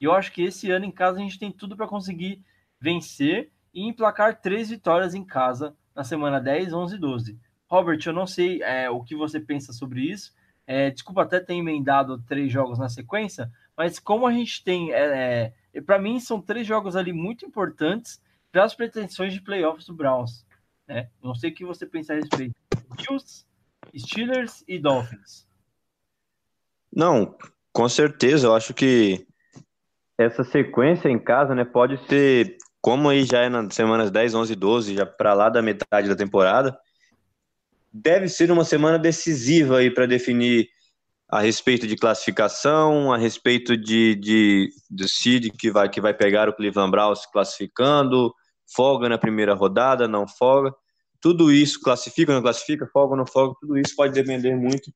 E 0.00 0.04
eu 0.04 0.12
acho 0.12 0.32
que 0.32 0.42
esse 0.42 0.70
ano 0.70 0.84
em 0.84 0.90
casa 0.90 1.18
a 1.18 1.22
gente 1.22 1.38
tem 1.38 1.52
tudo 1.52 1.76
para 1.76 1.86
conseguir 1.86 2.44
vencer 2.80 3.52
e 3.72 3.86
emplacar 3.86 4.40
três 4.40 4.70
vitórias 4.70 5.14
em 5.14 5.24
casa 5.24 5.76
na 5.94 6.02
semana 6.02 6.40
10, 6.40 6.72
11 6.72 6.96
e 6.96 6.98
12. 6.98 7.38
Robert, 7.68 8.00
eu 8.04 8.12
não 8.12 8.26
sei 8.26 8.62
é, 8.62 8.88
o 8.88 9.02
que 9.02 9.14
você 9.14 9.38
pensa 9.38 9.72
sobre 9.72 10.00
isso. 10.00 10.32
É, 10.66 10.90
desculpa 10.90 11.22
até 11.22 11.40
ter 11.40 11.54
emendado 11.54 12.22
três 12.26 12.52
jogos 12.52 12.78
na 12.78 12.88
sequência, 12.88 13.50
mas 13.76 13.98
como 13.98 14.26
a 14.26 14.32
gente 14.32 14.62
tem. 14.64 14.92
É, 14.92 15.52
é 15.72 15.80
para 15.80 15.98
mim, 15.98 16.18
são 16.18 16.40
três 16.40 16.66
jogos 16.66 16.96
ali 16.96 17.12
muito 17.12 17.46
importantes 17.46 18.20
para 18.50 18.64
as 18.64 18.74
pretensões 18.74 19.32
de 19.32 19.40
playoffs 19.40 19.86
do 19.86 19.94
Browns. 19.94 20.46
Né? 20.86 21.08
Não 21.22 21.34
sei 21.34 21.50
o 21.50 21.54
que 21.54 21.64
você 21.64 21.86
pensa 21.86 22.12
a 22.12 22.16
respeito. 22.16 22.54
Bills, 22.96 23.46
Steelers 23.96 24.64
e 24.66 24.78
Dolphins. 24.78 25.46
Não, 26.90 27.36
com 27.72 27.88
certeza. 27.88 28.46
Eu 28.46 28.54
acho 28.54 28.72
que 28.72 29.26
essa 30.18 30.42
sequência 30.42 31.08
em 31.08 31.18
casa 31.18 31.54
né, 31.54 31.64
pode 31.64 31.98
ser, 32.08 32.56
como 32.80 33.08
aí 33.08 33.24
já 33.24 33.40
é 33.40 33.48
nas 33.48 33.74
semanas 33.74 34.10
10, 34.10 34.34
11 34.34 34.54
12, 34.54 34.94
já 34.94 35.06
para 35.06 35.34
lá 35.34 35.48
da 35.48 35.62
metade 35.62 36.08
da 36.08 36.16
temporada 36.16 36.78
deve 37.92 38.28
ser 38.28 38.50
uma 38.50 38.64
semana 38.64 38.98
decisiva 38.98 39.78
aí 39.78 39.90
para 39.90 40.06
definir 40.06 40.68
a 41.30 41.40
respeito 41.40 41.86
de 41.86 41.96
classificação, 41.96 43.12
a 43.12 43.18
respeito 43.18 43.76
de, 43.76 44.14
de, 44.14 44.70
de 44.90 45.08
seed 45.08 45.50
que 45.58 45.70
vai, 45.70 45.88
que 45.88 46.00
vai 46.00 46.14
pegar 46.14 46.48
o 46.48 46.54
Cleveland 46.54 46.90
Browns 46.90 47.26
classificando, 47.26 48.32
folga 48.74 49.08
na 49.08 49.18
primeira 49.18 49.54
rodada, 49.54 50.08
não 50.08 50.26
folga. 50.26 50.74
Tudo 51.20 51.52
isso, 51.52 51.80
classifica, 51.80 52.32
não 52.32 52.40
classifica, 52.40 52.88
folga, 52.92 53.16
não 53.16 53.26
folga, 53.26 53.54
tudo 53.60 53.76
isso 53.76 53.94
pode 53.94 54.14
depender 54.14 54.54
muito 54.56 54.90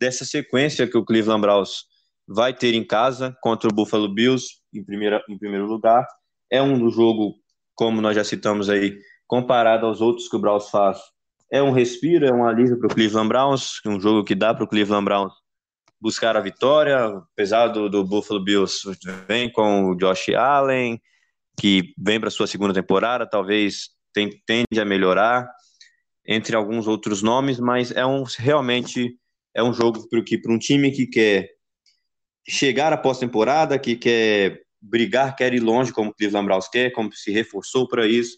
dessa 0.00 0.24
sequência 0.24 0.88
que 0.88 0.96
o 0.96 1.04
Cleveland 1.04 1.40
Browns 1.40 1.84
vai 2.26 2.52
ter 2.52 2.74
em 2.74 2.84
casa 2.84 3.36
contra 3.40 3.68
o 3.68 3.72
Buffalo 3.72 4.12
Bills, 4.12 4.46
em, 4.74 4.84
primeira, 4.84 5.22
em 5.28 5.38
primeiro 5.38 5.66
lugar. 5.66 6.04
É 6.50 6.60
um 6.60 6.90
jogo, 6.90 7.34
como 7.74 8.00
nós 8.00 8.16
já 8.16 8.24
citamos 8.24 8.68
aí, 8.68 8.98
comparado 9.26 9.86
aos 9.86 10.00
outros 10.00 10.28
que 10.28 10.36
o 10.36 10.40
Browns 10.40 10.68
faz, 10.68 10.98
é 11.50 11.62
um 11.62 11.70
respiro, 11.70 12.26
é 12.26 12.32
um 12.32 12.46
alívio 12.46 12.78
para 12.78 12.86
o 12.86 12.94
Cleveland 12.94 13.28
Browns, 13.28 13.80
um 13.86 14.00
jogo 14.00 14.24
que 14.24 14.34
dá 14.34 14.52
para 14.52 14.64
o 14.64 14.68
Cleveland 14.68 15.04
Browns 15.04 15.32
buscar 16.00 16.36
a 16.36 16.40
vitória, 16.40 17.06
apesar 17.32 17.68
do, 17.68 17.88
do 17.88 18.04
Buffalo 18.04 18.42
Bills 18.42 18.82
vem 19.26 19.50
com 19.50 19.90
o 19.90 19.94
Josh 19.94 20.28
Allen, 20.34 21.00
que 21.58 21.94
vem 21.96 22.20
para 22.20 22.30
sua 22.30 22.46
segunda 22.46 22.74
temporada, 22.74 23.26
talvez 23.26 23.90
tem, 24.12 24.30
tende 24.46 24.80
a 24.80 24.84
melhorar, 24.84 25.48
entre 26.26 26.54
alguns 26.54 26.86
outros 26.86 27.22
nomes, 27.22 27.58
mas 27.58 27.90
é 27.92 28.04
um 28.04 28.24
realmente 28.38 29.16
é 29.54 29.62
um 29.62 29.72
jogo 29.72 30.06
para 30.08 30.52
um 30.52 30.58
time 30.58 30.90
que 30.90 31.06
quer 31.06 31.48
chegar 32.46 32.92
à 32.92 32.96
pós-temporada, 32.96 33.78
que 33.78 33.96
quer 33.96 34.60
brigar, 34.80 35.34
quer 35.34 35.54
ir 35.54 35.60
longe, 35.60 35.92
como 35.92 36.10
o 36.10 36.14
Cleveland 36.14 36.46
Browns 36.46 36.68
quer, 36.68 36.90
como 36.90 37.12
se 37.12 37.32
reforçou 37.32 37.88
para 37.88 38.06
isso, 38.06 38.36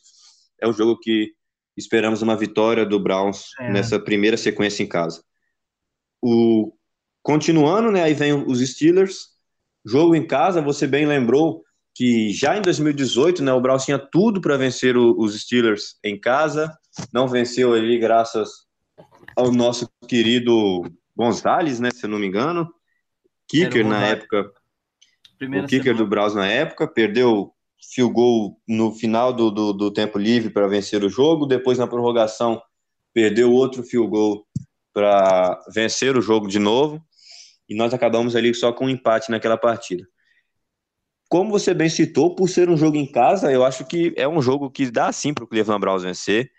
é 0.61 0.69
um 0.69 0.73
jogo 0.73 0.99
que 0.99 1.33
esperamos 1.79 2.23
uma 2.23 2.37
vitória 2.37 2.85
do 2.85 2.99
Browns 2.99 3.51
é. 3.61 3.71
nessa 3.71 3.99
primeira 3.99 4.37
sequência 4.37 4.83
em 4.83 4.89
casa. 4.89 5.23
O 6.21 6.73
continuando, 7.23 7.93
né, 7.93 8.03
aí 8.03 8.15
vem 8.15 8.33
os 8.33 8.61
Steelers, 8.61 9.29
jogo 9.85 10.15
em 10.15 10.27
casa, 10.27 10.61
você 10.61 10.87
bem 10.87 11.07
lembrou 11.07 11.63
que 11.95 12.33
já 12.33 12.57
em 12.57 12.63
2018, 12.63 13.43
né, 13.43 13.53
o 13.53 13.61
Browns 13.61 13.85
tinha 13.85 13.99
tudo 13.99 14.41
para 14.41 14.57
vencer 14.57 14.97
o, 14.97 15.15
os 15.19 15.39
Steelers 15.41 15.97
em 16.03 16.19
casa, 16.19 16.77
não 17.13 17.29
venceu 17.29 17.75
ali 17.75 17.99
graças 17.99 18.67
ao 19.37 19.53
nosso 19.53 19.89
querido 20.09 20.83
Gonzalez, 21.17 21.79
né, 21.81 21.91
se 21.91 22.07
eu 22.07 22.11
não 22.11 22.19
me 22.19 22.27
engano, 22.27 22.73
kicker 23.47 23.87
na 23.87 24.07
época, 24.07 24.51
Primeira 25.39 25.67
o 25.67 25.69
kicker 25.69 25.85
semana. 25.85 26.05
do 26.05 26.09
Browns 26.09 26.35
na 26.35 26.47
época, 26.47 26.89
perdeu 26.89 27.53
field 27.81 28.13
goal 28.13 28.61
no 28.67 28.93
final 28.93 29.33
do, 29.33 29.51
do, 29.51 29.73
do 29.73 29.91
tempo 29.91 30.19
livre 30.19 30.51
para 30.51 30.69
vencer 30.69 31.03
o 31.05 31.09
jogo, 31.09 31.47
depois 31.47 31.79
na 31.79 31.87
prorrogação 31.87 32.61
perdeu 33.13 33.53
outro 33.53 33.83
field 33.83 34.09
goal 34.09 34.47
para 34.93 35.61
vencer 35.73 36.17
o 36.17 36.23
jogo 36.23 36.49
de 36.49 36.59
novo. 36.59 37.03
e 37.69 37.75
nós 37.75 37.93
acabamos 37.93 38.35
ali 38.35 38.55
só 38.55 38.73
com 38.73 38.87
um 38.87 38.89
empate 38.89 39.31
naquela 39.31 39.57
partida. 39.57 40.07
Como 41.29 41.51
você 41.51 41.75
bem 41.75 41.91
citou, 41.91 42.35
por 42.35 42.49
ser 42.49 42.71
um 42.71 42.77
jogo 42.77 42.97
em 42.97 43.11
casa, 43.11 43.53
eu 43.53 43.65
acho 43.65 43.85
que 43.85 44.15
é 44.17 44.27
um 44.27 44.41
jogo 44.41 44.71
que 44.71 44.91
dá 44.91 45.13
sim 45.13 45.35
para 45.35 45.45
o 45.45 45.47
Cleveland 45.47 45.81
Browns 45.81 46.03
vencer. 46.03 46.51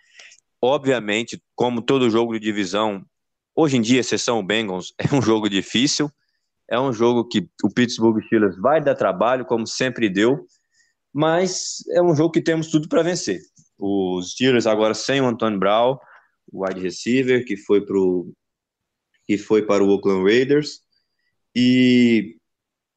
Obviamente, 0.62 1.42
como 1.56 1.82
todo 1.82 2.10
jogo 2.10 2.34
de 2.34 2.40
divisão, 2.40 3.04
hoje 3.56 3.78
em 3.78 3.82
dia, 3.82 4.02
exceção 4.02 4.40
o 4.40 4.44
Bengals, 4.44 4.94
é 5.00 5.14
um 5.16 5.22
jogo 5.22 5.50
difícil. 5.50 6.12
É 6.70 6.80
um 6.80 6.94
jogo 6.94 7.28
que 7.28 7.50
o 7.64 7.74
Pittsburgh 7.74 8.24
Steelers 8.26 8.56
vai 8.58 8.80
dar 8.80 8.94
trabalho, 8.94 9.44
como 9.44 9.66
sempre 9.66 10.08
deu, 10.08 10.46
mas 11.14 11.84
é 11.92 12.02
um 12.02 12.16
jogo 12.16 12.32
que 12.32 12.42
temos 12.42 12.68
tudo 12.70 12.88
para 12.88 13.04
vencer. 13.04 13.42
Os 13.78 14.32
Steelers 14.32 14.68
agora 14.68 14.94
sem 14.94 15.22
o 15.22 15.28
Antônio 15.28 15.60
Brown, 15.60 15.98
o 16.52 16.66
wide 16.66 16.82
receiver, 16.82 17.46
que 17.46 17.56
foi, 17.56 17.86
pro, 17.86 18.32
que 19.26 19.38
foi 19.38 19.66
para 19.66 19.84
o 19.84 19.90
Oakland 19.90 20.24
Raiders. 20.24 20.82
E 21.56 22.36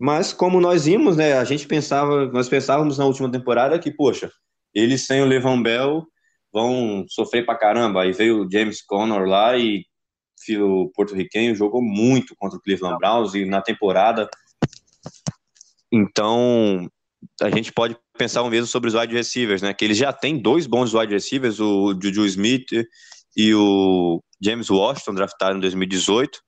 mas 0.05 0.33
como 0.33 0.61
nós 0.61 0.87
vimos, 0.87 1.17
né, 1.17 1.35
a 1.35 1.45
gente 1.45 1.65
pensava, 1.65 2.27
nós 2.27 2.49
pensávamos 2.49 2.99
na 2.99 3.05
última 3.05 3.31
temporada 3.31 3.79
que, 3.79 3.89
poxa, 3.89 4.33
eles 4.75 5.07
sem 5.07 5.23
o 5.23 5.25
Levan 5.25 5.63
Bell 5.63 6.05
vão 6.53 7.05
sofrer 7.09 7.47
pra 7.47 7.55
caramba. 7.57 8.03
Aí 8.03 8.13
veio 8.13 8.45
o 8.45 8.51
James 8.51 8.83
Conner 8.83 9.25
lá 9.25 9.57
e 9.57 9.85
o 10.59 10.91
porto-riquenho 10.93 11.55
jogou 11.55 11.81
muito 11.81 12.35
contra 12.37 12.59
o 12.59 12.61
Cleveland 12.61 12.99
Browns 12.99 13.35
e 13.35 13.45
na 13.45 13.63
temporada. 13.63 14.29
Então, 15.93 16.91
a 17.41 17.51
gente 17.51 17.73
pode 17.73 17.97
pensar 18.17 18.43
o 18.43 18.51
mesmo 18.51 18.67
sobre 18.67 18.89
os 18.89 18.95
wide 18.95 19.15
receivers, 19.15 19.63
né? 19.63 19.73
Que 19.73 19.85
eles 19.85 19.97
já 19.97 20.13
têm 20.13 20.41
dois 20.41 20.67
bons 20.67 20.95
wide 20.95 21.13
receivers, 21.13 21.61
o 21.61 21.99
Juju 22.01 22.27
Smith 22.27 22.71
e 23.37 23.55
o 23.55 24.23
James 24.43 24.71
Washington, 24.71 25.15
draftado 25.15 25.57
em 25.57 25.61
2018. 25.61 26.41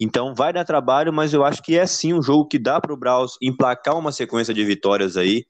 Então 0.00 0.34
vai 0.34 0.52
dar 0.52 0.64
trabalho, 0.64 1.12
mas 1.12 1.34
eu 1.34 1.44
acho 1.44 1.62
que 1.62 1.76
é 1.76 1.86
sim 1.86 2.14
um 2.14 2.22
jogo 2.22 2.46
que 2.46 2.58
dá 2.58 2.80
para 2.80 2.92
o 2.92 2.96
Browns 2.96 3.32
emplacar 3.42 3.98
uma 3.98 4.12
sequência 4.12 4.54
de 4.54 4.64
vitórias 4.64 5.16
aí. 5.16 5.44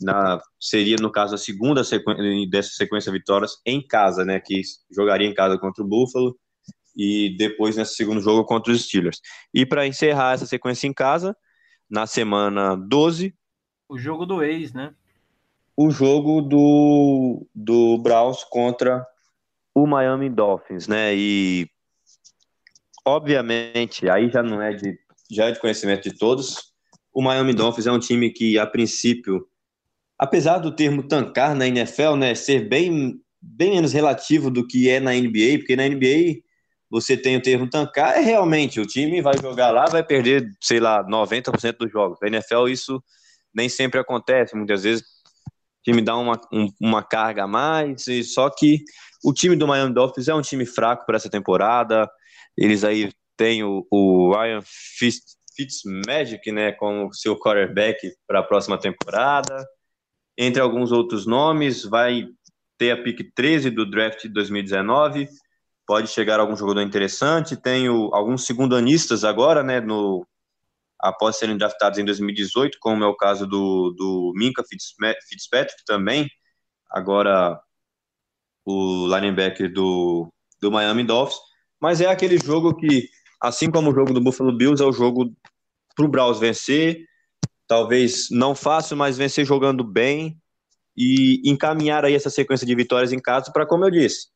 Na, 0.00 0.40
seria, 0.58 0.96
no 0.96 1.12
caso, 1.12 1.34
a 1.34 1.38
segunda 1.38 1.84
sequência, 1.84 2.24
dessa 2.50 2.70
sequência 2.70 3.12
de 3.12 3.18
vitórias 3.18 3.52
em 3.66 3.86
casa, 3.86 4.24
né? 4.24 4.40
Que 4.40 4.62
jogaria 4.90 5.28
em 5.28 5.34
casa 5.34 5.58
contra 5.58 5.84
o 5.84 5.86
Buffalo 5.86 6.34
e 6.96 7.36
depois 7.36 7.76
nesse 7.76 7.94
segundo 7.94 8.20
jogo 8.20 8.44
contra 8.44 8.72
os 8.72 8.84
Steelers. 8.84 9.20
E 9.52 9.66
para 9.66 9.86
encerrar 9.86 10.34
essa 10.34 10.46
sequência 10.46 10.86
em 10.86 10.92
casa, 10.92 11.36
na 11.90 12.06
semana 12.06 12.76
12. 12.76 13.34
O 13.90 13.98
jogo 13.98 14.24
do 14.24 14.40
ex, 14.40 14.72
né? 14.72 14.94
O 15.76 15.90
jogo 15.90 16.40
do, 16.42 17.44
do 17.52 17.98
Browns 17.98 18.44
contra 18.44 19.04
o 19.74 19.84
Miami 19.84 20.30
Dolphins, 20.30 20.86
né? 20.86 21.12
E 21.12 21.68
obviamente, 23.04 24.08
aí 24.08 24.30
já 24.30 24.44
não 24.44 24.62
é 24.62 24.74
de 24.74 24.96
já 25.28 25.46
é 25.46 25.50
de 25.50 25.58
conhecimento 25.58 26.08
de 26.08 26.16
todos. 26.16 26.72
O 27.12 27.20
Miami 27.20 27.52
Dolphins 27.52 27.88
é 27.88 27.90
um 27.90 27.98
time 27.98 28.30
que 28.30 28.56
a 28.60 28.64
princípio, 28.64 29.44
apesar 30.16 30.58
do 30.58 30.70
termo 30.70 31.02
tancar 31.02 31.56
na 31.56 31.66
NFL, 31.66 32.14
né, 32.14 32.32
ser 32.36 32.68
bem 32.68 33.20
bem 33.42 33.72
menos 33.72 33.92
relativo 33.92 34.52
do 34.52 34.64
que 34.64 34.88
é 34.88 35.00
na 35.00 35.14
NBA, 35.14 35.58
porque 35.58 35.74
na 35.74 35.88
NBA 35.88 36.42
você 36.88 37.16
tem 37.16 37.36
o 37.36 37.42
termo 37.42 37.68
tancar, 37.68 38.18
é 38.18 38.20
realmente 38.20 38.78
o 38.78 38.86
time 38.86 39.20
vai 39.20 39.36
jogar 39.42 39.72
lá, 39.72 39.86
vai 39.86 40.04
perder, 40.04 40.48
sei 40.60 40.78
lá, 40.78 41.04
90% 41.04 41.76
dos 41.76 41.90
jogos. 41.90 42.20
Na 42.22 42.28
NFL 42.28 42.68
isso 42.68 43.02
nem 43.54 43.68
sempre 43.68 44.00
acontece, 44.00 44.56
muitas 44.56 44.82
vezes 44.82 45.02
o 45.02 45.82
time 45.82 46.02
dá 46.02 46.16
uma, 46.16 46.38
um, 46.52 46.68
uma 46.80 47.02
carga 47.02 47.44
a 47.44 47.48
mais, 47.48 48.06
e 48.06 48.22
só 48.22 48.50
que 48.50 48.84
o 49.24 49.32
time 49.32 49.56
do 49.56 49.66
Miami 49.66 49.94
Dolphins 49.94 50.28
é 50.28 50.34
um 50.34 50.42
time 50.42 50.66
fraco 50.66 51.04
para 51.06 51.16
essa 51.16 51.30
temporada. 51.30 52.10
Eles 52.56 52.84
aí 52.84 53.12
têm 53.36 53.62
o, 53.64 53.86
o 53.90 54.32
Ryan 54.34 54.60
Fitzmagic, 55.56 56.52
né, 56.52 56.72
como 56.72 57.12
seu 57.12 57.38
quarterback 57.38 58.12
para 58.26 58.40
a 58.40 58.42
próxima 58.42 58.78
temporada. 58.78 59.66
Entre 60.36 60.60
alguns 60.60 60.92
outros 60.92 61.26
nomes, 61.26 61.84
vai 61.84 62.26
ter 62.78 62.92
a 62.92 63.02
pick 63.02 63.32
13 63.34 63.70
do 63.70 63.88
draft 63.88 64.22
de 64.22 64.28
2019. 64.28 65.28
Pode 65.86 66.08
chegar 66.08 66.40
algum 66.40 66.56
jogador 66.56 66.82
interessante. 66.82 67.56
Tem 67.56 67.88
o, 67.88 68.14
alguns 68.14 68.46
segundanistas 68.46 69.24
agora, 69.24 69.62
né, 69.62 69.80
no, 69.80 70.26
após 71.02 71.36
serem 71.36 71.56
draftados 71.56 71.98
em 71.98 72.04
2018, 72.04 72.78
como 72.80 73.04
é 73.04 73.06
o 73.06 73.16
caso 73.16 73.46
do, 73.46 73.94
do 73.96 74.32
Minka 74.36 74.62
Fitzpatrick 74.64 75.84
também, 75.86 76.28
agora 76.90 77.60
o 78.64 79.06
linebacker 79.06 79.72
do, 79.72 80.28
do 80.60 80.70
Miami 80.70 81.04
Dolphins, 81.04 81.40
mas 81.80 82.00
é 82.00 82.06
aquele 82.06 82.38
jogo 82.38 82.74
que, 82.76 83.08
assim 83.40 83.70
como 83.70 83.90
o 83.90 83.94
jogo 83.94 84.12
do 84.12 84.20
Buffalo 84.20 84.56
Bills, 84.56 84.82
é 84.82 84.86
o 84.86 84.92
jogo 84.92 85.32
para 85.96 86.04
o 86.04 86.08
Browns 86.08 86.38
vencer, 86.38 87.04
talvez 87.66 88.28
não 88.30 88.54
fácil, 88.54 88.96
mas 88.96 89.16
vencer 89.16 89.46
jogando 89.46 89.82
bem 89.82 90.36
e 90.96 91.40
encaminhar 91.44 92.04
aí 92.04 92.14
essa 92.14 92.28
sequência 92.28 92.66
de 92.66 92.74
vitórias 92.74 93.12
em 93.12 93.20
casa 93.20 93.50
para, 93.52 93.66
como 93.66 93.84
eu 93.84 93.90
disse, 93.90 94.28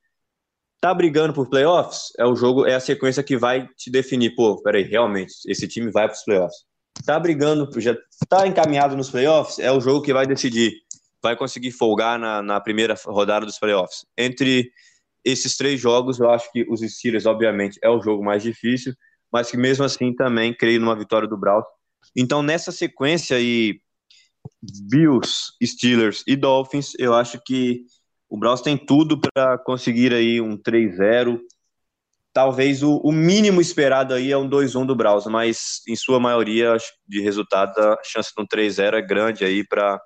tá 0.84 0.92
brigando 0.92 1.32
por 1.32 1.48
playoffs, 1.48 2.12
é 2.18 2.26
o 2.26 2.36
jogo, 2.36 2.66
é 2.66 2.74
a 2.74 2.80
sequência 2.80 3.22
que 3.22 3.38
vai 3.38 3.66
te 3.74 3.90
definir, 3.90 4.34
pô, 4.34 4.62
peraí, 4.62 4.82
realmente, 4.82 5.32
esse 5.46 5.66
time 5.66 5.90
vai 5.90 6.06
para 6.06 6.14
os 6.14 6.22
playoffs. 6.22 6.58
Tá 7.06 7.18
brigando, 7.18 7.80
já 7.80 7.96
tá 8.28 8.46
encaminhado 8.46 8.94
nos 8.94 9.08
playoffs, 9.08 9.58
é 9.58 9.72
o 9.72 9.80
jogo 9.80 10.02
que 10.02 10.12
vai 10.12 10.26
decidir 10.26 10.74
vai 11.22 11.34
conseguir 11.34 11.70
folgar 11.70 12.18
na, 12.18 12.42
na 12.42 12.60
primeira 12.60 12.94
rodada 13.06 13.46
dos 13.46 13.58
playoffs. 13.58 14.04
Entre 14.14 14.70
esses 15.24 15.56
três 15.56 15.80
jogos, 15.80 16.20
eu 16.20 16.28
acho 16.28 16.52
que 16.52 16.66
os 16.68 16.82
Steelers, 16.82 17.24
obviamente, 17.24 17.78
é 17.82 17.88
o 17.88 18.02
jogo 18.02 18.22
mais 18.22 18.42
difícil, 18.42 18.92
mas 19.32 19.50
que 19.50 19.56
mesmo 19.56 19.86
assim 19.86 20.14
também 20.14 20.52
creio 20.52 20.80
numa 20.80 20.94
vitória 20.94 21.26
do 21.26 21.38
Browns. 21.38 21.64
Então, 22.14 22.42
nessa 22.42 22.70
sequência 22.70 23.38
aí, 23.38 23.80
Bills, 24.62 25.54
Steelers 25.64 26.22
e 26.26 26.36
Dolphins, 26.36 26.92
eu 26.98 27.14
acho 27.14 27.40
que 27.42 27.86
o 28.28 28.38
Browns 28.38 28.60
tem 28.60 28.76
tudo 28.76 29.20
para 29.20 29.58
conseguir 29.58 30.12
aí 30.12 30.40
um 30.40 30.56
3-0. 30.56 31.38
Talvez 32.32 32.82
o, 32.82 32.96
o, 32.96 33.12
mínimo 33.12 33.60
esperado 33.60 34.12
aí 34.12 34.32
é 34.32 34.36
um 34.36 34.48
2-1 34.48 34.86
do 34.86 34.96
Browns, 34.96 35.26
mas 35.26 35.82
em 35.88 35.94
sua 35.94 36.18
maioria 36.18 36.76
de 37.06 37.20
resultado 37.20 37.78
a 37.78 37.98
chance 38.02 38.32
de 38.36 38.42
um 38.42 38.46
3-0 38.46 38.94
é 38.94 39.02
grande 39.02 39.44
aí 39.44 39.64
para 39.66 40.00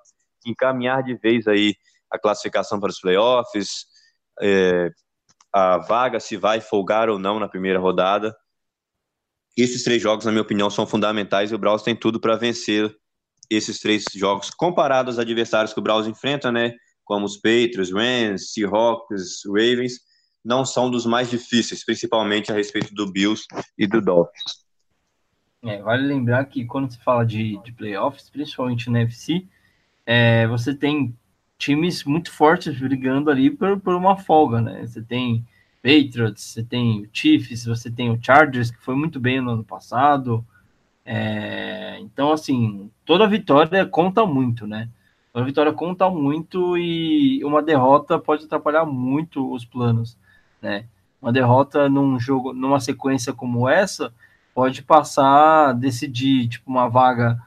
encaminhar 0.45 1.03
de 1.03 1.15
vez 1.15 1.47
aí 1.47 1.73
a 2.11 2.19
classificação 2.19 2.79
para 2.79 2.89
os 2.89 2.99
playoffs, 2.99 3.85
é, 4.41 4.89
a 5.53 5.77
vaga 5.77 6.19
se 6.19 6.37
vai 6.37 6.61
folgar 6.61 7.09
ou 7.09 7.19
não 7.19 7.39
na 7.39 7.47
primeira 7.47 7.79
rodada. 7.79 8.35
Esses 9.57 9.83
três 9.83 10.01
jogos, 10.01 10.25
na 10.25 10.31
minha 10.31 10.41
opinião, 10.41 10.69
são 10.69 10.85
fundamentais 10.85 11.51
e 11.51 11.55
o 11.55 11.57
Browns 11.57 11.81
tem 11.81 11.95
tudo 11.95 12.19
para 12.19 12.35
vencer 12.35 12.95
esses 13.49 13.79
três 13.79 14.05
jogos 14.15 14.49
comparados 14.51 15.17
aos 15.17 15.19
adversários 15.19 15.73
que 15.73 15.79
o 15.79 15.83
Browns 15.83 16.07
enfrenta, 16.07 16.51
né? 16.51 16.73
Como 17.09 17.25
os 17.25 17.37
Patriots, 17.37 17.91
Rams, 17.91 18.53
Seahawks, 18.53 19.41
Ravens, 19.47 19.99
não 20.45 20.63
são 20.63 20.91
dos 20.91 21.07
mais 21.07 21.27
difíceis, 21.27 21.83
principalmente 21.83 22.51
a 22.51 22.55
respeito 22.55 22.93
do 22.93 23.11
Bills 23.11 23.47
e 23.75 23.87
do 23.87 23.99
Dolphins. 23.99 24.63
É, 25.63 25.81
vale 25.81 26.05
lembrar 26.05 26.45
que 26.45 26.65
quando 26.65 26.91
se 26.91 27.03
fala 27.03 27.25
de, 27.25 27.59
de 27.63 27.71
playoffs, 27.71 28.29
principalmente 28.29 28.91
na 28.91 28.99
FC, 28.99 29.43
é, 30.05 30.45
você 30.45 30.71
tem 30.71 31.17
times 31.57 32.03
muito 32.03 32.31
fortes 32.31 32.79
brigando 32.79 33.31
ali 33.31 33.49
por, 33.49 33.79
por 33.79 33.95
uma 33.95 34.15
folga, 34.15 34.61
né? 34.61 34.85
Você 34.85 35.01
tem 35.01 35.43
Patriots, 35.81 36.43
você 36.43 36.63
tem 36.63 37.01
o 37.01 37.09
Chiefs, 37.11 37.65
você 37.65 37.89
tem 37.89 38.11
o 38.11 38.19
Chargers, 38.21 38.69
que 38.69 38.83
foi 38.83 38.93
muito 38.93 39.19
bem 39.19 39.41
no 39.41 39.49
ano 39.49 39.63
passado. 39.63 40.45
É, 41.03 41.97
então, 42.01 42.31
assim, 42.31 42.91
toda 43.03 43.27
vitória 43.27 43.83
conta 43.83 44.27
muito, 44.27 44.67
né? 44.67 44.87
Toda 45.31 45.45
vitória 45.45 45.73
conta 45.73 46.09
muito 46.09 46.77
e 46.77 47.43
uma 47.43 47.61
derrota 47.61 48.17
pode 48.17 48.45
atrapalhar 48.45 48.85
muito 48.85 49.53
os 49.53 49.63
planos, 49.63 50.17
né? 50.61 50.85
Uma 51.21 51.31
derrota 51.31 51.87
num 51.89 52.19
jogo, 52.19 52.53
numa 52.53 52.79
sequência 52.79 53.33
como 53.33 53.69
essa, 53.69 54.13
pode 54.53 54.81
passar, 54.81 55.73
decidir, 55.73 56.47
tipo, 56.47 56.69
uma 56.69 56.89
vaga 56.89 57.39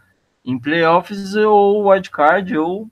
em 0.45 0.59
playoffs 0.59 1.35
ou 1.35 1.89
wildcard 1.89 2.57
ou 2.57 2.89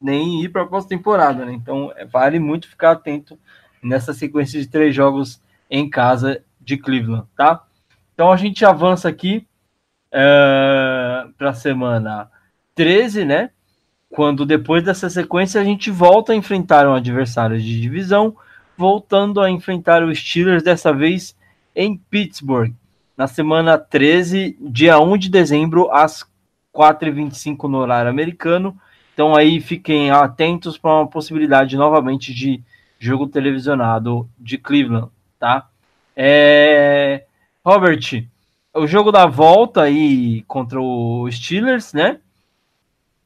nem 0.00 0.42
ir 0.42 0.48
para 0.48 0.62
a 0.62 0.66
pós-temporada, 0.66 1.44
né? 1.44 1.52
Então 1.52 1.92
é, 1.96 2.04
vale 2.04 2.38
muito 2.38 2.68
ficar 2.68 2.92
atento 2.92 3.38
nessa 3.82 4.12
sequência 4.12 4.60
de 4.60 4.66
três 4.66 4.94
jogos 4.94 5.40
em 5.70 5.88
casa 5.88 6.42
de 6.60 6.76
Cleveland, 6.76 7.26
tá? 7.36 7.64
Então 8.14 8.32
a 8.32 8.36
gente 8.36 8.64
avança 8.64 9.08
aqui 9.08 9.46
é, 10.10 11.26
para 11.38 11.50
a 11.50 11.54
semana 11.54 12.30
13, 12.74 13.24
né? 13.24 13.50
Quando 14.12 14.44
depois 14.44 14.84
dessa 14.84 15.08
sequência 15.08 15.58
a 15.58 15.64
gente 15.64 15.90
volta 15.90 16.34
a 16.34 16.36
enfrentar 16.36 16.86
um 16.86 16.92
adversário 16.92 17.58
de 17.58 17.80
divisão, 17.80 18.36
voltando 18.76 19.40
a 19.40 19.50
enfrentar 19.50 20.02
o 20.02 20.14
Steelers, 20.14 20.62
dessa 20.62 20.92
vez 20.92 21.34
em 21.74 21.96
Pittsburgh, 21.96 22.74
na 23.16 23.26
semana 23.26 23.78
13, 23.78 24.54
dia 24.60 25.00
1 25.00 25.16
de 25.16 25.30
dezembro, 25.30 25.90
às 25.90 26.26
4h25 26.74 27.66
no 27.70 27.78
horário 27.78 28.10
americano. 28.10 28.76
Então 29.14 29.34
aí 29.34 29.62
fiquem 29.62 30.10
atentos 30.10 30.76
para 30.76 30.90
uma 30.90 31.06
possibilidade 31.06 31.74
novamente 31.78 32.34
de 32.34 32.62
jogo 32.98 33.26
televisionado 33.26 34.28
de 34.38 34.58
Cleveland, 34.58 35.08
tá? 35.38 35.70
É... 36.14 37.24
Robert, 37.64 38.26
o 38.74 38.86
jogo 38.86 39.10
da 39.10 39.24
volta 39.24 39.84
aí 39.84 40.42
contra 40.42 40.78
o 40.78 41.26
Steelers, 41.30 41.94
né? 41.94 42.20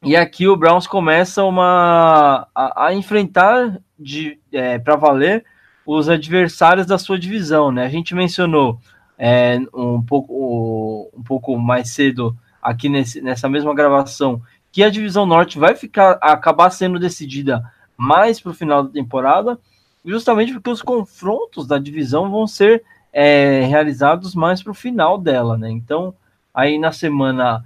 E 0.07 0.15
aqui 0.15 0.47
o 0.47 0.57
Browns 0.57 0.87
começa 0.87 1.43
uma 1.43 2.47
a, 2.55 2.87
a 2.87 2.95
enfrentar 2.95 3.81
de 3.99 4.39
é, 4.53 4.79
para 4.79 4.95
valer 4.95 5.45
os 5.85 6.09
adversários 6.09 6.87
da 6.87 6.97
sua 6.97 7.19
divisão, 7.19 7.73
né? 7.73 7.85
A 7.85 7.89
gente 7.89 8.15
mencionou 8.15 8.79
é, 9.19 9.59
um 9.75 10.01
pouco 10.01 11.11
um 11.13 11.25
pouco 11.25 11.59
mais 11.59 11.91
cedo 11.91 12.37
aqui 12.63 12.89
nesse, 12.89 13.21
nessa 13.21 13.49
mesma 13.49 13.75
gravação 13.75 14.41
que 14.71 14.85
a 14.85 14.91
divisão 14.91 15.27
norte 15.27 15.59
vai 15.59 15.75
ficar 15.75 16.19
acabar 16.23 16.71
sendo 16.71 17.01
decidida 17.01 17.69
mais 17.97 18.41
para 18.41 18.53
o 18.53 18.55
final 18.55 18.85
da 18.85 18.91
temporada, 18.91 19.59
justamente 20.05 20.53
porque 20.53 20.71
os 20.71 20.83
confrontos 20.83 21.67
da 21.67 21.79
divisão 21.79 22.31
vão 22.31 22.47
ser 22.47 22.85
é, 23.13 23.63
realizados 23.63 24.37
mais 24.37 24.63
para 24.63 24.71
o 24.71 24.75
final 24.75 25.19
dela, 25.19 25.59
né? 25.59 25.69
Então, 25.69 26.15
aí 26.55 26.79
na 26.79 26.93
semana 26.93 27.65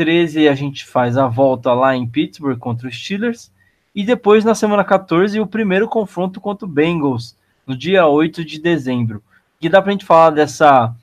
13 0.00 0.48
a 0.48 0.54
gente 0.54 0.86
faz 0.86 1.18
a 1.18 1.26
volta 1.26 1.74
lá 1.74 1.94
em 1.94 2.08
Pittsburgh 2.08 2.58
contra 2.58 2.88
os 2.88 2.96
Steelers, 2.98 3.52
e 3.94 4.02
depois 4.02 4.46
na 4.46 4.54
semana 4.54 4.82
14 4.82 5.38
o 5.38 5.46
primeiro 5.46 5.86
confronto 5.86 6.40
contra 6.40 6.64
o 6.64 6.70
Bengals, 6.70 7.36
no 7.66 7.76
dia 7.76 8.06
8 8.06 8.42
de 8.42 8.58
dezembro. 8.58 9.22
E 9.60 9.68
dá 9.68 9.82
para 9.82 9.90
a 9.90 9.92
gente 9.92 10.06
falar 10.06 10.30
dessa, 10.30 10.96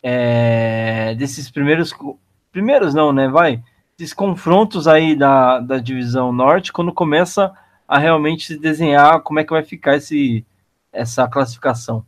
é, 0.00 1.16
desses 1.18 1.50
primeiros, 1.50 1.92
primeiros 2.52 2.94
não, 2.94 3.12
né? 3.12 3.26
Vai, 3.26 3.60
esses 3.98 4.14
confrontos 4.14 4.86
aí 4.86 5.16
da, 5.16 5.58
da 5.58 5.78
divisão 5.78 6.32
norte, 6.32 6.72
quando 6.72 6.94
começa 6.94 7.52
a 7.88 7.98
realmente 7.98 8.46
se 8.46 8.56
desenhar 8.56 9.22
como 9.22 9.40
é 9.40 9.44
que 9.44 9.52
vai 9.52 9.64
ficar 9.64 9.96
esse, 9.96 10.46
essa 10.92 11.26
classificação. 11.26 12.06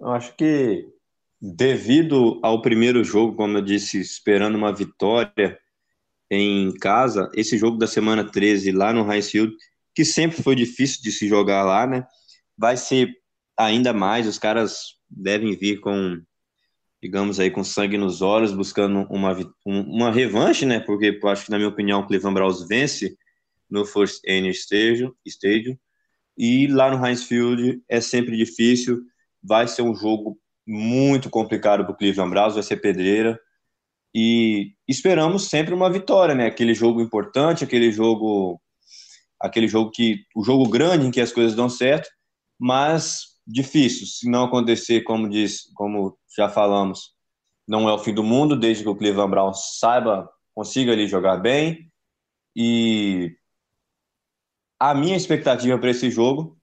Eu 0.00 0.10
acho 0.10 0.34
que 0.34 0.97
devido 1.40 2.40
ao 2.42 2.60
primeiro 2.60 3.04
jogo, 3.04 3.36
como 3.36 3.58
eu 3.58 3.62
disse, 3.62 4.00
esperando 4.00 4.56
uma 4.56 4.74
vitória 4.74 5.58
em 6.30 6.72
casa, 6.74 7.30
esse 7.34 7.56
jogo 7.56 7.78
da 7.78 7.86
semana 7.86 8.24
13 8.24 8.72
lá 8.72 8.92
no 8.92 9.04
High 9.04 9.22
Field, 9.22 9.54
que 9.94 10.04
sempre 10.04 10.42
foi 10.42 10.54
difícil 10.54 11.02
de 11.02 11.10
se 11.10 11.28
jogar 11.28 11.64
lá, 11.64 11.86
né? 11.86 12.04
Vai 12.56 12.76
ser 12.76 13.12
ainda 13.56 13.92
mais, 13.92 14.26
os 14.26 14.38
caras 14.38 14.98
devem 15.08 15.56
vir 15.56 15.80
com, 15.80 16.20
digamos 17.02 17.40
aí, 17.40 17.50
com 17.50 17.64
sangue 17.64 17.96
nos 17.96 18.20
olhos, 18.20 18.52
buscando 18.52 19.06
uma, 19.10 19.36
uma 19.64 20.10
revanche, 20.10 20.66
né? 20.66 20.80
Porque 20.80 21.18
acho 21.24 21.46
que, 21.46 21.50
na 21.50 21.56
minha 21.56 21.68
opinião, 21.68 22.00
o 22.00 22.06
Cleveland 22.06 22.34
Browns 22.34 22.66
vence 22.68 23.16
no 23.70 23.84
First 23.84 24.22
Annual 24.28 24.50
Stadium, 24.50 25.12
Stadium 25.26 25.76
e 26.36 26.68
lá 26.68 26.90
no 26.94 27.04
Heinz 27.04 27.24
Field 27.24 27.82
é 27.88 28.00
sempre 28.00 28.36
difícil, 28.36 29.02
vai 29.42 29.66
ser 29.66 29.82
um 29.82 29.94
jogo 29.94 30.38
muito 30.68 31.30
complicado 31.30 31.82
para 31.84 31.92
o 31.92 31.96
Cleveland 31.96 32.30
Browns, 32.30 32.54
vai 32.54 32.62
ser 32.62 32.76
pedreira, 32.76 33.40
e 34.14 34.74
esperamos 34.86 35.48
sempre 35.48 35.72
uma 35.72 35.90
vitória, 35.90 36.34
né? 36.34 36.46
Aquele 36.46 36.74
jogo 36.74 37.00
importante, 37.00 37.64
aquele 37.64 37.90
jogo, 37.90 38.60
aquele 39.40 39.68
jogo 39.68 39.90
que, 39.90 40.24
o 40.36 40.44
jogo 40.44 40.68
grande 40.68 41.06
em 41.06 41.10
que 41.10 41.20
as 41.20 41.32
coisas 41.32 41.54
dão 41.54 41.68
certo, 41.68 42.08
mas 42.58 43.38
difícil. 43.46 44.06
Se 44.06 44.28
não 44.28 44.44
acontecer, 44.44 45.02
como 45.02 45.28
diz, 45.28 45.62
como 45.74 46.18
já 46.36 46.48
falamos, 46.48 47.12
não 47.66 47.88
é 47.88 47.92
o 47.92 47.98
fim 47.98 48.12
do 48.12 48.24
mundo, 48.24 48.56
desde 48.56 48.82
que 48.82 48.88
o 48.88 48.96
Cleveland 48.96 49.30
Browns 49.30 49.78
saiba, 49.78 50.28
consiga 50.54 50.92
ali 50.92 51.06
jogar 51.06 51.36
bem. 51.36 51.90
E 52.56 53.36
a 54.80 54.94
minha 54.94 55.16
expectativa 55.16 55.78
para 55.78 55.90
esse 55.90 56.10
jogo 56.10 56.58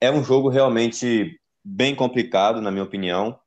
é 0.00 0.10
um 0.10 0.22
jogo 0.22 0.48
realmente 0.48 1.38
bem 1.64 1.94
complicado, 1.94 2.60
na 2.60 2.70
minha 2.70 2.84
opinião. 2.84 3.38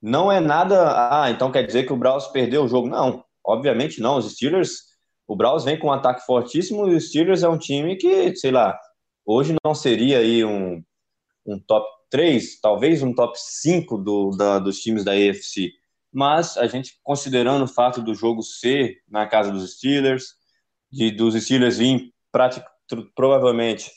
Não 0.00 0.30
é 0.30 0.40
nada. 0.40 1.22
Ah, 1.22 1.30
então 1.30 1.50
quer 1.50 1.64
dizer 1.66 1.84
que 1.84 1.92
o 1.92 1.96
Browns 1.96 2.26
perdeu 2.28 2.64
o 2.64 2.68
jogo? 2.68 2.88
Não, 2.88 3.24
obviamente 3.44 4.00
não. 4.00 4.16
Os 4.18 4.32
Steelers, 4.32 4.82
o 5.26 5.36
Browns 5.36 5.64
vem 5.64 5.78
com 5.78 5.88
um 5.88 5.92
ataque 5.92 6.24
fortíssimo 6.24 6.88
e 6.88 6.94
os 6.94 7.08
Steelers 7.08 7.42
é 7.42 7.48
um 7.48 7.58
time 7.58 7.96
que, 7.96 8.34
sei 8.36 8.50
lá, 8.50 8.78
hoje 9.24 9.54
não 9.64 9.74
seria 9.74 10.18
aí 10.18 10.44
um, 10.44 10.82
um 11.46 11.58
top 11.58 11.86
3, 12.10 12.60
talvez 12.60 13.02
um 13.02 13.14
top 13.14 13.36
5 13.36 13.98
do, 13.98 14.30
da, 14.30 14.58
dos 14.58 14.78
times 14.80 15.04
da 15.04 15.12
AFC. 15.12 15.72
Mas 16.12 16.56
a 16.56 16.66
gente, 16.66 16.98
considerando 17.02 17.64
o 17.64 17.68
fato 17.68 18.00
do 18.00 18.14
jogo 18.14 18.42
ser 18.42 19.02
na 19.08 19.26
casa 19.26 19.50
dos 19.50 19.76
Steelers, 19.76 20.34
de, 20.90 21.10
dos 21.10 21.34
Steelers 21.34 21.78
vir 21.78 22.12
provavelmente 23.14 23.90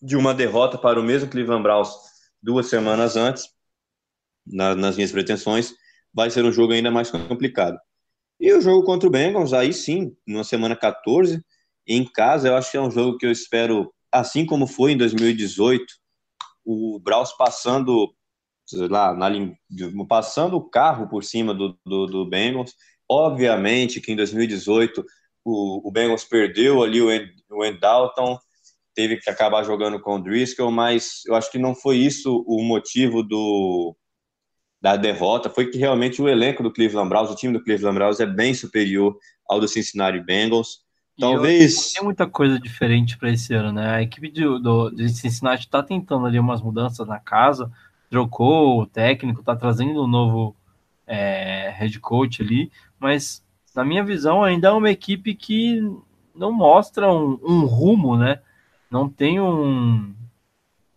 de 0.00 0.16
uma 0.16 0.32
derrota 0.32 0.78
para 0.78 1.00
o 1.00 1.02
mesmo 1.02 1.28
Cleveland 1.28 1.62
Browns 1.62 1.90
duas 2.42 2.66
semanas 2.66 3.16
antes, 3.16 3.48
na, 4.50 4.74
nas 4.74 4.96
minhas 4.96 5.12
pretensões, 5.12 5.74
vai 6.12 6.30
ser 6.30 6.44
um 6.44 6.52
jogo 6.52 6.72
ainda 6.72 6.90
mais 6.90 7.10
complicado. 7.10 7.78
E 8.40 8.52
o 8.52 8.60
jogo 8.60 8.84
contra 8.84 9.08
o 9.08 9.12
Bengals, 9.12 9.52
aí 9.52 9.72
sim, 9.72 10.16
na 10.26 10.44
semana 10.44 10.76
14, 10.76 11.42
em 11.86 12.04
casa, 12.04 12.48
eu 12.48 12.56
acho 12.56 12.70
que 12.70 12.76
é 12.76 12.80
um 12.80 12.90
jogo 12.90 13.18
que 13.18 13.26
eu 13.26 13.32
espero, 13.32 13.92
assim 14.12 14.46
como 14.46 14.66
foi 14.66 14.92
em 14.92 14.96
2018, 14.96 15.84
o 16.64 17.00
Braus 17.00 17.32
passando 17.32 18.12
lá, 18.90 19.14
na, 19.14 19.30
passando 20.06 20.56
o 20.56 20.68
carro 20.68 21.08
por 21.08 21.24
cima 21.24 21.54
do, 21.54 21.78
do, 21.84 22.06
do 22.06 22.28
Bengals. 22.28 22.74
Obviamente 23.08 24.00
que 24.00 24.12
em 24.12 24.16
2018 24.16 25.04
o, 25.44 25.88
o 25.88 25.90
Bengals 25.90 26.24
perdeu 26.24 26.82
ali 26.82 27.00
o, 27.00 27.08
o 27.08 27.80
Dalton, 27.80 28.38
teve 28.94 29.16
que 29.16 29.30
acabar 29.30 29.64
jogando 29.64 29.98
com 30.00 30.16
o 30.16 30.22
Driscoll, 30.22 30.70
mas 30.70 31.22
eu 31.26 31.34
acho 31.34 31.50
que 31.50 31.58
não 31.58 31.74
foi 31.74 31.96
isso 31.96 32.44
o 32.46 32.62
motivo 32.62 33.22
do, 33.22 33.96
da 34.80 34.96
derrota, 34.96 35.50
foi 35.50 35.66
que 35.66 35.78
realmente 35.78 36.22
o 36.22 36.28
elenco 36.28 36.62
do 36.62 36.72
Cleveland 36.72 37.08
Browns, 37.08 37.30
o 37.30 37.34
time 37.34 37.52
do 37.52 37.62
Cleveland 37.62 37.96
Browns 37.96 38.20
é 38.20 38.26
bem 38.26 38.54
superior 38.54 39.16
ao 39.48 39.60
do 39.60 39.66
Cincinnati 39.66 40.20
Bengals. 40.20 40.82
Talvez. 41.18 41.92
Tem 41.92 42.04
muita 42.04 42.28
coisa 42.28 42.60
diferente 42.60 43.18
para 43.18 43.30
esse 43.30 43.52
ano, 43.52 43.72
né? 43.72 43.96
A 43.96 44.02
equipe 44.02 44.30
de, 44.30 44.42
do, 44.42 44.90
de 44.90 45.08
Cincinnati 45.08 45.64
está 45.66 45.82
tentando 45.82 46.26
ali 46.26 46.38
umas 46.38 46.62
mudanças 46.62 47.06
na 47.08 47.18
casa, 47.18 47.72
trocou 48.08 48.80
o 48.80 48.86
técnico, 48.86 49.40
está 49.40 49.56
trazendo 49.56 50.04
um 50.04 50.06
novo 50.06 50.54
é, 51.06 51.74
head 51.76 51.98
coach 51.98 52.40
ali, 52.40 52.70
mas 53.00 53.42
na 53.74 53.84
minha 53.84 54.04
visão 54.04 54.44
ainda 54.44 54.68
é 54.68 54.72
uma 54.72 54.90
equipe 54.90 55.34
que 55.34 55.80
não 56.34 56.52
mostra 56.52 57.12
um, 57.12 57.38
um 57.42 57.64
rumo, 57.64 58.16
né? 58.16 58.40
Não 58.88 59.08
tem 59.08 59.40
um. 59.40 60.14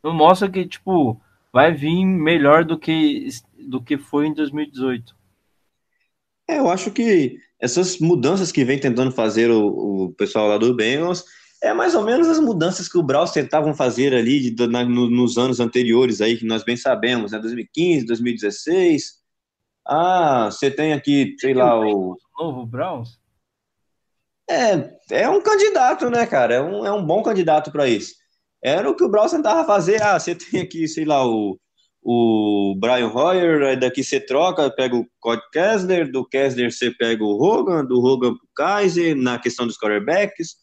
Não 0.04 0.14
mostra 0.14 0.50
que, 0.50 0.66
tipo, 0.66 1.20
vai 1.52 1.74
vir 1.74 2.06
melhor 2.06 2.64
do 2.64 2.78
que, 2.78 3.28
do 3.68 3.82
que 3.82 3.98
foi 3.98 4.28
em 4.28 4.34
2018. 4.34 5.16
É, 6.48 6.60
eu 6.60 6.70
acho 6.70 6.92
que 6.92 7.38
essas 7.60 8.00
mudanças 8.00 8.52
que 8.52 8.66
vem 8.66 8.80
tentando 8.80 9.12
fazer 9.12 9.50
o, 9.50 10.06
o 10.06 10.14
pessoal 10.14 10.48
lá 10.48 10.58
do 10.58 10.76
Bengals 10.76 11.24
é 11.62 11.74
mais 11.74 11.94
ou 11.94 12.04
menos 12.04 12.28
as 12.28 12.40
mudanças 12.40 12.90
que 12.90 12.98
o 12.98 13.04
Braus 13.04 13.32
tentavam 13.32 13.74
fazer 13.76 14.16
ali 14.16 14.50
de, 14.50 14.68
na, 14.68 14.84
no, 14.84 15.10
nos 15.10 15.38
anos 15.38 15.60
anteriores 15.60 16.20
aí, 16.20 16.38
que 16.38 16.46
nós 16.46 16.64
bem 16.64 16.76
sabemos, 16.76 17.32
né? 17.32 17.40
2015, 17.40 18.06
2016. 18.08 19.22
Ah, 19.88 20.50
você 20.52 20.72
tem 20.72 20.94
aqui, 20.94 21.36
sei 21.40 21.54
lá, 21.54 21.80
o. 21.80 22.18
Novo 22.40 22.66
Browns? 22.66 23.20
É, 24.50 25.22
é 25.22 25.30
um 25.30 25.42
candidato, 25.42 26.10
né, 26.10 26.26
cara? 26.26 26.56
É 26.56 26.62
um, 26.62 26.86
é 26.86 26.92
um 26.92 27.06
bom 27.06 27.22
candidato 27.22 27.72
para 27.72 27.88
isso. 27.88 28.16
Era 28.64 28.90
o 28.90 28.96
que 28.96 29.04
o 29.04 29.10
Browns 29.10 29.32
tentava 29.32 29.66
fazer. 29.66 30.02
Ah, 30.02 30.20
você 30.20 30.34
tem 30.34 30.62
aqui, 30.62 30.88
sei 30.88 31.06
lá, 31.06 31.26
o, 31.26 31.60
o 32.04 32.76
Brian 32.80 33.12
Hoyer, 33.14 33.62
aí 33.64 33.78
daqui 33.78 34.04
você 34.04 34.20
troca, 34.20 34.70
pega 34.72 34.96
o 34.96 35.06
Cody 35.20 35.42
Kessler, 35.52 36.12
do 36.12 36.28
Kessler 36.28 36.72
você 36.72 36.90
pega 36.92 37.24
o 37.24 37.42
Hogan, 37.42 37.86
do 37.86 38.04
Hogan 38.04 38.34
pro 38.34 38.48
Kaiser, 38.56 39.16
na 39.16 39.38
questão 39.38 39.68
dos 39.68 39.78
quarterbacks, 39.78 40.56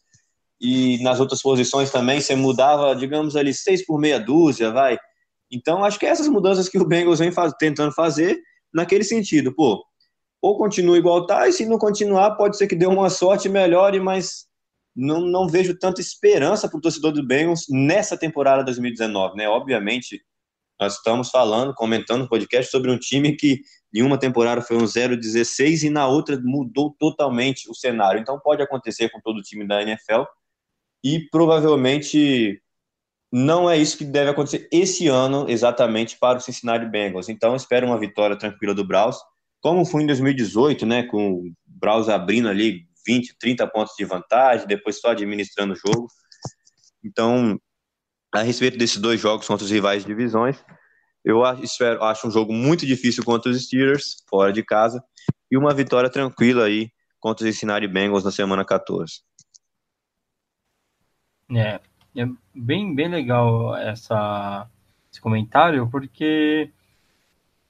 e 0.61 1.01
nas 1.03 1.21
outras 1.21 1.41
posições 1.41 1.91
também 1.91 2.21
você 2.21 2.35
mudava, 2.35 2.95
digamos 2.97 3.37
ali, 3.37 3.55
seis 3.55 3.87
por 3.87 4.01
meia 4.01 4.19
dúzia, 4.19 4.73
vai. 4.73 4.99
Então, 5.51 5.85
acho 5.85 5.99
que 5.99 6.07
essas 6.07 6.29
mudanças 6.29 6.69
que 6.69 6.79
o 6.79 6.85
Bengals 6.85 7.21
vem 7.21 7.31
faz, 7.31 7.53
tentando 7.59 7.93
fazer, 7.93 8.39
naquele 8.75 9.05
sentido, 9.05 9.55
pô, 9.55 9.83
ou 10.43 10.59
continua 10.59 10.99
igual 10.99 11.27
tá, 11.27 11.49
e 11.49 11.53
se 11.53 11.65
não 11.65 11.79
continuar, 11.79 12.33
pode 12.33 12.57
ser 12.57 12.67
que 12.67 12.77
dê 12.77 12.87
uma 12.87 13.09
sorte 13.11 13.49
melhore, 13.49 14.01
mas 14.01 14.47
não, 14.95 15.21
não 15.21 15.49
vejo 15.49 15.79
tanta 15.79 16.01
esperança 16.01 16.69
para 16.69 16.79
o 16.79 16.81
torcedor 16.81 17.13
do 17.13 17.25
Bengals 17.25 17.67
nessa 17.71 18.17
temporada 18.17 18.65
2019, 18.65 19.37
né? 19.37 19.49
Obviamente, 19.49 20.21
nós 20.81 20.95
estamos 20.97 21.31
falando, 21.31 21.75
comentando 21.75 22.23
no 22.23 22.29
podcast 22.29 22.71
sobre 22.71 22.91
um 22.91 22.99
time 22.99 23.37
que 23.37 23.63
em 23.95 24.03
uma 24.03 24.19
temporada 24.19 24.61
foi 24.61 24.77
um 24.77 24.85
0-16 24.85 25.85
e 25.85 25.91
na 25.91 26.07
outra 26.07 26.39
mudou 26.43 26.95
totalmente 26.99 27.71
o 27.71 27.75
cenário. 27.75 28.21
Então 28.21 28.39
pode 28.39 28.63
acontecer 28.63 29.09
com 29.11 29.21
todo 29.21 29.39
o 29.39 29.43
time 29.43 29.67
da 29.67 29.83
NFL 29.83 30.23
e 31.03 31.29
provavelmente 31.31 32.63
não 33.33 33.69
é 33.69 33.77
isso 33.77 33.99
que 33.99 34.05
deve 34.05 34.31
acontecer 34.31 34.69
esse 34.73 35.09
ano 35.09 35.47
exatamente 35.49 36.19
para 36.19 36.39
o 36.39 36.41
Cincinnati 36.41 36.87
Bengals. 36.87 37.29
Então 37.29 37.57
espero 37.57 37.87
uma 37.87 37.99
vitória 37.99 38.37
tranquila 38.37 38.75
do 38.75 38.87
Browns, 38.87 39.17
como 39.61 39.85
foi 39.85 40.03
em 40.03 40.07
2018, 40.07 40.87
né, 40.87 41.03
com 41.03 41.33
o 41.33 41.53
Browns 41.67 42.09
abrindo 42.09 42.49
ali 42.49 42.87
20, 43.07 43.37
30 43.39 43.67
pontos 43.69 43.95
de 43.97 44.05
vantagem, 44.05 44.67
depois 44.67 45.01
só 45.01 45.11
administrando 45.11 45.73
o 45.73 45.77
jogo. 45.77 46.09
Então, 47.03 47.59
a 48.33 48.43
respeito 48.43 48.79
desses 48.79 48.99
dois 48.99 49.21
jogos 49.21 49.47
contra 49.47 49.65
os 49.65 49.71
rivais 49.71 50.03
de 50.03 50.09
divisões, 50.09 50.63
Eu 51.25 51.43
espero, 51.63 52.03
acho 52.05 52.29
um 52.29 52.31
jogo 52.31 52.53
muito 52.53 52.87
difícil 52.87 53.25
contra 53.25 53.51
os 53.51 53.63
Steelers, 53.65 54.25
fora 54.29 54.53
de 54.53 54.63
casa, 54.63 55.03
e 55.51 55.57
uma 55.57 55.75
vitória 55.75 56.09
tranquila 56.09 56.65
aí 56.65 56.91
contra 57.21 57.47
os 57.47 57.55
Cincinnati 57.55 57.87
Bengals 57.87 58.25
na 58.25 58.31
semana 58.31 58.65
14. 58.65 59.21
É, 61.51 61.81
é 62.17 62.27
bem, 62.55 62.95
bem 62.95 63.09
legal 63.09 63.75
essa, 63.77 64.69
esse 65.11 65.21
comentário, 65.21 65.89
porque 65.91 66.71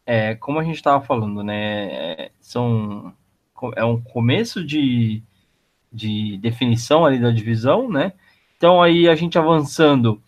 é, 0.05 0.35
como 0.35 0.59
a 0.59 0.65
gente 0.65 0.77
estava 0.77 1.05
falando, 1.05 1.43
né? 1.43 2.31
São, 2.41 3.13
é 3.77 3.85
um 3.85 4.01
começo 4.01 4.65
de, 4.65 5.23
de 5.93 6.37
definição 6.39 7.05
ali 7.05 7.19
da 7.19 7.31
divisão, 7.31 7.91
né? 7.91 8.13
Então 8.57 8.83
aí 8.83 9.09
a 9.09 9.15
gente 9.15 9.39
avançando, 9.39 10.21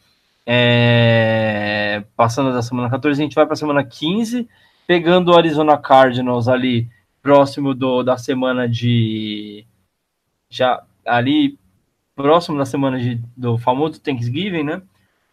é, 0.47 2.05
passando 2.17 2.53
da 2.53 2.63
semana 2.63 2.91
14, 2.91 3.21
a 3.21 3.25
gente 3.25 3.35
vai 3.35 3.45
para 3.45 3.55
a 3.55 3.57
semana 3.57 3.85
15, 3.85 4.49
pegando 4.87 5.31
o 5.31 5.37
Arizona 5.37 5.77
Cardinals 5.79 6.49
ali 6.49 6.89
próximo 7.23 7.75
do, 7.75 8.03
da 8.03 8.17
semana 8.17 8.69
de 8.69 9.67
já 10.49 10.83
ali 11.07 11.59
próximo 12.15 12.59
da 12.59 12.65
semana 12.65 12.99
de, 12.99 13.23
do 13.37 13.57
famoso 13.59 14.01
Thanksgiving, 14.01 14.65
né? 14.65 14.83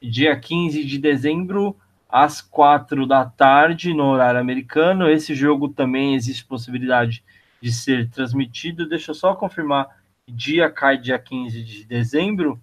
Dia 0.01 0.39
15 0.39 0.85
de 0.85 0.97
dezembro, 0.99 1.75
às 2.09 2.41
quatro 2.41 3.05
da 3.05 3.25
tarde, 3.25 3.93
no 3.93 4.05
horário 4.05 4.39
americano. 4.39 5.09
Esse 5.09 5.33
jogo 5.33 5.69
também 5.69 6.15
existe 6.15 6.45
possibilidade 6.45 7.23
de 7.61 7.71
ser 7.71 8.09
transmitido. 8.09 8.87
Deixa 8.87 9.11
eu 9.11 9.15
só 9.15 9.33
confirmar. 9.33 9.87
Dia 10.27 10.69
cai 10.69 10.97
dia 10.97 11.17
15 11.17 11.63
de 11.63 11.85
dezembro, 11.85 12.61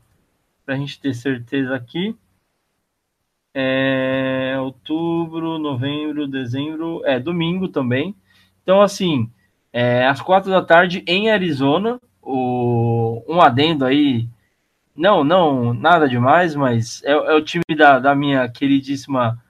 para 0.65 0.75
a 0.75 0.79
gente 0.79 1.01
ter 1.01 1.15
certeza 1.15 1.75
aqui. 1.75 2.17
É, 3.55 4.57
outubro, 4.61 5.59
novembro, 5.59 6.27
dezembro, 6.27 7.03
é 7.05 7.21
domingo 7.21 7.69
também. 7.69 8.15
Então, 8.63 8.83
assim, 8.83 9.31
é, 9.73 10.07
às 10.07 10.21
quatro 10.21 10.51
da 10.51 10.63
tarde 10.63 11.05
em 11.07 11.31
Arizona, 11.31 12.01
o, 12.23 13.23
um 13.29 13.41
adendo 13.41 13.85
aí, 13.85 14.29
não, 14.97 15.23
não, 15.25 15.73
nada 15.75 16.09
demais, 16.09 16.55
mas 16.55 17.03
é, 17.05 17.13
é 17.13 17.35
o 17.35 17.45
time 17.45 17.65
da, 17.77 17.99
da 17.99 18.15
minha 18.15 18.49
queridíssima 18.49 19.43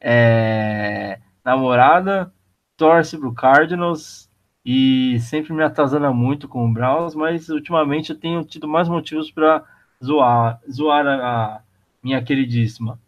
é, 0.00 1.18
namorada, 1.44 2.32
torce 2.76 3.18
pro 3.18 3.34
Cardinals 3.34 4.30
e 4.64 5.18
sempre 5.20 5.52
me 5.52 5.62
atazana 5.62 6.12
muito 6.12 6.48
com 6.48 6.66
o 6.66 6.72
Browns, 6.72 7.14
mas 7.14 7.48
ultimamente 7.48 8.10
eu 8.10 8.18
tenho 8.18 8.44
tido 8.44 8.68
mais 8.68 8.88
motivos 8.88 9.30
para 9.30 9.64
zoar, 10.02 10.60
zoar 10.70 11.06
a, 11.06 11.14
a, 11.14 11.60
minha 12.02 12.22
queridíssima. 12.22 12.98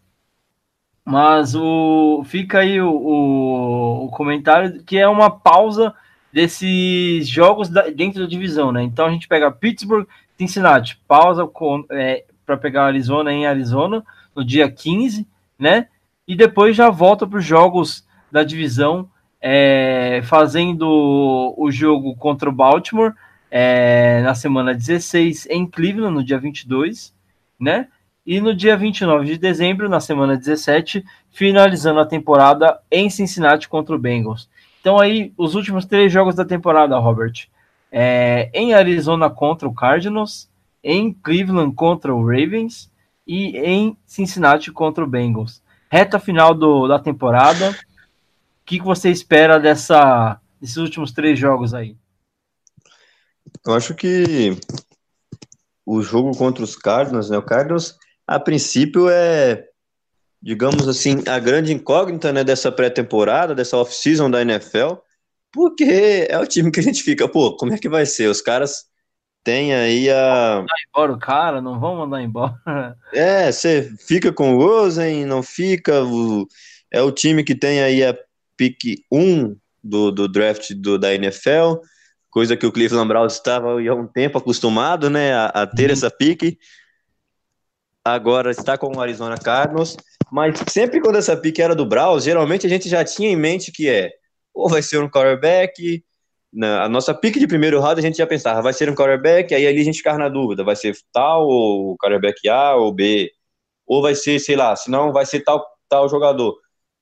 Mas 1.04 1.54
o 1.54 2.22
fica 2.24 2.60
aí 2.60 2.80
o, 2.80 2.90
o, 2.90 4.04
o 4.04 4.08
comentário 4.10 4.82
que 4.84 4.96
é 4.96 5.08
uma 5.08 5.30
pausa 5.30 5.92
desses 6.32 7.28
jogos 7.28 7.68
da, 7.68 7.88
dentro 7.90 8.22
da 8.22 8.28
divisão, 8.28 8.72
né? 8.72 8.82
Então 8.82 9.06
a 9.06 9.10
gente 9.10 9.28
pega 9.28 9.50
Pittsburgh, 9.50 10.06
Cincinnati, 10.38 11.00
pausa 11.06 11.48
é, 11.90 12.24
para 12.46 12.56
pegar 12.56 12.86
Arizona 12.86 13.32
em 13.32 13.46
Arizona 13.46 14.04
no 14.34 14.44
dia 14.44 14.70
15, 14.70 15.26
né? 15.58 15.88
E 16.26 16.36
depois 16.36 16.76
já 16.76 16.88
volta 16.88 17.26
para 17.26 17.38
os 17.38 17.44
jogos 17.44 18.06
da 18.30 18.44
divisão, 18.44 19.10
é, 19.40 20.20
fazendo 20.24 21.54
o 21.58 21.70
jogo 21.70 22.14
contra 22.16 22.48
o 22.48 22.52
Baltimore 22.52 23.12
é, 23.50 24.22
na 24.22 24.34
semana 24.34 24.72
16 24.72 25.46
em 25.50 25.66
Cleveland, 25.66 26.14
no 26.14 26.24
dia 26.24 26.38
22, 26.38 27.12
né? 27.60 27.88
E 28.24 28.40
no 28.40 28.54
dia 28.54 28.76
29 28.76 29.26
de 29.26 29.38
dezembro, 29.38 29.88
na 29.88 30.00
semana 30.00 30.36
17, 30.36 31.04
finalizando 31.30 31.98
a 31.98 32.06
temporada 32.06 32.80
em 32.90 33.10
Cincinnati 33.10 33.68
contra 33.68 33.94
o 33.94 33.98
Bengals. 33.98 34.48
Então 34.80 34.98
aí, 34.98 35.32
os 35.36 35.54
últimos 35.54 35.84
três 35.86 36.12
jogos 36.12 36.34
da 36.34 36.44
temporada, 36.44 36.98
Robert. 36.98 37.48
É, 37.90 38.50
em 38.54 38.72
Arizona 38.72 39.28
contra 39.28 39.68
o 39.68 39.74
Cardinals, 39.74 40.48
em 40.82 41.12
Cleveland 41.12 41.74
contra 41.74 42.14
o 42.14 42.24
Ravens 42.24 42.90
e 43.26 43.56
em 43.58 43.96
Cincinnati 44.06 44.72
contra 44.72 45.04
o 45.04 45.06
Bengals. 45.06 45.62
Reta 45.90 46.18
final 46.18 46.54
do, 46.54 46.88
da 46.88 46.98
temporada. 46.98 47.70
O 47.70 47.74
que, 48.64 48.78
que 48.78 48.84
você 48.84 49.10
espera 49.10 49.60
dessa, 49.60 50.40
desses 50.60 50.78
últimos 50.78 51.12
três 51.12 51.38
jogos 51.38 51.74
aí? 51.74 51.96
Eu 53.66 53.74
acho 53.74 53.94
que 53.94 54.56
o 55.84 56.02
jogo 56.02 56.36
contra 56.36 56.64
os 56.64 56.74
Cardinals, 56.76 57.30
né? 57.30 57.38
O 57.38 57.42
Cardinals, 57.42 57.98
a 58.36 58.40
princípio, 58.40 59.08
é 59.08 59.64
digamos 60.42 60.88
assim, 60.88 61.22
a 61.28 61.38
grande 61.38 61.72
incógnita 61.72 62.32
né, 62.32 62.42
dessa 62.42 62.72
pré-temporada, 62.72 63.54
dessa 63.54 63.76
off-season 63.76 64.28
da 64.28 64.42
NFL, 64.42 64.94
porque 65.52 66.26
é 66.28 66.36
o 66.38 66.46
time 66.46 66.72
que 66.72 66.80
a 66.80 66.82
gente 66.82 67.02
fica, 67.02 67.28
pô, 67.28 67.56
como 67.56 67.72
é 67.72 67.78
que 67.78 67.88
vai 67.88 68.04
ser? 68.04 68.26
Os 68.26 68.40
caras 68.40 68.86
têm 69.44 69.72
aí 69.72 70.10
a. 70.10 70.56
Mandar 70.56 70.74
embora 70.88 71.12
o 71.12 71.18
cara, 71.18 71.62
não 71.62 71.78
vão 71.78 71.96
mandar 71.96 72.22
embora. 72.22 72.56
É, 73.12 73.52
você 73.52 73.92
fica 74.06 74.32
com 74.32 74.54
o 74.54 74.58
Rosen, 74.58 75.24
não 75.24 75.42
fica. 75.42 76.02
O... 76.02 76.46
É 76.90 77.00
o 77.00 77.12
time 77.12 77.44
que 77.44 77.54
tem 77.54 77.80
aí 77.80 78.04
a 78.04 78.16
pick 78.56 79.04
1 79.10 79.56
do, 79.82 80.10
do 80.10 80.28
draft 80.28 80.72
do, 80.74 80.98
da 80.98 81.14
NFL, 81.14 81.76
coisa 82.30 82.56
que 82.56 82.66
o 82.66 82.72
Cleveland 82.72 83.08
Browns 83.08 83.34
estava 83.34 83.80
há 83.80 83.94
um 83.94 84.06
tempo 84.06 84.38
acostumado 84.38 85.08
né, 85.08 85.34
a, 85.34 85.46
a 85.46 85.66
ter 85.66 85.86
uhum. 85.86 85.92
essa 85.92 86.10
pick. 86.10 86.58
Agora 88.04 88.50
está 88.50 88.76
com 88.76 88.96
o 88.96 89.00
Arizona 89.00 89.36
Cardinals. 89.38 89.96
Mas 90.30 90.58
sempre 90.68 91.00
quando 91.00 91.16
essa 91.16 91.36
pique 91.36 91.60
era 91.60 91.74
do 91.74 91.84
Browns, 91.84 92.24
geralmente 92.24 92.66
a 92.66 92.70
gente 92.70 92.88
já 92.88 93.04
tinha 93.04 93.28
em 93.28 93.36
mente 93.36 93.70
que 93.70 93.88
é 93.88 94.10
ou 94.54 94.68
vai 94.68 94.82
ser 94.82 94.98
um 95.02 95.08
quarterback. 95.08 96.04
Na, 96.52 96.84
a 96.84 96.88
nossa 96.88 97.14
pique 97.14 97.38
de 97.38 97.46
primeiro 97.46 97.80
round 97.80 97.98
a 97.98 98.02
gente 98.02 98.18
já 98.18 98.26
pensava, 98.26 98.60
vai 98.60 98.72
ser 98.72 98.90
um 98.90 98.94
quarterback, 98.94 99.54
aí 99.54 99.66
ali 99.66 99.80
a 99.80 99.84
gente 99.84 99.98
ficava 99.98 100.18
na 100.18 100.28
dúvida, 100.28 100.62
vai 100.64 100.76
ser 100.76 100.94
tal 101.12 101.46
ou 101.46 101.96
quarterback 101.96 102.46
A 102.48 102.74
ou 102.76 102.92
B, 102.92 103.30
ou 103.86 104.02
vai 104.02 104.14
ser, 104.14 104.38
sei 104.38 104.56
lá, 104.56 104.76
se 104.76 104.90
não 104.90 105.12
vai 105.12 105.24
ser 105.24 105.40
tal, 105.40 105.64
tal 105.88 106.08
jogador. 106.08 106.54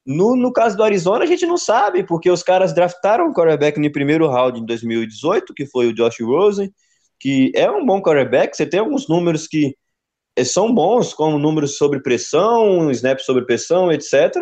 No, 0.06 0.36
no 0.36 0.52
caso 0.52 0.76
do 0.76 0.84
Arizona, 0.84 1.24
a 1.24 1.26
gente 1.26 1.46
não 1.46 1.56
sabe, 1.56 2.04
porque 2.04 2.30
os 2.30 2.42
caras 2.42 2.72
draftaram 2.72 3.28
um 3.28 3.32
quarterback 3.32 3.78
no 3.78 3.92
primeiro 3.92 4.28
round 4.28 4.60
em 4.60 4.66
2018, 4.66 5.52
que 5.54 5.66
foi 5.66 5.88
o 5.88 5.92
Josh 5.92 6.20
Rosen, 6.20 6.72
que 7.18 7.52
é 7.54 7.70
um 7.70 7.84
bom 7.84 8.00
quarterback, 8.00 8.56
você 8.56 8.66
tem 8.66 8.80
alguns 8.80 9.08
números 9.08 9.46
que 9.46 9.76
são 10.44 10.74
bons, 10.74 11.12
como 11.14 11.38
números 11.38 11.76
sobre 11.76 12.00
pressão, 12.00 12.90
snaps 12.90 13.24
sobre 13.24 13.44
pressão, 13.44 13.92
etc. 13.92 14.34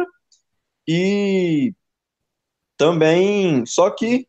E 0.86 1.74
também, 2.76 3.66
só 3.66 3.90
que 3.90 4.26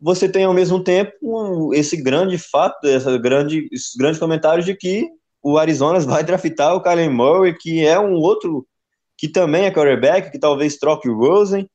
você 0.00 0.28
tem 0.28 0.44
ao 0.44 0.54
mesmo 0.54 0.82
tempo 0.82 1.72
esse 1.74 1.96
grande 1.96 2.36
fato, 2.36 2.78
grande, 3.20 3.68
esses 3.70 3.94
grandes 3.96 4.18
comentários 4.18 4.66
de 4.66 4.74
que 4.74 5.08
o 5.42 5.58
Arizona 5.58 6.00
vai 6.00 6.24
draftar 6.24 6.74
o 6.74 6.82
Kyler 6.82 7.10
Murray, 7.10 7.56
que 7.56 7.86
é 7.86 7.98
um 8.00 8.14
outro 8.14 8.66
que 9.16 9.28
também 9.28 9.66
é 9.66 9.70
quarterback, 9.70 10.32
que 10.32 10.38
talvez 10.38 10.76
troque 10.76 11.08
o 11.08 11.16
Rosen 11.16 11.68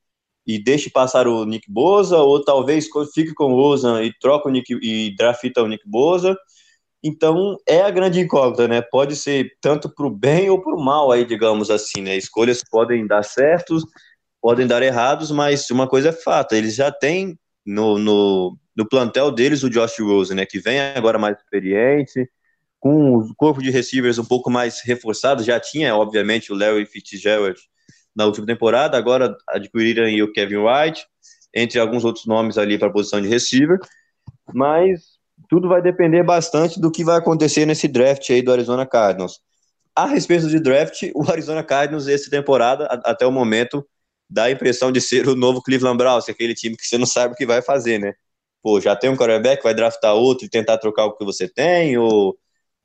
e 0.45 0.61
deixe 0.61 0.89
passar 0.89 1.27
o 1.27 1.45
Nick 1.45 1.71
Boza, 1.71 2.17
ou 2.17 2.43
talvez 2.43 2.87
fique 3.13 3.33
com 3.33 3.53
o 3.53 3.55
Rosen 3.55 4.03
e 4.03 4.13
troca 4.19 4.49
o 4.49 4.51
Nick 4.51 4.73
e 4.81 5.15
drafta 5.15 5.61
o 5.61 5.67
Nick 5.67 5.83
Boza. 5.87 6.37
Então, 7.03 7.57
é 7.67 7.81
a 7.81 7.91
grande 7.91 8.19
incógnita, 8.19 8.67
né? 8.67 8.81
Pode 8.81 9.15
ser 9.15 9.51
tanto 9.61 9.89
para 9.89 10.05
o 10.05 10.09
bem 10.09 10.49
ou 10.49 10.61
para 10.61 10.75
o 10.75 10.83
mal, 10.83 11.11
aí, 11.11 11.25
digamos 11.25 11.69
assim, 11.69 12.01
né? 12.01 12.15
Escolhas 12.17 12.63
podem 12.69 13.05
dar 13.05 13.23
certos, 13.23 13.83
podem 14.41 14.65
dar 14.67 14.81
errados, 14.81 15.31
mas 15.31 15.69
uma 15.69 15.87
coisa 15.87 16.09
é 16.09 16.13
fato, 16.13 16.55
eles 16.55 16.75
já 16.75 16.91
têm 16.91 17.37
no, 17.65 17.99
no, 17.99 18.57
no 18.75 18.87
plantel 18.87 19.31
deles 19.31 19.63
o 19.63 19.69
Josh 19.69 19.99
Rose, 19.99 20.33
né? 20.33 20.45
Que 20.45 20.59
vem 20.59 20.79
agora 20.79 21.19
mais 21.19 21.37
experiente, 21.37 22.27
com 22.79 23.17
o 23.17 23.35
corpo 23.35 23.61
de 23.61 23.69
receivers 23.69 24.17
um 24.17 24.25
pouco 24.25 24.49
mais 24.49 24.81
reforçado, 24.81 25.43
já 25.43 25.59
tinha, 25.59 25.95
obviamente, 25.95 26.51
o 26.51 26.55
Larry 26.55 26.85
Fitzgerald 26.85 27.59
na 28.15 28.25
última 28.25 28.47
temporada, 28.47 28.97
agora 28.97 29.35
adquiriram 29.49 30.07
o 30.23 30.31
Kevin 30.31 30.57
White, 30.57 31.05
entre 31.53 31.79
alguns 31.79 32.03
outros 32.03 32.25
nomes 32.25 32.57
ali 32.57 32.77
para 32.77 32.87
a 32.87 32.91
posição 32.91 33.21
de 33.21 33.27
receiver, 33.27 33.79
mas 34.53 35.16
tudo 35.49 35.69
vai 35.69 35.81
depender 35.81 36.23
bastante 36.23 36.79
do 36.79 36.91
que 36.91 37.03
vai 37.03 37.17
acontecer 37.17 37.65
nesse 37.65 37.87
draft 37.87 38.29
aí 38.29 38.41
do 38.41 38.51
Arizona 38.51 38.85
Cardinals. 38.85 39.39
A 39.95 40.05
respeito 40.05 40.47
de 40.47 40.59
draft, 40.59 41.03
o 41.15 41.29
Arizona 41.29 41.63
Cardinals, 41.63 42.07
essa 42.07 42.29
temporada, 42.29 42.85
até 43.03 43.25
o 43.25 43.31
momento, 43.31 43.85
dá 44.29 44.43
a 44.45 44.51
impressão 44.51 44.91
de 44.91 45.01
ser 45.01 45.27
o 45.27 45.35
novo 45.35 45.61
Cleveland 45.61 45.97
Browns, 45.97 46.27
aquele 46.29 46.53
time 46.53 46.75
que 46.75 46.85
você 46.85 46.97
não 46.97 47.05
sabe 47.05 47.33
o 47.33 47.37
que 47.37 47.45
vai 47.45 47.61
fazer, 47.61 47.99
né? 47.99 48.13
Pô, 48.61 48.81
já 48.81 48.95
tem 48.95 49.09
um 49.09 49.15
quarterback, 49.15 49.63
vai 49.63 49.73
draftar 49.73 50.13
outro 50.13 50.45
e 50.45 50.49
tentar 50.49 50.77
trocar 50.77 51.05
o 51.05 51.15
que 51.15 51.23
você 51.23 51.47
tem, 51.47 51.97
ou 51.97 52.37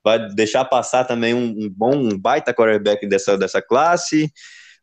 vai 0.03 0.27
deixar 0.29 0.65
passar 0.65 1.05
também 1.05 1.33
um, 1.33 1.49
um 1.49 1.69
bom, 1.69 1.95
um 1.95 2.17
baita 2.17 2.53
quarterback 2.53 3.07
dessa, 3.07 3.37
dessa 3.37 3.61
classe. 3.61 4.25
O 4.25 4.29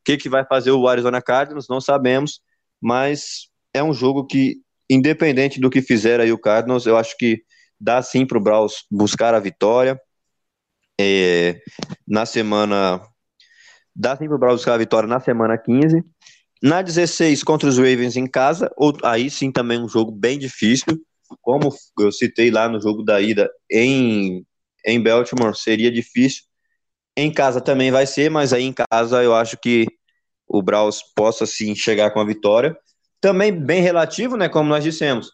que, 0.05 0.17
que 0.17 0.29
vai 0.29 0.45
fazer 0.45 0.71
o 0.71 0.89
Arizona 0.89 1.21
Cardinals, 1.21 1.69
não 1.69 1.81
sabemos, 1.81 2.41
mas 2.81 3.49
é 3.75 3.83
um 3.83 3.93
jogo 3.93 4.27
que, 4.27 4.57
independente 4.89 5.61
do 5.61 5.71
que 5.71 5.83
fizer 5.83 6.21
aí 6.21 6.33
o 6.33 6.39
Cardinals, 6.39 6.87
eu 6.87 6.97
acho 6.97 7.17
que 7.17 7.43
dá 7.81 8.03
sim 8.03 8.27
para 8.27 8.39
o 8.39 8.41
Braus 8.41 8.85
buscar 8.91 9.35
a 9.35 9.41
vitória. 9.41 10.01
É, 11.01 11.61
na 12.07 12.27
semana. 12.27 13.01
Dá 13.97 14.17
sim 14.17 14.27
para 14.27 14.37
o 14.37 14.39
Braus 14.39 14.61
buscar 14.61 14.75
a 14.75 14.79
vitória 14.79 15.09
na 15.09 15.21
semana 15.21 15.57
15. 15.57 16.05
Na 16.63 16.83
16 16.83 17.43
contra 17.43 17.69
os 17.69 17.79
Ravens 17.79 18.17
em 18.17 18.27
casa, 18.27 18.71
ou, 18.77 18.93
aí 19.03 19.31
sim 19.31 19.51
também 19.51 19.81
um 19.81 19.89
jogo 19.89 20.13
bem 20.13 20.39
difícil. 20.39 21.01
Como 21.41 21.71
eu 21.99 22.13
citei 22.13 22.51
lá 22.51 22.69
no 22.69 22.81
jogo 22.81 23.03
da 23.03 23.21
ida 23.21 23.51
em, 23.71 24.45
em 24.85 25.03
Baltimore, 25.03 25.57
seria 25.57 25.91
difícil. 25.91 26.43
Em 27.17 27.33
casa 27.33 27.61
também 27.61 27.91
vai 27.91 28.07
ser, 28.07 28.31
mas 28.31 28.53
aí 28.53 28.65
em 28.65 28.75
casa 28.91 29.23
eu 29.23 29.35
acho 29.35 29.57
que 29.57 29.87
o 30.47 30.63
Browns 30.63 31.01
possa 31.15 31.47
sim 31.47 31.75
chegar 31.75 32.11
com 32.11 32.21
a 32.21 32.27
vitória. 32.27 32.77
Também 33.21 33.53
bem 33.53 33.81
relativo, 33.81 34.37
né? 34.37 34.49
Como 34.49 34.69
nós 34.69 34.85
dissemos. 34.85 35.31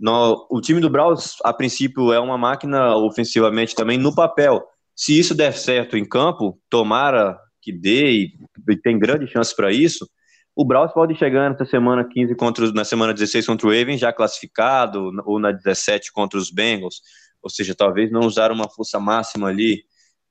No, 0.00 0.46
o 0.50 0.60
time 0.60 0.80
do 0.80 0.90
Browns, 0.90 1.36
a 1.42 1.52
princípio, 1.52 2.12
é 2.12 2.20
uma 2.20 2.36
máquina 2.36 2.96
ofensivamente 2.96 3.74
também 3.74 3.98
no 3.98 4.14
papel. 4.14 4.62
Se 4.94 5.18
isso 5.18 5.34
der 5.34 5.52
certo 5.52 5.96
em 5.96 6.08
campo, 6.08 6.58
tomara 6.70 7.38
que 7.60 7.72
dê 7.72 8.10
e, 8.12 8.32
e 8.68 8.76
tem 8.76 8.98
grande 8.98 9.26
chance 9.26 9.54
para 9.54 9.72
isso. 9.72 10.08
O 10.54 10.64
Browns 10.64 10.92
pode 10.92 11.14
chegar 11.16 11.50
nessa 11.50 11.66
semana 11.66 12.08
15 12.08 12.34
contra 12.34 12.72
na 12.72 12.84
semana 12.84 13.12
16 13.12 13.46
contra 13.46 13.66
o 13.66 13.70
Ravens 13.70 14.00
já 14.00 14.12
classificado 14.12 15.10
ou 15.26 15.38
na 15.38 15.52
17 15.52 16.10
contra 16.12 16.38
os 16.38 16.50
Bengals, 16.50 17.02
ou 17.42 17.50
seja, 17.50 17.74
talvez 17.74 18.10
não 18.10 18.20
usar 18.20 18.50
uma 18.50 18.68
força 18.68 18.98
máxima 18.98 19.48
ali. 19.48 19.84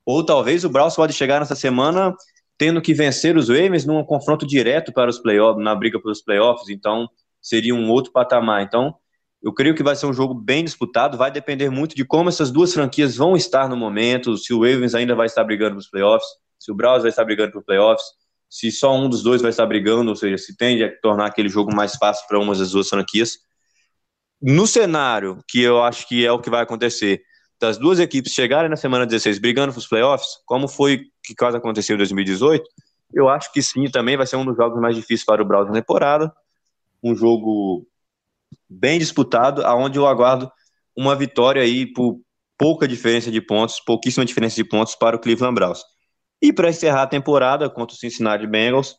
Ou 0.06 0.26
talvez 0.26 0.64
o 0.64 0.70
Browns 0.70 0.96
pode 0.96 1.14
chegar 1.14 1.40
nessa 1.40 1.56
semana 1.56 2.16
tendo 2.58 2.82
que 2.82 2.94
vencer 2.94 3.38
os 3.38 3.50
Ravens 3.50 3.86
num 3.86 4.04
confronto 4.04 4.48
direto 4.48 4.94
para 4.94 5.10
os 5.10 5.20
playoffs, 5.20 5.64
na 5.64 5.76
briga 5.76 6.02
pelos 6.02 6.22
playoffs, 6.22 6.70
então 6.70 7.08
seria 7.42 7.76
um 7.76 7.90
outro 7.90 8.12
patamar. 8.12 8.64
Então, 8.64 8.96
eu 9.46 9.54
creio 9.54 9.76
que 9.76 9.84
vai 9.84 9.96
ser 9.96 10.08
um 10.08 10.14
jogo 10.14 10.34
bem 10.34 10.66
disputado, 10.66 11.20
vai 11.20 11.30
depender 11.30 11.70
muito 11.70 11.96
de 11.96 12.04
como 12.04 12.30
essas 12.30 12.50
duas 12.50 12.74
franquias 12.74 13.16
vão 13.16 13.38
estar 13.38 13.70
no 13.70 13.78
momento, 13.78 14.36
se 14.40 14.52
o 14.52 14.58
Ravens 14.60 14.96
ainda 14.96 15.14
vai 15.14 15.28
estar 15.28 15.44
brigando 15.44 15.76
nos 15.76 15.88
playoffs, 15.88 16.28
se 16.58 16.72
o 16.72 16.76
Browns 16.76 17.04
vai 17.04 17.10
estar 17.10 17.24
brigando 17.24 17.52
para 17.52 17.60
os 17.60 17.66
playoffs, 17.66 18.04
se 18.50 18.72
só 18.72 18.96
um 18.96 19.08
dos 19.08 19.22
dois 19.22 19.44
vai 19.44 19.52
estar 19.52 19.68
brigando, 19.68 20.10
ou 20.10 20.16
seja, 20.16 20.36
se 20.40 20.58
tende 20.58 20.84
a 20.84 21.00
tornar 21.00 21.28
aquele 21.28 21.48
jogo 21.48 21.76
mais 21.76 21.96
fácil 21.96 22.28
para 22.28 22.40
uma 22.40 22.56
das 22.56 22.72
duas 22.72 22.90
franquias. 22.90 23.38
No 24.42 24.66
cenário, 24.66 25.38
que 25.48 25.62
eu 25.62 25.84
acho 25.84 26.08
que 26.08 26.26
é 26.26 26.32
o 26.32 26.40
que 26.40 26.50
vai 26.50 26.64
acontecer, 26.64 27.22
das 27.62 27.78
duas 27.78 28.00
equipes 28.00 28.34
chegarem 28.34 28.68
na 28.70 28.76
semana 28.76 29.06
16 29.06 29.38
brigando 29.38 29.72
para 29.72 29.80
os 29.80 29.88
playoffs, 29.88 30.40
como 30.48 30.68
foi 30.68 31.04
que 31.24 31.36
quase 31.36 31.56
aconteceu 31.56 31.94
em 31.94 31.98
2018, 31.98 32.68
eu 33.14 33.30
acho 33.30 33.54
que 33.54 33.62
sim, 33.62 33.86
também 33.92 34.18
vai 34.18 34.26
ser 34.26 34.38
um 34.38 34.46
dos 34.46 34.58
jogos 34.58 34.82
mais 34.82 34.96
difíceis 34.96 35.24
para 35.24 35.44
o 35.44 35.46
Browns 35.46 35.68
na 35.68 35.74
temporada. 35.76 36.34
Um 37.04 37.16
jogo 37.16 37.86
bem 38.70 39.00
disputado, 39.00 39.66
aonde 39.66 39.98
eu 39.98 40.08
aguardo 40.08 40.52
uma 40.96 41.16
vitória 41.16 41.62
aí 41.62 41.92
por 41.92 42.20
pouca 42.58 42.88
diferença 42.88 43.32
de 43.32 43.42
pontos, 43.42 43.80
pouquíssima 43.80 44.26
diferença 44.26 44.56
de 44.56 44.64
pontos 44.64 44.96
para 44.96 45.16
o 45.16 45.20
Cleveland 45.20 45.56
Browns. 45.56 45.82
E 46.42 46.54
para 46.54 46.70
encerrar 46.70 47.04
a 47.04 47.08
temporada 47.08 47.70
contra 47.70 47.96
o 47.96 48.00
Cincinnati 48.00 48.48
Bengals, 48.48 48.96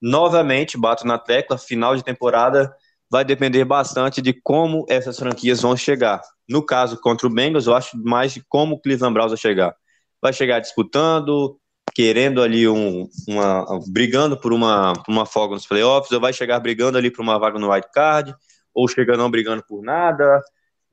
novamente 0.00 0.78
bato 0.78 1.06
na 1.06 1.18
tecla, 1.18 1.58
final 1.58 1.96
de 1.96 2.04
temporada 2.04 2.72
vai 3.10 3.24
depender 3.24 3.64
bastante 3.64 4.22
de 4.22 4.32
como 4.32 4.86
essas 4.88 5.18
franquias 5.18 5.60
vão 5.60 5.76
chegar. 5.76 6.22
No 6.48 6.64
caso 6.64 7.00
contra 7.00 7.26
o 7.26 7.30
Bengals, 7.30 7.66
eu 7.66 7.74
acho 7.74 7.98
mais 7.98 8.32
de 8.32 8.44
como 8.48 8.76
o 8.76 8.80
Cleveland 8.80 9.14
Browns 9.14 9.32
vai 9.32 9.38
chegar. 9.38 9.74
Vai 10.22 10.32
chegar 10.32 10.60
disputando, 10.60 11.58
querendo 11.94 12.40
ali 12.42 12.68
um, 12.68 13.08
uma, 13.26 13.66
brigando 13.88 14.36
por 14.36 14.52
uma, 14.52 14.92
uma 15.08 15.26
folga 15.26 15.54
nos 15.54 15.66
playoffs, 15.66 16.12
ou 16.12 16.20
vai 16.20 16.32
chegar 16.32 16.60
brigando 16.60 16.96
ali 16.98 17.10
por 17.10 17.22
uma 17.22 17.38
vaga 17.38 17.58
no 17.58 17.72
white 17.72 17.88
card, 17.92 18.34
ou 18.80 18.88
chega 18.88 19.16
não 19.16 19.30
brigando 19.30 19.62
por 19.66 19.82
nada. 19.82 20.40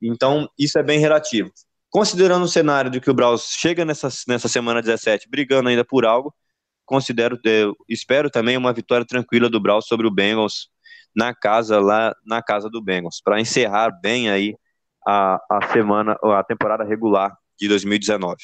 Então, 0.01 0.49
isso 0.59 0.77
é 0.77 0.83
bem 0.83 0.99
relativo. 0.99 1.51
Considerando 1.89 2.43
o 2.43 2.47
cenário 2.47 2.91
de 2.91 2.99
que 2.99 3.09
o 3.09 3.13
Browns 3.13 3.49
chega 3.57 3.85
nessa, 3.85 4.09
nessa 4.27 4.47
semana 4.47 4.81
17 4.81 5.29
brigando 5.29 5.69
ainda 5.69 5.85
por 5.85 6.05
algo, 6.05 6.33
considero, 6.85 7.39
espero 7.87 8.29
também 8.29 8.57
uma 8.57 8.73
vitória 8.73 9.05
tranquila 9.05 9.49
do 9.49 9.59
Browns 9.59 9.87
sobre 9.87 10.05
o 10.05 10.11
Bengals 10.11 10.69
na 11.15 11.33
casa 11.33 11.79
lá 11.79 12.13
na 12.25 12.43
casa 12.43 12.69
do 12.69 12.81
Bengals 12.81 13.21
para 13.23 13.39
encerrar 13.39 13.89
bem 14.01 14.29
aí 14.29 14.55
a, 15.07 15.39
a 15.49 15.67
semana 15.71 16.15
a 16.21 16.43
temporada 16.43 16.83
regular 16.83 17.35
de 17.57 17.67
2019 17.67 18.35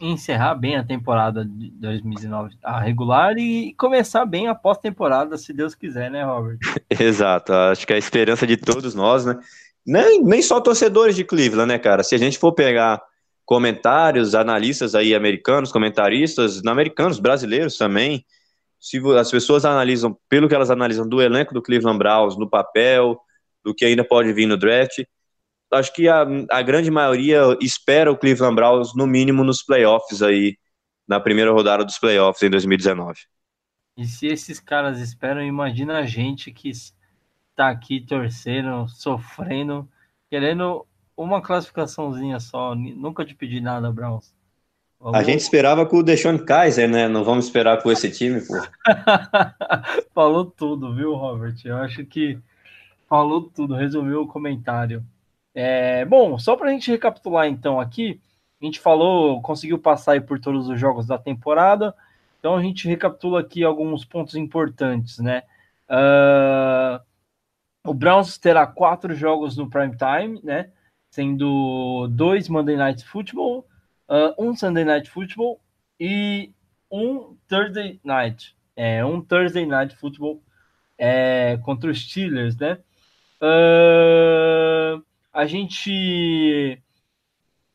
encerrar 0.00 0.54
bem 0.54 0.76
a 0.76 0.84
temporada 0.84 1.44
de 1.44 1.70
2019 1.70 2.56
a 2.62 2.80
regular 2.80 3.36
e 3.36 3.74
começar 3.74 4.24
bem 4.24 4.48
a 4.48 4.54
pós-temporada, 4.54 5.36
se 5.36 5.52
Deus 5.52 5.74
quiser, 5.74 6.10
né, 6.10 6.24
Robert? 6.24 6.58
Exato, 6.90 7.52
acho 7.52 7.86
que 7.86 7.92
é 7.92 7.96
a 7.96 7.98
esperança 7.98 8.46
de 8.46 8.56
todos 8.56 8.94
nós, 8.94 9.24
né? 9.24 9.38
Nem, 9.84 10.22
nem 10.22 10.42
só 10.42 10.60
torcedores 10.60 11.16
de 11.16 11.24
Cleveland, 11.24 11.68
né, 11.68 11.78
cara? 11.78 12.02
Se 12.02 12.14
a 12.14 12.18
gente 12.18 12.38
for 12.38 12.52
pegar 12.52 13.02
comentários, 13.44 14.34
analistas 14.34 14.94
aí 14.94 15.14
americanos, 15.14 15.72
comentaristas, 15.72 16.64
americanos, 16.66 17.18
brasileiros 17.18 17.78
também, 17.78 18.24
se 18.78 19.00
as 19.18 19.30
pessoas 19.30 19.64
analisam 19.64 20.16
pelo 20.28 20.48
que 20.48 20.54
elas 20.54 20.70
analisam 20.70 21.08
do 21.08 21.20
elenco 21.20 21.54
do 21.54 21.62
Cleveland 21.62 21.98
Browns, 21.98 22.36
no 22.36 22.48
papel, 22.48 23.18
do 23.64 23.74
que 23.74 23.84
ainda 23.84 24.04
pode 24.04 24.32
vir 24.32 24.46
no 24.46 24.56
draft, 24.56 25.02
acho 25.70 25.92
que 25.92 26.08
a, 26.08 26.26
a 26.50 26.62
grande 26.62 26.90
maioria 26.90 27.56
espera 27.60 28.10
o 28.10 28.16
Cleveland 28.16 28.54
Browns 28.54 28.94
no 28.94 29.06
mínimo 29.06 29.44
nos 29.44 29.62
playoffs 29.62 30.22
aí, 30.22 30.56
na 31.06 31.20
primeira 31.20 31.52
rodada 31.52 31.84
dos 31.84 31.98
playoffs 31.98 32.42
em 32.42 32.50
2019. 32.50 33.20
E 33.96 34.06
se 34.06 34.26
esses 34.26 34.60
caras 34.60 35.00
esperam, 35.00 35.42
imagina 35.42 35.98
a 35.98 36.06
gente 36.06 36.52
que 36.52 36.70
está 36.70 37.68
aqui 37.68 38.00
torcendo, 38.00 38.86
sofrendo, 38.88 39.88
querendo 40.30 40.86
uma 41.16 41.42
classificaçãozinha 41.42 42.38
só, 42.38 42.74
nunca 42.74 43.24
te 43.24 43.34
pedi 43.34 43.60
nada, 43.60 43.90
Browns. 43.90 44.32
A 45.12 45.22
gente 45.22 45.40
esperava 45.40 45.86
com 45.86 45.98
o 45.98 46.02
Deshaun 46.02 46.38
Kaiser, 46.38 46.88
né? 46.88 47.08
Não 47.08 47.22
vamos 47.22 47.44
esperar 47.46 47.80
com 47.82 47.90
esse 47.90 48.10
time, 48.10 48.40
pô. 48.40 48.54
falou 50.12 50.44
tudo, 50.44 50.92
viu, 50.94 51.14
Robert? 51.14 51.54
Eu 51.64 51.76
acho 51.76 52.04
que 52.04 52.38
falou 53.08 53.42
tudo, 53.42 53.74
resumiu 53.74 54.22
o 54.22 54.26
comentário. 54.26 55.04
É, 55.60 56.04
bom, 56.04 56.38
só 56.38 56.54
para 56.56 56.68
a 56.68 56.72
gente 56.72 56.88
recapitular 56.88 57.48
então 57.48 57.80
aqui, 57.80 58.20
a 58.62 58.64
gente 58.64 58.78
falou, 58.78 59.42
conseguiu 59.42 59.76
passar 59.76 60.22
por 60.24 60.38
todos 60.38 60.68
os 60.68 60.78
jogos 60.78 61.04
da 61.08 61.18
temporada, 61.18 61.92
então 62.38 62.54
a 62.54 62.62
gente 62.62 62.86
recapitula 62.86 63.40
aqui 63.40 63.64
alguns 63.64 64.04
pontos 64.04 64.36
importantes, 64.36 65.18
né? 65.18 65.42
Uh, 65.90 67.02
o 67.84 67.92
Browns 67.92 68.38
terá 68.38 68.68
quatro 68.68 69.12
jogos 69.16 69.56
no 69.56 69.68
prime 69.68 69.96
time, 69.96 70.40
né? 70.44 70.70
Sendo 71.10 72.06
dois 72.06 72.48
Monday 72.48 72.76
Night 72.76 73.04
Football, 73.04 73.66
uh, 74.08 74.32
um 74.38 74.54
Sunday 74.54 74.84
Night 74.84 75.10
Football 75.10 75.60
e 75.98 76.52
um 76.88 77.36
Thursday 77.48 77.98
Night. 78.04 78.56
É, 78.76 79.04
um 79.04 79.20
Thursday 79.20 79.66
Night 79.66 79.96
Football 79.96 80.40
é, 80.96 81.58
contra 81.64 81.90
os 81.90 82.00
Steelers, 82.00 82.56
né? 82.56 82.78
Uh, 83.42 85.07
a 85.38 85.46
gente 85.46 86.82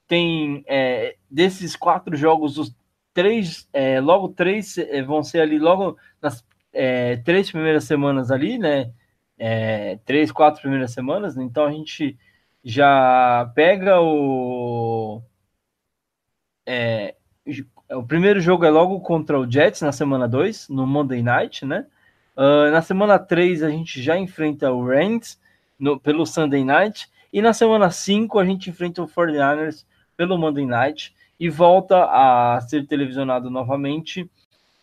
tem 0.05 0.65
é, 0.67 1.15
desses 1.31 1.77
quatro 1.77 2.13
jogos, 2.13 2.57
os 2.57 2.75
três, 3.13 3.69
é, 3.71 4.01
logo 4.01 4.27
três 4.27 4.77
é, 4.77 5.01
vão 5.01 5.23
ser 5.23 5.39
ali 5.39 5.57
logo 5.57 5.97
nas 6.21 6.45
é, 6.73 7.15
três 7.17 7.49
primeiras 7.49 7.85
semanas 7.85 8.31
ali, 8.31 8.57
né? 8.57 8.91
É, 9.39 9.97
três, 10.03 10.29
quatro 10.29 10.61
primeiras 10.61 10.91
semanas, 10.91 11.37
né? 11.37 11.43
então 11.45 11.65
a 11.65 11.71
gente 11.71 12.17
já 12.65 13.49
pega 13.55 14.01
o 14.01 15.21
é, 16.65 17.15
o 17.91 18.03
primeiro 18.03 18.41
jogo 18.41 18.65
é 18.65 18.69
logo 18.69 18.99
contra 18.99 19.39
o 19.39 19.49
Jets 19.49 19.81
na 19.81 19.93
semana 19.93 20.27
2, 20.27 20.67
no 20.67 20.85
Monday 20.85 21.23
Night, 21.23 21.65
né? 21.65 21.85
Uh, 22.35 22.71
na 22.71 22.81
semana 22.81 23.17
3 23.17 23.63
a 23.63 23.69
gente 23.69 24.01
já 24.01 24.17
enfrenta 24.17 24.69
o 24.71 24.85
Rams 24.85 25.39
pelo 26.01 26.25
Sunday 26.25 26.65
Night. 26.65 27.09
E 27.33 27.41
na 27.41 27.51
semana 27.51 27.89
5 27.89 28.37
a 28.37 28.45
gente 28.45 28.69
enfrenta 28.69 29.01
o 29.01 29.07
49ers 29.07 29.85
pelo 30.15 30.37
Monday 30.37 30.67
Night 30.67 31.15
e 31.39 31.49
volta 31.49 32.05
a 32.05 32.61
ser 32.61 32.85
televisionado 32.85 33.49
novamente 33.49 34.29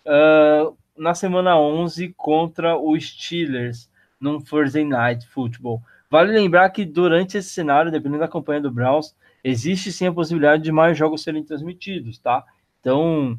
uh, 0.04 0.76
na 0.98 1.14
semana 1.14 1.56
11 1.56 2.12
contra 2.16 2.76
os 2.76 3.08
Steelers 3.08 3.88
num 4.20 4.40
Thursday 4.40 4.84
Night 4.84 5.28
Football. 5.28 5.80
Vale 6.10 6.32
lembrar 6.32 6.68
que 6.70 6.84
durante 6.84 7.38
esse 7.38 7.50
cenário, 7.50 7.92
dependendo 7.92 8.18
da 8.18 8.28
campanha 8.28 8.60
do 8.60 8.70
Browns, 8.70 9.14
existe 9.44 9.92
sim 9.92 10.08
a 10.08 10.12
possibilidade 10.12 10.64
de 10.64 10.72
mais 10.72 10.98
jogos 10.98 11.22
serem 11.22 11.44
transmitidos, 11.44 12.18
tá? 12.18 12.44
Então, 12.80 13.38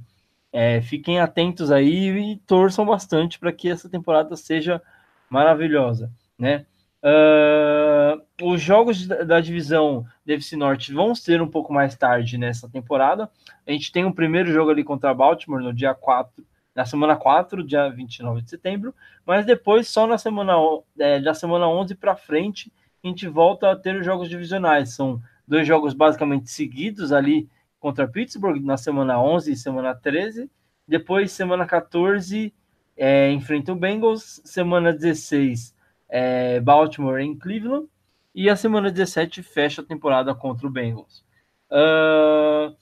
é, 0.53 0.81
fiquem 0.81 1.19
atentos 1.19 1.69
aí 1.69 2.31
e 2.31 2.37
torçam 2.47 2.85
bastante 2.85 3.37
para 3.37 3.51
que 3.51 3.69
essa 3.69 3.89
temporada 3.89 4.37
seja 4.37 4.81
maravilhosa, 5.29 6.09
né? 6.39 6.65
Uh, 7.03 8.21
os 8.43 8.61
jogos 8.61 9.07
da 9.07 9.39
divisão 9.39 10.05
Davis 10.23 10.51
Norte 10.51 10.93
vão 10.93 11.15
ser 11.15 11.41
um 11.41 11.47
pouco 11.47 11.73
mais 11.73 11.95
tarde 11.95 12.37
nessa 12.37 12.69
temporada. 12.69 13.29
A 13.67 13.71
gente 13.71 13.91
tem 13.91 14.05
o 14.05 14.09
um 14.09 14.13
primeiro 14.13 14.51
jogo 14.51 14.69
ali 14.69 14.83
contra 14.83 15.13
Baltimore 15.13 15.63
no 15.63 15.73
dia 15.73 15.95
4, 15.95 16.45
na 16.75 16.85
semana 16.85 17.15
4, 17.15 17.63
dia 17.63 17.89
29 17.89 18.43
de 18.43 18.49
setembro, 18.49 18.93
mas 19.25 19.45
depois, 19.45 19.87
só 19.87 20.05
na 20.05 20.17
semana, 20.17 20.53
é, 20.99 21.19
da 21.19 21.33
semana 21.33 21.67
11 21.67 21.95
para 21.95 22.15
frente, 22.15 22.71
a 23.03 23.07
gente 23.07 23.27
volta 23.27 23.71
a 23.71 23.75
ter 23.75 23.95
os 23.95 24.05
jogos 24.05 24.29
divisionais. 24.29 24.93
São 24.93 25.19
dois 25.47 25.67
jogos 25.67 25.93
basicamente 25.93 26.51
seguidos 26.51 27.11
ali 27.11 27.49
contra 27.79 28.07
Pittsburgh 28.07 28.63
na 28.63 28.77
semana 28.77 29.19
11 29.21 29.51
e 29.51 29.55
semana 29.55 29.95
13. 29.95 30.49
Depois, 30.87 31.31
semana 31.31 31.65
14, 31.65 32.53
é, 32.95 33.31
enfrenta 33.31 33.71
o 33.71 33.75
Bengals, 33.75 34.39
semana 34.45 34.93
16 34.93 35.73
é, 36.11 36.59
Baltimore 36.59 37.21
em 37.21 37.35
Cleveland 37.35 37.87
e 38.35 38.49
a 38.49 38.55
semana 38.55 38.91
17 38.91 39.41
fecha 39.41 39.81
a 39.81 39.85
temporada 39.85 40.35
contra 40.35 40.67
o 40.67 40.69
Bengals. 40.69 41.23
Uh, 41.71 42.75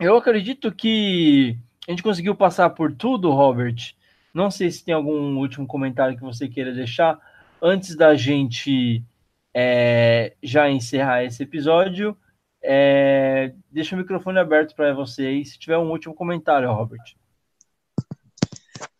eu 0.00 0.16
acredito 0.16 0.72
que 0.72 1.56
a 1.86 1.92
gente 1.92 2.02
conseguiu 2.02 2.34
passar 2.34 2.70
por 2.70 2.92
tudo, 2.92 3.30
Robert. 3.30 3.94
Não 4.34 4.50
sei 4.50 4.70
se 4.70 4.84
tem 4.84 4.92
algum 4.92 5.38
último 5.38 5.66
comentário 5.66 6.16
que 6.16 6.22
você 6.22 6.48
queira 6.48 6.72
deixar 6.74 7.18
antes 7.62 7.96
da 7.96 8.14
gente 8.14 9.02
é, 9.54 10.34
já 10.42 10.68
encerrar 10.68 11.24
esse 11.24 11.42
episódio. 11.44 12.16
É, 12.62 13.54
deixa 13.70 13.94
o 13.94 13.98
microfone 13.98 14.38
aberto 14.38 14.74
para 14.74 14.92
você 14.92 15.26
aí, 15.26 15.44
se 15.44 15.58
tiver 15.58 15.78
um 15.78 15.90
último 15.90 16.12
comentário, 16.12 16.70
Robert. 16.70 17.14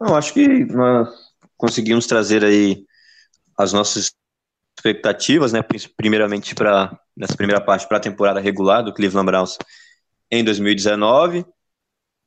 Não, 0.01 0.15
acho 0.15 0.33
que 0.33 0.65
nós 0.65 1.35
conseguimos 1.57 2.07
trazer 2.07 2.45
aí 2.45 2.86
as 3.57 3.73
nossas 3.73 4.13
expectativas, 4.77 5.53
né? 5.53 5.61
Primeiramente 5.97 6.55
para 6.55 6.99
nessa 7.17 7.37
primeira 7.37 7.61
parte 7.61 7.89
para 7.89 7.97
a 7.97 8.01
temporada 8.01 8.41
regular 8.41 8.83
do 8.83 8.93
Cleveland 8.93 9.27
Browns 9.27 9.59
em 10.31 10.45
2019, 10.45 11.47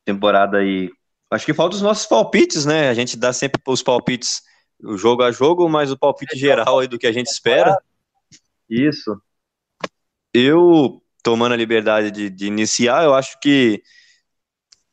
temporada 0.05 0.57
aí. 0.57 0.89
Acho 1.31 1.45
que 1.45 1.53
falta 1.53 1.75
os 1.75 1.81
nossos 1.81 2.07
palpites, 2.07 2.65
né? 2.65 2.89
A 2.89 2.93
gente 2.93 3.15
dá 3.15 3.31
sempre 3.31 3.61
os 3.67 3.83
palpites 3.83 4.41
o 4.83 4.97
jogo 4.97 5.23
a 5.23 5.31
jogo, 5.31 5.67
mas 5.69 5.91
o 5.91 5.97
palpite 5.97 6.37
geral 6.37 6.79
aí 6.79 6.87
do 6.87 6.97
que 6.97 7.05
a 7.05 7.11
gente 7.11 7.27
espera. 7.27 7.77
Isso. 8.69 9.21
Eu 10.33 11.01
tomando 11.21 11.53
a 11.53 11.57
liberdade 11.57 12.11
de, 12.11 12.29
de 12.29 12.47
iniciar, 12.47 13.03
eu 13.03 13.13
acho 13.13 13.37
que 13.39 13.83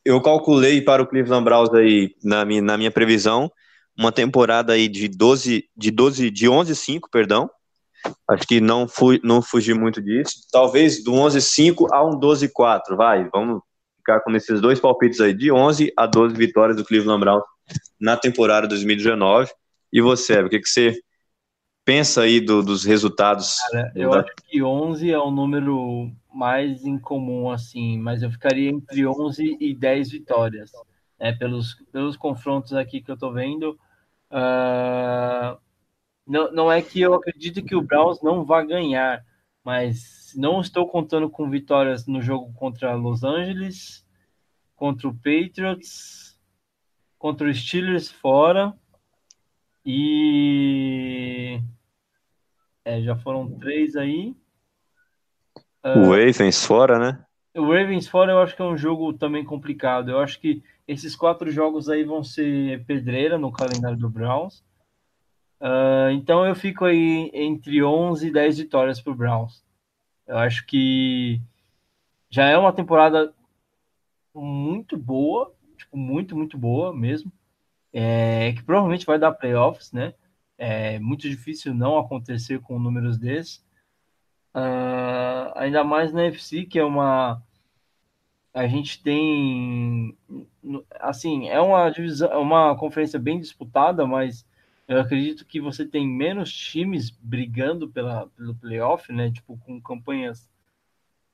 eu 0.05 0.21
calculei 0.21 0.83
para 0.83 1.03
o 1.03 1.07
Cleveland 1.07 1.45
Browns 1.45 1.73
aí 1.73 2.15
na 2.23 2.45
minha, 2.45 2.61
na 2.61 2.77
minha 2.77 2.91
previsão 2.91 3.51
uma 3.99 4.13
temporada 4.13 4.73
aí 4.75 4.89
de 4.89 5.09
12 5.09 5.69
de 5.77 5.91
12 5.91 6.31
de 6.31 6.47
11-5, 6.47 7.01
perdão. 7.11 7.51
Acho 8.29 8.47
que 8.47 8.61
não 8.61 8.87
fui 8.87 9.21
não 9.25 9.43
fugi 9.43 9.75
muito 9.75 10.03
disso. 10.03 10.35
Talvez 10.53 11.03
do 11.03 11.13
11-5 11.13 11.89
a 11.93 12.05
um 12.05 12.19
12-4, 12.21 12.97
vai. 12.97 13.29
Vamos 13.33 13.63
ficar 13.99 14.21
com 14.21 14.31
esses 14.33 14.61
dois 14.61 14.79
palpites 14.79 15.21
aí 15.21 15.35
de 15.35 15.51
11 15.51 15.93
a 15.97 16.07
12 16.07 16.37
vitórias 16.37 16.77
do 16.77 16.85
Cleveland 16.85 17.21
Browns 17.21 17.45
na 18.01 18.17
temporada 18.17 18.69
2019. 18.69 19.51
E 19.93 20.01
você, 20.01 20.41
o 20.41 20.49
que 20.49 20.61
que 20.61 20.69
você 20.69 21.01
pensa 21.85 22.23
aí 22.23 22.41
do, 22.41 22.63
dos 22.63 22.85
resultados? 22.85 23.57
Cara, 23.71 23.93
eu 23.95 24.11
da... 24.11 24.21
acho 24.21 24.33
que 24.47 24.63
11 24.63 25.11
é 25.11 25.19
o 25.19 25.31
número 25.31 26.11
mais 26.33 26.85
incomum, 26.85 27.51
assim, 27.51 27.99
mas 27.99 28.23
eu 28.23 28.31
ficaria 28.31 28.71
entre 28.71 29.07
11 29.07 29.57
e 29.59 29.75
10 29.75 30.11
vitórias. 30.11 30.71
Né, 31.19 31.33
pelos, 31.33 31.83
pelos 31.91 32.15
confrontos 32.15 32.75
aqui 32.75 33.01
que 33.01 33.11
eu 33.11 33.17
tô 33.17 33.33
vendo, 33.33 33.79
uh, 34.31 35.59
não, 36.27 36.53
não 36.53 36.73
é 36.73 36.83
que 36.83 37.01
eu 37.01 37.15
acredito 37.15 37.65
que 37.65 37.77
o 37.77 37.83
Browns 37.83 38.21
não 38.23 38.45
vá 38.45 38.63
ganhar, 38.63 39.25
mas 39.65 40.33
não 40.37 40.61
estou 40.61 40.89
contando 40.89 41.31
com 41.31 41.49
vitórias 41.49 42.07
no 42.07 42.21
jogo 42.21 42.53
contra 42.55 42.95
Los 42.95 43.23
Angeles, 43.23 44.05
contra 44.75 45.09
o 45.09 45.15
Patriots, 45.15 46.39
contra 47.19 47.49
o 47.49 47.55
Steelers 47.55 48.11
fora 48.11 48.75
e 49.85 51.61
é, 52.85 53.01
já 53.03 53.17
foram 53.17 53.51
três 53.59 53.97
aí. 53.97 54.35
O 55.85 55.89
uh, 55.89 56.11
Ravens 56.11 56.65
fora, 56.65 56.99
né? 56.99 57.25
O 57.57 57.73
Ravens 57.73 58.09
fora 58.09 58.33
eu 58.33 58.41
acho 58.41 58.55
que 58.55 58.63
é 58.63 58.65
um 58.65 58.77
jogo 58.77 59.13
também 59.13 59.45
complicado. 59.45 60.11
Eu 60.11 60.19
acho 60.19 60.41
que 60.41 60.63
esses 60.87 61.17
quatro 61.17 61.51
jogos 61.51 61.89
aí 61.89 62.05
vão 62.05 62.23
ser 62.23 62.85
pedreira 62.85 63.39
no 63.39 63.53
calendário 63.53 63.97
do 63.97 64.09
Browns. 64.09 64.65
Uh, 65.61 66.11
então 66.13 66.47
eu 66.47 66.55
fico 66.55 66.85
aí 66.85 67.31
entre 67.33 67.83
11 67.83 68.29
e 68.29 68.33
10 68.33 68.59
vitórias 68.59 69.01
para 69.01 69.13
o 69.13 69.17
Browns. 69.17 69.65
Eu 70.27 70.37
acho 70.39 70.67
que 70.67 71.41
já 72.29 72.47
é 72.47 72.59
uma 72.59 72.73
temporada 72.73 73.33
muito 74.35 74.97
boa, 74.97 75.55
tipo, 75.77 75.97
muito, 75.97 76.37
muito 76.37 76.59
boa 76.59 76.95
mesmo. 76.95 77.33
É, 77.93 78.53
que 78.53 78.63
provavelmente 78.63 79.07
vai 79.07 79.19
dar 79.19 79.33
playoffs, 79.33 79.93
né? 79.93 80.13
É 80.59 80.99
muito 80.99 81.29
difícil 81.29 81.75
não 81.75 81.99
acontecer 81.99 82.61
com 82.61 82.79
números 82.79 83.19
desses. 83.19 83.65
Uh, 84.55 85.53
ainda 85.55 85.85
mais 85.85 86.13
na 86.13 86.25
FC, 86.25 86.65
que 86.65 86.79
é 86.79 86.85
uma. 86.85 87.43
A 88.57 88.67
gente 88.67 89.03
tem. 89.03 90.17
Assim, 90.99 91.47
é 91.51 91.61
uma 91.61 91.91
divisão, 91.91 92.33
é 92.33 92.39
uma 92.39 92.75
conferência 92.75 93.19
bem 93.19 93.39
disputada, 93.39 94.07
mas 94.07 94.47
eu 94.89 94.99
acredito 94.99 95.45
que 95.45 95.61
você 95.61 95.85
tem 95.85 96.09
menos 96.09 96.51
times 96.51 97.11
brigando 97.11 97.87
pela, 97.87 98.29
pelo 98.29 98.55
playoff, 98.55 99.13
né? 99.13 99.31
Tipo, 99.31 99.59
com 99.59 99.79
campanhas 99.79 100.49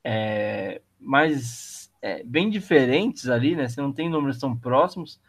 é, 0.02 0.82
mais 0.98 1.92
é, 2.02 2.24
bem 2.24 2.50
diferentes 2.50 3.28
ali, 3.28 3.54
né? 3.54 3.68
Você 3.68 3.80
não 3.80 3.92
tem 3.92 4.10
números 4.10 4.40
tão 4.40 4.56
próximos. 4.56 5.20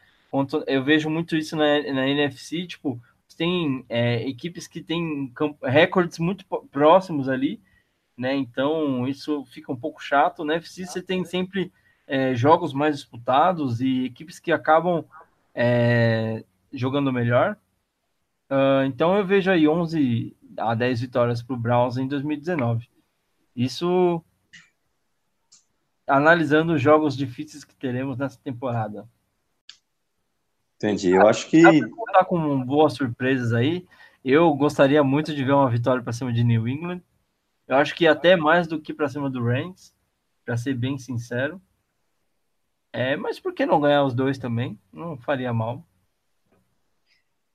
Eu 0.66 0.84
vejo 0.84 1.12
muito 1.12 1.36
isso 1.36 1.56
na, 1.56 1.80
na 1.94 2.08
NFC, 2.08 2.66
tipo, 2.66 3.00
tem 3.38 3.86
é, 3.88 4.28
equipes 4.28 4.66
que 4.68 4.82
têm 4.82 5.32
recordes 5.62 6.18
muito 6.18 6.44
próximos 6.72 7.30
ali, 7.30 7.62
né? 8.18 8.34
Então 8.36 9.08
isso 9.08 9.46
fica 9.46 9.72
um 9.72 9.80
pouco 9.80 10.02
chato, 10.02 10.44
né? 10.44 10.60
Se 10.62 10.88
você 10.88 11.00
tem 11.00 11.24
sempre 11.24 11.72
é, 12.14 12.36
jogos 12.36 12.74
mais 12.74 12.98
disputados 12.98 13.82
e 13.82 14.06
equipes 14.06 14.38
que 14.40 14.52
acabam 14.52 15.04
é, 15.52 16.44
jogando 16.72 17.12
melhor. 17.12 17.58
Uh, 18.52 18.86
então 18.86 19.18
eu 19.18 19.26
vejo 19.26 19.50
aí 19.50 19.68
11 19.68 20.38
a 20.56 20.76
10 20.76 21.02
vitórias 21.02 21.42
para 21.42 21.56
o 21.56 21.60
Browns 21.60 21.98
em 21.98 22.08
2019. 22.08 22.88
Isso 23.56 24.24
analisando 26.06 26.74
os 26.74 26.82
jogos 26.84 27.18
difíceis 27.18 27.64
que 27.64 27.76
teremos 27.76 28.16
nessa 28.16 28.40
temporada. 28.40 29.10
Entendi. 30.76 31.14
Eu 31.14 31.28
acho 31.28 31.50
que. 31.50 31.64
Tá 32.12 32.24
com 32.24 32.64
boas 32.64 32.94
surpresas 32.94 33.54
aí. 33.54 33.88
Eu 34.24 34.54
gostaria 34.54 35.04
muito 35.04 35.34
de 35.34 35.44
ver 35.44 35.54
uma 35.54 35.68
vitória 35.68 36.04
para 36.04 36.14
cima 36.14 36.32
de 36.32 36.44
New 36.44 36.68
England. 36.68 37.02
Eu 37.68 37.78
acho 37.78 37.96
que 37.96 38.06
até 38.06 38.36
mais 38.36 38.68
do 38.68 38.80
que 38.80 38.94
para 38.94 39.10
cima 39.10 39.32
do 39.32 39.44
Rams, 39.44 39.96
para 40.46 40.56
ser 40.56 40.76
bem 40.76 41.00
sincero. 41.00 41.60
É, 42.94 43.18
mas 43.18 43.40
por 43.40 43.54
que 43.54 43.66
não 43.66 43.82
ganhar 43.82 44.06
os 44.06 44.14
dois 44.14 44.38
também? 44.38 44.80
Não 44.94 45.18
faria 45.18 45.52
mal. 45.52 45.84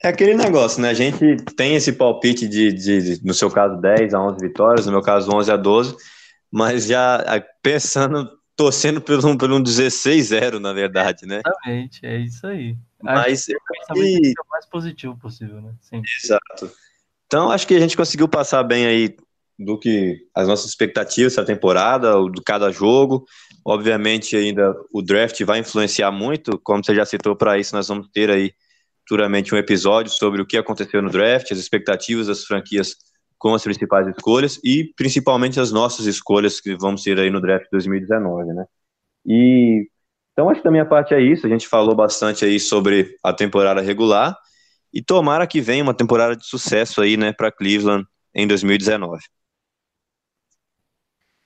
É 0.02 0.08
aquele 0.08 0.34
negócio, 0.34 0.82
né? 0.82 0.90
A 0.90 0.94
gente 0.94 1.36
tem 1.56 1.76
esse 1.76 1.92
palpite 1.92 2.46
de, 2.48 2.72
de, 2.72 3.24
no 3.24 3.32
seu 3.32 3.50
caso, 3.50 3.80
10 3.80 4.14
a 4.14 4.20
11 4.20 4.38
vitórias, 4.40 4.86
no 4.86 4.92
meu 4.92 5.02
caso, 5.02 5.34
11 5.34 5.50
a 5.50 5.56
12, 5.56 5.96
mas 6.50 6.86
já 6.86 7.24
pensando, 7.62 8.28
torcendo 8.56 9.00
por 9.00 9.24
um, 9.24 9.36
por 9.36 9.50
um 9.50 9.62
16-0, 9.62 10.58
na 10.58 10.72
verdade, 10.72 11.24
né? 11.24 11.40
Exatamente, 11.44 12.04
é 12.04 12.18
isso 12.18 12.46
aí. 12.46 12.76
Mas 13.02 13.48
acho 13.48 13.94
que 13.94 14.32
é 14.36 14.42
o 14.42 14.50
mais 14.50 14.66
positivo 14.66 15.16
possível, 15.16 15.60
né? 15.60 15.72
Sempre. 15.80 16.10
Exato. 16.22 16.72
Então, 17.26 17.50
acho 17.50 17.66
que 17.66 17.74
a 17.74 17.80
gente 17.80 17.96
conseguiu 17.96 18.28
passar 18.28 18.62
bem 18.62 18.86
aí 18.86 19.16
do 19.58 19.78
que 19.78 20.18
as 20.34 20.46
nossas 20.46 20.66
expectativas 20.66 21.32
essa 21.32 21.44
temporada, 21.44 22.12
do 22.12 22.42
cada 22.44 22.70
jogo. 22.70 23.24
Obviamente, 23.66 24.36
ainda 24.36 24.74
o 24.92 25.02
draft 25.02 25.42
vai 25.44 25.58
influenciar 25.58 26.12
muito, 26.12 26.58
como 26.62 26.84
você 26.84 26.94
já 26.94 27.04
citou, 27.04 27.34
para 27.34 27.58
isso 27.58 27.74
nós 27.74 27.88
vamos 27.88 28.08
ter 28.12 28.30
aí 28.30 28.52
futuramente 29.00 29.54
um 29.54 29.58
episódio 29.58 30.12
sobre 30.12 30.40
o 30.40 30.46
que 30.46 30.56
aconteceu 30.56 31.02
no 31.02 31.10
draft, 31.10 31.50
as 31.50 31.58
expectativas 31.58 32.26
das 32.26 32.44
franquias 32.44 32.94
com 33.38 33.54
as 33.54 33.62
principais 33.62 34.06
escolhas 34.08 34.60
e 34.62 34.92
principalmente 34.96 35.58
as 35.58 35.72
nossas 35.72 36.06
escolhas 36.06 36.60
que 36.60 36.76
vamos 36.76 37.02
ter 37.02 37.18
aí 37.18 37.30
no 37.30 37.40
draft 37.40 37.66
2019, 37.72 38.52
né? 38.52 38.64
E 39.24 39.88
então 40.32 40.48
acho 40.48 40.60
que 40.60 40.64
da 40.64 40.70
minha 40.70 40.86
parte 40.86 41.14
é 41.14 41.20
isso. 41.20 41.46
A 41.46 41.50
gente 41.50 41.66
falou 41.66 41.96
bastante 41.96 42.44
aí 42.44 42.60
sobre 42.60 43.16
a 43.24 43.32
temporada 43.32 43.80
regular 43.80 44.36
e 44.94 45.02
tomara 45.02 45.46
que 45.46 45.60
venha 45.60 45.82
uma 45.82 45.94
temporada 45.94 46.36
de 46.36 46.46
sucesso 46.46 47.00
aí, 47.00 47.16
né, 47.16 47.32
para 47.32 47.50
Cleveland 47.50 48.06
em 48.34 48.46
2019. 48.46 49.18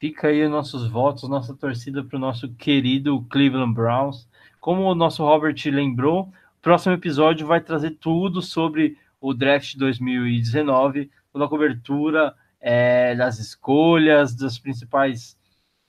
Fica 0.03 0.27
aí 0.27 0.49
nossos 0.49 0.89
votos, 0.89 1.29
nossa 1.29 1.55
torcida 1.55 2.03
para 2.03 2.17
o 2.17 2.21
nosso 2.21 2.53
querido 2.55 3.25
Cleveland 3.31 3.73
Browns. 3.73 4.29
Como 4.61 4.83
o 4.83 4.97
nosso 4.97 5.25
Robert 5.25 5.55
lembrou, 5.67 6.23
o 6.23 6.61
próximo 6.61 6.93
episódio 6.93 7.47
vai 7.47 7.61
trazer 7.61 7.93
tudo 8.01 8.43
sobre 8.43 8.99
o 9.21 9.33
draft 9.33 9.77
2019, 9.77 11.09
toda 11.33 11.45
a 11.45 11.49
cobertura 11.49 12.35
é, 12.61 13.15
das 13.15 13.39
escolhas, 13.39 14.35
dos 14.35 14.59
principais 14.59 15.39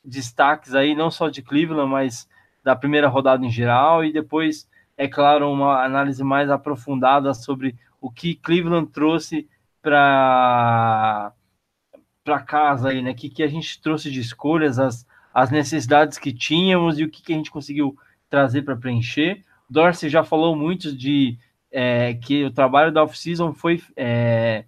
destaques 0.06 0.76
aí, 0.76 0.94
não 0.94 1.10
só 1.10 1.28
de 1.28 1.42
Cleveland, 1.42 1.90
mas 1.90 2.30
da 2.64 2.76
primeira 2.76 3.08
rodada 3.08 3.44
em 3.44 3.50
geral, 3.50 4.06
e 4.06 4.14
depois, 4.14 4.70
é 4.96 5.08
claro, 5.08 5.52
uma 5.52 5.84
análise 5.84 6.24
mais 6.24 6.52
aprofundada 6.52 7.34
sobre 7.34 7.76
o 8.00 8.12
que 8.12 8.36
Cleveland 8.36 8.92
trouxe 8.92 9.50
para 9.82 11.34
para 12.24 12.40
casa 12.40 12.90
aí, 12.90 13.02
né? 13.02 13.12
O 13.12 13.16
que, 13.16 13.30
que 13.30 13.44
a 13.44 13.48
gente 13.48 13.82
trouxe 13.82 14.10
de 14.10 14.20
escolhas, 14.20 14.80
as, 14.80 15.06
as 15.34 15.52
necessidades 15.52 16.18
que 16.18 16.32
tínhamos 16.32 17.00
e 17.00 17.04
o 17.04 17.10
que, 17.10 17.22
que 17.22 17.34
a 17.34 17.36
gente 17.36 17.52
conseguiu 17.52 17.98
trazer 18.30 18.62
para 18.64 18.76
preencher. 18.76 19.44
Dorsey 19.70 20.10
já 20.10 20.24
falou 20.24 20.56
muito 20.56 20.96
de 20.96 21.38
é, 21.72 22.14
que 22.14 22.46
o 22.46 22.52
trabalho 22.52 22.92
da 22.92 23.04
off-season 23.04 23.54
foi, 23.54 23.82
é, 23.96 24.66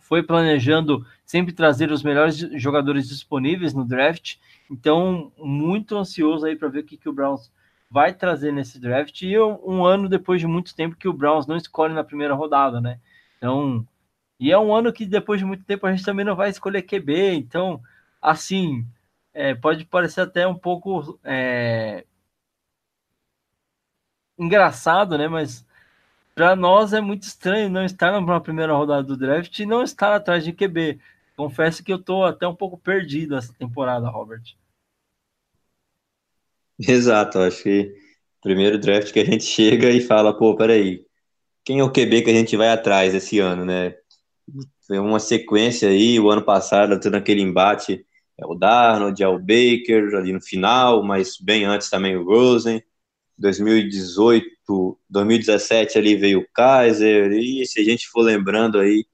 foi 0.00 0.22
planejando 0.22 1.06
sempre 1.24 1.52
trazer 1.52 1.90
os 1.90 2.02
melhores 2.02 2.36
jogadores 2.60 3.08
disponíveis 3.08 3.72
no 3.72 3.84
draft. 3.84 4.36
Então, 4.70 5.32
muito 5.38 5.96
ansioso 5.96 6.46
aí 6.46 6.56
para 6.56 6.68
ver 6.68 6.80
o 6.80 6.84
que, 6.84 6.96
que 6.96 7.08
o 7.08 7.12
Browns 7.12 7.50
vai 7.90 8.12
trazer 8.12 8.52
nesse 8.52 8.80
draft. 8.80 9.22
E 9.22 9.38
um 9.38 9.84
ano 9.84 10.08
depois 10.08 10.40
de 10.40 10.46
muito 10.46 10.74
tempo 10.74 10.96
que 10.96 11.08
o 11.08 11.12
Browns 11.12 11.46
não 11.46 11.56
escolhe 11.56 11.94
na 11.94 12.04
primeira 12.04 12.34
rodada, 12.34 12.80
né? 12.80 12.98
Então, 13.38 13.86
e 14.38 14.52
é 14.52 14.58
um 14.58 14.74
ano 14.74 14.92
que 14.92 15.06
depois 15.06 15.40
de 15.40 15.46
muito 15.46 15.64
tempo 15.64 15.86
a 15.86 15.90
gente 15.90 16.04
também 16.04 16.24
não 16.24 16.36
vai 16.36 16.50
escolher 16.50 16.82
QB. 16.82 17.34
Então, 17.34 17.82
assim, 18.20 18.86
é, 19.32 19.54
pode 19.54 19.84
parecer 19.86 20.20
até 20.22 20.46
um 20.46 20.54
pouco 20.54 21.18
é, 21.24 22.04
engraçado, 24.38 25.16
né? 25.16 25.28
Mas 25.28 25.66
para 26.34 26.54
nós 26.54 26.92
é 26.92 27.00
muito 27.00 27.22
estranho 27.22 27.70
não 27.70 27.84
estar 27.84 28.20
na 28.20 28.40
primeira 28.40 28.74
rodada 28.74 29.02
do 29.02 29.16
draft 29.16 29.58
e 29.58 29.66
não 29.66 29.82
estar 29.82 30.14
atrás 30.14 30.44
de 30.44 30.52
QB. 30.52 31.00
Confesso 31.36 31.82
que 31.82 31.92
eu 31.92 31.96
estou 31.96 32.24
até 32.24 32.46
um 32.46 32.54
pouco 32.54 32.78
perdido 32.78 33.36
essa 33.36 33.52
temporada, 33.54 34.08
Robert. 34.08 34.42
Exato, 36.78 37.38
acho 37.38 37.62
que 37.62 37.94
primeiro 38.42 38.78
draft 38.78 39.12
que 39.12 39.20
a 39.20 39.24
gente 39.24 39.44
chega 39.48 39.90
e 39.90 40.00
fala, 40.00 40.36
pô, 40.36 40.54
peraí, 40.54 41.06
quem 41.64 41.80
é 41.80 41.84
o 41.84 41.90
QB 41.90 42.22
que 42.22 42.30
a 42.30 42.34
gente 42.34 42.56
vai 42.56 42.68
atrás 42.68 43.14
esse 43.14 43.38
ano, 43.38 43.64
né? 43.64 43.96
Foi 44.86 44.98
uma 44.98 45.18
sequência 45.18 45.88
aí, 45.88 46.18
o 46.20 46.30
ano 46.30 46.42
passado, 46.42 46.98
tendo 47.00 47.16
aquele 47.16 47.40
embate, 47.42 48.04
é 48.38 48.46
o 48.46 48.54
Darnold, 48.54 49.22
é 49.22 49.28
o 49.28 49.38
Baker 49.38 50.14
ali 50.16 50.32
no 50.32 50.40
final, 50.40 51.02
mas 51.02 51.36
bem 51.40 51.64
antes 51.64 51.90
também 51.90 52.16
o 52.16 52.24
Rosen. 52.24 52.82
2018, 53.38 54.46
2017 55.10 55.98
ali 55.98 56.16
veio 56.16 56.40
o 56.40 56.46
Kaiser, 56.54 57.32
e 57.32 57.66
se 57.66 57.80
a 57.80 57.84
gente 57.84 58.08
for 58.08 58.22
lembrando 58.22 58.78
aí, 58.78 59.04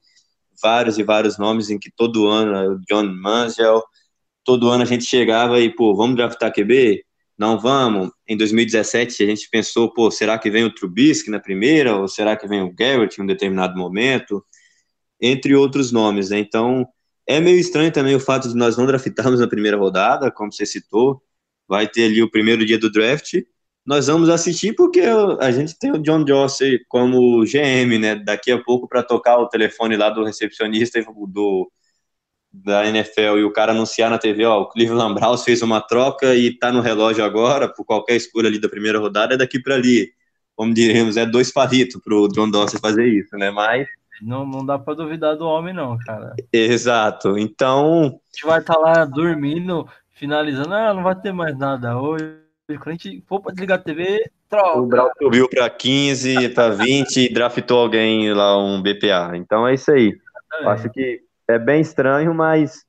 vários 0.63 0.99
e 0.99 1.03
vários 1.03 1.39
nomes 1.39 1.71
em 1.71 1.79
que 1.79 1.91
todo 1.91 2.29
ano, 2.29 2.75
o 2.75 2.81
John 2.89 3.05
Mansell, 3.05 3.83
todo 4.45 4.69
ano 4.69 4.83
a 4.83 4.87
gente 4.87 5.05
chegava 5.05 5.61
e, 5.61 5.75
pô, 5.75 5.95
vamos 5.95 6.17
draftar 6.17 6.53
QB? 6.53 7.05
Não 7.37 7.59
vamos. 7.59 8.11
Em 8.29 8.37
2017 8.37 9.25
a 9.25 9.27
gente 9.27 9.49
pensou, 9.51 9.93
pô, 9.93 10.11
será 10.11 10.39
que 10.39 10.51
vem 10.51 10.65
o 10.65 10.75
Trubisky 10.75 11.31
na 11.31 11.41
primeira, 11.41 11.97
ou 11.97 12.07
será 12.07 12.37
que 12.37 12.47
vem 12.47 12.63
o 12.63 12.73
Garrett 12.73 13.19
em 13.21 13.25
um 13.25 13.27
determinado 13.27 13.77
momento? 13.77 14.45
Entre 15.23 15.55
outros 15.55 15.93
nomes, 15.93 16.31
né? 16.31 16.39
Então, 16.39 16.87
é 17.27 17.41
meio 17.41 17.59
estranho 17.59 17.93
também 17.93 18.15
o 18.15 18.21
fato 18.21 18.49
de 18.49 18.57
nós 18.57 18.77
não 18.77 18.87
draftarmos 18.87 19.41
na 19.41 19.47
primeira 19.47 19.79
rodada, 19.79 20.31
como 20.31 20.53
você 20.53 20.67
citou, 20.67 21.23
vai 21.69 21.89
ter 21.89 22.07
ali 22.07 22.23
o 22.23 22.31
primeiro 22.31 22.67
dia 22.67 22.79
do 22.79 22.91
draft, 22.91 23.35
nós 23.85 24.07
vamos 24.07 24.29
assistir 24.29 24.75
porque 24.75 25.01
a 25.41 25.51
gente 25.51 25.77
tem 25.79 25.91
o 25.91 25.99
John 25.99 26.25
Jossey 26.27 26.81
como 26.89 27.45
GM, 27.45 27.99
né? 27.99 28.15
Daqui 28.15 28.53
a 28.53 28.63
pouco 28.63 28.89
para 28.89 29.03
tocar 29.03 29.39
o 29.39 29.49
telefone 29.49 29.97
lá 29.97 30.09
do 30.11 30.25
recepcionista 30.25 31.01
do 31.29 31.71
da 32.53 32.87
NFL 32.87 33.39
e 33.39 33.45
o 33.45 33.53
cara 33.53 33.73
anunciar 33.73 34.11
na 34.11 34.19
TV, 34.19 34.45
ó, 34.45 34.61
o 34.61 34.69
Cleveland 34.69 35.15
Browns 35.15 35.43
fez 35.43 35.63
uma 35.63 35.81
troca 35.81 36.35
e 36.35 36.57
tá 36.59 36.71
no 36.71 36.83
relógio 36.83 37.25
agora, 37.25 37.67
por 37.67 37.85
qualquer 37.85 38.17
escolha 38.17 38.47
ali 38.49 38.61
da 38.61 38.69
primeira 38.69 38.99
rodada, 38.99 39.35
é 39.35 39.37
daqui 39.39 39.59
para 39.59 39.75
ali. 39.75 40.13
Como 40.55 40.75
diremos, 40.75 41.17
é 41.17 41.25
dois 41.25 41.51
palitos 41.51 41.99
pro 42.03 42.29
John 42.29 42.51
Dorsey 42.51 42.79
fazer 42.79 43.07
isso, 43.09 43.35
né? 43.39 43.51
Mas 43.51 43.89
não, 44.23 44.47
não 44.47 44.65
dá 44.65 44.79
para 44.79 44.95
duvidar 44.95 45.37
do 45.37 45.47
homem 45.47 45.75
não, 45.75 45.99
cara. 45.99 46.35
Exato. 46.53 47.39
Então, 47.39 48.03
a 48.03 48.35
gente 48.35 48.47
vai 48.47 48.61
estar 48.61 48.75
tá 48.75 48.81
lá 48.81 49.05
dormindo, 49.05 49.87
finalizando, 50.11 50.75
ah, 50.75 50.95
não 50.95 51.03
vai 51.03 51.15
ter 51.15 51.33
mais 51.33 51.57
nada 51.59 52.01
hoje 52.01 52.43
quando 52.79 52.89
a 52.89 52.93
gente 52.93 53.23
for 53.27 53.41
para 53.41 53.53
desligar 53.53 53.79
a 53.79 53.83
TV, 53.83 54.31
troca. 54.49 54.79
O 54.79 54.87
Brau 54.87 55.11
subiu 55.21 55.49
para 55.49 55.69
15, 55.69 56.51
para 56.51 56.71
20 56.71 57.17
e 57.17 57.33
draftou 57.33 57.81
alguém 57.81 58.33
lá, 58.33 58.59
um 58.59 58.81
BPA. 58.81 59.33
Então 59.35 59.67
é 59.67 59.75
isso 59.75 59.91
aí. 59.91 60.17
Acho 60.65 60.89
que 60.91 61.21
é 61.49 61.59
bem 61.59 61.81
estranho, 61.81 62.35
mas 62.35 62.85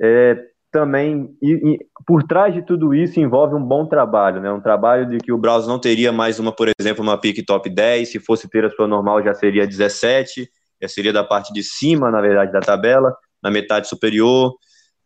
é, 0.00 0.38
também 0.70 1.34
e, 1.42 1.52
e, 1.52 1.78
por 2.06 2.22
trás 2.22 2.54
de 2.54 2.62
tudo 2.62 2.94
isso 2.94 3.18
envolve 3.18 3.54
um 3.54 3.62
bom 3.62 3.86
trabalho, 3.86 4.40
né? 4.40 4.50
Um 4.52 4.60
trabalho 4.60 5.06
de 5.06 5.18
que 5.18 5.32
o 5.32 5.38
Browns 5.38 5.66
não 5.66 5.78
teria 5.78 6.12
mais 6.12 6.38
uma, 6.38 6.52
por 6.52 6.68
exemplo, 6.78 7.02
uma 7.02 7.18
pick 7.18 7.44
top 7.44 7.68
10, 7.68 8.10
se 8.10 8.20
fosse 8.20 8.48
ter 8.48 8.64
a 8.64 8.70
sua 8.70 8.86
normal 8.86 9.22
já 9.22 9.34
seria 9.34 9.66
17, 9.66 10.42
já 10.42 10.48
seria 10.86 11.12
da 11.12 11.24
parte 11.24 11.52
de 11.52 11.62
cima, 11.62 12.10
na 12.10 12.20
verdade, 12.20 12.52
da 12.52 12.60
tabela, 12.60 13.16
na 13.42 13.50
metade 13.50 13.88
superior. 13.88 14.54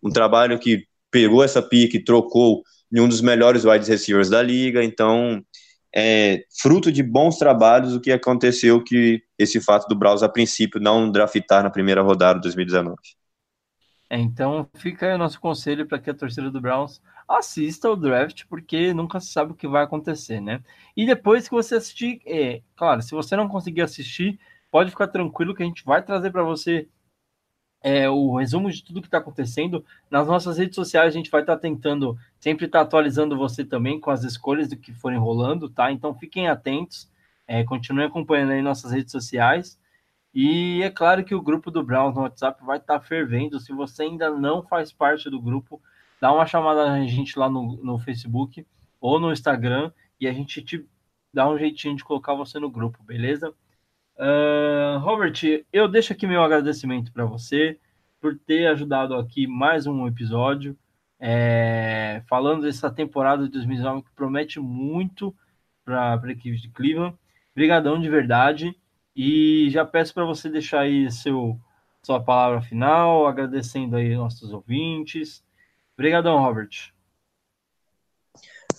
Um 0.03 0.11
trabalho 0.11 0.59
que 0.59 0.85
pegou 1.11 1.44
essa 1.44 1.62
pick, 1.62 2.05
trocou 2.05 2.62
em 2.93 3.01
um 3.01 3.09
dos 3.09 3.20
melhores 3.20 3.65
wide 3.65 3.89
receivers 3.89 4.28
da 4.28 4.43
liga. 4.43 4.82
Então, 4.85 5.43
é 5.94 6.44
fruto 6.61 6.90
de 6.90 7.03
bons 7.03 7.39
trabalhos 7.39 7.94
o 7.94 8.01
que 8.01 8.11
aconteceu 8.11 8.82
que 8.82 9.23
esse 9.39 9.61
fato 9.61 9.86
do 9.89 9.94
Browns, 9.94 10.23
a 10.23 10.28
princípio, 10.28 10.81
não 10.81 11.11
draftar 11.11 11.62
na 11.62 11.70
primeira 11.70 12.03
rodada 12.03 12.39
de 12.39 12.43
2019. 12.43 12.97
É, 14.09 14.19
então, 14.19 14.69
fica 14.74 15.07
aí 15.07 15.15
o 15.15 15.19
nosso 15.19 15.40
conselho 15.40 15.86
para 15.86 15.99
que 15.99 16.11
a 16.11 16.15
torcida 16.15 16.51
do 16.51 16.61
Browns 16.61 17.01
assista 17.27 17.90
o 17.90 17.97
draft, 17.97 18.44
porque 18.47 18.93
nunca 18.93 19.19
se 19.19 19.32
sabe 19.32 19.53
o 19.53 19.55
que 19.55 19.66
vai 19.66 19.85
acontecer, 19.85 20.39
né? 20.39 20.62
E 20.94 21.07
depois 21.07 21.49
que 21.49 21.55
você 21.55 21.77
assistir, 21.77 22.20
é, 22.27 22.61
claro, 22.77 23.01
se 23.01 23.12
você 23.12 23.35
não 23.36 23.49
conseguir 23.49 23.81
assistir, 23.81 24.39
pode 24.73 24.90
ficar 24.90 25.07
tranquilo 25.07 25.55
que 25.55 25.62
a 25.62 25.66
gente 25.66 25.85
vai 25.85 26.03
trazer 26.03 26.31
para 26.31 26.43
você 26.43 26.89
é, 27.82 28.09
o 28.09 28.36
resumo 28.36 28.70
de 28.70 28.82
tudo 28.82 29.03
que 29.03 29.07
está 29.07 29.19
acontecendo. 29.19 29.85
Nas 30.11 30.27
nossas 30.27 30.57
redes 30.57 30.74
sociais, 30.74 31.09
a 31.09 31.16
gente 31.16 31.31
vai 31.31 31.43
estar 31.43 31.57
tá 31.57 31.61
tentando 31.61 32.16
sempre 32.40 32.65
estar 32.65 32.78
tá 32.78 32.85
atualizando 32.86 33.36
você 33.36 33.66
também 33.66 34.01
com 34.01 34.11
as 34.11 34.24
escolhas 34.24 34.69
do 34.69 34.77
que 34.78 34.94
forem 34.94 35.19
rolando, 35.19 35.69
tá? 35.69 35.93
Então 35.93 36.15
fiquem 36.15 36.49
atentos, 36.49 37.11
é, 37.47 37.62
continuem 37.62 38.07
acompanhando 38.07 38.53
aí 38.53 38.62
nossas 38.62 38.93
redes 38.93 39.12
sociais. 39.12 39.78
E 40.35 40.82
é 40.82 40.89
claro 40.89 41.23
que 41.23 41.35
o 41.35 41.43
grupo 41.43 41.70
do 41.70 41.85
Browns 41.85 42.15
no 42.15 42.23
WhatsApp 42.23 42.65
vai 42.65 42.78
estar 42.78 42.99
tá 42.99 43.05
fervendo. 43.05 43.61
Se 43.61 43.74
você 43.74 44.05
ainda 44.05 44.31
não 44.31 44.62
faz 44.62 44.90
parte 44.90 45.28
do 45.28 45.39
grupo, 45.39 45.82
dá 46.19 46.32
uma 46.32 46.47
chamada 46.47 46.90
a 46.90 47.07
gente 47.07 47.39
lá 47.39 47.51
no, 47.51 47.77
no 47.77 47.99
Facebook 47.99 48.66
ou 48.99 49.20
no 49.20 49.32
Instagram 49.32 49.93
e 50.19 50.27
a 50.27 50.32
gente 50.32 50.62
te 50.62 50.89
dá 51.35 51.47
um 51.47 51.59
jeitinho 51.59 51.94
de 51.94 52.05
colocar 52.05 52.32
você 52.32 52.59
no 52.59 52.70
grupo, 52.70 53.03
beleza? 53.03 53.55
Uh, 54.23 55.01
Robert, 55.01 55.35
eu 55.73 55.89
deixo 55.89 56.12
aqui 56.12 56.28
meu 56.28 56.44
agradecimento 56.44 57.12
para 57.12 57.24
você 57.24 57.77
por 58.20 58.39
ter 58.39 58.69
ajudado 58.69 59.16
aqui 59.16 59.49
mais 59.49 59.85
um 59.85 60.07
episódio, 60.07 60.78
é, 61.19 62.23
falando 62.28 62.62
dessa 62.62 62.89
temporada 62.89 63.43
de 63.43 63.51
2019 63.51 64.05
que 64.05 64.12
promete 64.15 64.61
muito 64.61 65.35
para 65.85 66.15
a 66.15 66.31
equipe 66.31 66.57
de 66.57 66.69
Cleveland. 66.69 67.16
Obrigadão 67.51 68.01
de 68.01 68.09
verdade. 68.09 68.78
E 69.15 69.69
já 69.70 69.85
peço 69.85 70.15
para 70.15 70.24
você 70.24 70.49
deixar 70.49 70.82
aí 70.82 71.11
seu, 71.11 71.59
sua 72.01 72.23
palavra 72.23 72.62
final, 72.62 73.27
agradecendo 73.27 73.97
aí 73.97 74.15
nossos 74.15 74.53
ouvintes. 74.53 75.44
Obrigadão, 75.94 76.39
Robert. 76.39 76.93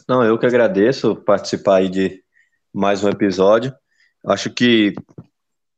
Não, 0.07 0.23
eu 0.23 0.39
que 0.39 0.45
agradeço 0.45 1.17
participar 1.17 1.79
aí 1.79 1.89
de 1.89 2.23
mais 2.73 3.03
um 3.03 3.09
episódio. 3.09 3.75
Acho 4.25 4.49
que 4.49 4.93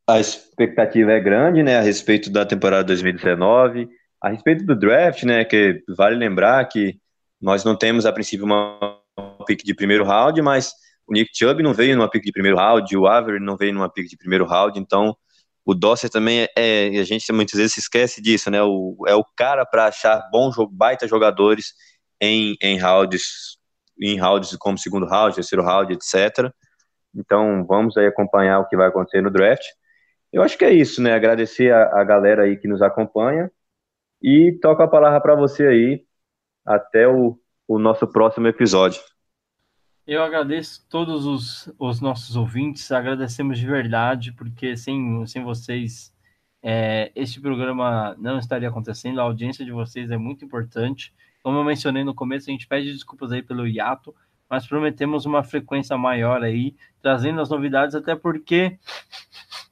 a 0.08 0.20
expectativa 0.20 1.12
é 1.12 1.20
grande, 1.20 1.64
né, 1.64 1.78
a 1.78 1.82
respeito 1.82 2.30
da 2.30 2.46
temporada 2.46 2.84
2019, 2.84 3.90
a 4.22 4.30
respeito 4.30 4.64
do 4.64 4.76
draft, 4.76 5.24
né, 5.24 5.44
que 5.44 5.84
vale 5.98 6.16
lembrar 6.16 6.64
que 6.66 7.00
nós 7.42 7.64
não 7.64 7.76
temos 7.76 8.06
a 8.06 8.14
princípio 8.14 8.46
uma 8.46 9.00
pick 9.48 9.64
de 9.64 9.74
primeiro 9.74 10.06
round, 10.06 10.40
mas 10.42 10.74
o 11.08 11.14
Nick 11.14 11.32
Chubb 11.34 11.62
não 11.64 11.74
veio 11.74 11.96
numa 11.96 12.10
pick 12.10 12.24
de 12.24 12.32
primeiro 12.32 12.58
round, 12.58 12.96
o 12.96 13.08
Avery 13.08 13.40
não 13.40 13.58
veio 13.58 13.74
numa 13.74 13.90
pick 13.90 14.08
de 14.08 14.18
primeiro 14.18 14.46
round, 14.46 14.80
então 14.80 15.16
o 15.66 15.74
Dosser 15.74 16.10
também 16.10 16.48
é, 16.56 16.88
a 17.00 17.04
gente 17.04 17.32
muitas 17.32 17.60
vezes 17.60 17.78
esquece 17.78 18.22
disso, 18.22 18.52
né, 18.52 18.62
o, 18.62 18.96
é 19.08 19.16
o 19.16 19.26
cara 19.36 19.66
para 19.66 19.88
achar 19.88 20.30
bons, 20.32 20.56
baita 20.72 21.08
jogadores 21.08 21.74
em, 22.22 22.56
em 22.62 22.80
rounds, 22.80 23.58
em 24.00 24.20
rounds 24.20 24.56
como 24.58 24.78
segundo 24.78 25.08
round, 25.08 25.34
terceiro 25.34 25.64
round, 25.64 25.92
etc. 25.94 26.52
Então 27.16 27.66
vamos 27.66 27.98
aí 27.98 28.06
acompanhar 28.06 28.60
o 28.60 28.68
que 28.68 28.78
vai 28.78 28.88
acontecer 28.88 29.22
no 29.22 29.32
draft. 29.32 29.66
Eu 30.36 30.44
acho 30.44 30.58
que 30.58 30.66
é 30.66 30.74
isso, 30.74 31.02
né? 31.02 31.14
Agradecer 31.14 31.72
a, 31.72 32.02
a 32.02 32.04
galera 32.04 32.44
aí 32.44 32.58
que 32.58 32.68
nos 32.68 32.82
acompanha 32.82 33.50
e 34.22 34.52
toco 34.62 34.84
a 34.84 34.88
palavra 34.88 35.22
para 35.22 35.34
você 35.34 35.66
aí. 35.66 36.06
Até 36.66 37.08
o, 37.08 37.40
o 37.66 37.80
nosso 37.80 38.06
próximo 38.06 38.46
episódio. 38.46 39.02
Eu 40.06 40.22
agradeço 40.22 40.86
todos 40.90 41.26
os, 41.26 41.74
os 41.80 42.02
nossos 42.02 42.36
ouvintes, 42.36 42.92
agradecemos 42.92 43.58
de 43.58 43.66
verdade, 43.66 44.34
porque 44.34 44.76
sem, 44.76 45.26
sem 45.26 45.42
vocês 45.42 46.14
é, 46.62 47.14
este 47.16 47.40
programa 47.40 48.14
não 48.20 48.38
estaria 48.38 48.68
acontecendo, 48.68 49.22
a 49.22 49.24
audiência 49.24 49.64
de 49.64 49.72
vocês 49.72 50.12
é 50.12 50.18
muito 50.18 50.44
importante. 50.44 51.14
Como 51.42 51.58
eu 51.60 51.64
mencionei 51.64 52.04
no 52.04 52.14
começo, 52.14 52.50
a 52.50 52.52
gente 52.52 52.68
pede 52.68 52.92
desculpas 52.92 53.32
aí 53.32 53.42
pelo 53.42 53.66
hiato, 53.66 54.14
mas 54.50 54.68
prometemos 54.68 55.26
uma 55.26 55.44
frequência 55.44 55.98
maior 55.98 56.44
aí, 56.44 56.76
trazendo 57.02 57.40
as 57.40 57.50
novidades, 57.50 57.96
até 57.96 58.18
porque 58.18 58.78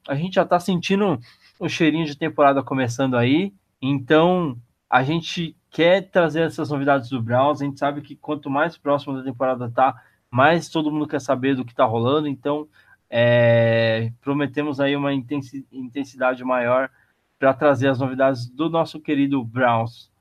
a 0.08 0.16
gente 0.16 0.36
já 0.36 0.44
está 0.44 0.60
sentindo 0.60 1.20
o 1.60 1.70
cheirinho 1.70 2.06
de 2.06 2.18
temporada 2.18 2.64
começando 2.64 3.16
aí, 3.16 3.54
então 3.82 4.58
a 4.90 5.04
gente 5.04 5.56
quer 5.70 6.10
trazer 6.10 6.42
essas 6.42 6.70
novidades 6.70 7.10
do 7.10 7.22
Browns, 7.22 7.62
a 7.62 7.66
gente 7.66 7.80
sabe 7.80 8.02
que 8.02 8.16
quanto 8.16 8.50
mais 8.50 8.78
próximo 8.78 9.16
da 9.16 9.24
temporada 9.24 9.70
tá, 9.70 9.96
mas 10.30 10.70
todo 10.70 10.92
mundo 10.92 11.08
quer 11.08 11.22
saber 11.22 11.56
do 11.56 11.66
que 11.66 11.72
está 11.72 11.86
rolando, 11.86 12.28
então 12.28 12.68
é, 13.10 14.12
prometemos 14.22 14.80
aí 14.80 14.96
uma 14.96 15.14
intensidade 15.14 16.44
maior 16.44 16.90
para 17.38 17.54
trazer 17.54 17.88
as 17.90 18.00
novidades 18.00 18.50
do 18.50 18.70
nosso 18.70 19.00
querido 19.00 19.44
Browns 19.44 20.12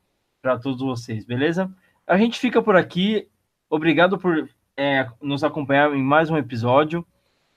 para 0.43 0.59
todos 0.59 0.81
vocês, 0.81 1.25
beleza? 1.25 1.73
A 2.07 2.19
gente 2.19 2.39
fica 2.39 2.61
por 2.61 2.77
aqui. 2.77 3.29
Obrigado 3.71 4.19
por 4.19 4.49
é, 4.77 5.09
nos 5.23 5.45
acompanhar 5.45 5.95
em 5.95 6.03
mais 6.03 6.29
um 6.29 6.37
episódio 6.37 7.07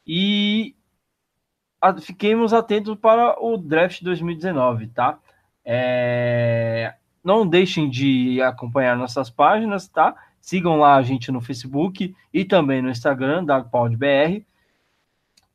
e 0.06 0.76
fiquemos 2.02 2.54
atentos 2.54 2.96
para 2.96 3.36
o 3.44 3.58
draft 3.58 4.02
2019, 4.02 4.88
tá? 4.88 5.20
É, 5.64 6.94
não 7.24 7.48
deixem 7.48 7.90
de 7.90 8.42
acompanhar 8.42 8.96
nossas 8.96 9.30
páginas, 9.30 9.88
tá? 9.88 10.16
Sigam 10.40 10.78
lá 10.78 10.96
a 10.96 11.02
gente 11.02 11.32
no 11.32 11.42
Facebook 11.42 12.16
e 12.32 12.46
também 12.46 12.82
no 12.82 12.90
Instagram, 12.90 13.44
DagPaulBR. 13.44 14.46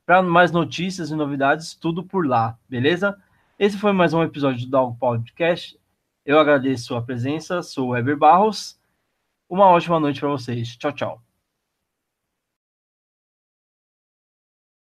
Para 0.05 0.23
mais 0.23 0.51
notícias 0.51 1.11
e 1.11 1.15
novidades, 1.15 1.75
tudo 1.75 2.03
por 2.03 2.27
lá, 2.27 2.59
beleza? 2.69 3.17
Esse 3.57 3.79
foi 3.79 3.93
mais 3.93 4.13
um 4.13 4.23
episódio 4.23 4.65
do 4.65 4.71
Dog 4.71 4.99
Podcast. 4.99 5.79
Eu 6.27 6.41
agradeço 6.41 6.97
a 6.97 7.03
presença, 7.03 7.63
sou 7.63 7.89
o 7.89 7.91
Weber 7.91 8.17
Barros. 8.17 8.81
Uma 9.49 9.67
ótima 9.67 10.01
noite 10.01 10.19
para 10.19 10.29
vocês. 10.29 10.77
Tchau, 10.77 10.93
tchau. 10.93 11.30